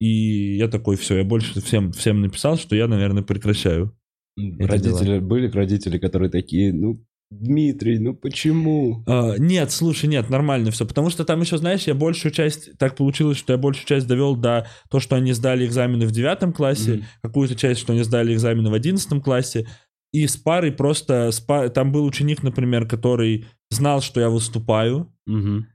И 0.00 0.56
я 0.56 0.66
такой, 0.66 0.96
все, 0.96 1.18
я 1.18 1.24
больше 1.24 1.60
всем, 1.60 1.92
всем 1.92 2.20
написал, 2.20 2.56
что 2.56 2.74
я, 2.74 2.88
наверное, 2.88 3.22
прекращаю. 3.22 3.96
Родители, 4.36 5.18
были 5.20 5.48
родители, 5.48 5.98
которые 5.98 6.30
такие, 6.30 6.72
ну, 6.72 7.04
Дмитрий, 7.30 7.98
ну 7.98 8.14
почему? 8.14 9.04
А, 9.06 9.36
нет, 9.36 9.70
слушай, 9.70 10.06
нет, 10.06 10.30
нормально 10.30 10.70
все. 10.70 10.86
Потому 10.86 11.10
что 11.10 11.24
там 11.24 11.40
еще, 11.42 11.58
знаешь, 11.58 11.82
я 11.86 11.94
большую 11.94 12.32
часть, 12.32 12.76
так 12.78 12.96
получилось, 12.96 13.36
что 13.36 13.52
я 13.52 13.58
большую 13.58 13.86
часть 13.86 14.06
довел 14.06 14.34
до 14.34 14.66
то, 14.90 14.98
что 14.98 15.16
они 15.16 15.32
сдали 15.32 15.66
экзамены 15.66 16.06
в 16.06 16.10
девятом 16.10 16.52
классе, 16.54 16.94
Мгм. 16.94 17.04
какую-то 17.22 17.54
часть, 17.54 17.80
что 17.80 17.92
они 17.92 18.02
сдали 18.02 18.32
экзамены 18.32 18.70
в 18.70 18.74
одиннадцатом 18.74 19.20
классе. 19.20 19.66
И 20.10 20.26
с 20.26 20.38
парой 20.38 20.72
просто... 20.72 21.30
С 21.30 21.38
па- 21.38 21.68
Там 21.68 21.92
был 21.92 22.06
ученик, 22.06 22.42
например, 22.42 22.88
который 22.88 23.44
знал, 23.70 24.00
что 24.00 24.20
я 24.20 24.30
выступаю, 24.30 25.12
Мгм. 25.26 25.66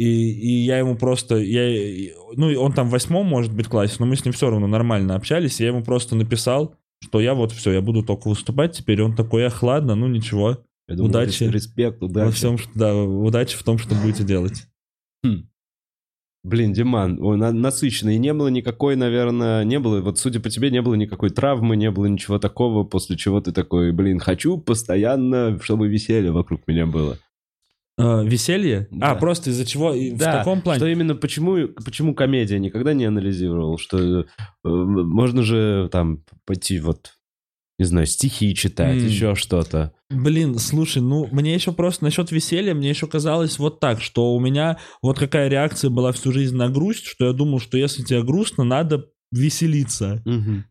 И, 0.00 0.04
и 0.04 0.64
я 0.64 0.78
ему 0.78 0.96
просто, 0.96 1.36
я, 1.36 2.12
ну, 2.36 2.50
и 2.50 2.54
он 2.54 2.72
там 2.72 2.86
в 2.88 2.92
восьмом, 2.92 3.26
может 3.26 3.52
быть, 3.52 3.66
классе, 3.66 3.96
но 3.98 4.06
мы 4.06 4.14
с 4.14 4.24
ним 4.24 4.32
все 4.32 4.48
равно 4.48 4.68
нормально 4.68 5.16
общались, 5.16 5.58
я 5.60 5.68
ему 5.68 5.82
просто 5.82 6.14
написал, 6.14 6.76
что 7.02 7.20
я 7.20 7.34
вот 7.34 7.50
все, 7.50 7.72
я 7.72 7.80
буду 7.80 8.04
только 8.04 8.28
выступать 8.28 8.76
теперь, 8.76 9.00
и 9.00 9.02
он 9.02 9.16
такой, 9.16 9.42
эх, 9.42 9.60
ладно, 9.64 9.96
ну 9.96 10.06
ничего. 10.06 10.64
Я 10.88 10.96
думал, 10.96 11.10
Удачи. 11.10 11.44
рес- 11.44 11.52
Респект, 11.52 12.02
удачи. 12.02 12.24
Во 12.26 12.30
всем, 12.32 12.58
что- 12.58 12.70
да, 12.74 12.94
удачи 12.96 13.56
в 13.56 13.62
том, 13.62 13.78
что 13.78 13.94
будете 13.94 14.24
делать. 14.24 14.66
Блин, 16.44 16.72
Диман, 16.72 17.20
ой, 17.20 17.36
на- 17.36 17.52
насыщенно. 17.52 18.10
И 18.10 18.18
не 18.18 18.32
было 18.32 18.48
никакой, 18.48 18.96
наверное, 18.96 19.64
не 19.64 19.78
было, 19.78 20.00
вот 20.00 20.18
судя 20.18 20.40
по 20.40 20.48
тебе, 20.48 20.70
не 20.70 20.80
было 20.80 20.94
никакой 20.94 21.30
травмы, 21.30 21.76
не 21.76 21.90
было 21.90 22.06
ничего 22.06 22.38
такого, 22.38 22.84
после 22.84 23.16
чего 23.16 23.40
ты 23.40 23.52
такой, 23.52 23.92
блин, 23.92 24.18
хочу 24.20 24.56
постоянно, 24.56 25.58
чтобы 25.62 25.88
веселье 25.88 26.30
вокруг 26.30 26.62
меня 26.66 26.86
было. 26.86 27.18
А, 27.98 28.22
веселье? 28.22 28.86
Да. 28.92 29.10
А, 29.10 29.14
просто 29.16 29.50
из-за 29.50 29.66
чего? 29.66 29.92
И 29.92 30.12
В 30.12 30.18
Да, 30.18 30.38
таком 30.38 30.62
плане? 30.62 30.78
Что 30.78 30.86
именно, 30.86 31.16
почему, 31.16 31.68
почему 31.84 32.14
комедия? 32.14 32.60
Никогда 32.60 32.94
не 32.94 33.04
анализировал, 33.04 33.76
что 33.76 34.20
э, 34.20 34.24
можно 34.64 35.42
же 35.42 35.88
там 35.90 36.22
пойти 36.46 36.78
вот, 36.78 37.14
не 37.78 37.84
знаю, 37.84 38.06
стихи 38.06 38.54
читать, 38.54 38.98
М. 38.98 39.06
еще 39.06 39.34
что-то. 39.34 39.92
Блин, 40.10 40.58
слушай, 40.58 41.00
ну, 41.02 41.28
мне 41.30 41.54
еще 41.54 41.72
просто 41.72 42.04
насчет 42.04 42.30
веселья, 42.32 42.74
мне 42.74 42.88
еще 42.88 43.06
казалось 43.06 43.58
вот 43.58 43.78
так, 43.80 44.00
что 44.00 44.34
у 44.34 44.40
меня 44.40 44.78
вот 45.02 45.18
какая 45.18 45.48
реакция 45.48 45.90
была 45.90 46.12
всю 46.12 46.32
жизнь 46.32 46.56
на 46.56 46.68
грусть, 46.68 47.06
что 47.06 47.26
я 47.26 47.32
думал, 47.32 47.60
что 47.60 47.76
если 47.78 48.02
тебе 48.02 48.22
грустно, 48.22 48.64
надо 48.64 49.06
веселиться. 49.30 50.22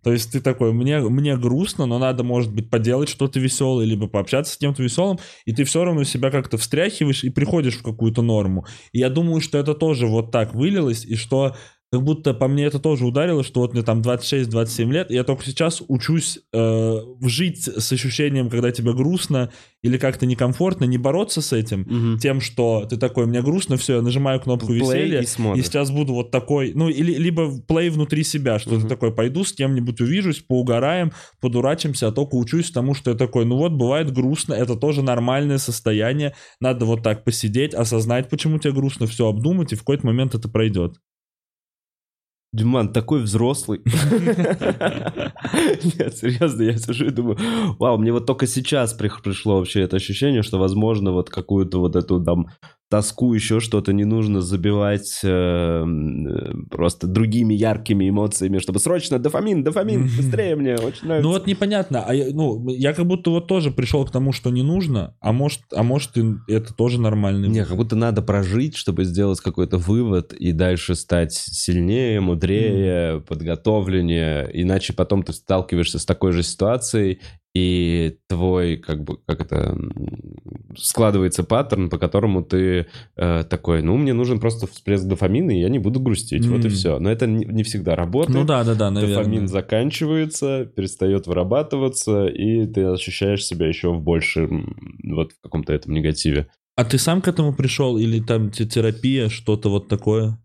То 0.04 0.12
есть 0.12 0.32
ты 0.32 0.42
такой, 0.42 0.74
мне, 0.74 1.00
мне 1.00 1.38
грустно, 1.38 1.86
но 1.86 2.00
надо, 2.00 2.24
может 2.24 2.52
быть, 2.54 2.70
поделать 2.72 3.08
что-то 3.08 3.40
веселое, 3.40 3.86
либо 3.86 4.08
пообщаться 4.08 4.54
с 4.54 4.58
кем-то 4.58 4.82
веселым, 4.82 5.20
и 5.46 5.54
ты 5.54 5.64
все 5.64 5.84
равно 5.84 6.04
себя 6.04 6.32
как-то 6.32 6.58
встряхиваешь 6.58 7.24
и 7.24 7.30
приходишь 7.30 7.78
в 7.78 7.84
какую-то 7.84 8.24
норму. 8.24 8.66
И 8.94 9.00
я 9.00 9.10
думаю, 9.10 9.42
что 9.42 9.60
это 9.60 9.76
тоже 9.76 10.08
вот 10.08 10.32
так 10.32 10.56
вылилось, 10.56 11.06
и 11.06 11.16
что 11.16 11.56
как 11.90 12.04
будто 12.04 12.34
по 12.34 12.48
мне 12.48 12.66
это 12.66 12.80
тоже 12.80 13.06
ударило, 13.06 13.44
что 13.44 13.62
вот 13.62 13.74
мне 13.74 13.82
там 13.82 14.02
26-27 14.02 14.92
лет, 14.92 15.10
и 15.10 15.14
я 15.14 15.24
только 15.24 15.46
сейчас 15.46 15.82
учусь 15.88 16.40
э, 16.54 16.98
жить 17.22 17.64
с 17.64 17.92
ощущением, 17.94 18.50
когда 18.50 18.72
тебе 18.72 18.94
грустно 18.94 19.52
или 19.82 19.98
как-то 19.98 20.26
некомфортно, 20.26 20.84
не 20.84 20.98
бороться 20.98 21.42
с 21.42 21.54
этим, 21.54 21.82
Мгм. 21.82 22.18
тем, 22.18 22.42
что 22.42 22.86
ты 22.90 22.98
такой, 22.98 23.26
мне 23.26 23.42
грустно, 23.42 23.78
все, 23.78 23.96
я 23.98 24.02
нажимаю 24.02 24.42
кнопку 24.42 24.74
Play 24.74 24.80
веселья, 24.80 25.22
и 25.22 25.60
и 25.60 25.62
сейчас 25.64 25.90
буду 25.92 26.14
вот 26.14 26.30
такой, 26.30 26.74
ну, 26.74 26.90
или, 26.90 27.14
либо 27.14 27.58
плей 27.62 27.90
внутри 27.90 28.24
себя, 28.24 28.60
что 28.60 28.72
Мгм. 28.72 28.82
ты 28.82 28.88
такой, 28.90 29.16
пойду 29.16 29.46
с 29.46 29.54
кем-нибудь 29.54 30.02
увижусь, 30.02 30.40
поугараем, 30.40 31.14
подурачимся, 31.40 32.10
а 32.10 32.12
только 32.12 32.36
учусь 32.36 32.70
тому, 32.70 32.96
что 32.96 33.12
я 33.12 33.18
такой, 33.18 33.46
ну 33.46 33.56
вот, 33.56 33.72
бывает 33.72 34.12
грустно, 34.12 34.54
это 34.54 34.76
тоже 34.76 35.04
нормальное 35.04 35.58
состояние, 35.58 36.36
надо 36.60 36.84
вот 36.86 37.02
так 37.02 37.24
посидеть, 37.24 37.74
осознать, 37.74 38.28
почему 38.30 38.60
тебе 38.60 38.74
грустно, 38.74 39.08
все 39.08 39.28
обдумать, 39.30 39.72
и 39.72 39.76
в 39.76 39.80
какой-то 39.80 40.06
момент 40.06 40.36
это 40.36 40.50
пройдет. 40.50 40.98
Диман, 42.54 42.94
такой 42.94 43.22
взрослый. 43.22 43.82
Нет, 45.84 46.18
серьезно, 46.18 46.64
я 46.64 46.78
сижу 46.78 47.06
и 47.08 47.12
думаю, 47.12 47.38
вау, 47.78 47.98
мне 47.98 48.12
вот 48.14 48.26
только 48.26 48.48
сейчас 48.48 48.94
при- 48.94 49.12
пришло 49.22 49.58
вообще 49.58 49.82
это 49.82 49.98
ощущение, 49.98 50.44
что, 50.44 50.58
возможно, 50.58 51.12
вот 51.12 51.30
какую-то 51.30 51.80
вот 51.80 51.96
эту 51.96 52.24
там 52.24 52.48
тоску, 52.90 53.34
еще 53.34 53.60
что-то 53.60 53.92
не 53.94 54.06
нужно 54.06 54.42
забивать 54.42 55.20
э, 55.24 55.28
э, 55.28 56.54
просто 56.70 57.08
другими 57.08 57.54
яркими 57.54 58.10
эмоциями, 58.10 58.60
чтобы 58.60 58.80
срочно 58.80 59.20
дофамин, 59.20 59.64
дофамин, 59.64 60.04
быстрее 60.18 60.56
мне, 60.56 60.76
очень 60.76 61.08
нравится. 61.08 61.28
Ну 61.28 61.30
вот 61.30 61.48
непонятно, 61.48 62.04
а 62.06 62.14
я, 62.14 62.28
ну, 62.32 62.68
я 62.70 62.94
как 62.94 63.06
будто 63.06 63.32
вот 63.32 63.48
тоже 63.48 63.72
пришел 63.72 64.06
к 64.06 64.12
тому, 64.12 64.32
что 64.32 64.50
не 64.50 64.64
нужно, 64.64 65.16
а 65.20 65.34
может, 65.34 65.62
а 65.74 65.84
может 65.84 66.12
это 66.48 66.74
тоже 66.74 67.00
нормально. 67.00 67.46
Не, 67.48 67.66
как 67.66 67.76
будто 67.76 67.96
надо 67.96 68.22
прожить, 68.22 68.76
чтобы 68.78 69.04
сделать 69.04 69.40
какой-то 69.42 69.78
вывод 69.78 70.34
и 70.34 70.52
дальше 70.52 70.96
стать 70.96 71.34
сильнее, 71.34 72.22
мудрее, 72.22 73.22
подготовленнее. 73.22 74.50
Иначе 74.54 74.94
потом 74.94 75.24
ты 75.24 75.34
сталкиваешься 75.34 76.00
с 76.00 76.06
такой 76.06 76.32
же 76.32 76.44
ситуацией, 76.44 77.20
и 77.56 78.18
твой, 78.28 78.78
как 78.78 79.04
бы, 79.04 79.18
как 79.26 79.42
это, 79.42 79.78
складывается 80.78 81.44
паттерн, 81.44 81.90
по 81.90 81.98
которому 81.98 82.44
ты 82.44 82.88
э, 83.16 83.44
такой, 83.50 83.82
ну, 83.82 83.98
мне 83.98 84.14
нужен 84.14 84.40
просто 84.40 84.68
всплеск 84.68 85.06
дофамина, 85.06 85.52
и 85.52 85.62
я 85.62 85.70
не 85.70 85.80
буду 85.80 86.00
грустить, 86.00 86.46
вот 86.46 86.66
и 86.66 86.70
все. 86.70 87.00
Но 87.00 87.12
это 87.12 87.26
не, 87.26 87.46
не 87.46 87.64
всегда 87.64 87.96
работает. 87.96 88.38
Ну 88.38 88.46
да, 88.46 88.64
да, 88.64 88.76
да, 88.76 88.92
наверное. 88.92 89.18
Дофамин 89.18 89.48
заканчивается, 89.48 90.66
перестает 90.66 91.26
вырабатываться, 91.28 92.28
и 92.28 92.68
ты 92.68 92.84
ощущаешь 92.84 93.44
себя 93.44 93.68
еще 93.68 93.92
в 93.92 94.02
большем, 94.02 94.76
вот 95.04 95.32
в 95.32 95.42
каком-то 95.42 95.74
этом 95.74 95.94
негативе. 95.94 96.48
А 96.76 96.86
ты 96.86 97.00
сам 97.00 97.22
к 97.22 97.28
этому 97.28 97.56
пришел 97.56 97.98
или 97.98 98.20
там 98.20 98.52
те- 98.52 98.68
терапия, 98.68 99.30
что-то 99.30 99.70
вот 99.70 99.88
такое? 99.88 100.38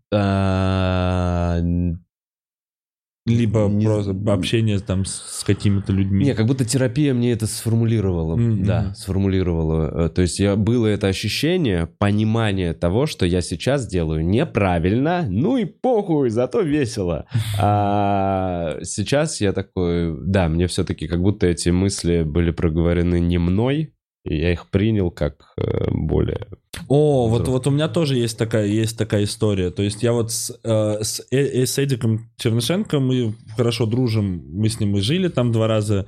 Либо 3.25 3.69
Не 3.69 3.85
просто 3.85 4.13
общение 4.27 4.79
там 4.79 5.05
с, 5.05 5.43
какими-то 5.45 5.93
людьми? 5.93 6.25
Не, 6.25 6.33
как 6.35 6.45
будто 6.45 6.65
терапия 6.65 7.13
мне 7.13 7.31
это 7.31 7.47
сформулировала. 7.47 8.35
Мгм. 8.35 8.65
Да, 8.65 8.93
сформулировала. 8.95 10.07
Э, 10.07 10.09
То 10.09 10.21
есть 10.23 10.39
я 10.39 10.57
было 10.57 10.87
это 10.87 11.07
ощущение, 11.07 11.87
понимание 11.99 12.73
того, 12.73 13.05
что 13.05 13.25
я 13.25 13.39
сейчас 13.39 13.87
делаю 13.87 14.25
неправильно, 14.25 15.25
ну 15.29 15.55
и 15.55 15.63
похуй, 15.63 16.29
зато 16.31 16.61
весело. 16.61 17.25
А 17.57 18.77
сейчас 18.83 19.39
я 19.39 19.53
такой, 19.53 20.17
да, 20.25 20.49
мне 20.49 20.67
все-таки 20.67 21.07
как 21.07 21.21
будто 21.21 21.47
эти 21.47 21.69
мысли 21.69 22.23
были 22.23 22.51
проговорены 22.51 23.21
не 23.21 23.37
мной, 23.37 23.93
и 24.25 24.37
я 24.37 24.53
их 24.53 24.67
принял 24.69 25.11
как 25.11 25.53
э, 25.57 25.91
более... 25.91 26.47
О, 26.87 27.27
вот, 27.27 27.47
вот 27.47 27.67
у 27.67 27.71
меня 27.71 27.89
тоже 27.89 28.15
есть 28.15 28.37
такая, 28.37 28.65
есть 28.67 28.97
такая 28.97 29.25
история. 29.25 29.69
То 29.69 29.83
есть 29.83 30.01
я 30.01 30.13
вот 30.13 30.31
с, 30.31 30.57
э, 30.63 31.03
с, 31.03 31.19
Э- 31.31 31.61
э, 31.61 31.65
с 31.65 31.77
Эдиком 31.77 32.29
Чернышенко, 32.37 32.99
мы 32.99 33.35
хорошо 33.57 33.85
дружим, 33.85 34.43
мы 34.49 34.69
с 34.69 34.79
ним 34.79 34.97
и 34.97 35.01
жили 35.01 35.27
там 35.27 35.51
два 35.51 35.67
раза 35.67 36.07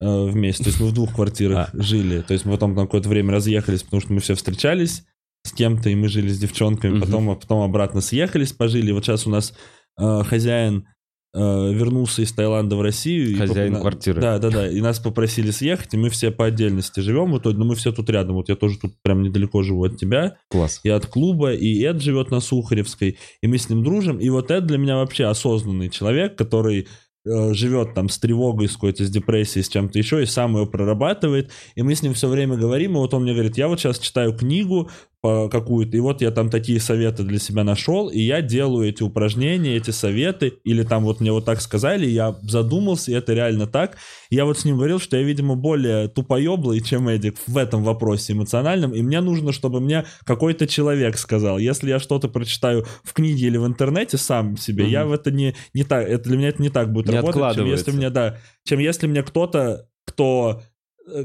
э, 0.00 0.24
вместе, 0.24 0.64
то 0.64 0.70
есть 0.70 0.80
мы 0.80 0.88
в 0.88 0.92
двух 0.92 1.14
квартирах 1.14 1.70
жили. 1.72 2.20
То 2.22 2.32
есть 2.32 2.44
мы 2.44 2.52
потом 2.52 2.74
на 2.74 2.82
какое-то 2.82 3.08
время 3.08 3.32
разъехались, 3.32 3.84
потому 3.84 4.00
что 4.00 4.12
мы 4.12 4.20
все 4.20 4.34
встречались 4.34 5.04
с 5.44 5.52
кем-то, 5.52 5.88
и 5.88 5.94
мы 5.94 6.08
жили 6.08 6.28
с 6.28 6.38
девчонками, 6.38 7.00
потом, 7.00 7.30
а 7.30 7.36
потом 7.36 7.62
обратно 7.62 8.00
съехались, 8.00 8.52
пожили. 8.52 8.90
Вот 8.90 9.04
сейчас 9.04 9.26
у 9.26 9.30
нас 9.30 9.54
э, 10.00 10.22
хозяин 10.24 10.88
вернулся 11.34 12.22
из 12.22 12.32
Таиланда 12.32 12.76
в 12.76 12.82
Россию. 12.82 13.30
и 13.30 13.34
Хозяин 13.34 13.72
поп- 13.74 13.82
квартиры. 13.82 14.20
Да, 14.20 14.38
да, 14.38 14.50
да. 14.50 14.68
И 14.68 14.80
нас 14.80 14.98
попросили 14.98 15.50
съехать, 15.50 15.94
и 15.94 15.96
мы 15.96 16.10
все 16.10 16.30
по 16.30 16.46
отдельности 16.46 17.00
живем 17.00 17.32
в 17.32 17.38
итоге, 17.38 17.58
но 17.58 17.64
мы 17.64 17.74
все 17.74 17.90
тут 17.92 18.10
рядом. 18.10 18.36
Вот 18.36 18.48
я 18.48 18.56
тоже 18.56 18.78
тут 18.78 18.92
прям 19.02 19.22
недалеко 19.22 19.62
живу 19.62 19.84
от 19.84 19.96
тебя 19.96 20.36
Класс. 20.50 20.80
и 20.82 20.90
от 20.90 21.06
клуба, 21.06 21.52
и 21.54 21.82
Эд 21.84 22.02
живет 22.02 22.30
на 22.30 22.40
Сухаревской, 22.40 23.18
и 23.42 23.46
мы 23.46 23.56
с 23.58 23.68
ним 23.68 23.82
дружим. 23.82 24.18
И 24.18 24.28
вот 24.28 24.50
Эд 24.50 24.66
для 24.66 24.78
меня 24.78 24.96
вообще 24.96 25.24
осознанный 25.24 25.88
человек, 25.88 26.36
который 26.36 26.86
э, 27.24 27.54
живет 27.54 27.94
там 27.94 28.08
с 28.08 28.18
тревогой, 28.18 28.68
с 28.68 28.72
какой-то, 28.74 29.04
с 29.04 29.10
депрессией, 29.10 29.64
с 29.64 29.68
чем-то 29.68 29.98
еще, 29.98 30.22
и 30.22 30.26
сам 30.26 30.56
ее 30.56 30.66
прорабатывает. 30.66 31.50
И 31.76 31.82
мы 31.82 31.94
с 31.94 32.02
ним 32.02 32.14
все 32.14 32.28
время 32.28 32.56
говорим, 32.56 32.92
и 32.92 32.96
вот 32.96 33.14
он 33.14 33.22
мне 33.22 33.32
говорит, 33.32 33.56
я 33.56 33.68
вот 33.68 33.80
сейчас 33.80 33.98
читаю 33.98 34.36
книгу 34.36 34.90
какую-то, 35.22 35.96
и 35.96 36.00
вот 36.00 36.20
я 36.20 36.32
там 36.32 36.50
такие 36.50 36.80
советы 36.80 37.22
для 37.22 37.38
себя 37.38 37.62
нашел, 37.62 38.08
и 38.08 38.18
я 38.18 38.42
делаю 38.42 38.88
эти 38.88 39.04
упражнения, 39.04 39.76
эти 39.76 39.92
советы, 39.92 40.48
или 40.64 40.82
там 40.82 41.04
вот 41.04 41.20
мне 41.20 41.30
вот 41.30 41.44
так 41.44 41.60
сказали, 41.60 42.06
я 42.06 42.34
задумался, 42.42 43.12
и 43.12 43.14
это 43.14 43.32
реально 43.32 43.68
так. 43.68 43.98
И 44.30 44.34
я 44.34 44.44
вот 44.44 44.58
с 44.58 44.64
ним 44.64 44.76
говорил, 44.78 44.98
что 44.98 45.16
я, 45.16 45.22
видимо, 45.22 45.54
более 45.54 46.08
тупоеблый, 46.08 46.80
чем 46.80 47.08
Эдик 47.08 47.36
в 47.46 47.56
этом 47.56 47.84
вопросе 47.84 48.32
эмоциональном, 48.32 48.92
и 48.94 49.02
мне 49.02 49.20
нужно, 49.20 49.52
чтобы 49.52 49.80
мне 49.80 50.04
какой-то 50.24 50.66
человек 50.66 51.16
сказал. 51.16 51.58
Если 51.58 51.88
я 51.88 52.00
что-то 52.00 52.26
прочитаю 52.28 52.84
в 53.04 53.12
книге 53.12 53.46
или 53.46 53.58
в 53.58 53.66
интернете 53.66 54.18
сам 54.18 54.56
себе, 54.56 54.84
Мгм. 54.84 54.92
я 54.92 55.04
в 55.06 55.12
это 55.12 55.30
не, 55.30 55.54
не 55.72 55.84
так, 55.84 56.08
это 56.08 56.28
для 56.28 56.36
меня 56.36 56.48
это 56.48 56.60
не 56.60 56.70
так 56.70 56.92
будет 56.92 57.06
Не 57.06 57.16
работать, 57.16 57.54
чем 57.54 57.66
если 57.66 57.92
мне, 57.92 58.10
да, 58.10 58.38
чем 58.64 58.80
если 58.80 59.06
мне 59.06 59.22
кто-то, 59.22 59.86
кто 60.04 60.62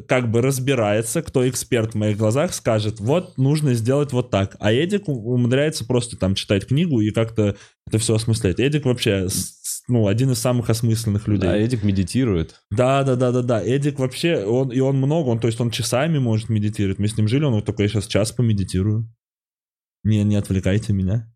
как 0.08 0.32
бы 0.32 0.42
разбирается, 0.42 1.22
кто 1.22 1.48
эксперт 1.48 1.94
в 1.94 1.98
моих 1.98 2.18
глазах, 2.18 2.54
скажет, 2.54 3.00
вот, 3.00 3.38
нужно 3.38 3.74
сделать 3.74 4.12
вот 4.12 4.30
так. 4.30 4.56
А 4.60 4.72
Эдик 4.72 5.08
умудряется 5.08 5.86
просто 5.86 6.18
там 6.18 6.36
читать 6.36 6.68
книгу 6.68 7.00
и 7.00 7.12
как-то 7.12 7.56
это 7.88 8.00
все 8.00 8.16
осмыслять. 8.16 8.60
Эдик 8.60 8.86
вообще, 8.86 9.28
ну, 9.88 10.08
один 10.08 10.32
из 10.32 10.40
самых 10.40 10.70
осмысленных 10.70 11.28
людей. 11.28 11.48
Да, 11.48 11.58
Эдик 11.58 11.84
медитирует. 11.84 12.62
Да, 12.72 13.04
да, 13.04 13.16
да, 13.16 13.32
да, 13.32 13.42
да. 13.42 13.64
Эдик 13.64 14.00
вообще, 14.00 14.44
он 14.44 14.72
и 14.72 14.80
он 14.80 14.98
много, 14.98 15.30
он, 15.30 15.40
то 15.40 15.48
есть 15.48 15.62
он 15.62 15.72
часами 15.72 16.18
может 16.18 16.50
медитировать. 16.50 17.00
Мы 17.00 17.08
с 17.08 17.18
ним 17.18 17.28
жили, 17.28 17.44
он 17.44 17.54
вот 17.54 17.66
такой, 17.66 17.86
я 17.86 17.90
сейчас 17.90 18.08
час 18.08 18.32
помедитирую. 18.32 19.10
Не, 20.04 20.24
не 20.24 20.36
отвлекайте 20.36 20.94
меня. 20.94 21.32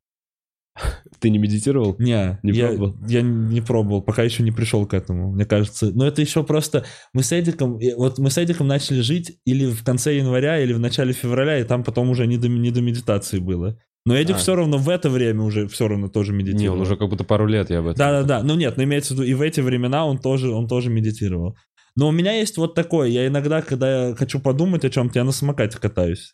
Ты 1.22 1.30
не 1.30 1.38
медитировал? 1.38 1.96
Не, 2.00 2.40
Не 2.42 2.52
я, 2.52 2.70
пробовал? 2.70 2.96
я 3.08 3.22
не 3.22 3.62
пробовал, 3.62 4.02
пока 4.02 4.24
еще 4.24 4.42
не 4.42 4.52
пришел 4.52 4.88
к 4.88 4.94
этому, 4.96 5.32
мне 5.32 5.46
кажется. 5.46 5.92
Но 5.94 6.08
это 6.08 6.20
еще 6.20 6.44
просто... 6.44 6.84
Мы 7.14 7.22
с 7.22 7.32
Эдиком, 7.32 7.80
вот 7.96 8.18
мы 8.18 8.32
с 8.32 8.38
Эдиком 8.44 8.68
начали 8.68 9.02
жить 9.02 9.38
или 9.46 9.68
в 9.68 9.84
конце 9.84 10.18
января, 10.18 10.60
или 10.60 10.74
в 10.74 10.80
начале 10.80 11.14
февраля, 11.14 11.60
и 11.60 11.64
там 11.64 11.84
потом 11.84 12.10
уже 12.10 12.26
не 12.26 12.38
до, 12.38 12.48
не 12.50 12.72
до 12.72 12.82
медитации 12.82 13.38
было. 13.38 13.78
Но 14.04 14.16
Эдик 14.16 14.38
А. 14.38 14.40
все 14.40 14.56
равно 14.56 14.80
в 14.80 14.90
это 14.90 15.12
время 15.12 15.44
уже 15.44 15.68
все 15.68 15.88
равно 15.88 16.08
тоже 16.08 16.34
медитировал. 16.34 16.62
Не, 16.64 16.70
он 16.70 16.82
уже 16.82 16.96
как 16.96 17.08
будто 17.08 17.24
пару 17.24 17.46
лет 17.46 17.70
я 17.70 17.80
об 17.80 17.86
этом. 17.86 17.98
Да-да-да, 18.00 18.42
ну 18.42 18.56
нет, 18.56 18.76
ну 18.78 18.84
имеется 18.84 19.14
в 19.14 19.18
виду, 19.18 19.28
и 19.28 19.36
в 19.36 19.42
эти 19.42 19.60
времена 19.62 20.08
он 20.08 20.18
тоже, 20.18 20.50
он 20.50 20.68
тоже 20.68 20.90
медитировал. 20.90 21.56
Но 21.96 22.08
у 22.08 22.12
меня 22.12 22.32
есть 22.34 22.58
вот 22.58 22.74
такое, 22.74 23.10
я 23.10 23.28
иногда, 23.28 23.62
когда 23.62 24.08
я 24.08 24.16
хочу 24.16 24.40
подумать 24.40 24.84
о 24.86 24.90
чем-то, 24.90 25.20
я 25.20 25.24
на 25.24 25.32
самокате 25.32 25.78
катаюсь. 25.78 26.34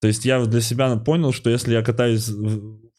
То 0.00 0.06
есть 0.06 0.24
я 0.24 0.44
для 0.44 0.60
себя 0.60 0.94
понял, 0.96 1.32
что 1.32 1.50
если 1.50 1.72
я 1.72 1.82
катаюсь, 1.82 2.30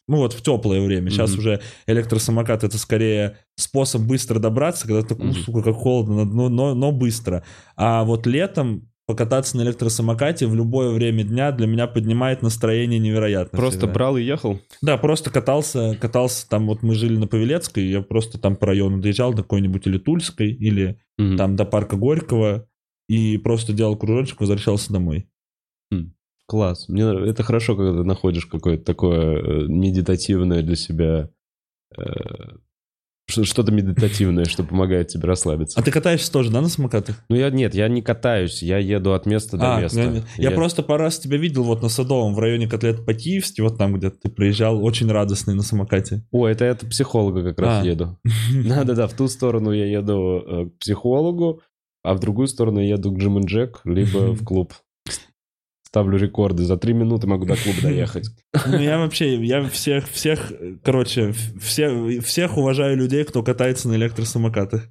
ну 0.08 0.18
вот 0.18 0.32
в 0.32 0.42
теплое 0.42 0.80
время, 0.80 1.10
сейчас 1.10 1.30
Мгм. 1.30 1.38
уже 1.38 1.60
электросамокат 1.86 2.64
это 2.64 2.78
скорее 2.78 3.38
способ 3.56 4.02
быстро 4.02 4.38
добраться, 4.38 4.86
когда 4.86 5.02
такой, 5.02 5.26
Мгм. 5.26 5.34
сука, 5.34 5.62
как 5.62 5.76
холодно, 5.76 6.24
но, 6.24 6.48
но, 6.48 6.74
но 6.74 6.92
быстро. 6.92 7.44
А 7.76 8.04
вот 8.04 8.26
летом 8.26 8.88
покататься 9.06 9.56
на 9.58 9.62
электросамокате 9.62 10.46
в 10.46 10.54
любое 10.54 10.88
время 10.90 11.24
дня 11.24 11.52
для 11.52 11.66
меня 11.66 11.86
поднимает 11.86 12.40
настроение 12.40 12.98
невероятно. 12.98 13.58
Просто 13.58 13.80
всегда. 13.80 13.92
брал 13.92 14.16
и 14.16 14.22
ехал? 14.22 14.60
Да, 14.80 14.96
просто 14.96 15.30
катался, 15.30 15.94
катался 16.00 16.48
там, 16.48 16.66
вот 16.66 16.82
мы 16.82 16.94
жили 16.94 17.18
на 17.18 17.26
Павелецкой, 17.26 17.86
я 17.86 18.00
просто 18.00 18.38
там 18.38 18.56
по 18.56 18.66
району 18.66 19.00
доезжал 19.02 19.34
до 19.34 19.42
какой-нибудь 19.42 19.86
или 19.86 19.98
Тульской, 19.98 20.52
или 20.52 20.98
Мгм. 21.18 21.36
там 21.36 21.54
до 21.56 21.64
парка 21.66 21.96
Горького, 21.96 22.66
и 23.08 23.36
просто 23.36 23.74
делал 23.74 23.96
кружочек, 23.96 24.40
возвращался 24.40 24.90
домой. 24.92 25.28
Класс. 26.46 26.88
Мне 26.88 27.04
это 27.28 27.42
хорошо, 27.42 27.76
когда 27.76 27.92
ты 27.92 28.04
находишь 28.04 28.46
какое-то 28.46 28.84
такое 28.84 29.38
э, 29.38 29.66
медитативное 29.66 30.62
для 30.62 30.76
себя 30.76 31.30
э, 31.96 32.02
что-то 33.26 33.72
медитативное, 33.72 34.44
что 34.44 34.64
помогает 34.64 35.08
тебе 35.08 35.26
расслабиться. 35.26 35.80
А 35.80 35.82
ты 35.82 35.90
катаешься 35.90 36.30
тоже, 36.30 36.50
да, 36.50 36.60
на 36.60 36.68
самокатах? 36.68 37.24
Ну 37.30 37.36
я 37.36 37.50
нет, 37.50 37.74
я 37.74 37.88
не 37.88 38.02
катаюсь, 38.02 38.62
я 38.62 38.78
еду 38.78 39.14
от 39.14 39.24
места 39.24 39.56
до 39.56 39.76
А, 39.76 39.80
места. 39.80 40.00
я, 40.02 40.22
я 40.36 40.50
просто 40.50 40.82
пару 40.82 41.04
раз 41.04 41.18
тебя 41.18 41.38
видел 41.38 41.64
вот 41.64 41.82
на 41.82 41.88
Садовом 41.88 42.34
в 42.34 42.38
районе 42.38 42.68
котлет 42.68 43.06
по-киевски, 43.06 43.62
вот 43.62 43.78
там 43.78 43.94
где 43.94 44.10
ты 44.10 44.28
приезжал, 44.28 44.84
очень 44.84 45.10
радостный 45.10 45.54
на 45.54 45.62
самокате. 45.62 46.26
О, 46.30 46.46
это 46.46 46.66
я 46.66 46.74
психолога 46.74 47.42
как 47.42 47.58
раз 47.58 47.82
А. 47.82 47.86
еду. 47.86 48.18
Да-да-да, 48.66 49.06
в 49.06 49.14
ту 49.14 49.28
сторону 49.28 49.72
я 49.72 49.86
еду 49.86 50.42
э, 50.46 50.66
к 50.66 50.78
психологу, 50.78 51.62
а 52.02 52.14
в 52.14 52.20
другую 52.20 52.48
сторону 52.48 52.80
я 52.80 52.96
еду 52.96 53.10
к 53.12 53.18
Джим 53.18 53.38
и 53.38 53.46
Джек, 53.46 53.80
либо 53.84 54.18
в 54.32 54.44
клуб. 54.44 54.74
Ставлю 55.94 56.18
рекорды. 56.18 56.64
За 56.64 56.76
три 56.76 56.92
минуты 56.92 57.28
могу 57.28 57.46
до 57.46 57.54
клуба 57.54 57.82
доехать. 57.82 58.26
Ну, 58.66 58.80
я 58.80 58.98
вообще, 58.98 59.36
я 59.44 59.62
всех, 59.68 60.08
всех, 60.08 60.52
короче, 60.82 61.32
все, 61.60 62.20
всех 62.20 62.56
уважаю 62.56 62.96
людей, 62.96 63.22
кто 63.22 63.44
катается 63.44 63.88
на 63.88 63.94
электросамокатах. 63.94 64.88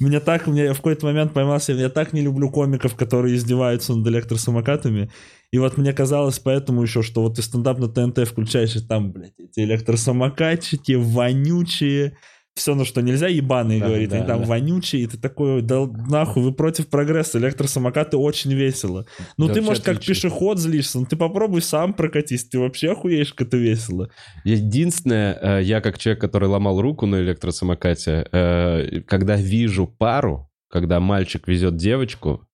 Меня 0.00 0.18
так, 0.20 0.46
мне 0.46 0.72
в 0.72 0.76
какой-то 0.76 1.04
момент 1.04 1.34
поймался, 1.34 1.74
я 1.74 1.90
так 1.90 2.14
не 2.14 2.22
люблю 2.22 2.50
комиков, 2.50 2.96
которые 2.96 3.36
издеваются 3.36 3.94
над 3.94 4.06
электросамокатами. 4.08 5.10
И 5.52 5.58
вот 5.58 5.76
мне 5.76 5.92
казалось 5.92 6.38
поэтому 6.38 6.80
еще, 6.80 7.02
что 7.02 7.20
вот 7.20 7.36
ты 7.36 7.42
стендап 7.42 7.78
на 7.78 7.88
ТНТ 7.88 8.26
включаешь, 8.26 8.76
и 8.76 8.80
там, 8.80 9.12
блядь, 9.12 9.38
эти 9.38 9.60
электросамокатчики 9.60 10.92
вонючие, 10.92 12.16
все, 12.56 12.74
на 12.74 12.86
что 12.86 13.02
нельзя, 13.02 13.28
ебаные, 13.28 13.80
Да, 13.80 13.86
говорит, 13.86 14.08
да, 14.08 14.16
они 14.16 14.26
там 14.26 14.40
да. 14.40 14.46
вонючие, 14.46 15.02
и 15.02 15.06
ты 15.06 15.18
такой, 15.18 15.60
да 15.60 15.86
нахуй, 15.86 16.42
вы 16.42 16.52
против 16.52 16.88
прогресса, 16.88 17.38
электросамокаты 17.38 18.16
очень 18.16 18.52
весело. 18.54 19.06
Ну, 19.36 19.46
Да 19.48 19.54
ты, 19.54 19.60
может, 19.60 19.84
как 19.84 19.96
отлично. 19.98 20.14
пешеход 20.30 20.58
злишься, 20.58 20.98
но 21.00 21.04
ты 21.06 21.16
попробуй 21.16 21.60
сам 21.60 21.92
прокатись, 21.92 22.44
ты 22.46 22.58
вообще 22.58 22.92
охуеешь, 22.92 23.34
как 23.34 23.48
это 23.48 23.58
весело. 23.58 24.08
Единственное, 24.44 25.38
э, 25.60 25.62
я 25.64 25.80
как 25.82 25.98
человек, 25.98 26.20
который 26.20 26.48
ломал 26.48 26.80
руку 26.80 27.04
на 27.06 27.20
электросамокате, 27.20 28.26
э, 28.32 29.00
когда 29.06 29.36
вижу 29.36 29.86
пару, 29.86 30.50
когда 30.70 30.98
мальчик 30.98 31.46
везет 31.46 31.76
девочку, 31.76 32.46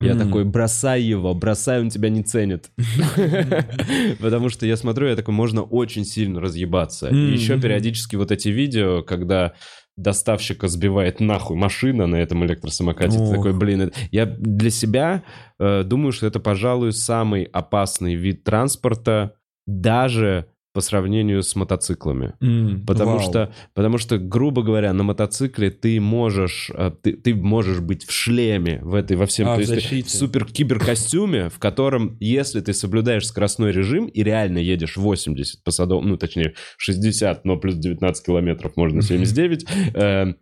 я 0.00 0.12
М. 0.12 0.18
такой, 0.18 0.44
бросай 0.44 1.02
его, 1.02 1.34
бросай, 1.34 1.80
он 1.80 1.90
тебя 1.90 2.08
не 2.08 2.22
ценит. 2.22 2.70
Потому 4.20 4.48
что 4.48 4.64
я 4.66 4.76
смотрю, 4.76 5.08
я 5.08 5.16
такой, 5.16 5.34
можно 5.34 5.62
очень 5.62 6.04
сильно 6.04 6.40
разъебаться. 6.40 7.08
И 7.08 7.32
еще 7.32 7.60
периодически 7.60 8.16
вот 8.16 8.30
эти 8.30 8.48
видео, 8.48 9.02
когда 9.02 9.54
доставщика 9.96 10.68
сбивает 10.68 11.18
нахуй 11.18 11.56
машина 11.56 12.06
на 12.06 12.16
этом 12.16 12.44
электросамокате. 12.46 13.18
Ты 13.18 13.30
такой, 13.34 13.52
блин, 13.52 13.92
я 14.12 14.26
для 14.26 14.70
себя 14.70 15.24
э, 15.58 15.82
думаю, 15.82 16.12
что 16.12 16.26
это, 16.26 16.38
пожалуй, 16.38 16.92
самый 16.92 17.42
опасный 17.42 18.14
вид 18.14 18.44
транспорта 18.44 19.34
даже 19.66 20.46
по 20.78 20.82
сравнению 20.82 21.42
с 21.42 21.56
мотоциклами. 21.56 22.34
М, 22.40 22.86
Потому 22.86 23.16
вау. 23.16 23.20
что, 23.20 23.52
потому 23.74 23.98
что, 23.98 24.16
грубо 24.16 24.62
говоря, 24.62 24.92
на 24.92 25.02
мотоцикле 25.02 25.72
ты 25.72 26.00
можешь, 26.00 26.70
э, 26.72 26.92
ты, 27.02 27.14
ты 27.14 27.34
можешь 27.34 27.80
быть 27.80 28.04
в 28.04 28.12
шлеме 28.12 28.78
в 28.80 28.94
этой 28.94 29.16
во 29.16 29.26
всем, 29.26 29.48
А, 29.48 29.56
то 29.56 29.62
в 29.64 29.68
есть 29.68 30.06
в 30.06 30.16
супер 30.16 30.44
киберкостюме, 30.44 31.48
в 31.48 31.58
котором, 31.58 32.16
если 32.20 32.60
ты 32.60 32.72
соблюдаешь 32.72 33.26
скоростной 33.26 33.72
режим 33.72 34.06
и 34.06 34.22
реально 34.22 34.58
едешь 34.58 34.96
80 34.96 35.64
по 35.64 35.72
садовому, 35.72 36.10
ну 36.10 36.16
точнее 36.16 36.54
60, 36.76 37.44
но 37.44 37.56
плюс 37.56 37.74
19 37.74 38.24
километров 38.24 38.76
можно 38.76 39.02
79, 39.02 39.66
э, 39.94 40.34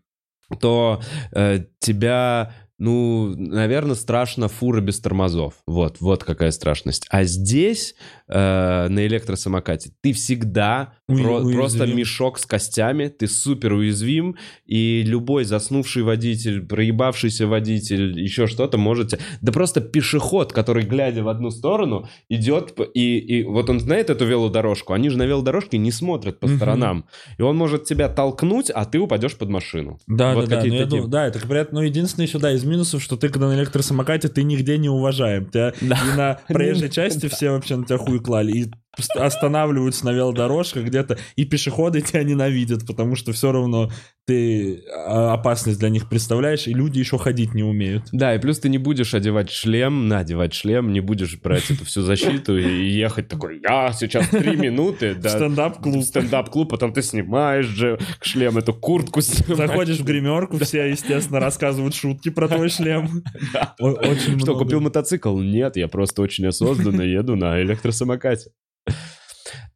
то 0.61 1.01
э, 1.33 1.65
тебя 1.79 2.53
ну, 2.79 3.35
наверное, 3.37 3.95
страшно 3.95 4.49
фура 4.49 4.81
без 4.81 5.01
тормозов. 5.01 5.55
Вот, 5.67 6.01
вот 6.01 6.25
какая 6.25 6.51
страшность. 6.51 7.07
А 7.09 7.25
здесь, 7.25 7.95
э, 8.29 8.89
на 8.89 9.07
электросамокате, 9.07 9.91
ты 10.01 10.13
всегда 10.13 10.95
Уя- 11.09 11.23
про- 11.23 11.37
уязвим. 11.39 11.57
просто 11.59 11.87
мешок 11.87 12.39
с 12.39 12.47
костями, 12.47 13.09
ты 13.09 13.27
супер 13.29 13.73
уязвим, 13.75 14.37
и 14.65 15.03
любой 15.07 15.45
заснувший 15.45 16.03
водитель, 16.03 16.61
проебавшийся 16.67 17.47
водитель, 17.47 18.19
еще 18.21 18.47
что-то 18.47 18.79
можете... 18.79 19.19
Да 19.41 19.53
просто 19.53 19.81
пешеход, 19.81 20.53
который, 20.53 20.85
глядя 20.85 21.23
в 21.23 21.29
одну 21.29 21.51
сторону, 21.51 22.09
идет, 22.29 22.75
и, 22.95 23.19
и 23.19 23.43
вот 23.45 23.71
он 23.71 23.81
знает 23.81 24.11
эту 24.11 24.25
велодорожку, 24.27 24.93
они 24.93 25.09
же 25.09 25.19
на 25.19 25.25
велодорожке 25.25 25.79
не 25.79 25.93
смотрят 25.93 26.41
по 26.41 26.47
Мгм. 26.49 26.57
сторонам, 26.57 27.05
и 27.39 27.43
он 27.43 27.57
может 27.57 27.85
тебя 27.85 28.09
толкнуть, 28.09 28.71
а 28.71 28.85
ты 28.85 28.99
упадешь 28.99 29.37
под 29.37 29.49
машину. 29.51 29.99
Да, 30.07 30.35
Вот 30.35 30.49
да, 30.49 30.63
да. 30.63 30.67
Ну, 30.67 30.75
я 30.75 30.87
думаю, 30.87 31.09
да, 31.09 31.27
это 31.27 31.39
говорят, 31.39 31.73
ну, 31.73 31.81
единственное 31.83 32.27
еще, 32.27 32.39
да, 32.39 32.53
из 32.53 32.65
минусов, 32.65 33.03
что 33.03 33.17
ты, 33.17 33.29
когда 33.29 33.49
на 33.49 33.55
электросамокате, 33.55 34.29
ты 34.29 34.43
нигде 34.43 34.79
не 34.79 34.89
уважаем. 34.89 35.47
Тебя 35.47 35.73
Да. 35.81 35.99
и 36.13 36.17
на 36.17 36.41
проезжей 36.49 36.91
части 36.91 37.29
все 37.29 37.51
вообще 37.51 37.77
на 37.77 37.85
тебя 37.85 37.99
хуй 37.99 38.16
клали. 38.21 38.53
И 38.53 38.71
останавливаются 39.15 40.05
на 40.05 40.13
велодорожках 40.13 40.85
где-то, 40.85 41.19
и 41.37 41.45
пешеходы 41.45 42.01
тебя 42.01 42.23
ненавидят, 42.23 42.87
потому 42.87 43.17
что 43.17 43.33
все 43.33 43.53
равно 43.53 43.91
ты 44.27 44.83
а, 44.93 45.35
опасность 45.35 45.79
для 45.79 45.89
них 45.89 46.09
представляешь, 46.09 46.67
и 46.67 46.75
люди 46.75 46.99
еще 46.99 47.17
ходить 47.17 47.55
не 47.55 47.63
умеют. 47.63 48.09
Да, 48.13 48.35
и 48.35 48.39
плюс 48.39 48.59
ты 48.59 48.69
не 48.69 48.79
будешь 48.79 49.15
одевать 49.15 49.51
шлем, 49.51 50.09
надевать 50.09 50.53
шлем, 50.53 50.93
не 50.93 51.01
будешь 51.01 51.39
брать 51.39 51.71
эту 51.71 51.85
всю 51.85 52.03
защиту 52.03 52.59
и 52.59 52.89
ехать 52.89 53.29
такой, 53.29 53.61
я 53.63 53.93
сейчас 53.93 54.29
три 54.29 54.57
минуты, 54.57 55.15
да, 55.15 55.31
стендап-клуб. 55.31 56.03
стендап-клуб, 56.03 56.71
потом 56.71 56.93
ты 56.93 57.03
снимаешь 57.03 57.67
же 57.67 57.99
шлем, 58.21 58.59
эту 58.59 58.75
куртку 58.75 59.21
снимаешь. 59.21 59.57
Заходишь 59.57 59.99
в 59.99 60.05
гримерку, 60.05 60.59
все, 60.59 60.91
естественно, 60.91 61.39
рассказывают 61.39 61.95
шутки 61.95 62.31
про 62.31 62.49
твой 62.49 62.69
шлем. 62.69 63.23
Очень 63.79 64.41
Что, 64.41 64.57
купил 64.57 64.81
мотоцикл? 64.81 65.39
Нет, 65.39 65.77
я 65.77 65.89
просто 65.89 66.23
очень 66.23 66.47
осознанно 66.47 67.03
еду 67.03 67.37
на 67.37 67.61
электросамокате. 67.63 68.51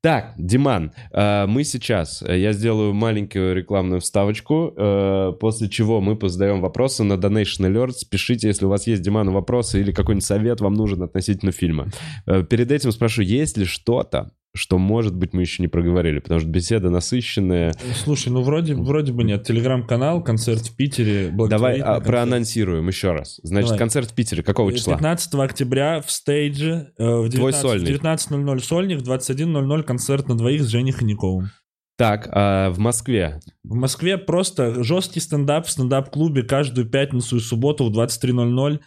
Так, 0.02 0.32
Диман, 0.38 0.92
э, 1.12 1.46
мы 1.46 1.62
сейчас, 1.62 2.22
э, 2.22 2.38
я 2.38 2.54
сделаю 2.54 2.94
маленькую 2.94 3.54
рекламную 3.54 4.00
вставочку, 4.00 4.72
э, 4.74 5.32
после 5.38 5.68
чего 5.68 6.00
мы 6.00 6.16
позадаем 6.16 6.62
вопросы 6.62 7.04
на 7.04 7.14
Donation 7.14 7.68
Alerts. 7.70 8.06
Пишите, 8.10 8.48
если 8.48 8.64
у 8.64 8.70
вас 8.70 8.86
есть, 8.86 9.02
Диману, 9.02 9.32
вопросы 9.32 9.78
или 9.78 9.92
какой-нибудь 9.92 10.24
совет 10.24 10.62
вам 10.62 10.72
нужен 10.72 11.02
относительно 11.02 11.52
фильма. 11.52 11.88
Перед 12.24 12.72
этим 12.72 12.92
спрошу, 12.92 13.20
есть 13.20 13.58
ли 13.58 13.66
что-то, 13.66 14.30
что, 14.54 14.78
может 14.78 15.14
быть, 15.14 15.32
мы 15.32 15.42
еще 15.42 15.62
не 15.62 15.68
проговорили, 15.68 16.18
потому 16.18 16.40
что 16.40 16.48
беседа 16.48 16.90
насыщенная. 16.90 17.72
Слушай, 18.02 18.30
ну 18.30 18.42
вроде, 18.42 18.74
вроде 18.74 19.12
бы 19.12 19.22
нет. 19.22 19.44
Телеграм-канал, 19.44 20.22
концерт 20.22 20.66
в 20.66 20.76
Питере. 20.76 21.30
Давай 21.30 21.78
а, 21.78 21.84
концерт. 21.84 22.06
проанонсируем 22.06 22.88
еще 22.88 23.12
раз. 23.12 23.38
Значит, 23.42 23.68
Давай. 23.68 23.78
концерт 23.78 24.10
в 24.10 24.14
Питере 24.14 24.42
какого 24.42 24.72
числа? 24.72 24.94
15 24.94 25.34
октября 25.34 26.00
в 26.00 26.10
стейдже 26.10 26.92
э, 26.98 27.04
в 27.04 27.28
19, 27.28 27.36
Твой 27.36 27.52
сольник. 27.52 28.02
19.00 28.02 28.58
сольник, 28.60 29.00
в 29.00 29.08
21.00 29.08 29.82
концерт 29.84 30.28
на 30.28 30.36
двоих 30.36 30.62
с 30.62 30.66
Женей 30.66 30.92
Хомяковым. 30.92 31.50
Так, 31.96 32.28
а 32.32 32.70
в 32.70 32.78
Москве 32.78 33.40
В 33.62 33.74
Москве 33.74 34.16
просто 34.18 34.82
жесткий 34.82 35.20
стендап 35.20 35.66
в 35.66 35.70
стендап-клубе 35.70 36.42
каждую 36.42 36.88
пятницу 36.88 37.36
и 37.36 37.40
субботу 37.40 37.84
в 37.84 37.96
23.00. 37.96 38.80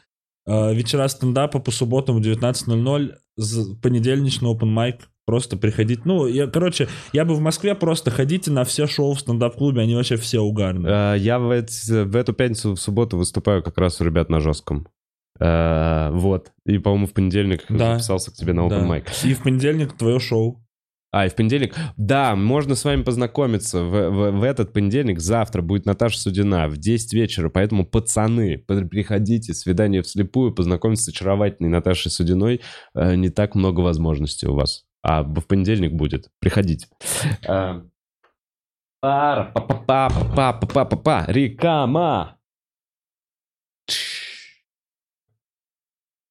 Э, 0.46 0.74
вечера 0.74 1.08
стендапа 1.08 1.60
по 1.60 1.72
субботам 1.72 2.18
в 2.18 2.22
19.00. 2.22 3.14
З- 3.38 3.76
Понедельничный 3.82 4.50
open 4.50 4.74
mic. 4.74 5.02
Просто 5.26 5.56
приходить. 5.58 6.06
Ну, 6.06 6.28
я, 6.28 6.48
короче, 6.48 6.90
я 7.14 7.24
бы 7.24 7.34
в 7.36 7.40
Москве 7.40 7.76
просто 7.76 8.12
ходите 8.12 8.52
на 8.52 8.66
все 8.66 8.88
шоу 8.88 9.14
в 9.14 9.20
стендап-клубе, 9.22 9.82
они 9.82 9.96
вообще 9.96 10.18
все 10.18 10.40
угарные. 10.42 11.16
Э, 11.16 11.18
Я 11.18 11.40
в, 11.40 11.46
в 11.46 12.16
эту 12.16 12.34
пятницу, 12.34 12.74
в 12.76 12.80
субботу 12.80 13.18
выступаю 13.18 13.64
как 13.64 13.78
раз 13.78 14.02
у 14.02 14.04
ребят 14.04 14.30
на 14.30 14.40
жестком. 14.42 14.88
Э, 15.40 16.10
Вот. 16.12 16.52
И, 16.66 16.78
по-моему, 16.78 17.08
в 17.08 17.14
понедельник 17.14 17.66
Да. 17.70 17.94
записался 17.94 18.32
к 18.32 18.36
тебе 18.36 18.54
на 18.54 18.62
open 18.62 18.70
Да. 18.70 18.86
mic. 18.98 19.08
И 19.24 19.34
в 19.34 19.44
понедельник 19.44 19.94
твое 19.94 20.20
шоу. 20.20 20.60
А, 21.16 21.28
и 21.28 21.30
в 21.30 21.36
понедельник... 21.36 21.76
Да, 21.96 22.36
можно 22.36 22.74
с 22.76 22.84
вами 22.84 23.04
познакомиться. 23.04 23.84
В, 23.84 24.10
в- 24.10 24.32
в 24.32 24.44
этот 24.44 24.74
понедельник, 24.74 25.20
завтра, 25.20 25.62
будет 25.62 25.86
Наташа 25.86 26.18
Судина 26.20 26.68
в 26.68 26.78
10 26.78 27.14
вечера. 27.14 27.50
Поэтому, 27.50 27.86
пацаны, 27.86 28.58
приходите. 28.58 29.54
Свидание 29.54 30.02
вслепую, 30.02 30.54
познакомиться 30.56 31.06
с 31.06 31.08
очаровательной 31.10 31.70
Наташей 31.70 32.10
Судиной. 32.12 32.62
Э, 32.96 33.16
Не 33.16 33.30
так 33.30 33.54
много 33.54 33.82
возможностей 33.82 34.48
у 34.48 34.56
вас. 34.56 34.86
А 35.04 35.24
в 35.24 35.46
понедельник 35.48 35.92
будет. 35.92 36.30
Приходите. 36.40 36.88
Э, 37.48 37.82
Па-па-па-па-па-па-па. 39.02 41.26
Рекама. 41.28 42.38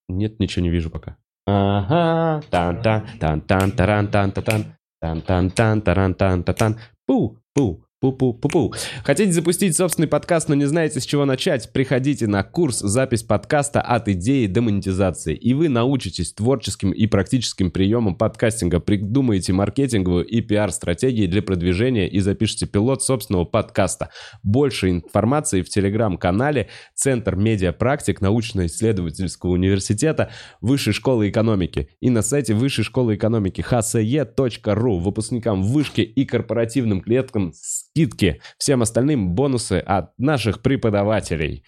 Нет, 0.08 0.40
ничего 0.40 0.62
не 0.62 0.70
вижу 0.70 0.90
пока. 0.90 1.16
Ага. 1.46 2.40
Тан-тан, 2.50 3.06
тан-тан, 3.20 3.72
таран-тан-тан. 3.72 4.64
Тан-тан-тан, 5.00 5.82
таран-тан-тан. 5.82 6.78
Пу, 7.06 7.38
пу, 7.54 7.84
Пу-пу-пу-пу. 8.02 8.74
Хотите 9.04 9.30
запустить 9.30 9.76
собственный 9.76 10.08
подкаст, 10.08 10.48
но 10.48 10.56
не 10.56 10.64
знаете, 10.64 10.98
с 10.98 11.06
чего 11.06 11.24
начать? 11.24 11.72
Приходите 11.72 12.26
на 12.26 12.42
курс 12.42 12.80
«Запись 12.80 13.22
подкаста 13.22 13.80
от 13.80 14.08
идеи 14.08 14.46
до 14.46 14.60
монетизации», 14.60 15.36
и 15.36 15.54
вы 15.54 15.68
научитесь 15.68 16.32
творческим 16.32 16.90
и 16.90 17.06
практическим 17.06 17.70
приемам 17.70 18.16
подкастинга, 18.16 18.80
придумаете 18.80 19.52
маркетинговую 19.52 20.26
и 20.26 20.40
пиар-стратегии 20.40 21.28
для 21.28 21.42
продвижения 21.42 22.08
и 22.08 22.18
запишите 22.18 22.66
пилот 22.66 23.04
собственного 23.04 23.44
подкаста. 23.44 24.10
Больше 24.42 24.90
информации 24.90 25.62
в 25.62 25.68
телеграм-канале 25.68 26.70
Центр 26.96 27.36
медиапрактик 27.36 28.20
научно-исследовательского 28.20 29.50
университета 29.50 30.30
Высшей 30.60 30.92
школы 30.92 31.28
экономики 31.28 31.88
и 32.00 32.10
на 32.10 32.22
сайте 32.22 32.54
Высшей 32.54 32.82
школы 32.82 33.14
экономики 33.14 33.60
hse.ru 33.60 34.98
выпускникам 34.98 35.62
вышки 35.62 36.00
и 36.00 36.24
корпоративным 36.24 37.00
клеткам 37.00 37.52
скидки, 37.92 38.40
всем 38.58 38.82
остальным 38.82 39.34
бонусы 39.34 39.78
от 39.78 40.18
наших 40.18 40.62
преподавателей. 40.62 41.64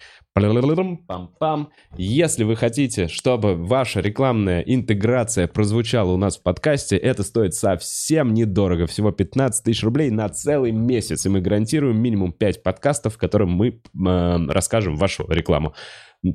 Пам-пам. 1.07 1.67
Если 1.97 2.43
вы 2.43 2.55
хотите, 2.55 3.07
чтобы 3.07 3.55
ваша 3.55 4.01
рекламная 4.01 4.61
интеграция 4.61 5.47
прозвучала 5.47 6.11
у 6.11 6.17
нас 6.17 6.37
в 6.37 6.43
подкасте, 6.43 6.97
это 6.97 7.23
стоит 7.23 7.53
совсем 7.53 8.33
недорого. 8.33 8.85
Всего 8.85 9.11
15 9.11 9.63
тысяч 9.63 9.83
рублей 9.83 10.09
на 10.09 10.27
целый 10.27 10.71
месяц. 10.71 11.25
И 11.25 11.29
мы 11.29 11.39
гарантируем 11.39 12.01
минимум 12.01 12.33
5 12.33 12.63
подкастов, 12.63 13.13
в 13.13 13.17
которых 13.17 13.47
мы 13.47 13.69
э, 13.69 14.37
расскажем 14.49 14.97
вашу 14.97 15.25
рекламу. 15.29 15.73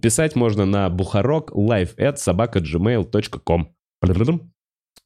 Писать 0.01 0.35
можно 0.35 0.65
на 0.65 0.89
бухарок 0.89 1.51
live 1.51 1.97
at 1.97 2.17
собака.gmail.com. 2.17 3.75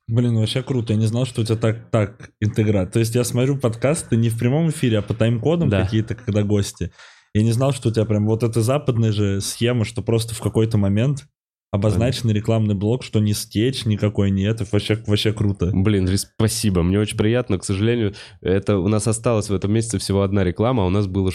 Блин, 0.07 0.37
вообще 0.37 0.63
круто. 0.63 0.93
Я 0.93 0.99
не 0.99 1.07
знал, 1.07 1.25
что 1.25 1.41
у 1.41 1.45
тебя 1.45 1.57
так, 1.57 1.91
так 1.91 2.31
интеграт. 2.41 2.93
То 2.93 2.99
есть 2.99 3.15
я 3.15 3.25
смотрю 3.25 3.57
подкасты 3.57 4.17
не 4.17 4.29
в 4.29 4.39
прямом 4.39 4.69
эфире, 4.71 4.99
а 4.99 5.03
по 5.03 5.15
тайм-кодам 5.15 5.71
Да. 5.71 5.83
какие-то, 5.83 6.15
когда 6.15 6.43
гости. 6.43 6.93
Я 7.33 7.43
не 7.43 7.53
знал, 7.53 7.73
что 7.73 7.89
у 7.89 7.93
тебя 7.93 8.05
прям 8.05 8.27
вот 8.27 8.43
эта 8.43 8.61
западная 8.61 9.13
же 9.13 9.41
схема, 9.41 9.85
что 9.85 10.03
просто 10.03 10.35
в 10.35 10.41
какой-то 10.41 10.79
момент 10.79 11.27
обозначенный 11.73 12.33
рекламный 12.33 12.77
блок, 12.77 13.03
что 13.03 13.19
ни 13.19 13.33
стечь 13.33 13.85
никакой 13.85 14.31
нет. 14.31 14.61
Это 14.61 14.69
вообще, 14.71 15.03
вообще 15.07 15.33
круто. 15.33 15.71
Блин, 15.73 16.07
спасибо, 16.17 16.85
мне 16.85 17.01
очень 17.01 17.17
приятно. 17.17 17.59
К 17.59 17.65
сожалению, 17.65 18.15
это 18.41 18.79
у 18.79 18.87
нас 18.87 19.09
осталось 19.09 19.49
в 19.49 19.55
этом 19.55 19.73
месяце 19.73 19.99
всего 19.99 20.23
одна 20.23 20.45
реклама, 20.45 20.85
а 20.85 20.87
у 20.87 20.91
нас 20.91 21.09
было 21.09 21.33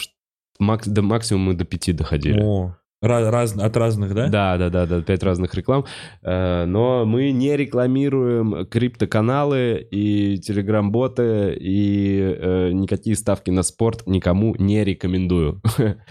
макс, 0.59 0.87
до 0.87 1.01
максимум 1.01 1.41
мы 1.43 1.53
до 1.55 1.65
пяти 1.65 1.91
доходили. 1.91 2.39
О, 2.41 2.77
ra- 3.01 3.29
раз- 3.29 3.57
от 3.57 3.77
разных, 3.77 4.13
да? 4.13 4.27
Да, 4.27 4.57
да, 4.57 4.69
да, 4.69 4.85
да, 4.85 5.01
пять 5.01 5.23
разных 5.23 5.53
реклам. 5.55 5.85
Э, 6.21 6.65
Но 6.65 7.05
мы 7.05 7.31
не 7.31 7.55
рекламируем 7.55 8.65
криптоканалы 8.67 9.87
и 9.91 10.37
телеграм-боты, 10.39 11.55
и 11.59 12.19
э, 12.19 12.71
никакие 12.71 13.15
ставки 13.15 13.49
на 13.51 13.63
спорт 13.63 14.05
никому 14.07 14.55
не 14.55 14.83
рекомендую. 14.83 15.61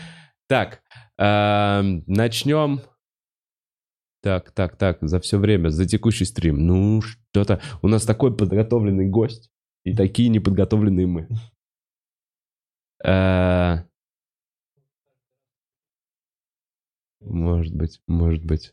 Так, 0.49 0.81
эм, 1.19 2.05
начнем. 2.07 2.81
Так, 4.23 4.51
так, 4.53 4.77
так, 4.77 4.99
за 5.03 5.21
все 5.21 5.37
время, 5.39 5.69
за 5.69 5.85
текущий 5.87 6.25
стрим. 6.25 6.67
Ну, 6.67 7.03
что-то... 7.03 7.61
У 7.83 7.89
нас 7.89 8.05
такой 8.07 8.35
подготовленный 8.35 9.07
гость 9.07 9.51
и 9.85 9.95
такие 9.95 10.31
неподготовленные 10.31 11.07
мы. 11.07 11.29
Э, 13.05 13.85
Может 17.29 17.75
быть, 17.75 18.01
может 18.07 18.45
быть. 18.45 18.73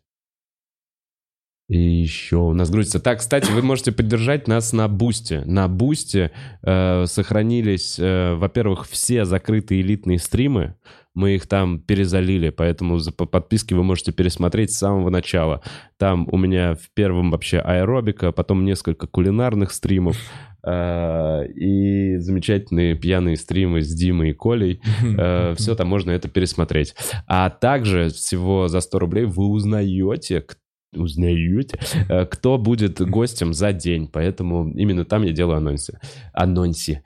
И 1.67 1.79
еще 1.79 2.37
у 2.37 2.53
нас 2.53 2.69
грузится. 2.69 2.99
Так, 2.99 3.19
кстати, 3.19 3.51
вы 3.51 3.63
можете 3.63 3.91
поддержать 3.91 4.47
нас 4.47 4.71
на 4.71 4.87
Бусте. 4.87 5.41
На 5.45 5.67
Бусте 5.67 6.31
э, 6.61 7.05
сохранились, 7.07 7.97
э, 7.97 8.35
во-первых, 8.35 8.87
все 8.87 9.25
закрытые 9.25 9.81
элитные 9.81 10.19
стримы. 10.19 10.75
Мы 11.15 11.35
их 11.35 11.47
там 11.47 11.79
перезалили, 11.79 12.49
поэтому 12.51 12.99
за- 12.99 13.11
по 13.13 13.25
подписке 13.25 13.73
вы 13.73 13.83
можете 13.83 14.11
пересмотреть 14.11 14.73
с 14.73 14.77
самого 14.77 15.09
начала. 15.09 15.63
Там 15.97 16.27
у 16.31 16.37
меня 16.37 16.75
в 16.75 16.91
первом 16.93 17.31
вообще 17.31 17.57
аэробика, 17.59 18.31
потом 18.31 18.63
несколько 18.63 19.07
кулинарных 19.07 19.71
стримов 19.71 20.17
и 20.67 22.17
замечательные 22.17 22.95
пьяные 22.95 23.37
стримы 23.37 23.81
с 23.81 23.93
Димой 23.93 24.31
и 24.31 24.33
Колей. 24.33 24.81
все 25.55 25.75
там 25.75 25.87
можно 25.87 26.11
это 26.11 26.27
пересмотреть. 26.27 26.95
А 27.27 27.49
также 27.49 28.09
всего 28.09 28.67
за 28.67 28.79
100 28.79 28.99
рублей 28.99 29.25
вы 29.25 29.47
узнаете, 29.47 30.41
к- 30.41 30.57
узнаете, 30.95 31.77
э, 32.09 32.25
кто 32.25 32.57
будет 32.57 33.01
гостем 33.01 33.53
за 33.53 33.73
день. 33.73 34.07
Поэтому 34.07 34.69
именно 34.71 35.05
там 35.05 35.23
я 35.23 35.31
делаю 35.31 35.57
анонсы. 35.57 35.99
Анонси. 36.33 37.03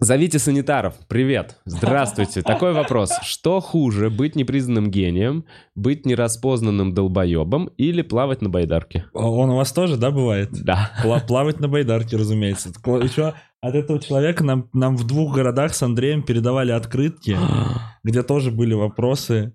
Зовите 0.00 0.38
санитаров. 0.38 0.94
Привет. 1.08 1.58
Здравствуйте. 1.64 2.42
Такой 2.42 2.72
вопрос. 2.72 3.10
Что 3.22 3.58
хуже, 3.58 4.10
быть 4.10 4.36
непризнанным 4.36 4.92
гением, 4.92 5.44
быть 5.74 6.06
нераспознанным 6.06 6.94
долбоебом 6.94 7.66
или 7.76 8.02
плавать 8.02 8.40
на 8.40 8.48
байдарке? 8.48 9.06
Он 9.12 9.50
у 9.50 9.56
вас 9.56 9.72
тоже, 9.72 9.96
да, 9.96 10.12
бывает? 10.12 10.50
Да. 10.52 10.92
Пла- 11.02 11.26
плавать 11.26 11.58
на 11.58 11.66
байдарке, 11.66 12.16
разумеется. 12.16 12.68
Еще 12.68 13.34
от 13.60 13.74
этого 13.74 13.98
человека 13.98 14.44
нам, 14.44 14.70
нам 14.72 14.96
в 14.96 15.04
двух 15.04 15.34
городах 15.34 15.74
с 15.74 15.82
Андреем 15.82 16.22
передавали 16.22 16.70
открытки, 16.70 17.36
где 18.04 18.22
тоже 18.22 18.52
были 18.52 18.74
вопросы. 18.74 19.54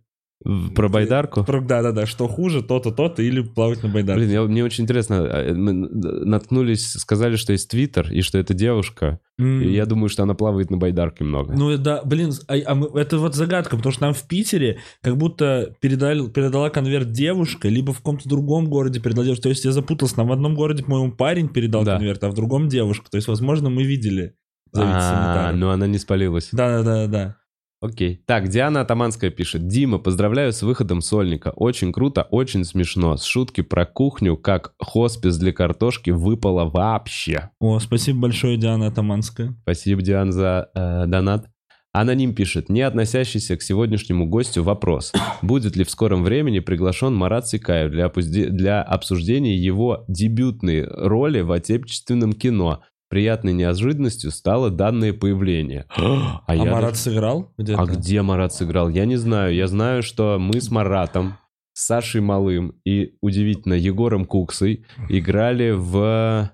Про 0.75 0.89
байдарку? 0.89 1.43
Про- 1.45 1.61
Да-да-да, 1.61 2.05
что 2.05 2.27
хуже, 2.27 2.61
то-то, 2.61 2.91
то-то, 2.91 3.21
или 3.21 3.41
плавать 3.41 3.81
на 3.83 3.89
байдарке. 3.89 4.19
Блин, 4.25 4.31
я- 4.33 4.43
мне 4.43 4.63
очень 4.63 4.83
интересно. 4.83 5.13
э, 5.15 5.53
Мы 5.53 5.71
наткнулись, 5.73 6.91
сказали, 6.91 7.35
что 7.37 7.53
есть 7.53 7.69
Твиттер, 7.69 8.11
и 8.11 8.21
что 8.21 8.37
это 8.37 8.53
девушка. 8.53 9.19
М. 9.39 9.61
И 9.61 9.71
я 9.73 9.85
думаю, 9.85 10.09
что 10.09 10.23
она 10.23 10.33
плавает 10.33 10.69
на 10.69 10.77
байдарке 10.77 11.23
много. 11.23 11.53
Ну 11.53 11.71
и 11.71 11.77
да, 11.77 12.01
блин, 12.03 12.31
а, 12.47 12.55
а 12.65 12.75
мы- 12.75 12.89
это 12.99 13.17
вот 13.17 13.35
загадка, 13.35 13.77
потому 13.77 13.93
что 13.93 14.03
нам 14.03 14.13
в 14.13 14.27
Питере 14.27 14.79
как 15.01 15.17
будто 15.17 15.75
передали, 15.79 16.27
передала 16.29 16.69
конверт 16.69 17.11
девушка, 17.11 17.67
либо 17.69 17.93
в 17.93 17.97
каком-то 17.97 18.27
другом 18.29 18.67
городе 18.67 18.99
передала 18.99 19.23
девушка. 19.25 19.43
То 19.43 19.49
есть 19.49 19.65
я 19.65 19.71
запутался, 19.71 20.17
нам 20.17 20.27
в 20.27 20.31
одном 20.33 20.55
городе, 20.55 20.83
по-моему, 20.83 21.13
парень 21.13 21.47
передал 21.47 21.83
Да. 21.83 21.95
конверт, 21.97 22.23
а 22.23 22.29
в 22.29 22.33
другом 22.33 22.67
девушка. 22.67 23.09
То 23.09 23.15
есть, 23.17 23.27
возможно, 23.27 23.69
мы 23.69 23.83
видели. 23.83 24.33
Зовите 24.75 24.95
А, 24.97 25.01
санитаров. 25.01 25.55
ну 25.59 25.69
она 25.69 25.85
не 25.87 25.99
спалилась. 25.99 26.49
Да-да-да-да. 26.51 27.37
Окей. 27.83 28.21
Так, 28.25 28.47
Диана 28.47 28.79
Атаманская 28.79 29.29
пишет. 29.29 29.67
Дима, 29.67 29.97
поздравляю 29.97 30.53
с 30.53 30.63
выходом 30.63 31.01
сольника. 31.01 31.49
Очень 31.49 31.91
круто, 31.91 32.21
очень 32.31 32.63
смешно. 32.63 33.17
С 33.17 33.25
шутки 33.25 33.59
про 33.59 33.85
кухню, 33.85 34.37
как 34.37 34.73
хоспис 34.79 35.37
для 35.37 35.51
картошки, 35.51 36.09
выпало 36.11 36.63
вообще. 36.63 37.49
О, 37.59 37.79
спасибо 37.79 38.19
большое, 38.21 38.55
Диана 38.55 38.87
Атаманская. 38.87 39.53
Спасибо, 39.63 40.01
Диан, 40.01 40.31
за 40.31 40.69
э, 40.73 41.07
донат. 41.07 41.49
Аноним 41.91 42.33
пишет, 42.33 42.69
не 42.69 42.81
относящийся 42.81 43.57
к 43.57 43.61
сегодняшнему 43.61 44.27
гостю 44.27 44.63
вопрос. 44.63 45.11
Будет 45.41 45.75
ли 45.75 45.83
в 45.83 45.89
скором 45.91 46.23
времени 46.23 46.59
приглашен 46.59 47.13
Марат 47.13 47.49
Сикаев 47.49 47.91
для, 47.91 48.05
опузде- 48.05 48.47
для 48.47 48.81
обсуждения 48.81 49.57
его 49.57 50.05
дебютной 50.07 50.85
роли 50.85 51.41
в 51.41 51.51
отечественном 51.51 52.31
кино? 52.31 52.81
Приятной 53.13 53.53
неожиданностью 53.53 54.31
стало 54.31 54.71
данное 54.71 55.13
появление. 55.13 55.85
А, 55.95 56.41
А, 56.47 56.55
я 56.55 56.63
Марат 56.65 56.93
даже- 56.93 57.03
сыграл 57.03 57.53
где-то? 57.59 57.79
а 57.79 57.85
где 57.85 58.23
Марат 58.23 58.53
сыграл? 58.55 58.89
Я 58.89 59.05
не 59.05 59.17
знаю. 59.17 59.53
Я 59.53 59.67
знаю, 59.67 60.01
что 60.01 60.39
мы 60.39 60.59
с 60.59 60.71
Маратом, 60.71 61.37
с 61.73 61.85
Сашей 61.85 62.21
Малым 62.21 62.69
и, 62.83 63.15
удивительно, 63.21 63.75
Егором 63.75 64.25
Куксой 64.25 64.87
играли 65.09 65.69
в 65.69 66.51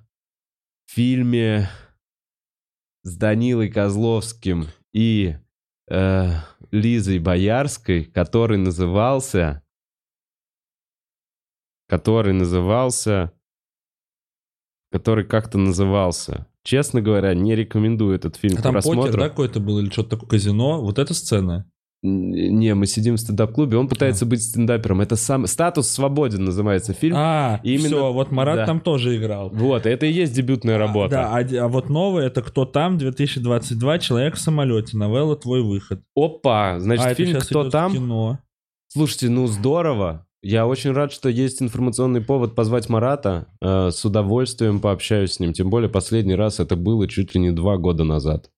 фильме 0.88 1.69
с 3.03 3.15
Данилой 3.15 3.69
Козловским 3.69 4.65
и 4.91 5.38
э, 5.90 6.30
Лизой 6.72 7.19
Боярской, 7.19 8.03
который 8.03 8.57
назывался... 8.57 9.64
Который 11.88 12.34
назывался... 12.34 13.31
Который 14.91 15.26
как-то 15.26 15.57
назывался. 15.57 16.49
Честно 16.64 17.02
говоря, 17.02 17.34
не 17.34 17.56
рекомендую 17.56 18.15
этот 18.15 18.36
фильм 18.36 18.56
А 18.57 18.60
к 18.60 18.64
там 18.64 18.73
просмотру. 18.73 19.03
покер, 19.03 19.19
да, 19.19 19.30
какой-то 19.30 19.60
был, 19.60 19.80
или 19.80 19.90
что-то 19.90 20.11
такое, 20.11 20.30
казино? 20.30 20.81
Вот 20.81 20.99
эта 20.99 21.14
сцена? 21.14 21.65
Не, 22.02 22.76
мы 22.76 22.86
сидим 22.86 23.15
в 23.15 23.19
стендап-клубе, 23.19 23.76
он 23.77 23.90
пытается 23.90 24.26
быть 24.26 24.41
стендапером. 24.41 25.02
Это 25.02 25.18
сам 25.18 25.45
статус 25.48 25.90
свободен 25.90 26.45
называется 26.45 26.94
фильм. 26.94 27.15
А, 27.18 27.60
Именно- 27.64 27.88
все, 27.88 28.14
вот 28.14 28.31
Марат 28.31 28.56
да. 28.57 28.65
там 28.65 28.80
тоже 28.80 29.18
играл. 29.18 29.49
Вот, 29.49 29.86
это 29.86 30.06
и 30.06 30.11
есть 30.11 30.34
дебютная 30.34 30.77
работа. 30.77 31.10
Да, 31.11 31.38
а, 31.38 31.65
а 31.65 31.68
вот 31.68 31.90
новый 31.90 32.26
это 32.26 32.41
кто 32.41 32.64
там 32.64 32.98
2022 32.98 33.99
человек 33.99 34.36
в 34.36 34.40
самолете. 34.40 34.95
Новелла 34.95 35.36
твой 35.36 35.61
выход. 35.61 36.02
Опа, 36.15 36.80
значит, 36.80 37.06
а 37.06 37.14
фильм 37.14 37.38
«Кто 37.41 37.69
там?» 37.69 37.91
Кино. 37.91 38.40
Слушайте, 38.88 39.30
ну 39.30 39.48
здорово. 39.48 40.26
Я 40.41 40.68
очень 40.68 40.91
рад, 40.91 41.11
что 41.11 41.28
есть 41.28 41.61
информационный 41.61 42.22
повод 42.22 42.56
позвать 42.56 42.88
Марата. 42.88 43.48
Э, 43.61 43.91
с 43.91 44.06
удовольствием 44.06 44.80
пообщаюсь 44.80 45.34
с 45.34 45.40
ним. 45.40 45.52
Тем 45.52 45.70
более 45.70 45.90
последний 45.90 46.36
раз 46.36 46.60
это 46.61 46.78
было 46.78 47.07
чуть 47.07 47.36
ли 47.36 47.41
не 47.41 47.52
два 47.52 47.78
года 47.78 48.06
назад. 48.06 48.49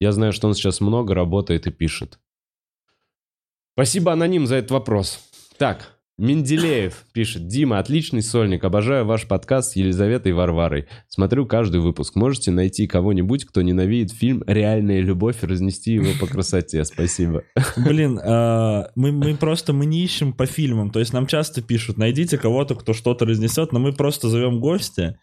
Я 0.00 0.10
знаю, 0.10 0.32
что 0.32 0.48
он 0.48 0.54
сейчас 0.54 0.80
много 0.80 1.14
работает 1.14 1.66
и 1.68 1.70
пишет. 1.70 2.18
Спасибо, 3.74 4.12
аноним, 4.12 4.46
за 4.46 4.56
этот 4.56 4.72
вопрос. 4.72 5.20
Так, 5.56 5.93
Менделеев 6.16 7.06
пишет. 7.12 7.48
Дима, 7.48 7.80
отличный 7.80 8.22
сольник. 8.22 8.62
Обожаю 8.62 9.04
ваш 9.04 9.26
подкаст 9.26 9.72
с 9.72 9.76
Елизаветой 9.76 10.32
Варварой. 10.32 10.86
Смотрю 11.08 11.44
каждый 11.44 11.80
выпуск. 11.80 12.14
Можете 12.14 12.52
найти 12.52 12.86
кого-нибудь, 12.86 13.44
кто 13.44 13.62
ненавидит 13.62 14.12
фильм 14.12 14.44
«Реальная 14.46 15.00
любовь» 15.00 15.42
и 15.42 15.46
разнести 15.46 15.94
его 15.94 16.12
по 16.20 16.28
красоте. 16.28 16.84
Спасибо. 16.84 17.42
Блин, 17.76 18.20
а, 18.24 18.90
мы, 18.94 19.10
мы 19.10 19.34
просто 19.34 19.72
мы 19.72 19.86
не 19.86 20.04
ищем 20.04 20.32
по 20.32 20.46
фильмам. 20.46 20.90
То 20.90 21.00
есть 21.00 21.12
нам 21.12 21.26
часто 21.26 21.62
пишут, 21.62 21.98
найдите 21.98 22.38
кого-то, 22.38 22.76
кто 22.76 22.92
что-то 22.92 23.24
разнесет, 23.24 23.72
но 23.72 23.80
мы 23.80 23.92
просто 23.92 24.28
зовем 24.28 24.60
гостя. 24.60 25.18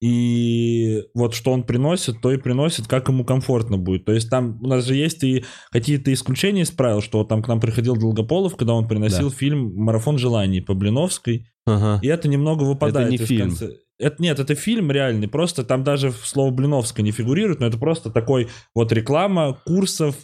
И 0.00 1.02
вот 1.14 1.34
что 1.34 1.52
он 1.52 1.62
приносит, 1.64 2.20
то 2.20 2.30
и 2.32 2.36
приносит, 2.36 2.86
как 2.86 3.08
ему 3.08 3.24
комфортно 3.24 3.78
будет. 3.78 4.04
То 4.04 4.12
есть 4.12 4.28
там 4.28 4.58
у 4.62 4.66
нас 4.66 4.84
же 4.84 4.94
есть 4.94 5.24
и 5.24 5.44
какие-то 5.70 6.12
исключения 6.12 6.62
из 6.62 6.70
правил, 6.70 7.00
что 7.00 7.24
там 7.24 7.42
к 7.42 7.48
нам 7.48 7.60
приходил 7.60 7.96
Долгополов, 7.96 8.56
когда 8.56 8.74
он 8.74 8.86
приносил 8.86 9.30
Да. 9.30 9.34
фильм 9.36 9.74
«Марафон 9.76 10.18
желаний» 10.18 10.60
по 10.60 10.74
Блиновской. 10.74 11.46
Ага. 11.66 11.98
И 12.02 12.08
это 12.08 12.28
немного 12.28 12.64
выпадает 12.64 13.10
не 13.10 13.16
из 13.16 13.26
фильм. 13.26 13.48
конце- 13.48 13.70
Это, 13.98 14.20
нет, 14.20 14.38
это 14.40 14.54
фильм 14.56 14.90
реальный, 14.90 15.28
просто 15.28 15.62
там 15.64 15.84
даже 15.84 16.10
слово 16.12 16.50
Блиновская 16.50 17.04
не 17.04 17.12
фигурирует, 17.12 17.60
но 17.60 17.66
это 17.68 17.78
просто 17.78 18.10
такой 18.10 18.48
вот 18.74 18.92
реклама 18.92 19.56
курсов, 19.64 20.16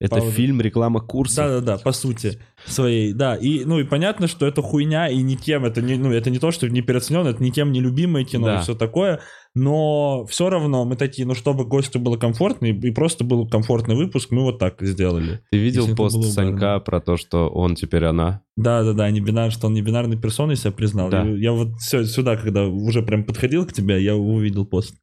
Это 0.00 0.16
Пауза. 0.16 0.30
фильм 0.30 0.60
реклама 0.60 1.00
курса. 1.00 1.42
да-да-да, 1.42 1.78
по 1.78 1.90
сути 1.90 2.40
своей, 2.66 3.12
да, 3.12 3.34
и, 3.34 3.64
ну, 3.64 3.80
и 3.80 3.84
понятно, 3.84 4.28
что 4.28 4.46
это 4.46 4.62
хуйня, 4.62 5.08
и 5.08 5.20
никем, 5.22 5.64
это 5.64 5.82
не, 5.82 5.96
ну, 5.96 6.12
это 6.12 6.30
не 6.30 6.38
то, 6.38 6.52
что 6.52 6.68
не 6.68 6.82
переоценено, 6.82 7.28
это 7.28 7.42
никем 7.42 7.72
не 7.72 7.80
любимое 7.80 8.24
кино 8.24 8.46
Да. 8.46 8.58
и 8.58 8.62
все 8.62 8.76
такое, 8.76 9.18
но 9.56 10.24
все 10.26 10.50
равно 10.50 10.84
мы 10.84 10.94
такие, 10.94 11.26
ну, 11.26 11.34
чтобы 11.34 11.64
гостю 11.64 11.98
было 11.98 12.16
комфортно, 12.16 12.66
и, 12.66 12.72
и 12.72 12.90
просто 12.92 13.24
был 13.24 13.48
комфортный 13.48 13.96
выпуск, 13.96 14.30
мы 14.30 14.42
вот 14.42 14.60
так 14.60 14.80
сделали. 14.82 15.40
Ты 15.50 15.58
видел 15.58 15.92
пост 15.96 16.22
Санька 16.32 16.78
про 16.78 17.00
то, 17.00 17.16
что 17.16 17.48
он 17.48 17.74
теперь 17.74 18.04
она? 18.04 18.42
Да-да-да, 18.56 19.10
не 19.10 19.20
бинар, 19.20 19.50
что 19.50 19.66
он 19.66 19.74
не 19.74 19.82
бинарной 19.82 20.16
персоной 20.16 20.54
себя 20.54 20.70
признал. 20.70 21.08
Да. 21.10 21.24
Я, 21.24 21.36
я 21.36 21.52
вот 21.52 21.74
все, 21.80 22.04
сюда, 22.04 22.36
когда 22.36 22.66
уже 22.68 23.02
прям 23.02 23.24
подходил 23.24 23.66
к 23.66 23.72
тебе, 23.72 24.00
я 24.00 24.14
увидел 24.14 24.64
пост. 24.64 24.94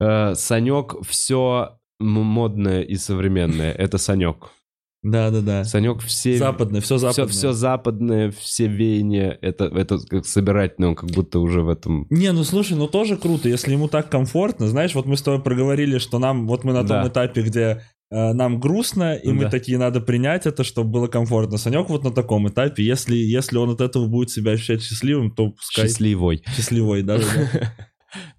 Э, 0.00 0.34
Санек 0.36 0.94
все 1.06 1.79
модное 2.00 2.82
и 2.82 2.96
современное. 2.96 3.72
Это 3.72 3.98
Санек. 3.98 4.50
Да-да-да. 5.02 5.64
Санек 5.64 6.00
все... 6.02 6.36
Западное, 6.36 6.80
все 6.82 6.96
Все, 6.98 7.06
западное. 7.08 7.26
все 7.32 7.52
западное, 7.52 8.30
все 8.32 8.66
веяния, 8.66 9.38
это, 9.40 9.64
это 9.64 9.98
как 9.98 10.26
собирательное, 10.26 10.90
он 10.90 10.94
как 10.94 11.10
будто 11.10 11.38
уже 11.38 11.62
в 11.62 11.70
этом... 11.70 12.06
Не, 12.10 12.32
ну 12.32 12.44
слушай, 12.44 12.76
ну 12.76 12.86
тоже 12.86 13.16
круто, 13.16 13.48
если 13.48 13.72
ему 13.72 13.88
так 13.88 14.10
комфортно. 14.10 14.68
Знаешь, 14.68 14.94
вот 14.94 15.06
мы 15.06 15.16
с 15.16 15.22
тобой 15.22 15.42
проговорили, 15.42 15.96
что 15.96 16.18
нам, 16.18 16.46
вот 16.46 16.64
мы 16.64 16.72
на 16.74 16.80
том 16.80 16.88
Да. 17.02 17.08
этапе, 17.08 17.40
где 17.42 17.82
э, 18.10 18.32
нам 18.34 18.60
грустно, 18.60 19.14
и 19.14 19.32
мы 19.32 19.44
Да. 19.44 19.50
такие, 19.50 19.78
надо 19.78 20.00
принять 20.02 20.44
это, 20.44 20.64
чтобы 20.64 20.90
было 20.90 21.06
комфортно. 21.06 21.56
Санек 21.56 21.88
вот 21.88 22.04
на 22.04 22.10
таком 22.10 22.46
этапе, 22.48 22.82
если, 22.84 23.14
если 23.16 23.56
он 23.56 23.70
от 23.70 23.80
этого 23.80 24.06
будет 24.06 24.28
себя 24.30 24.52
ощущать 24.52 24.82
счастливым, 24.82 25.30
то 25.30 25.52
пускай 25.52 25.86
Счастливой. 25.86 26.42
счастливой, 26.54 27.02
да, 27.02 27.18
да. 27.18 27.24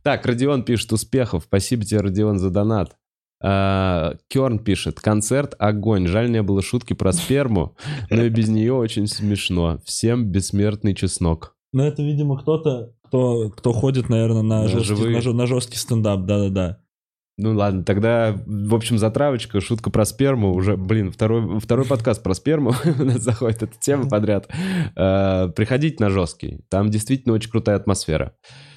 Так, 0.04 0.26
Родион 0.28 0.64
пишет 0.64 0.92
успехов. 0.94 1.44
Спасибо 1.48 1.86
тебе, 1.86 2.02
Родион, 2.02 2.38
за 2.38 2.50
донат. 2.52 2.98
А, 3.44 4.16
Керн 4.28 4.60
пишет, 4.60 5.00
концерт 5.00 5.56
огонь. 5.60 6.08
Жаль, 6.08 6.32
не 6.32 6.42
было 6.44 6.62
шутки 6.62 6.94
про 6.94 7.12
сперму, 7.12 7.76
но 8.10 8.24
и 8.24 8.30
без 8.30 8.50
нее 8.50 8.74
очень 8.74 9.08
смешно. 9.08 9.80
Всем 9.86 10.26
бессмертный 10.26 10.94
чеснок. 10.94 11.56
Но 11.74 11.86
это, 11.86 12.02
видимо, 12.04 12.38
кто-то, 12.38 12.94
кто, 13.08 13.50
кто 13.50 13.74
ходит, 13.74 14.10
наверное, 14.10 14.42
на, 14.42 14.62
На 14.64 14.68
жесткий, 14.68 14.96
живые. 14.96 15.22
на, 15.22 15.34
на 15.34 15.48
жесткий 15.48 15.78
стендап, 15.78 16.26
да-да-да. 16.26 16.78
Ну 17.38 17.56
ладно, 17.56 17.84
тогда, 17.84 18.36
в 18.46 18.76
общем, 18.76 18.98
затравочка, 19.00 19.62
шутка 19.62 19.90
про 19.90 20.06
сперму. 20.06 20.54
Уже, 20.54 20.78
блин, 20.78 21.12
второй, 21.12 21.60
второй 21.60 21.86
подкаст 21.88 22.22
про 22.22 22.34
сперму. 22.36 22.74
У 23.00 23.04
нас 23.04 23.22
заходит 23.22 23.64
эта 23.64 23.74
тема 23.80 24.08
подряд. 24.08 24.48
А, 24.96 25.48
Приходите 25.48 26.04
на 26.04 26.10
жесткий. 26.10 26.60
Там 26.70 26.90
действительно 26.92 27.34
очень 27.34 27.50
крутая 27.50 27.78
атмосфера. 27.78 28.34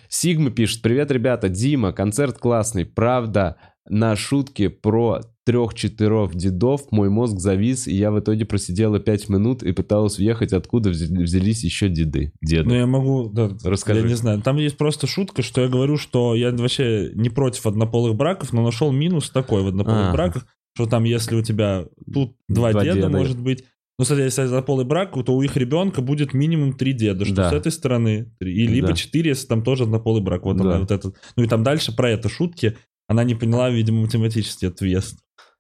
Сигма 0.08 0.50
пишет, 0.50 0.80
привет, 0.80 1.10
ребята, 1.10 1.48
Дима, 1.48 1.92
концерт 1.92 2.38
классный, 2.38 2.86
правда, 2.86 3.56
на 3.88 4.16
шутке 4.16 4.70
про 4.70 5.20
трех-четырех 5.44 6.34
дедов 6.34 6.90
мой 6.90 7.10
мозг 7.10 7.38
завис, 7.38 7.86
и 7.86 7.94
я 7.94 8.10
в 8.10 8.18
итоге 8.18 8.44
просидела 8.46 8.98
пять 8.98 9.28
минут 9.28 9.62
и 9.62 9.72
пыталась 9.72 10.16
въехать, 10.18 10.52
откуда 10.52 10.90
вз- 10.90 11.22
взялись 11.22 11.62
еще 11.64 11.88
деды. 11.88 12.32
Деды. 12.42 12.68
Ну, 12.68 12.74
я 12.74 12.86
могу... 12.86 13.28
да, 13.28 13.50
Расскажи. 13.62 14.00
Я 14.00 14.06
не 14.06 14.14
знаю. 14.14 14.40
Там 14.42 14.56
есть 14.56 14.76
просто 14.78 15.06
шутка, 15.06 15.42
что 15.42 15.60
я 15.60 15.68
говорю, 15.68 15.96
что 15.98 16.34
я 16.34 16.50
вообще 16.50 17.10
не 17.14 17.28
против 17.28 17.66
однополых 17.66 18.14
браков, 18.16 18.52
но 18.54 18.62
нашел 18.62 18.90
минус 18.90 19.28
такой 19.30 19.62
в 19.62 19.66
однополых 19.68 20.06
Ага. 20.06 20.12
браках, 20.14 20.46
что 20.74 20.86
там, 20.86 21.04
если 21.04 21.36
у 21.36 21.42
тебя 21.42 21.84
тут 22.12 22.36
два, 22.48 22.72
Два 22.72 22.82
деда, 22.84 22.94
деда. 22.96 23.08
может 23.10 23.38
быть, 23.38 23.64
ну, 23.98 24.04
кстати, 24.04 24.20
если 24.20 24.42
однополый 24.42 24.86
брак, 24.86 25.12
то 25.24 25.34
у 25.36 25.42
их 25.42 25.56
ребенка 25.58 26.00
будет 26.00 26.32
минимум 26.34 26.72
три 26.72 26.94
деда, 26.94 27.24
что 27.26 27.34
Да. 27.34 27.50
с 27.50 27.52
этой 27.52 27.70
стороны, 27.70 28.32
и 28.40 28.66
либо 28.66 28.88
Да. 28.88 28.92
четыре, 28.94 29.28
если 29.30 29.46
там 29.46 29.62
тоже 29.62 29.84
однополый 29.84 30.22
брак. 30.22 30.44
Вот 30.46 30.56
Да. 30.56 30.64
она 30.64 30.78
вот 30.80 30.90
этот. 30.90 31.16
Ну, 31.36 31.44
и 31.44 31.46
там 31.46 31.62
дальше 31.62 31.94
про 31.94 32.10
это 32.10 32.28
шутки. 32.30 32.76
Она 33.06 33.24
не 33.24 33.34
поняла, 33.34 33.70
видимо, 33.70 34.02
математический 34.02 34.68
въезд. 34.80 35.18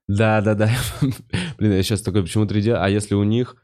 Да, 0.08 0.40
да, 0.40 0.54
да. 0.54 0.70
Блин, 1.58 1.72
я 1.72 1.82
сейчас 1.82 2.02
такой, 2.02 2.22
почему 2.22 2.46
три 2.46 2.62
деда? 2.62 2.84
А 2.84 2.88
если 2.88 3.14
у 3.14 3.24
них 3.24 3.56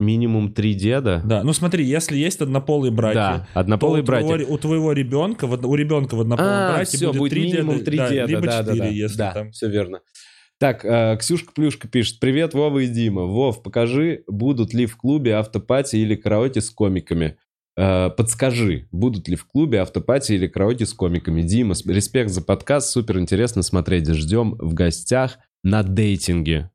минимум 0.00 0.52
три 0.52 0.74
деда? 0.74 1.22
Да, 1.24 1.42
ну 1.42 1.52
смотри, 1.52 1.84
если 1.84 2.16
есть 2.16 2.40
однополые 2.40 2.90
браки, 2.90 3.14
Да, 3.14 3.48
однополые 3.54 4.02
братья. 4.02 4.26
твоего, 4.26 4.52
у 4.52 4.58
твоего 4.58 4.92
ребенка, 4.92 5.44
у 5.44 5.74
ребенка 5.74 6.16
в 6.16 6.20
однополом 6.20 6.50
А, 6.50 6.72
браке 6.74 6.96
все, 6.96 7.08
будет, 7.08 7.18
будет 7.18 7.30
три 7.30 7.42
минимум 7.44 7.74
деда, 7.78 7.84
три 7.84 7.96
да, 7.98 8.08
деда, 8.10 8.26
либо 8.26 8.42
да, 8.42 8.58
четыре, 8.58 8.78
да, 8.78 8.84
да. 8.84 8.90
если 8.90 9.18
Да, 9.18 9.32
там. 9.32 9.50
все 9.52 9.68
верно. 9.68 10.00
Так, 10.58 10.84
э, 10.84 11.16
Ксюшка 11.18 11.52
Плюшка 11.52 11.88
пишет. 11.88 12.20
Привет, 12.20 12.54
Вова 12.54 12.78
и 12.80 12.86
Дима. 12.86 13.22
Вов, 13.22 13.62
покажи, 13.62 14.22
будут 14.28 14.72
ли 14.74 14.86
в 14.86 14.96
клубе 14.96 15.34
автопати 15.34 15.96
или 15.96 16.14
караоке 16.14 16.60
с 16.60 16.70
комиками. 16.70 17.36
Э, 17.76 18.10
подскажи, 18.10 18.88
будут 18.92 19.28
ли 19.28 19.36
в 19.36 19.46
клубе 19.46 19.80
автопати 19.80 20.32
или 20.32 20.46
караоке 20.46 20.86
с 20.86 20.92
комиками. 20.92 21.42
Дима, 21.42 21.74
респект 21.86 22.30
за 22.30 22.42
подкаст, 22.42 22.90
супер 22.90 23.18
интересно 23.18 23.62
смотреть. 23.62 24.08
Ждем 24.08 24.56
в 24.58 24.74
гостях 24.74 25.38
на 25.64 25.82
дейтинге. 25.82 26.70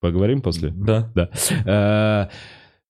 Поговорим 0.00 0.42
после? 0.42 0.70
Да. 0.70 1.12
Да. 1.14 1.30
Э, 1.64 2.28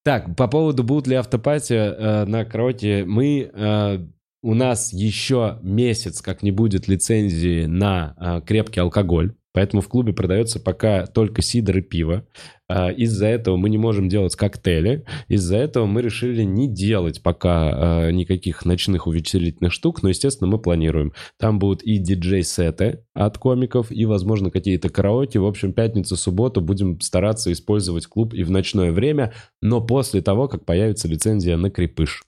Так, 0.04 0.34
по 0.36 0.48
поводу 0.48 0.82
будут 0.82 1.06
ли 1.06 1.14
автопати 1.14 1.74
э, 1.74 2.24
на 2.24 2.44
караоке, 2.44 3.04
мы... 3.04 3.50
э, 3.52 3.98
У 4.44 4.54
нас 4.54 4.92
еще 4.92 5.60
месяц, 5.62 6.20
как 6.20 6.42
не 6.42 6.50
будет 6.50 6.88
лицензии 6.88 7.66
на 7.66 8.16
э, 8.18 8.40
крепкий 8.44 8.80
алкоголь, 8.80 9.36
поэтому 9.52 9.82
в 9.82 9.88
клубе 9.88 10.12
продается 10.12 10.60
пока 10.60 11.06
только 11.06 11.42
сидр 11.42 11.78
и 11.78 11.80
пиво. 11.82 12.26
Э, 12.68 12.92
Из-за 12.94 13.26
этого 13.26 13.56
мы 13.56 13.70
не 13.70 13.78
можем 13.78 14.08
делать 14.08 14.36
коктейли, 14.36 15.04
из-за 15.28 15.56
этого 15.56 15.86
мы 15.86 16.02
решили 16.02 16.42
не 16.42 16.68
делать 16.68 17.22
пока 17.22 18.08
э, 18.08 18.12
никаких 18.12 18.64
ночных 18.64 19.06
увеселительных 19.06 19.72
штук, 19.72 20.02
но, 20.02 20.08
естественно, 20.08 20.50
мы 20.50 20.58
планируем. 20.58 21.12
Там 21.38 21.58
будут 21.58 21.82
и 21.82 21.98
диджей-сеты 21.98 23.04
от 23.14 23.38
комиков, 23.38 23.90
и, 23.90 24.04
возможно, 24.04 24.50
какие-то 24.50 24.88
караоке. 24.88 25.38
В 25.38 25.46
общем, 25.46 25.72
пятницу, 25.72 26.16
субботу 26.16 26.60
будем 26.60 27.00
стараться 27.00 27.52
использовать 27.52 28.06
клуб 28.06 28.34
и 28.34 28.42
в 28.42 28.50
ночное 28.50 28.92
время, 28.92 29.32
но 29.60 29.80
после 29.80 30.22
того, 30.22 30.48
как 30.48 30.64
появится 30.64 31.08
лицензия 31.08 31.56
на 31.56 31.70
крепыш. 31.70 32.22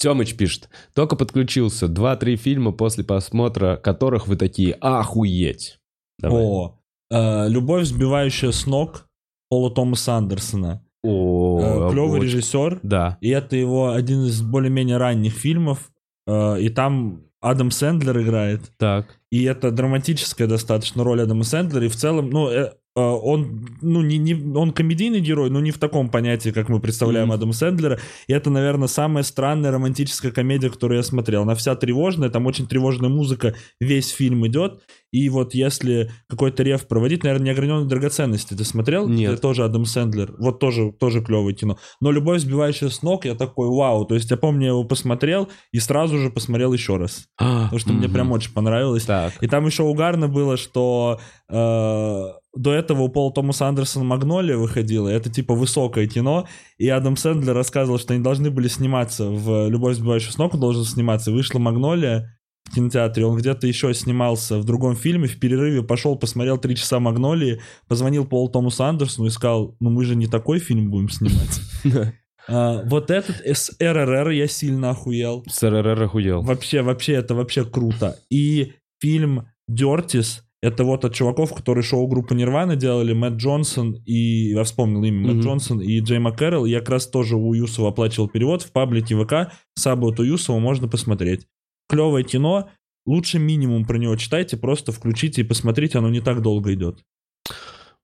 Тёмыч 0.00 0.34
пишет, 0.34 0.70
только 0.94 1.14
подключился, 1.14 1.86
2-3 1.86 2.36
фильма, 2.36 2.72
после 2.72 3.04
просмотра 3.04 3.76
которых 3.76 4.28
вы 4.28 4.36
такие, 4.36 4.72
охуеть. 4.74 5.79
Давай. 6.20 6.42
О, 6.44 6.78
э, 7.10 7.48
«Любовь, 7.48 7.84
сбивающая 7.84 8.52
с 8.52 8.66
ног» 8.66 9.06
Пола 9.48 9.70
Томаса 9.70 10.14
Андерсона. 10.14 10.82
О, 11.02 11.90
Клевый 11.90 12.20
очень- 12.20 12.24
режиссер. 12.24 12.80
Да. 12.82 13.18
И 13.20 13.30
это 13.30 13.56
его 13.56 13.92
один 13.92 14.24
из 14.26 14.42
более-менее 14.42 14.96
ранних 14.98 15.32
фильмов. 15.32 15.90
Э, 16.26 16.60
И 16.60 16.68
там 16.68 17.22
Адам 17.40 17.70
Сэндлер 17.70 18.20
играет. 18.20 18.70
Так. 18.76 19.18
И 19.30 19.44
это 19.44 19.70
драматическая 19.70 20.46
достаточно 20.46 21.02
роль 21.02 21.22
Адама 21.22 21.42
Сэндлера. 21.44 21.86
И 21.86 21.88
в 21.88 21.96
целом, 21.96 22.28
ну, 22.30 22.48
э, 22.48 22.52
э, 22.66 22.72
он, 22.96 23.68
ну, 23.82 24.02
не, 24.02 24.18
не, 24.18 24.34
он 24.34 24.72
комедийный 24.72 25.20
герой, 25.20 25.48
но 25.50 25.60
не 25.60 25.70
в 25.70 25.78
таком 25.78 26.08
понятии, 26.08 26.50
как 26.50 26.68
мы 26.68 26.80
представляем 26.80 27.28
Мгм. 27.28 27.34
Адама 27.34 27.52
Сэндлера. 27.52 28.00
И 28.26 28.32
это, 28.32 28.50
наверное, 28.50 28.88
самая 28.88 29.22
странная 29.22 29.70
романтическая 29.70 30.32
комедия, 30.32 30.70
которую 30.70 30.98
я 30.98 31.02
смотрел. 31.02 31.42
Она 31.42 31.54
вся 31.54 31.76
тревожная, 31.76 32.30
там 32.30 32.46
очень 32.46 32.66
тревожная 32.66 33.10
музыка, 33.10 33.54
весь 33.80 34.08
фильм 34.08 34.46
идет. 34.46 34.82
И 35.12 35.28
вот 35.28 35.54
если 35.54 36.10
какой-то 36.28 36.62
рев 36.62 36.86
проводить, 36.86 37.24
наверное, 37.24 37.46
неограниченные 37.46 37.88
драгоценности. 37.88 38.54
Ты 38.54 38.64
смотрел? 38.64 39.08
Нет. 39.08 39.32
Это 39.32 39.42
тоже 39.42 39.64
Адам 39.64 39.84
Сэндлер. 39.84 40.34
Вот 40.38 40.60
тоже, 40.60 40.92
тоже 40.92 41.22
клевое 41.22 41.54
кино. 41.54 41.78
Но 42.00 42.10
«Любовь, 42.12 42.40
сбивающая 42.40 42.88
с 42.88 43.02
ног», 43.02 43.24
я 43.24 43.34
такой, 43.34 43.68
вау. 43.68 44.04
То 44.04 44.14
есть 44.14 44.30
я 44.30 44.36
помню, 44.36 44.62
я 44.62 44.68
его 44.70 44.84
посмотрел 44.84 45.48
и 45.72 45.80
сразу 45.80 46.18
же 46.18 46.30
посмотрел 46.30 46.72
еще 46.72 46.96
раз. 46.96 47.26
Потому 47.36 47.78
что 47.78 47.92
мне 47.92 48.08
прям 48.08 48.32
очень 48.32 48.52
понравилось. 48.52 49.04
Так. 49.04 49.34
И 49.40 49.48
там 49.48 49.66
еще 49.66 49.82
угарно 49.82 50.28
было, 50.28 50.56
что 50.56 51.20
э, 51.48 52.26
до 52.54 52.72
этого 52.72 53.02
у 53.02 53.08
Пола 53.08 53.32
Томаса 53.32 53.68
Андерсона 53.68 54.04
«Магнолия» 54.04 54.56
выходила, 54.56 55.08
это 55.08 55.30
типа 55.30 55.54
высокое 55.54 56.06
кино, 56.06 56.46
и 56.78 56.88
Адам 56.88 57.16
Сэндлер 57.16 57.54
рассказывал, 57.54 57.98
что 57.98 58.14
они 58.14 58.22
должны 58.22 58.50
были 58.50 58.68
сниматься 58.68 59.26
в 59.26 59.68
«Любовь, 59.68 59.96
сбивающую 59.96 60.32
с 60.32 60.38
ног», 60.38 60.54
он 60.54 60.60
должен 60.60 60.84
сниматься, 60.84 61.30
вышла 61.30 61.58
«Магнолия», 61.58 62.36
в 62.64 62.74
кинотеатре, 62.74 63.24
он 63.24 63.36
где-то 63.36 63.66
еще 63.66 63.92
снимался 63.94 64.58
в 64.58 64.64
другом 64.64 64.94
фильме, 64.94 65.26
в 65.26 65.38
перерыве 65.38 65.82
пошел, 65.82 66.16
посмотрел 66.16 66.58
«Три 66.58 66.76
часа 66.76 67.00
Магнолии», 67.00 67.60
позвонил 67.88 68.26
Полу 68.26 68.48
Томасу 68.48 68.84
Андерсону 68.84 69.28
и 69.28 69.30
сказал, 69.30 69.76
ну 69.80 69.90
мы 69.90 70.04
же 70.04 70.14
не 70.14 70.26
такой 70.26 70.58
фильм 70.58 70.90
будем 70.90 71.08
снимать. 71.08 71.60
А, 72.48 72.82
Вот 72.86 73.10
этот 73.10 73.36
с 73.46 73.70
РРР 73.78 74.30
я 74.30 74.48
сильно 74.48 74.90
охуел. 74.90 75.44
С 75.46 75.62
РРР 75.62 76.02
охуел. 76.04 76.40
Вообще, 76.40 76.80
вообще, 76.80 77.12
это 77.12 77.34
вообще 77.34 77.64
круто. 77.64 78.16
И 78.30 78.72
фильм 78.98 79.48
«Дертис», 79.68 80.42
это 80.62 80.84
вот 80.84 81.04
от 81.04 81.14
чуваков, 81.14 81.54
которые 81.54 81.82
шоу-группу 81.82 82.34
Нирвана 82.34 82.76
делали, 82.76 83.12
Мэтт 83.14 83.36
Джонсон 83.36 83.94
и... 84.04 84.50
Я 84.50 84.64
вспомнил 84.64 85.02
имя, 85.04 85.20
Мэтт 85.20 85.34
Мгм. 85.36 85.40
Джонсон 85.40 85.80
и 85.80 86.00
Джей 86.00 86.18
МакКэрролл. 86.18 86.66
Я 86.66 86.80
как 86.80 86.90
раз 86.90 87.06
тоже 87.06 87.36
у 87.36 87.54
Юсова 87.54 87.88
оплачивал 87.88 88.28
перевод. 88.28 88.62
В 88.62 88.70
паблике 88.70 89.16
ВК 89.16 89.52
Сабботу 89.74 90.22
Юсова 90.22 90.58
можно 90.58 90.86
посмотреть. 90.86 91.46
Клевое 91.88 92.24
кино. 92.24 92.68
Лучше 93.06 93.38
минимум 93.38 93.86
про 93.86 93.96
него 93.96 94.16
читайте, 94.16 94.58
просто 94.58 94.92
включите 94.92 95.40
и 95.40 95.44
посмотрите, 95.44 95.98
оно 95.98 96.10
не 96.10 96.20
так 96.20 96.42
долго 96.42 96.74
идет. 96.74 97.02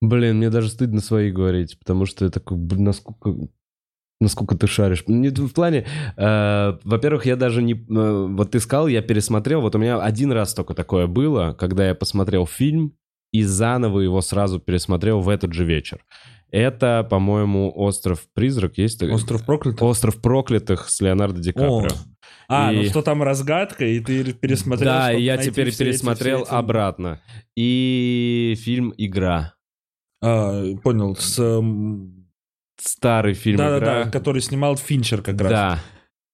Блин, 0.00 0.38
мне 0.38 0.48
даже 0.48 0.70
стыдно 0.70 1.00
свои 1.00 1.30
говорить, 1.30 1.78
потому 1.78 2.06
что 2.06 2.24
я 2.24 2.30
такой, 2.30 2.56
насколько... 2.56 3.48
Насколько 4.20 4.56
ты 4.56 4.66
шаришь? 4.66 5.04
Не 5.06 5.28
в 5.28 5.52
плане, 5.52 5.84
э, 6.16 6.78
во-первых, 6.84 7.26
я 7.26 7.36
даже 7.36 7.62
не... 7.62 7.74
э, 7.74 8.26
вот 8.30 8.50
ты 8.52 8.60
сказал, 8.60 8.88
я 8.88 9.02
пересмотрел, 9.02 9.60
вот 9.60 9.74
у 9.74 9.78
меня 9.78 10.00
один 10.00 10.32
раз 10.32 10.54
только 10.54 10.72
такое 10.74 11.06
было, 11.06 11.52
когда 11.58 11.86
я 11.86 11.94
посмотрел 11.94 12.46
фильм 12.46 12.94
и 13.32 13.42
заново 13.42 14.00
его 14.00 14.22
сразу 14.22 14.58
пересмотрел 14.58 15.20
в 15.20 15.28
этот 15.28 15.52
же 15.52 15.64
вечер. 15.66 16.02
Это, 16.50 17.06
по-моему, 17.10 17.70
«Остров 17.74 18.22
призрак» 18.32 18.78
есть? 18.78 19.02
Остров 19.02 19.44
проклятых. 19.44 19.82
«Остров 19.82 20.22
проклятых» 20.22 20.88
с 20.88 21.00
Леонардо 21.00 21.40
Ди 21.40 21.52
Каприо. 21.52 21.88
А, 22.48 22.70
ну 22.72 22.82
И- 22.82 22.88
что 22.88 23.02
там 23.02 23.22
разгадка, 23.22 23.84
и 23.84 23.98
ты 24.00 24.32
пересмотрел. 24.32 24.86
Да, 24.92 25.10
я 25.10 25.36
теперь 25.38 25.70
все 25.70 25.84
эти- 25.84 25.90
пересмотрел 25.92 26.44
все 26.44 26.46
эти- 26.46 26.54
обратно. 26.54 27.20
И 27.56 28.56
фильм 28.60 28.94
«Игра». 28.96 29.54
А, 30.22 30.62
понял, 30.84 31.16
с... 31.16 31.36
Старый 32.78 33.34
фильм. 33.34 33.58
Да-да-да, 33.58 34.10
который 34.10 34.42
снимал 34.42 34.76
Финчер 34.76 35.22
как 35.22 35.40
раз. 35.40 35.50
Да. 35.50 35.80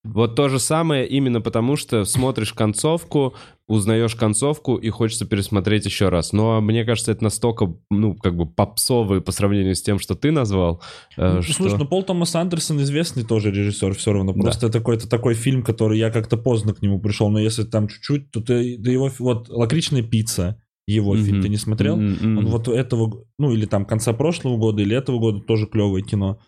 Вот 0.05 0.35
то 0.35 0.49
же 0.49 0.59
самое 0.59 1.07
именно 1.07 1.41
потому, 1.41 1.77
что 1.77 2.05
смотришь 2.05 2.53
концовку, 2.53 3.35
узнаешь 3.69 4.17
концовку 4.17 4.75
и 4.75 4.91
хочется 4.91 5.27
пересмотреть 5.27 5.87
еще 5.87 6.09
раз. 6.09 6.33
Но 6.33 6.61
мне 6.61 6.85
кажется, 6.85 7.13
это 7.13 7.23
настолько, 7.23 7.73
ну, 7.89 8.17
как 8.17 8.37
бы 8.37 8.45
попсовый 8.45 9.21
по 9.21 9.31
сравнению 9.31 9.77
с 9.77 9.83
тем, 9.83 10.01
что 10.01 10.17
ты 10.17 10.33
назвал, 10.33 10.83
э, 11.17 11.35
Ну, 11.37 11.43
что... 11.43 11.53
Слушай, 11.53 11.79
ну 11.79 11.87
Пол 11.87 12.03
Томас 12.03 12.35
Андерсон 12.35 12.83
известный 12.83 13.23
тоже 13.23 13.53
режиссер 13.53 13.95
все 13.95 14.13
равно. 14.13 14.33
Да. 14.33 14.41
Просто 14.41 14.67
это 14.67 14.81
какой-то 14.81 15.09
такой 15.09 15.35
фильм, 15.35 15.63
который 15.63 16.01
я 16.01 16.11
как-то 16.11 16.37
поздно 16.37 16.75
к 16.75 16.83
нему 16.83 17.01
пришел. 17.01 17.31
Но 17.31 17.39
если 17.39 17.63
там 17.63 17.87
чуть-чуть, 17.87 18.33
то 18.33 18.41
ты, 18.41 18.77
да 18.79 18.91
его... 18.91 19.09
Вот 19.21 19.49
«Лакричная 19.51 20.03
пицца», 20.03 20.61
его 20.87 21.17
фильм, 21.17 21.37
Мгм. 21.37 21.43
ты 21.43 21.49
не 21.49 21.57
смотрел? 21.57 21.99
М-м. 21.99 22.39
Он 22.39 22.47
вот 22.47 22.69
этого, 22.69 23.25
ну 23.39 23.53
или 23.53 23.67
там 23.67 23.85
конца 23.85 24.13
прошлого 24.13 24.57
года, 24.57 24.83
или 24.83 24.97
этого 24.97 25.19
года 25.19 25.41
тоже 25.41 25.67
клевое 25.67 26.03
кино. 26.03 26.39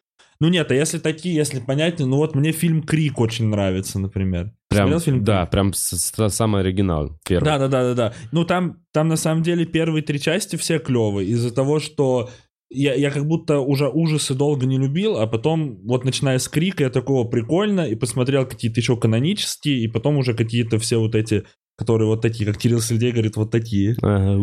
Ну 0.40 0.48
нет, 0.48 0.70
а 0.72 0.74
если 0.74 0.98
такие, 0.98 1.34
если 1.34 1.60
понятнее, 1.60 2.08
ну 2.08 2.16
вот 2.16 2.34
мне 2.34 2.50
фильм 2.50 2.82
«Крик» 2.82 3.20
очень 3.20 3.46
нравится, 3.46 4.00
например. 4.00 4.52
Прям, 4.68 4.88
Смотрел 4.88 5.00
фильм 5.00 5.24
да, 5.24 5.46
прям 5.46 5.72
самый 5.72 6.62
оригинал, 6.62 7.16
первый. 7.26 7.44
Да, 7.44 7.58
да, 7.58 7.68
да, 7.68 7.82
да, 7.82 7.94
да. 7.94 8.14
Ну 8.32 8.44
там, 8.44 8.78
там 8.92 9.08
на 9.08 9.16
самом 9.16 9.42
деле 9.44 9.64
первые 9.64 10.02
три 10.02 10.20
части 10.20 10.56
все 10.56 10.80
клевые 10.80 11.28
из-за 11.28 11.54
того, 11.54 11.78
что 11.78 12.30
я, 12.70 12.94
я 12.94 13.12
как 13.12 13.26
будто 13.26 13.60
уже 13.60 13.88
ужасы 13.88 14.34
долго 14.34 14.66
не 14.66 14.76
любил, 14.78 15.16
а 15.18 15.28
потом 15.28 15.78
вот 15.84 16.04
начиная 16.04 16.38
с 16.38 16.48
крика 16.48 16.82
я 16.82 16.90
такого 16.90 17.26
прикольно 17.28 17.82
и 17.82 17.94
посмотрел 17.94 18.44
какие-то 18.46 18.80
еще 18.80 18.96
канонические, 18.96 19.78
и 19.84 19.88
потом 19.88 20.16
уже 20.16 20.34
какие-то 20.34 20.80
все 20.80 20.98
вот 20.98 21.14
эти, 21.14 21.44
которые 21.76 22.06
вот 22.08 22.22
такие, 22.22 22.46
как 22.50 22.58
Кирилл 22.60 22.80
Сергей 22.80 23.12
говорит, 23.12 23.36
вот 23.36 23.50
такие. 23.50 23.96
Ага. 24.02 24.36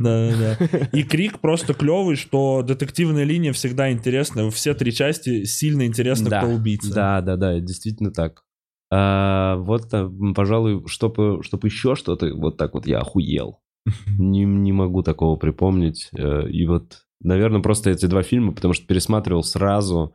Да, 0.00 0.30
да. 0.30 0.88
И 0.92 1.02
крик 1.02 1.40
просто 1.40 1.74
клевый, 1.74 2.16
что 2.16 2.62
детективная 2.62 3.24
линия 3.24 3.52
всегда 3.52 3.90
интересна. 3.90 4.50
Все 4.50 4.74
три 4.74 4.92
части 4.92 5.44
сильно 5.44 5.86
интересно, 5.86 6.30
Да, 6.30 6.40
кто 6.42 6.50
убийца. 6.50 6.94
Да, 6.94 7.20
да, 7.20 7.36
да, 7.36 7.58
действительно 7.60 8.12
так. 8.12 8.42
А, 8.90 9.56
вот, 9.56 9.92
м, 9.92 10.34
пожалуй, 10.34 10.84
чтобы, 10.86 11.42
чтобы 11.42 11.68
еще 11.68 11.94
что-то, 11.94 12.32
вот 12.34 12.56
так 12.56 12.74
вот 12.74 12.86
я 12.86 13.00
охуел. 13.00 13.58
Не, 14.18 14.44
не 14.44 14.72
могу 14.72 15.02
такого 15.02 15.36
припомнить. 15.36 16.08
Э, 16.16 16.48
И 16.48 16.66
вот, 16.66 17.02
наверное, 17.20 17.60
просто 17.60 17.90
эти 17.90 18.06
два 18.06 18.22
фильма, 18.22 18.52
потому 18.52 18.72
что 18.74 18.86
пересматривал 18.86 19.42
сразу, 19.42 20.14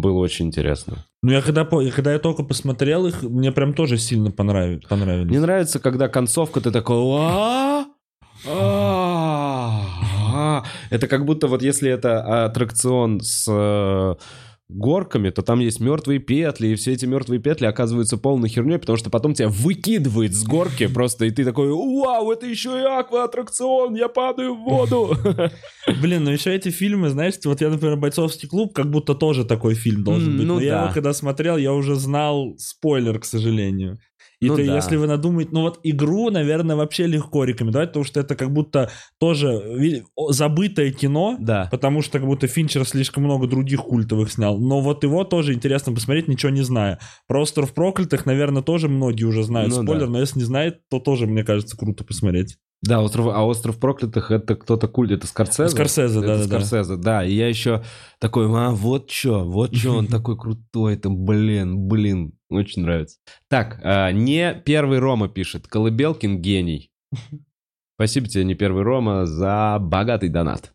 было 0.00 0.18
очень 0.18 0.46
интересно. 0.46 1.04
Ну 1.22 1.32
я 1.32 1.42
когда, 1.42 1.64
по- 1.64 1.84
когда 1.90 2.12
я 2.12 2.18
только 2.18 2.42
посмотрел 2.42 3.06
их, 3.06 3.22
мне 3.22 3.52
прям 3.52 3.74
тоже 3.74 3.98
сильно 3.98 4.30
понравились. 4.30 4.84
Мне 4.90 5.40
нравится, 5.40 5.78
когда 5.78 6.08
концовка, 6.08 6.60
ты 6.60 6.70
такой... 6.70 6.96
«А? 6.96 7.84
А? 8.48 9.80
А?» 10.34 10.64
Это 10.90 11.06
как 11.06 11.24
будто 11.24 11.46
вот 11.46 11.62
если 11.62 11.90
это 11.90 12.44
аттракцион 12.46 13.20
с 13.20 13.46
э, 13.48 14.14
горками, 14.72 15.30
то 15.30 15.42
там 15.42 15.60
есть 15.60 15.80
мертвые 15.80 16.20
петли, 16.20 16.68
и 16.68 16.74
все 16.74 16.92
эти 16.92 17.06
мертвые 17.06 17.40
петли 17.40 17.66
оказываются 17.66 18.16
полной 18.16 18.48
херней, 18.48 18.78
потому 18.78 18.96
что 18.96 19.10
потом 19.10 19.34
тебя 19.34 19.48
выкидывает 19.48 20.34
с 20.34 20.44
горки 20.44 20.86
просто, 20.86 21.24
и 21.26 21.30
ты 21.30 21.44
такой, 21.44 21.70
вау, 21.70 22.30
это 22.30 22.46
еще 22.46 22.70
и 22.80 22.84
аква-аттракцион, 22.84 23.94
я 23.94 24.08
падаю 24.08 24.54
в 24.54 24.62
воду. 24.64 25.16
Блин, 26.00 26.24
ну 26.24 26.30
еще 26.30 26.54
эти 26.54 26.70
фильмы, 26.70 27.10
знаешь, 27.10 27.34
вот 27.44 27.60
я, 27.60 27.70
например, 27.70 27.96
«Бойцовский 27.96 28.48
клуб», 28.48 28.72
как 28.74 28.90
будто 28.90 29.14
тоже 29.14 29.44
такой 29.44 29.74
фильм 29.74 30.04
должен 30.04 30.36
быть. 30.36 30.46
ну 30.46 30.54
Но 30.54 30.60
я 30.60 30.84
его 30.84 30.94
когда 30.94 31.12
смотрел, 31.12 31.56
я 31.56 31.72
уже 31.72 31.96
знал 31.96 32.54
спойлер, 32.58 33.18
к 33.18 33.24
сожалению. 33.24 33.98
И 34.40 34.48
Ну 34.48 34.56
ты, 34.56 34.66
да. 34.66 34.74
если 34.74 34.96
вы 34.96 35.06
надумаете... 35.06 35.50
Ну 35.52 35.60
вот 35.62 35.80
игру, 35.82 36.30
наверное, 36.30 36.74
вообще 36.74 37.06
легко 37.06 37.44
рекомендовать, 37.44 37.90
потому 37.90 38.04
что 38.04 38.20
это 38.20 38.34
как 38.34 38.50
будто 38.52 38.90
тоже 39.18 40.02
забытое 40.30 40.92
кино, 40.92 41.36
Да. 41.38 41.68
потому 41.70 42.00
что 42.00 42.18
как 42.18 42.26
будто 42.26 42.46
Финчер 42.46 42.86
слишком 42.86 43.24
много 43.24 43.46
других 43.46 43.80
культовых 43.82 44.32
снял. 44.32 44.58
Но 44.58 44.80
вот 44.80 45.04
его 45.04 45.24
тоже 45.24 45.52
интересно 45.52 45.92
посмотреть, 45.92 46.26
ничего 46.28 46.50
не 46.50 46.62
зная. 46.62 46.98
Про 47.26 47.42
«Остров 47.42 47.74
проклятых», 47.74 48.24
наверное, 48.24 48.62
тоже 48.62 48.88
многие 48.88 49.24
уже 49.24 49.42
знают 49.42 49.70
Ну 49.74 49.82
спойлер, 49.82 50.06
да. 50.06 50.12
но 50.12 50.20
если 50.20 50.38
не 50.38 50.44
знает, 50.46 50.80
то 50.88 51.00
тоже, 51.00 51.26
мне 51.26 51.44
кажется, 51.44 51.76
круто 51.76 52.04
посмотреть. 52.04 52.56
Да, 52.82 53.02
остров, 53.02 53.26
а 53.26 53.44
остров 53.44 53.78
проклятых 53.78 54.30
это 54.30 54.56
кто-то 54.56 54.88
культ, 54.88 55.10
это 55.10 55.26
Скорсезе? 55.26 55.68
Скорсезе, 55.68 56.18
Это 56.18 56.28
да-да-да. 56.28 56.46
Скорсезе, 56.46 56.96
да. 56.96 57.24
И 57.24 57.34
я 57.34 57.46
еще 57.46 57.84
такой, 58.18 58.46
а 58.46 58.70
вот 58.70 59.10
что, 59.10 59.44
вот 59.44 59.76
что 59.76 59.96
он 59.96 60.06
такой 60.08 60.38
крутой, 60.38 60.94
это, 60.94 61.10
блин, 61.10 61.88
блин, 61.88 62.32
очень 62.48 62.82
нравится. 62.82 63.18
Так, 63.48 63.80
а, 63.82 64.10
не 64.12 64.54
первый 64.64 64.98
Рома 64.98 65.28
пишет, 65.28 65.68
Колыбелкин 65.68 66.40
гений. 66.40 66.90
Спасибо 67.96 68.28
тебе, 68.28 68.44
не 68.44 68.54
первый 68.54 68.82
Рома, 68.82 69.26
за 69.26 69.76
богатый 69.78 70.30
донат. 70.30 70.72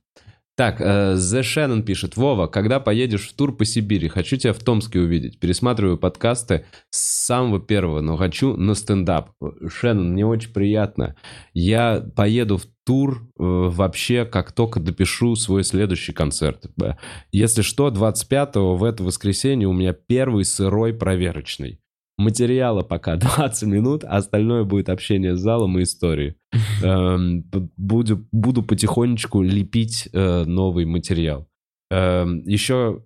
Так, 0.57 0.79
э, 0.79 1.15
The 1.15 1.41
Shannon 1.41 1.81
пишет, 1.81 2.15
Вова, 2.15 2.47
когда 2.47 2.79
поедешь 2.79 3.27
в 3.27 3.33
тур 3.35 3.55
по 3.55 3.65
Сибири, 3.65 4.07
хочу 4.07 4.37
тебя 4.37 4.53
в 4.53 4.59
Томске 4.59 4.99
увидеть. 4.99 5.37
Пересматриваю 5.39 5.97
подкасты 5.97 6.65
с 6.91 7.25
самого 7.25 7.59
первого, 7.59 7.99
но 7.99 8.15
хочу 8.15 8.55
на 8.55 8.73
стендап. 8.73 9.31
Шеннон, 9.67 10.13
мне 10.13 10.25
очень 10.25 10.53
приятно. 10.53 11.17
Я 11.53 12.05
поеду 12.15 12.57
в 12.57 12.63
тур 12.85 13.17
э, 13.37 13.43
вообще, 13.43 14.23
как 14.23 14.53
только 14.53 14.79
допишу 14.79 15.35
свой 15.35 15.65
следующий 15.65 16.13
концерт. 16.13 16.67
Б- 16.77 16.97
Если 17.33 17.61
что, 17.61 17.89
25-го 17.89 18.77
в 18.77 18.83
это 18.85 19.03
воскресенье 19.03 19.67
у 19.67 19.73
меня 19.73 19.91
первый 19.91 20.45
сырой 20.45 20.93
проверочный. 20.93 21.81
Материала 22.17 22.81
пока 22.81 23.15
20 23.17 23.67
минут, 23.67 24.03
а 24.03 24.17
остальное 24.17 24.63
будет 24.63 24.89
общение 24.89 25.35
с 25.35 25.39
залом 25.39 25.77
и 25.79 25.83
истории. 25.83 26.35
Эм, 26.83 27.43
Буду, 27.77 28.25
буду 28.31 28.63
потихонечку 28.63 29.41
лепить 29.41 30.09
э, 30.13 30.45
новый 30.45 30.85
материал. 30.85 31.47
Эм, 31.91 32.41
Еще 32.45 33.03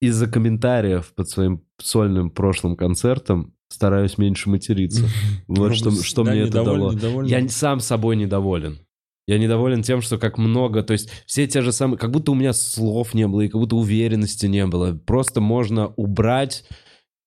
из-за 0.00 0.28
комментариев 0.28 1.12
под 1.14 1.28
своим 1.28 1.64
сольным 1.80 2.30
прошлым 2.30 2.76
концертом 2.76 3.54
стараюсь 3.68 4.18
меньше 4.18 4.48
материться. 4.50 5.06
Вот 5.48 5.74
что, 5.74 5.90
что 5.90 6.24
мне 6.24 6.40
это 6.40 6.64
дало. 6.64 6.92
Я 7.24 7.48
сам 7.48 7.80
собой 7.80 8.16
недоволен. 8.16 8.78
Я 9.26 9.38
недоволен 9.38 9.82
тем, 9.82 10.00
что 10.00 10.16
как 10.16 10.38
много, 10.38 10.82
то 10.82 10.94
есть 10.94 11.10
все 11.26 11.46
те 11.46 11.60
же 11.60 11.70
самые, 11.70 11.98
как 11.98 12.10
будто 12.10 12.32
у 12.32 12.34
меня 12.34 12.54
слов 12.54 13.12
не 13.12 13.26
было 13.28 13.42
и 13.42 13.48
как 13.48 13.60
будто 13.60 13.76
уверенности 13.76 14.46
не 14.46 14.66
было. 14.66 14.94
Просто 14.94 15.42
можно 15.42 15.88
убрать 15.96 16.64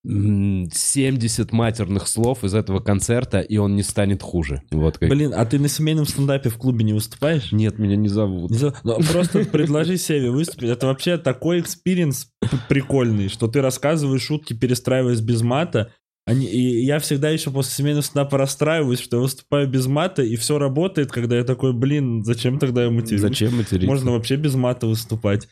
70 0.03 1.51
матерных 1.51 2.07
слов 2.07 2.43
из 2.43 2.55
этого 2.55 2.79
концерта, 2.79 3.39
и 3.39 3.57
он 3.57 3.75
не 3.75 3.83
станет 3.83 4.23
хуже. 4.23 4.63
Вот 4.71 4.97
как. 4.97 5.09
Блин, 5.09 5.31
а 5.35 5.45
ты 5.45 5.59
на 5.59 5.67
семейном 5.67 6.05
стендапе 6.05 6.49
в 6.49 6.57
клубе 6.57 6.83
не 6.83 6.93
выступаешь? 6.93 7.51
Нет, 7.51 7.77
меня 7.77 7.95
не 7.95 8.07
зовут. 8.07 8.49
Не 8.49 8.57
знаю, 8.57 8.75
ну, 8.83 8.97
просто 9.11 9.45
предложи 9.51 9.97
Севе 9.97 10.31
выступить. 10.31 10.69
Это 10.69 10.87
вообще 10.87 11.17
такой 11.17 11.59
experience 11.59 12.29
прикольный, 12.67 13.29
что 13.29 13.47
ты 13.47 13.61
рассказываешь 13.61 14.23
шутки, 14.23 14.53
перестраиваясь 14.53 15.21
без 15.21 15.43
мата. 15.43 15.93
Они, 16.25 16.45
и 16.45 16.83
я 16.83 16.99
всегда 16.99 17.29
еще 17.29 17.51
после 17.51 17.73
семейного 17.73 18.03
стендапа 18.03 18.37
расстраиваюсь, 18.37 18.99
что 18.99 19.17
я 19.17 19.21
выступаю 19.21 19.67
без 19.67 19.87
мата, 19.87 20.21
и 20.21 20.35
все 20.35 20.57
работает, 20.59 21.11
когда 21.11 21.35
я 21.35 21.43
такой, 21.43 21.73
блин, 21.73 22.23
зачем 22.23 22.59
тогда 22.59 22.83
я 22.83 22.89
матерюсь? 22.91 23.21
Зачем 23.21 23.57
материться? 23.57 23.87
Можно 23.87 24.11
вообще 24.11 24.35
без 24.35 24.55
мата 24.55 24.87
выступать. 24.87 25.47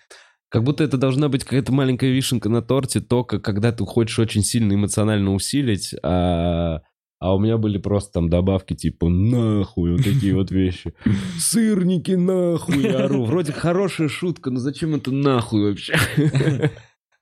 Как 0.50 0.64
будто 0.64 0.84
это 0.84 0.98
должна 0.98 1.30
быть 1.30 1.44
какая-то 1.44 1.72
маленькая 1.72 2.12
вишенка 2.12 2.50
на 2.50 2.62
торте, 2.62 3.02
только 3.02 3.40
когда 3.40 3.72
ты 3.72 3.86
хочешь 3.86 4.18
очень 4.20 4.44
сильно 4.44 4.74
эмоционально 4.74 5.34
усилить, 5.34 5.94
а 6.04 6.82
а 7.22 7.36
у 7.36 7.40
меня 7.40 7.58
были 7.58 7.78
просто 7.78 8.14
там 8.14 8.30
добавки 8.30 8.74
типа 8.74 9.10
нахуй, 9.10 9.92
вот 9.92 10.04
такие 10.06 10.34
вот 10.34 10.52
вещи. 10.52 10.94
Сырники 11.38 12.12
нахуй, 12.14 12.82
я 12.82 13.06
ору. 13.06 13.26
Вроде 13.26 13.52
хорошая 13.52 14.08
шутка, 14.08 14.52
но 14.52 14.60
зачем 14.60 14.96
это 14.96 15.12
нахуй 15.12 15.70
вообще? 15.70 15.98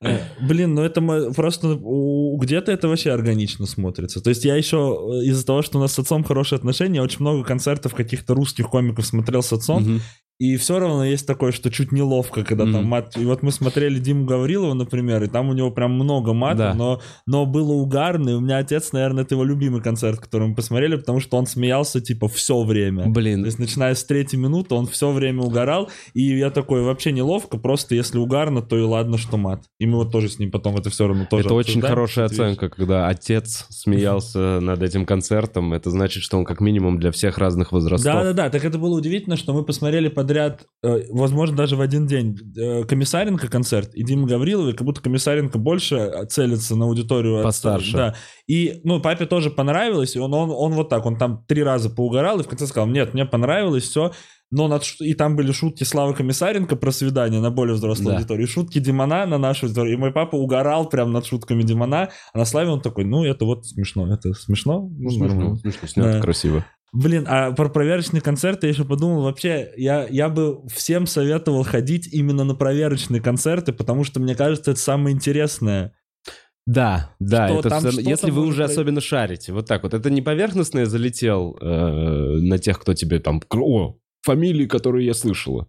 Э, 0.00 0.20
Блин, 0.40 0.74
ну 0.74 0.82
это 0.82 1.00
просто 1.34 1.76
где-то 1.76 2.70
это 2.70 2.86
вообще 2.86 3.10
органично 3.10 3.66
смотрится. 3.66 4.22
То 4.22 4.30
есть 4.30 4.44
я 4.44 4.54
еще 4.54 4.76
э, 4.76 5.24
из-за 5.26 5.44
того, 5.44 5.62
что 5.62 5.78
у 5.78 5.80
нас 5.80 5.94
с 5.94 5.98
отцом 5.98 6.22
хорошие 6.22 6.56
отношения, 6.58 7.02
очень 7.02 7.20
много 7.20 7.42
концертов 7.42 7.94
каких-то 7.94 8.34
русских 8.34 8.70
комиков 8.70 9.04
смотрел 9.04 9.42
с 9.42 9.52
отцом, 9.52 9.82
Мгм. 9.82 10.00
И 10.38 10.56
все 10.56 10.78
равно 10.78 11.04
есть 11.04 11.26
такое, 11.26 11.50
что 11.52 11.70
чуть 11.70 11.90
неловко, 11.90 12.44
когда 12.44 12.64
там 12.64 12.82
Мгм. 12.82 12.86
мат. 12.88 13.16
И 13.16 13.24
вот 13.24 13.42
мы 13.42 13.50
смотрели 13.50 13.98
Диму 13.98 14.24
Гаврилова, 14.24 14.74
например, 14.74 15.22
и 15.24 15.26
там 15.26 15.48
у 15.48 15.52
него 15.52 15.70
прям 15.70 15.92
много 15.94 16.32
матов, 16.32 16.58
Да. 16.58 16.74
но, 16.74 17.00
но 17.26 17.44
было 17.44 17.72
угарно, 17.72 18.30
и 18.30 18.32
у 18.34 18.40
меня 18.40 18.58
отец, 18.58 18.92
наверное, 18.92 19.24
это 19.24 19.34
его 19.34 19.42
любимый 19.44 19.82
концерт, 19.82 20.20
который 20.20 20.48
мы 20.48 20.54
посмотрели, 20.54 20.96
потому 20.96 21.18
что 21.20 21.36
он 21.36 21.46
смеялся 21.46 22.00
типа 22.00 22.28
все 22.28 22.62
время. 22.62 23.04
То 23.04 23.10
Блин, 23.10 23.44
есть, 23.44 23.58
начиная 23.58 23.94
с 23.94 24.04
третьей 24.04 24.38
минуты, 24.38 24.74
он 24.74 24.86
все 24.86 25.10
время 25.10 25.42
угорал, 25.42 25.90
и 26.14 26.22
я 26.38 26.50
такой, 26.50 26.82
вообще 26.82 27.10
неловко, 27.12 27.58
просто 27.58 27.94
если 27.96 28.18
угарно, 28.18 28.62
то 28.62 28.78
и 28.78 28.82
ладно, 28.82 29.18
что 29.18 29.36
мат. 29.38 29.62
И 29.80 29.86
мы 29.86 29.96
вот 29.98 30.12
тоже 30.12 30.28
с 30.28 30.38
ним 30.38 30.50
потом 30.52 30.76
это 30.76 30.88
все 30.90 31.08
равно 31.08 31.26
тоже 31.28 31.44
это 31.46 31.54
очень 31.54 31.80
хорошая 31.80 32.26
оценка, 32.26 32.68
когда 32.68 33.08
отец 33.08 33.66
смеялся 33.70 34.60
над 34.60 34.82
этим 34.82 35.04
концертом. 35.06 35.72
Это 35.72 35.90
значит, 35.90 36.22
что 36.22 36.38
он 36.38 36.44
как 36.44 36.60
минимум 36.60 36.98
для 37.00 37.10
всех 37.10 37.38
разных 37.38 37.72
возрастов. 37.72 38.04
Да-да-да, 38.12 38.50
так 38.50 38.64
это 38.64 38.78
было 38.78 38.96
удивительно, 38.96 39.36
что 39.36 39.52
мы 39.52 39.64
посмотрели 39.64 40.08
подряд, 40.28 40.66
э, 40.84 41.04
возможно, 41.10 41.56
даже 41.56 41.76
в 41.76 41.80
один 41.80 42.06
день, 42.06 42.36
э, 42.56 42.84
Комиссаренко 42.84 43.48
концерт 43.48 43.94
и 43.94 44.04
Дима 44.04 44.26
Гаврилова, 44.28 44.68
и 44.70 44.72
как 44.74 44.84
будто 44.86 45.00
Комиссаренко 45.00 45.58
больше 45.58 46.12
целится 46.28 46.76
на 46.76 46.84
аудиторию. 46.84 47.38
от- 47.38 47.44
Постарше. 47.44 47.96
Да. 47.96 48.14
И, 48.46 48.80
ну, 48.84 49.00
папе 49.00 49.24
тоже 49.26 49.50
понравилось, 49.50 50.16
и 50.16 50.18
он, 50.18 50.34
он, 50.34 50.50
он 50.50 50.72
вот 50.74 50.88
так, 50.90 51.06
он 51.06 51.16
там 51.16 51.44
три 51.48 51.62
раза 51.62 51.88
поугорал, 51.90 52.40
и 52.40 52.42
в 52.42 52.48
конце 52.48 52.66
сказал, 52.66 52.86
нет, 52.88 53.14
мне 53.14 53.24
понравилось, 53.24 53.84
все, 53.84 54.12
но 54.50 54.68
над 54.68 54.82
и 55.00 55.14
там 55.14 55.36
были 55.36 55.52
шутки 55.52 55.84
Славы 55.84 56.14
Комиссаренко 56.14 56.76
про 56.76 56.90
свидание 56.90 57.40
на 57.40 57.50
более 57.50 57.74
взрослую 57.74 58.10
Да. 58.10 58.16
аудиторию, 58.16 58.46
и 58.46 58.50
шутки 58.50 58.78
Димона 58.78 59.24
на 59.26 59.38
нашу 59.38 59.66
аудиторию, 59.66 59.94
и 59.94 59.98
мой 59.98 60.12
папа 60.12 60.36
угорал 60.36 60.88
прям 60.88 61.12
над 61.12 61.24
шутками 61.26 61.62
Димона, 61.62 62.10
а 62.34 62.38
на 62.38 62.44
Славе 62.44 62.70
он 62.70 62.80
такой, 62.82 63.04
ну, 63.04 63.24
это 63.24 63.44
вот 63.46 63.66
смешно, 63.66 64.12
это 64.12 64.32
смешно, 64.34 64.88
ну, 64.98 65.10
Смешно, 65.10 65.26
нормально. 65.28 65.56
смешно, 65.56 65.88
снято 65.88 66.12
Да. 66.12 66.20
красиво. 66.20 66.64
Блин, 66.92 67.26
а 67.28 67.52
про 67.52 67.68
проверочные 67.68 68.22
концерты 68.22 68.66
я 68.66 68.72
еще 68.72 68.84
подумал, 68.84 69.22
вообще, 69.22 69.72
я, 69.76 70.06
я 70.08 70.28
бы 70.28 70.66
всем 70.68 71.06
советовал 71.06 71.62
ходить 71.62 72.08
именно 72.12 72.44
на 72.44 72.54
проверочные 72.54 73.20
концерты, 73.20 73.72
потому 73.72 74.04
что, 74.04 74.20
мне 74.20 74.34
кажется, 74.34 74.70
это 74.70 74.80
самое 74.80 75.14
интересное. 75.14 75.92
Да, 76.66 77.14
да, 77.18 77.48
Что 77.48 77.58
это 77.60 77.68
там 77.70 77.80
что-то 77.80 78.08
если 78.08 78.30
вы 78.30 78.42
уже 78.46 78.62
прой- 78.64 78.72
особенно 78.72 79.00
шарите, 79.00 79.52
вот 79.52 79.66
так 79.66 79.82
вот, 79.82 79.94
это 79.94 80.10
не 80.10 80.22
поверхностно 80.22 80.80
я 80.80 80.86
залетел 80.86 81.56
э, 81.60 81.66
на 81.66 82.58
тех, 82.58 82.78
кто 82.78 82.94
тебе 82.94 83.20
там, 83.20 83.42
о, 83.50 83.96
фамилии, 84.22 84.66
которые 84.66 85.06
я 85.06 85.14
слышала. 85.14 85.68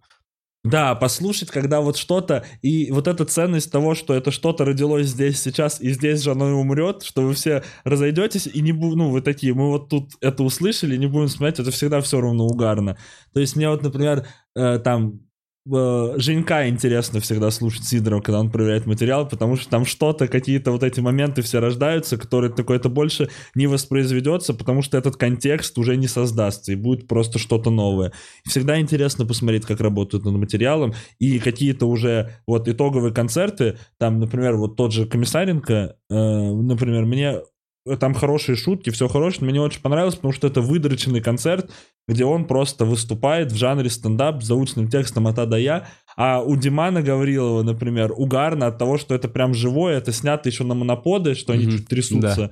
Да, 0.65 0.93
послушать, 0.93 1.51
когда 1.51 1.79
вот 1.79 1.95
что-то, 1.95 2.45
и 2.61 2.91
вот 2.91 3.07
эта 3.07 3.23
ценность 3.23 3.71
того, 3.71 3.95
что 3.95 4.13
это 4.13 4.29
что-то 4.29 4.65
родилось 4.65 5.07
здесь 5.07 5.41
сейчас, 5.41 5.79
и 5.79 5.91
здесь 5.93 6.21
же 6.21 6.31
оно 6.31 6.49
и 6.49 6.51
умрет, 6.51 7.01
что 7.03 7.21
вы 7.21 7.33
все 7.33 7.63
разойдетесь, 7.85 8.45
и 8.45 8.61
не 8.61 8.73
будете, 8.73 8.97
ну, 8.97 9.09
вы 9.09 9.21
такие, 9.21 9.53
мы 9.53 9.69
вот 9.69 9.87
тут 9.87 10.11
это 10.19 10.43
услышали, 10.43 10.97
не 10.97 11.07
будем 11.07 11.29
смотреть, 11.29 11.59
это 11.59 11.71
всегда 11.71 12.01
все 12.01 12.19
равно 12.19 12.45
угарно. 12.45 12.97
То 13.33 13.39
есть 13.39 13.55
мне 13.55 13.69
вот, 13.69 13.83
например, 13.83 14.27
э, 14.53 14.79
там, 14.79 15.21
Женька 15.65 16.67
интересно 16.67 17.19
всегда 17.19 17.51
слушать 17.51 17.83
Сидорова, 17.83 18.21
когда 18.21 18.39
он 18.39 18.49
проверяет 18.49 18.85
материал, 18.85 19.27
потому 19.27 19.55
что 19.55 19.69
там 19.69 19.85
что-то, 19.85 20.27
какие-то 20.27 20.71
вот 20.71 20.83
эти 20.83 20.99
моменты 20.99 21.41
все 21.41 21.59
рождаются, 21.59 22.17
которые 22.17 22.51
такое 22.51 22.77
это 22.77 22.89
больше 22.89 23.29
не 23.55 23.67
воспроизведется, 23.67 24.53
потому 24.53 24.81
что 24.81 24.97
этот 24.97 25.17
контекст 25.17 25.77
уже 25.77 25.97
не 25.97 26.07
создастся, 26.07 26.71
и 26.71 26.75
будет 26.75 27.07
просто 27.07 27.39
что-то 27.39 27.69
новое. 27.69 28.13
Всегда 28.45 28.79
интересно 28.79 29.25
посмотреть, 29.25 29.65
как 29.65 29.81
работают 29.81 30.25
над 30.25 30.35
материалом, 30.35 30.93
и 31.19 31.39
какие-то 31.39 31.87
уже 31.87 32.37
вот 32.47 32.67
итоговые 32.67 33.13
концерты, 33.13 33.77
там, 33.97 34.19
например, 34.19 34.55
вот 34.55 34.75
тот 34.75 34.93
же 34.93 35.05
Комиссаренко, 35.05 35.97
э, 36.09 36.13
например, 36.13 37.05
мне 37.05 37.25
э, 37.25 37.41
там 37.97 38.13
хорошие 38.13 38.55
шутки, 38.55 38.89
все 38.89 39.07
хорошее, 39.07 39.49
мне 39.49 39.61
очень 39.61 39.81
понравилось, 39.81 40.15
потому 40.15 40.33
что 40.33 40.47
это 40.47 40.61
выдроченный 40.61 41.21
концерт, 41.21 41.71
где 42.07 42.25
он 42.25 42.45
просто 42.45 42.85
выступает 42.85 43.51
в 43.51 43.55
жанре 43.55 43.89
стендап 43.89 44.43
с 44.43 44.47
заученным 44.47 44.89
текстом 44.89 45.27
от 45.27 45.39
А 45.39 45.45
до 45.45 45.57
Я, 45.57 45.87
а 46.17 46.41
у 46.41 46.55
Димана 46.55 47.01
Гаврилова, 47.01 47.63
например, 47.63 48.13
угарно 48.15 48.67
от 48.67 48.77
того, 48.77 48.97
что 48.97 49.15
это 49.15 49.27
прям 49.27 49.53
живое, 49.53 49.97
это 49.97 50.11
снято 50.11 50.49
еще 50.49 50.63
на 50.63 50.73
моноподы, 50.73 51.35
что 51.35 51.53
они 51.53 51.65
Мгм, 51.65 51.77
чуть 51.77 51.87
трясутся. 51.87 52.51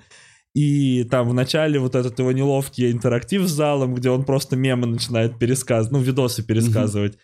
И 0.53 1.03
там 1.03 1.29
в 1.29 1.33
начале 1.33 1.79
вот 1.79 1.93
этот 1.93 2.17
его 2.17 2.31
неловкий 2.31 2.91
интерактив 2.91 3.43
с 3.43 3.51
залом, 3.51 3.93
где 3.93 4.09
он 4.09 4.23
просто 4.23 4.55
мемы 4.55 4.87
начинает 4.87 5.37
пересказывать, 5.37 5.91
ну, 5.91 5.99
видосы 5.99 6.43
пересказывать. 6.43 7.17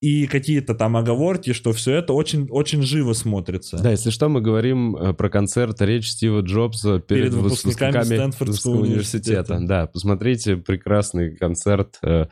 И 0.00 0.28
какие-то 0.28 0.74
там 0.74 0.96
оговорки, 0.96 1.52
что 1.52 1.72
все 1.72 1.94
это 1.96 2.12
очень, 2.12 2.46
очень 2.50 2.82
живо 2.82 3.14
смотрится. 3.14 3.78
Да, 3.82 3.90
если 3.90 4.10
что, 4.10 4.28
мы 4.28 4.40
говорим 4.40 4.94
э, 4.94 5.12
про 5.12 5.28
концерт 5.28 5.80
«Речь 5.82 6.08
Стива 6.10 6.40
Джобса 6.40 7.00
перед, 7.00 7.30
Перед 7.30 7.32
выпускниками 7.34 7.90
выпускниками 7.92 8.04
Стэнфордского 8.30 8.72
университета. 8.80 9.54
университета. 9.54 9.66
Да, 9.66 9.86
посмотрите, 9.88 10.56
прекрасный 10.56 11.34
концерт. 11.36 11.98
Э, 12.04 12.26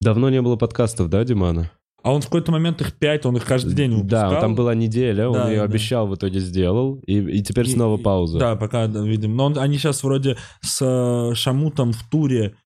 Давно 0.00 0.30
не 0.30 0.42
было 0.42 0.56
подкастов, 0.56 1.08
да, 1.08 1.24
Димана? 1.24 1.70
А 2.02 2.12
он 2.12 2.20
в 2.20 2.24
какой-то 2.24 2.50
момент 2.50 2.80
их 2.80 2.94
пять, 2.98 3.24
он 3.24 3.36
их 3.36 3.44
каждый 3.44 3.74
день 3.74 3.92
выпускал. 3.94 4.32
Да, 4.32 4.40
там 4.40 4.56
была 4.56 4.74
неделя, 4.74 5.28
он 5.28 5.34
Да, 5.34 5.48
ее 5.48 5.58
да. 5.58 5.64
обещал, 5.64 6.08
в 6.08 6.16
итоге 6.16 6.40
сделал, 6.40 6.96
и, 7.06 7.18
и 7.38 7.42
теперь 7.44 7.68
И- 7.68 7.72
снова 7.72 7.96
и- 7.98 8.02
пауза. 8.02 8.38
Да, 8.40 8.56
пока 8.56 8.88
да, 8.88 9.00
видим. 9.04 9.36
Но 9.36 9.44
он- 9.46 9.58
они 9.58 9.78
сейчас 9.78 10.02
вроде 10.02 10.36
с 10.60 10.82
э, 10.84 11.34
Шамутом 11.36 11.92
в 11.92 12.02
туре 12.10 12.56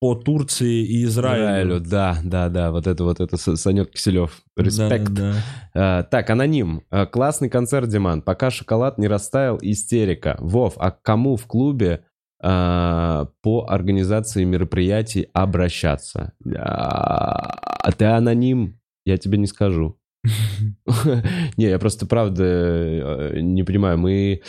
по 0.00 0.14
Турции 0.14 0.84
и 0.84 1.04
Израилю. 1.04 1.44
Израилю, 1.44 1.80
да, 1.80 2.18
да, 2.22 2.48
да, 2.48 2.70
вот 2.70 2.86
это 2.86 3.04
вот, 3.04 3.20
это 3.20 3.36
Санек 3.36 3.92
Киселев. 3.92 4.42
Респект. 4.56 5.12
Да, 5.12 5.32
да. 5.32 5.98
А, 5.98 6.02
так, 6.02 6.28
аноним. 6.30 6.82
А, 6.90 7.06
классный 7.06 7.48
концерт, 7.48 7.88
Диман. 7.88 8.22
Пока 8.22 8.50
шоколад 8.50 8.98
не 8.98 9.08
растаял, 9.08 9.58
истерика. 9.62 10.36
Вов, 10.38 10.74
а 10.76 10.90
к 10.90 11.02
кому 11.02 11.36
в 11.36 11.46
клубе 11.46 12.04
а, 12.42 13.28
по 13.42 13.66
организации 13.68 14.44
мероприятий 14.44 15.28
обращаться? 15.32 16.32
А 16.54 17.92
ты 17.92 18.04
аноним? 18.04 18.78
Я 19.04 19.16
тебе 19.16 19.38
не 19.38 19.46
скажу. 19.46 19.98
Не, 21.56 21.66
я 21.66 21.78
просто 21.78 22.06
правда 22.06 22.44
э, 22.44 23.40
не 23.40 23.62
понимаю. 23.62 23.98
Мы, 23.98 24.42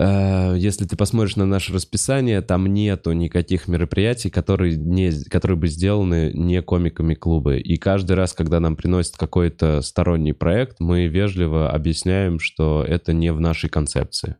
если 0.00 0.84
ты 0.84 0.96
посмотришь 0.96 1.36
на 1.36 1.44
наше 1.46 1.72
расписание, 1.72 2.40
там 2.40 2.66
нету 2.72 3.12
никаких 3.12 3.66
мероприятий, 3.68 4.30
которые, 4.30 4.76
не, 4.76 5.10
которые 5.24 5.56
бы 5.56 5.66
сделаны 5.68 6.30
не 6.34 6.62
комиками 6.62 7.14
клуба. 7.14 7.56
И 7.56 7.76
каждый 7.76 8.12
раз, 8.12 8.32
когда 8.32 8.60
нам 8.60 8.76
приносят 8.76 9.16
какой-то 9.16 9.80
сторонний 9.82 10.34
проект, 10.34 10.78
мы 10.80 11.06
вежливо 11.08 11.70
объясняем, 11.70 12.38
что 12.38 12.84
это 12.86 13.12
не 13.12 13.32
в 13.32 13.40
нашей 13.40 13.68
концепции. 13.68 14.36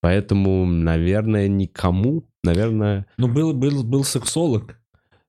Поэтому, 0.00 0.64
наверное, 0.64 1.48
никому, 1.48 2.28
наверное, 2.44 3.06
Ну, 3.18 3.28
был, 3.28 3.52
был, 3.52 3.82
был 3.84 4.04
сексолог. 4.04 4.76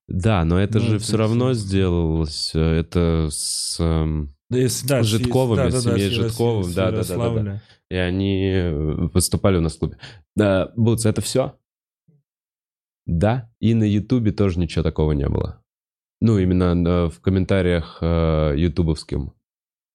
да, 0.08 0.44
но 0.46 0.60
это 0.60 0.80
Ну, 0.80 0.86
же 0.86 0.96
это 0.96 1.04
все 1.04 1.18
равно 1.18 1.54
сделалось. 1.54 2.52
э, 2.56 2.60
Это 2.80 3.28
с... 3.32 3.78
эм, 3.80 4.34
Да, 4.50 4.58
если- 4.58 4.88
да, 4.88 5.04
С 5.04 5.08
Житковыми, 5.08 5.70
да, 5.70 5.72
с 5.72 5.84
семьей 5.84 6.10
с 6.10 6.14
Яро- 6.14 6.24
Житковым, 6.30 6.64
с 6.64 6.74
да, 6.74 6.91
да, 6.91 7.04
да, 7.04 7.16
да, 7.18 7.44
да. 7.44 7.62
И 7.90 7.95
они 7.95 8.52
э, 8.52 8.72
выступали 9.14 9.57
у 9.57 9.61
нас 9.61 9.76
в 9.76 9.80
клубе. 9.80 9.98
Да, 10.36 10.72
Бутс, 10.76 11.06
это 11.06 11.22
все? 11.22 11.57
Да, 13.06 13.49
и 13.60 13.74
на 13.74 13.84
Ютубе 13.84 14.32
тоже 14.32 14.60
ничего 14.60 14.84
такого 14.84 15.14
не 15.14 15.28
было. 15.28 15.64
Ну, 16.22 16.38
именно 16.38 16.76
э, 16.88 17.10
в 17.10 17.20
комментариях 17.22 17.98
э, 18.02 18.53
ютубовским. 18.57 19.34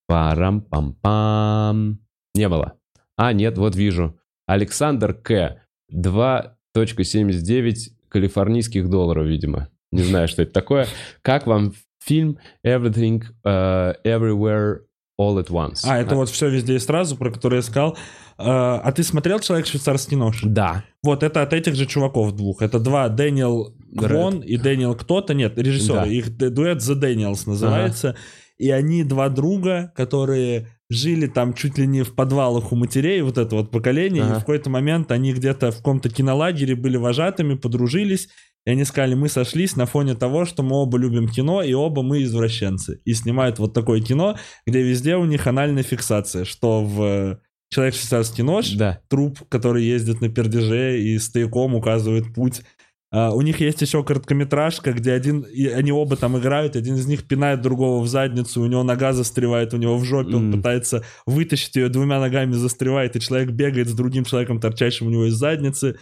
Парам-пам-пам. 0.08 1.98
Не 2.34 2.48
было. 2.48 2.78
А, 3.16 3.32
нет, 3.32 3.58
вот 3.58 3.76
вижу. 3.76 4.18
Александр 4.46 5.14
К. 5.14 5.60
2.79 5.92 7.74
калифорнийских 8.08 8.90
долларов, 8.90 9.26
видимо. 9.26 9.68
Не 9.92 10.02
знаю, 10.02 10.26
что 10.26 10.42
это 10.42 10.52
такое. 10.52 10.88
Как 11.22 11.46
вам 11.46 11.74
фильм 12.02 12.38
Everything 12.66 13.22
э, 13.44 13.94
Everywhere 14.04 14.80
All 15.20 15.38
at 15.38 15.48
Once? 15.48 15.80
А, 15.84 15.98
это 15.98 16.16
вот 16.16 16.28
все 16.28 16.48
везде 16.48 16.74
и 16.74 16.78
сразу, 16.78 17.16
про 17.16 17.30
который 17.30 17.56
я 17.56 17.62
сказал. 17.62 17.96
А 18.36 18.80
а 18.84 18.92
ты 18.92 19.04
смотрел 19.04 19.38
«Человек 19.38 19.66
швейцарский 19.66 20.16
нож»? 20.16 20.40
Да. 20.42 20.84
Вот 21.02 21.22
это 21.22 21.42
от 21.42 21.52
этих 21.52 21.76
же 21.76 21.86
чуваков 21.86 22.32
двух. 22.32 22.62
Это 22.62 22.80
два, 22.80 23.08
Дэниел 23.08 23.74
Квон 23.96 24.40
и 24.40 24.56
Дэниел 24.56 24.94
кто-то. 24.96 25.34
Нет, 25.34 25.56
режиссеры. 25.56 26.00
Да. 26.00 26.06
Их 26.06 26.36
дуэт 26.36 26.78
The 26.78 27.00
Daniels 27.00 27.42
называется. 27.46 28.16
И 28.58 28.70
они 28.70 29.04
два 29.04 29.28
друга, 29.28 29.92
которые 29.96 30.68
жили 30.90 31.26
там 31.26 31.54
чуть 31.54 31.78
ли 31.78 31.86
не 31.86 32.02
в 32.02 32.14
подвалах 32.14 32.72
у 32.72 32.76
матерей, 32.76 33.20
вот 33.22 33.38
это 33.38 33.56
вот 33.56 33.70
поколение. 33.70 34.22
И 34.22 34.26
Ага. 34.26 34.34
в 34.36 34.38
какой-то 34.40 34.70
момент 34.70 35.10
они 35.10 35.32
где-то 35.32 35.70
в 35.72 35.78
каком-то 35.78 36.08
кинолагере 36.08 36.74
были 36.76 36.96
вожатыми, 36.96 37.54
подружились. 37.54 38.28
И 38.66 38.70
они 38.70 38.84
сказали, 38.84 39.14
мы 39.14 39.28
сошлись 39.28 39.76
на 39.76 39.86
фоне 39.86 40.14
того, 40.14 40.44
что 40.46 40.62
мы 40.62 40.76
оба 40.76 40.96
любим 40.98 41.28
кино, 41.28 41.62
и 41.62 41.74
оба 41.74 42.02
мы 42.02 42.22
извращенцы. 42.22 43.00
И 43.04 43.12
снимают 43.14 43.58
вот 43.58 43.74
такое 43.74 44.00
кино, 44.00 44.36
где 44.66 44.82
везде 44.82 45.16
у 45.16 45.24
них 45.26 45.46
анальная 45.46 45.82
фиксация, 45.82 46.44
что 46.44 46.82
в 46.84 47.38
Человек-швейцарский 47.70 48.44
нож, 48.44 48.70
Да. 48.72 49.00
труп, 49.08 49.40
который 49.48 49.84
ездит 49.84 50.20
на 50.20 50.28
пердеже 50.28 51.00
и 51.00 51.18
стояком 51.18 51.74
указывает 51.74 52.32
путь. 52.32 52.62
А, 53.10 53.32
у 53.32 53.40
них 53.40 53.60
есть 53.60 53.80
еще 53.82 54.04
короткометражка, 54.04 54.92
где 54.92 55.12
один, 55.12 55.40
и 55.40 55.66
они 55.66 55.90
оба 55.90 56.16
там 56.16 56.38
играют, 56.38 56.76
один 56.76 56.94
из 56.96 57.06
них 57.06 57.24
пинает 57.26 57.62
другого 57.62 58.02
в 58.02 58.06
задницу, 58.08 58.60
у 58.60 58.66
него 58.66 58.82
нога 58.84 59.12
застревает 59.12 59.74
у 59.74 59.76
него 59.76 59.96
в 59.98 60.04
жопе, 60.04 60.36
он 60.36 60.48
Мгм. 60.50 60.56
пытается 60.58 61.02
вытащить 61.26 61.74
ее 61.76 61.88
двумя 61.88 62.20
ногами, 62.20 62.52
застревает, 62.52 63.16
и 63.16 63.20
человек 63.20 63.50
бегает 63.50 63.88
с 63.88 63.92
другим 63.94 64.24
человеком, 64.24 64.60
торчащим 64.60 65.06
у 65.06 65.10
него 65.10 65.26
из 65.26 65.34
задницы. 65.34 65.96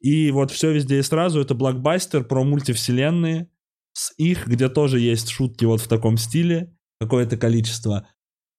И 0.00 0.30
вот 0.30 0.50
все 0.50 0.72
везде 0.72 0.98
и 0.98 1.02
сразу, 1.02 1.40
это 1.40 1.54
блокбастер 1.54 2.24
про 2.24 2.44
мультивселенные, 2.44 3.48
с 3.94 4.12
их, 4.16 4.46
где 4.46 4.68
тоже 4.68 5.00
есть 5.00 5.28
шутки 5.28 5.64
вот 5.64 5.80
в 5.80 5.88
таком 5.88 6.16
стиле, 6.16 6.74
какое-то 7.00 7.36
количество. 7.36 8.06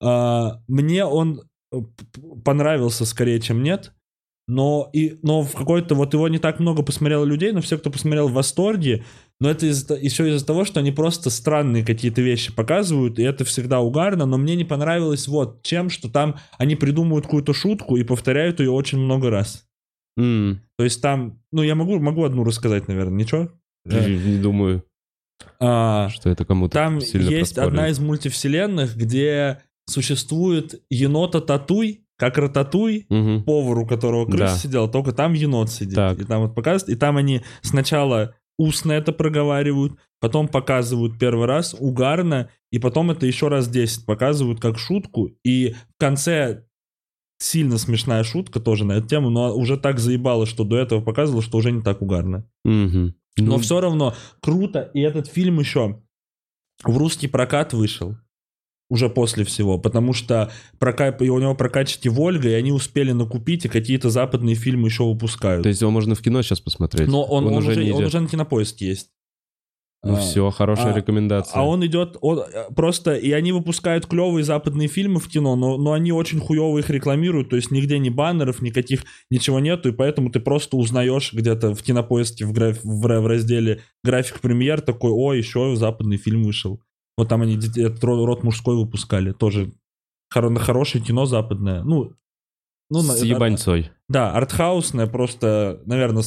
А, 0.02 0.62
мне 0.68 1.06
он 1.06 1.42
э, 1.72 1.78
понравился 2.44 3.06
скорее, 3.06 3.40
чем 3.40 3.64
нет. 3.64 3.94
Но, 4.46 4.90
и, 4.92 5.18
но 5.22 5.42
в 5.42 5.54
какой-то, 5.54 5.96
вот 5.96 6.14
его 6.14 6.28
не 6.28 6.38
так 6.38 6.60
много 6.60 6.84
посмотрело 6.84 7.24
людей, 7.24 7.54
но 7.54 7.62
все, 7.62 7.78
кто 7.78 7.90
посмотрел 7.90 8.28
в 8.28 8.34
восторге, 8.34 9.06
но 9.40 9.50
это 9.50 9.68
из-за, 9.68 9.96
еще 9.96 10.30
из-за 10.30 10.46
того, 10.46 10.66
что 10.66 10.82
они 10.82 10.92
просто 10.92 11.30
странные 11.30 11.86
какие-то 11.86 12.22
вещи 12.22 12.54
показывают, 12.54 13.20
и 13.20 13.24
это 13.24 13.46
всегда 13.46 13.80
угарно, 13.80 14.26
но 14.26 14.38
мне 14.38 14.58
не 14.58 14.66
понравилось 14.66 15.30
вот 15.30 15.64
чем, 15.64 15.90
что 15.90 16.10
там 16.10 16.36
они 16.58 16.76
придумывают 16.76 17.26
какую-то 17.26 17.54
шутку 17.54 17.96
и 17.96 18.04
повторяют 18.04 18.60
ее 18.60 18.72
очень 18.72 19.00
много 19.00 19.30
раз. 19.30 19.66
М, 20.18 20.62
То 20.78 20.84
есть 20.84 21.02
там, 21.02 21.40
ну 21.52 21.64
я 21.64 21.76
могу, 21.76 22.00
могу 22.00 22.24
одну 22.24 22.44
рассказать, 22.44 22.88
наверное, 22.88 23.16
ничего? 23.16 23.50
Не 23.86 24.38
думаю, 24.42 24.84
а, 25.60 26.10
что 26.10 26.30
это 26.30 26.46
кому-то 26.46 26.74
там 26.74 27.00
есть 27.00 27.58
одна 27.58 27.90
из 27.90 28.00
мультивселенных, 28.00 28.96
где 28.96 29.62
существует 29.88 30.82
енота 30.90 31.42
Татуй, 31.42 32.06
как 32.18 32.38
Рататуй, 32.38 33.06
Мгм. 33.10 33.44
повар, 33.44 33.80
у 33.80 33.86
которого 33.88 34.26
крыса 34.26 34.40
Да. 34.54 34.58
сидела, 34.58 34.88
только 34.88 35.12
там 35.12 35.34
енот 35.34 35.70
сидит. 35.70 35.96
Так. 35.96 36.20
И 36.20 36.24
там 36.24 36.44
вот 36.44 36.56
показывают, 36.56 36.96
и 36.96 37.00
там 37.00 37.18
они 37.18 37.42
сначала 37.62 38.36
устно 38.58 38.92
это 38.94 39.12
проговаривают, 39.12 39.94
потом 40.22 40.48
показывают 40.48 41.18
первый 41.20 41.48
раз 41.48 41.76
угарно, 41.78 42.50
и 42.72 42.80
потом 42.80 43.12
это 43.12 43.26
еще 43.26 43.48
раз 43.50 43.68
10 43.68 44.06
показывают 44.06 44.62
как 44.62 44.78
шутку, 44.78 45.32
и 45.44 45.76
в 45.90 46.00
конце 46.00 46.66
сильно 47.44 47.78
смешная 47.78 48.24
шутка 48.24 48.60
тоже 48.60 48.86
на 48.86 48.94
эту 48.94 49.08
тему, 49.08 49.30
но 49.30 49.56
уже 49.56 49.78
так 49.78 50.00
заебало, 50.00 50.46
что 50.46 50.64
до 50.64 50.78
этого 50.78 51.02
показывало, 51.02 51.42
что 51.42 51.58
уже 51.58 51.72
не 51.72 51.82
так 51.82 52.02
угарно. 52.02 52.48
Мгм. 52.64 53.16
Но 53.38 53.46
Ну, 53.46 53.58
все 53.58 53.82
равно 53.82 54.16
круто, 54.42 54.92
и 54.94 55.02
этот 55.02 55.28
фильм 55.28 55.60
еще 55.60 56.02
в 56.84 56.98
русский 56.98 57.28
прокат 57.28 57.74
вышел 57.74 58.16
уже 58.90 59.10
после 59.10 59.44
всего, 59.44 59.80
потому 59.80 60.14
что 60.14 60.52
прока... 60.78 61.10
и 61.10 61.30
у 61.30 61.40
него 61.40 61.56
прокачки 61.56 62.10
Вольга, 62.10 62.50
и 62.50 62.54
они 62.54 62.72
успели 62.72 63.12
накупить, 63.12 63.66
и 63.66 63.70
какие-то 63.70 64.10
западные 64.10 64.56
фильмы 64.56 64.88
еще 64.88 65.04
выпускают. 65.04 65.64
То 65.64 65.70
есть 65.70 65.82
его 65.82 65.90
можно 65.92 66.16
в 66.16 66.22
кино 66.22 66.42
сейчас 66.44 66.62
посмотреть? 66.62 67.08
Но 67.08 67.24
он, 67.24 67.48
он 67.48 67.56
уже, 67.56 67.84
не 67.84 67.92
он 67.92 68.04
уже 68.04 68.20
на 68.20 68.28
кинопоиске 68.28 68.88
есть. 68.88 69.10
Ну 70.06 70.16
А, 70.16 70.18
все, 70.18 70.50
хорошая 70.50 70.94
а- 70.94 70.98
рекомендация. 70.98 71.58
А 71.58 71.64
он 71.66 71.86
идет, 71.86 72.18
он, 72.20 72.40
э, 72.40 72.74
просто, 72.76 73.16
и 73.16 73.32
они 73.32 73.54
выпускают 73.54 74.06
клевые 74.06 74.44
западные 74.44 74.90
фильмы 74.90 75.22
в 75.22 75.30
кино, 75.30 75.56
но, 75.56 75.78
но 75.78 75.94
они 75.94 76.12
очень 76.12 76.42
хуево 76.42 76.78
их 76.78 76.90
рекламируют, 76.90 77.50
то 77.50 77.56
есть 77.56 77.72
нигде 77.72 77.98
ни 78.00 78.10
баннеров, 78.10 78.62
никаких, 78.62 79.06
ничего 79.30 79.62
нету, 79.62 79.90
и 79.90 79.92
поэтому 79.94 80.30
ты 80.30 80.42
просто 80.42 80.76
узнаешь 80.76 81.32
где-то 81.32 81.74
в 81.74 81.82
кинопоиске 81.82 82.46
в, 82.46 82.52
граф- 82.52 82.84
в, 82.84 83.02
в 83.02 83.28
разделе 83.28 83.82
график 84.04 84.42
премьер 84.42 84.82
такой, 84.82 85.12
о, 85.12 85.34
еще 85.34 85.74
западный 85.78 86.18
фильм 86.18 86.44
вышел. 86.44 86.82
Вот 87.18 87.30
там 87.30 87.42
они 87.42 87.56
этот 87.56 88.04
род, 88.04 88.26
род 88.26 88.44
мужской 88.44 88.76
выпускали, 88.76 89.32
тоже 89.32 89.72
хоро- 90.36 90.54
хорошее 90.60 91.02
кино 91.02 91.26
западное. 91.26 91.82
Ну, 91.82 92.12
ну 92.90 93.00
С 93.02 93.24
ебаньцой. 93.24 93.92
да, 94.10 94.34
артхаусная, 94.34 95.08
просто, 95.08 95.82
наверное, 95.86 96.24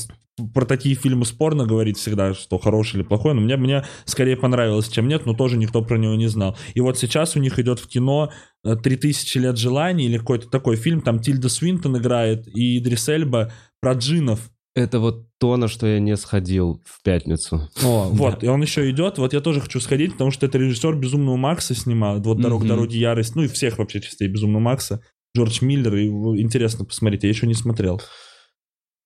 про 0.54 0.66
такие 0.66 0.94
фильмы 0.94 1.24
спорно 1.24 1.66
говорить 1.66 1.98
всегда, 1.98 2.34
что 2.34 2.58
хороший 2.58 2.96
или 2.96 3.02
плохой, 3.02 3.34
но 3.34 3.40
мне, 3.40 3.56
мне 3.56 3.84
скорее 4.04 4.36
понравилось, 4.36 4.88
чем 4.88 5.08
нет, 5.08 5.24
но 5.24 5.34
тоже 5.34 5.56
никто 5.56 5.82
про 5.82 5.96
него 5.96 6.14
не 6.14 6.26
знал. 6.26 6.56
И 6.74 6.80
вот 6.80 6.98
сейчас 6.98 7.36
у 7.36 7.40
них 7.40 7.58
идет 7.58 7.78
в 7.78 7.88
кино 7.88 8.30
э, 8.64 8.74
«3000 8.74 9.38
лет 9.40 9.56
желаний» 9.56 10.06
или 10.06 10.18
какой-то 10.18 10.48
такой 10.48 10.76
фильм, 10.76 11.00
там 11.00 11.20
Тильда 11.20 11.48
Свинтон 11.48 11.96
играет 11.96 12.46
и 12.54 12.78
Идрис 12.78 13.08
Эльба 13.08 13.52
про 13.80 13.94
джинов. 13.94 14.50
Это 14.74 15.00
вот 15.00 15.26
то, 15.38 15.56
на 15.56 15.68
что 15.68 15.86
я 15.86 16.00
не 16.00 16.14
сходил 16.18 16.82
в 16.84 17.02
пятницу. 17.02 17.70
О, 17.82 18.08
вот, 18.12 18.44
и 18.44 18.48
он 18.48 18.60
еще 18.60 18.90
идет, 18.90 19.16
вот 19.16 19.32
я 19.32 19.40
тоже 19.40 19.62
хочу 19.62 19.80
сходить, 19.80 20.12
потому 20.12 20.30
что 20.30 20.44
это 20.44 20.58
режиссер 20.58 20.96
«Безумного 20.96 21.36
Макса» 21.36 21.74
снимал, 21.74 22.20
вот 22.20 22.40
«Дорог, 22.40 22.66
дороги, 22.66 22.98
ярость», 22.98 23.36
ну 23.36 23.44
и 23.44 23.48
всех 23.48 23.78
вообще 23.78 24.02
частей 24.02 24.28
«Безумного 24.28 24.60
Макса», 24.60 25.00
Джордж 25.34 25.64
Миллер, 25.64 25.94
и 25.96 26.08
интересно 26.40 26.84
посмотреть, 26.84 27.24
я 27.24 27.28
еще 27.30 27.46
не 27.46 27.54
смотрел. 27.54 28.00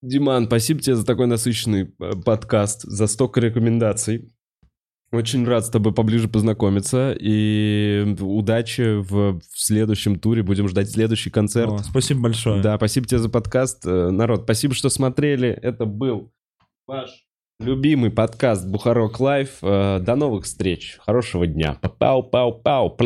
Диман, 0.03 0.47
спасибо 0.47 0.81
тебе 0.81 0.97
за 0.97 1.05
такой 1.05 1.27
насыщенный 1.27 1.93
э, 2.01 2.13
подкаст, 2.25 2.83
за 2.83 3.07
столько 3.07 3.41
рекомендаций. 3.41 4.33
Очень 5.13 5.45
рад 5.45 5.67
с 5.67 5.71
тобой 5.71 5.93
поближе 5.93 6.29
познакомиться. 6.29 7.17
И 7.19 8.17
удачи 8.21 9.01
в, 9.01 9.41
в 9.41 9.43
следующем 9.57 10.19
туре. 10.19 10.43
Будем 10.43 10.69
ждать 10.69 10.89
следующий 10.91 11.31
концерт. 11.31 11.73
О, 11.73 11.79
спасибо 11.79 12.21
большое. 12.23 12.63
Да, 12.63 12.77
спасибо 12.77 13.07
тебе 13.07 13.19
за 13.19 13.29
подкаст. 13.29 13.85
Э, 13.85 14.11
Народ, 14.11 14.45
спасибо, 14.45 14.75
что 14.75 14.89
смотрели. 14.89 15.49
Это 15.49 15.85
был 15.85 16.33
ваш 16.87 17.27
любимый 17.59 18.11
подкаст 18.11 18.67
Бухарок 18.67 19.19
Live. 19.21 19.59
Э, 19.63 19.99
До 20.01 20.15
новых 20.15 20.45
встреч. 20.45 20.97
Хорошего 21.01 21.47
дня. 21.47 21.79
Пау-пау-пау. 21.99 22.97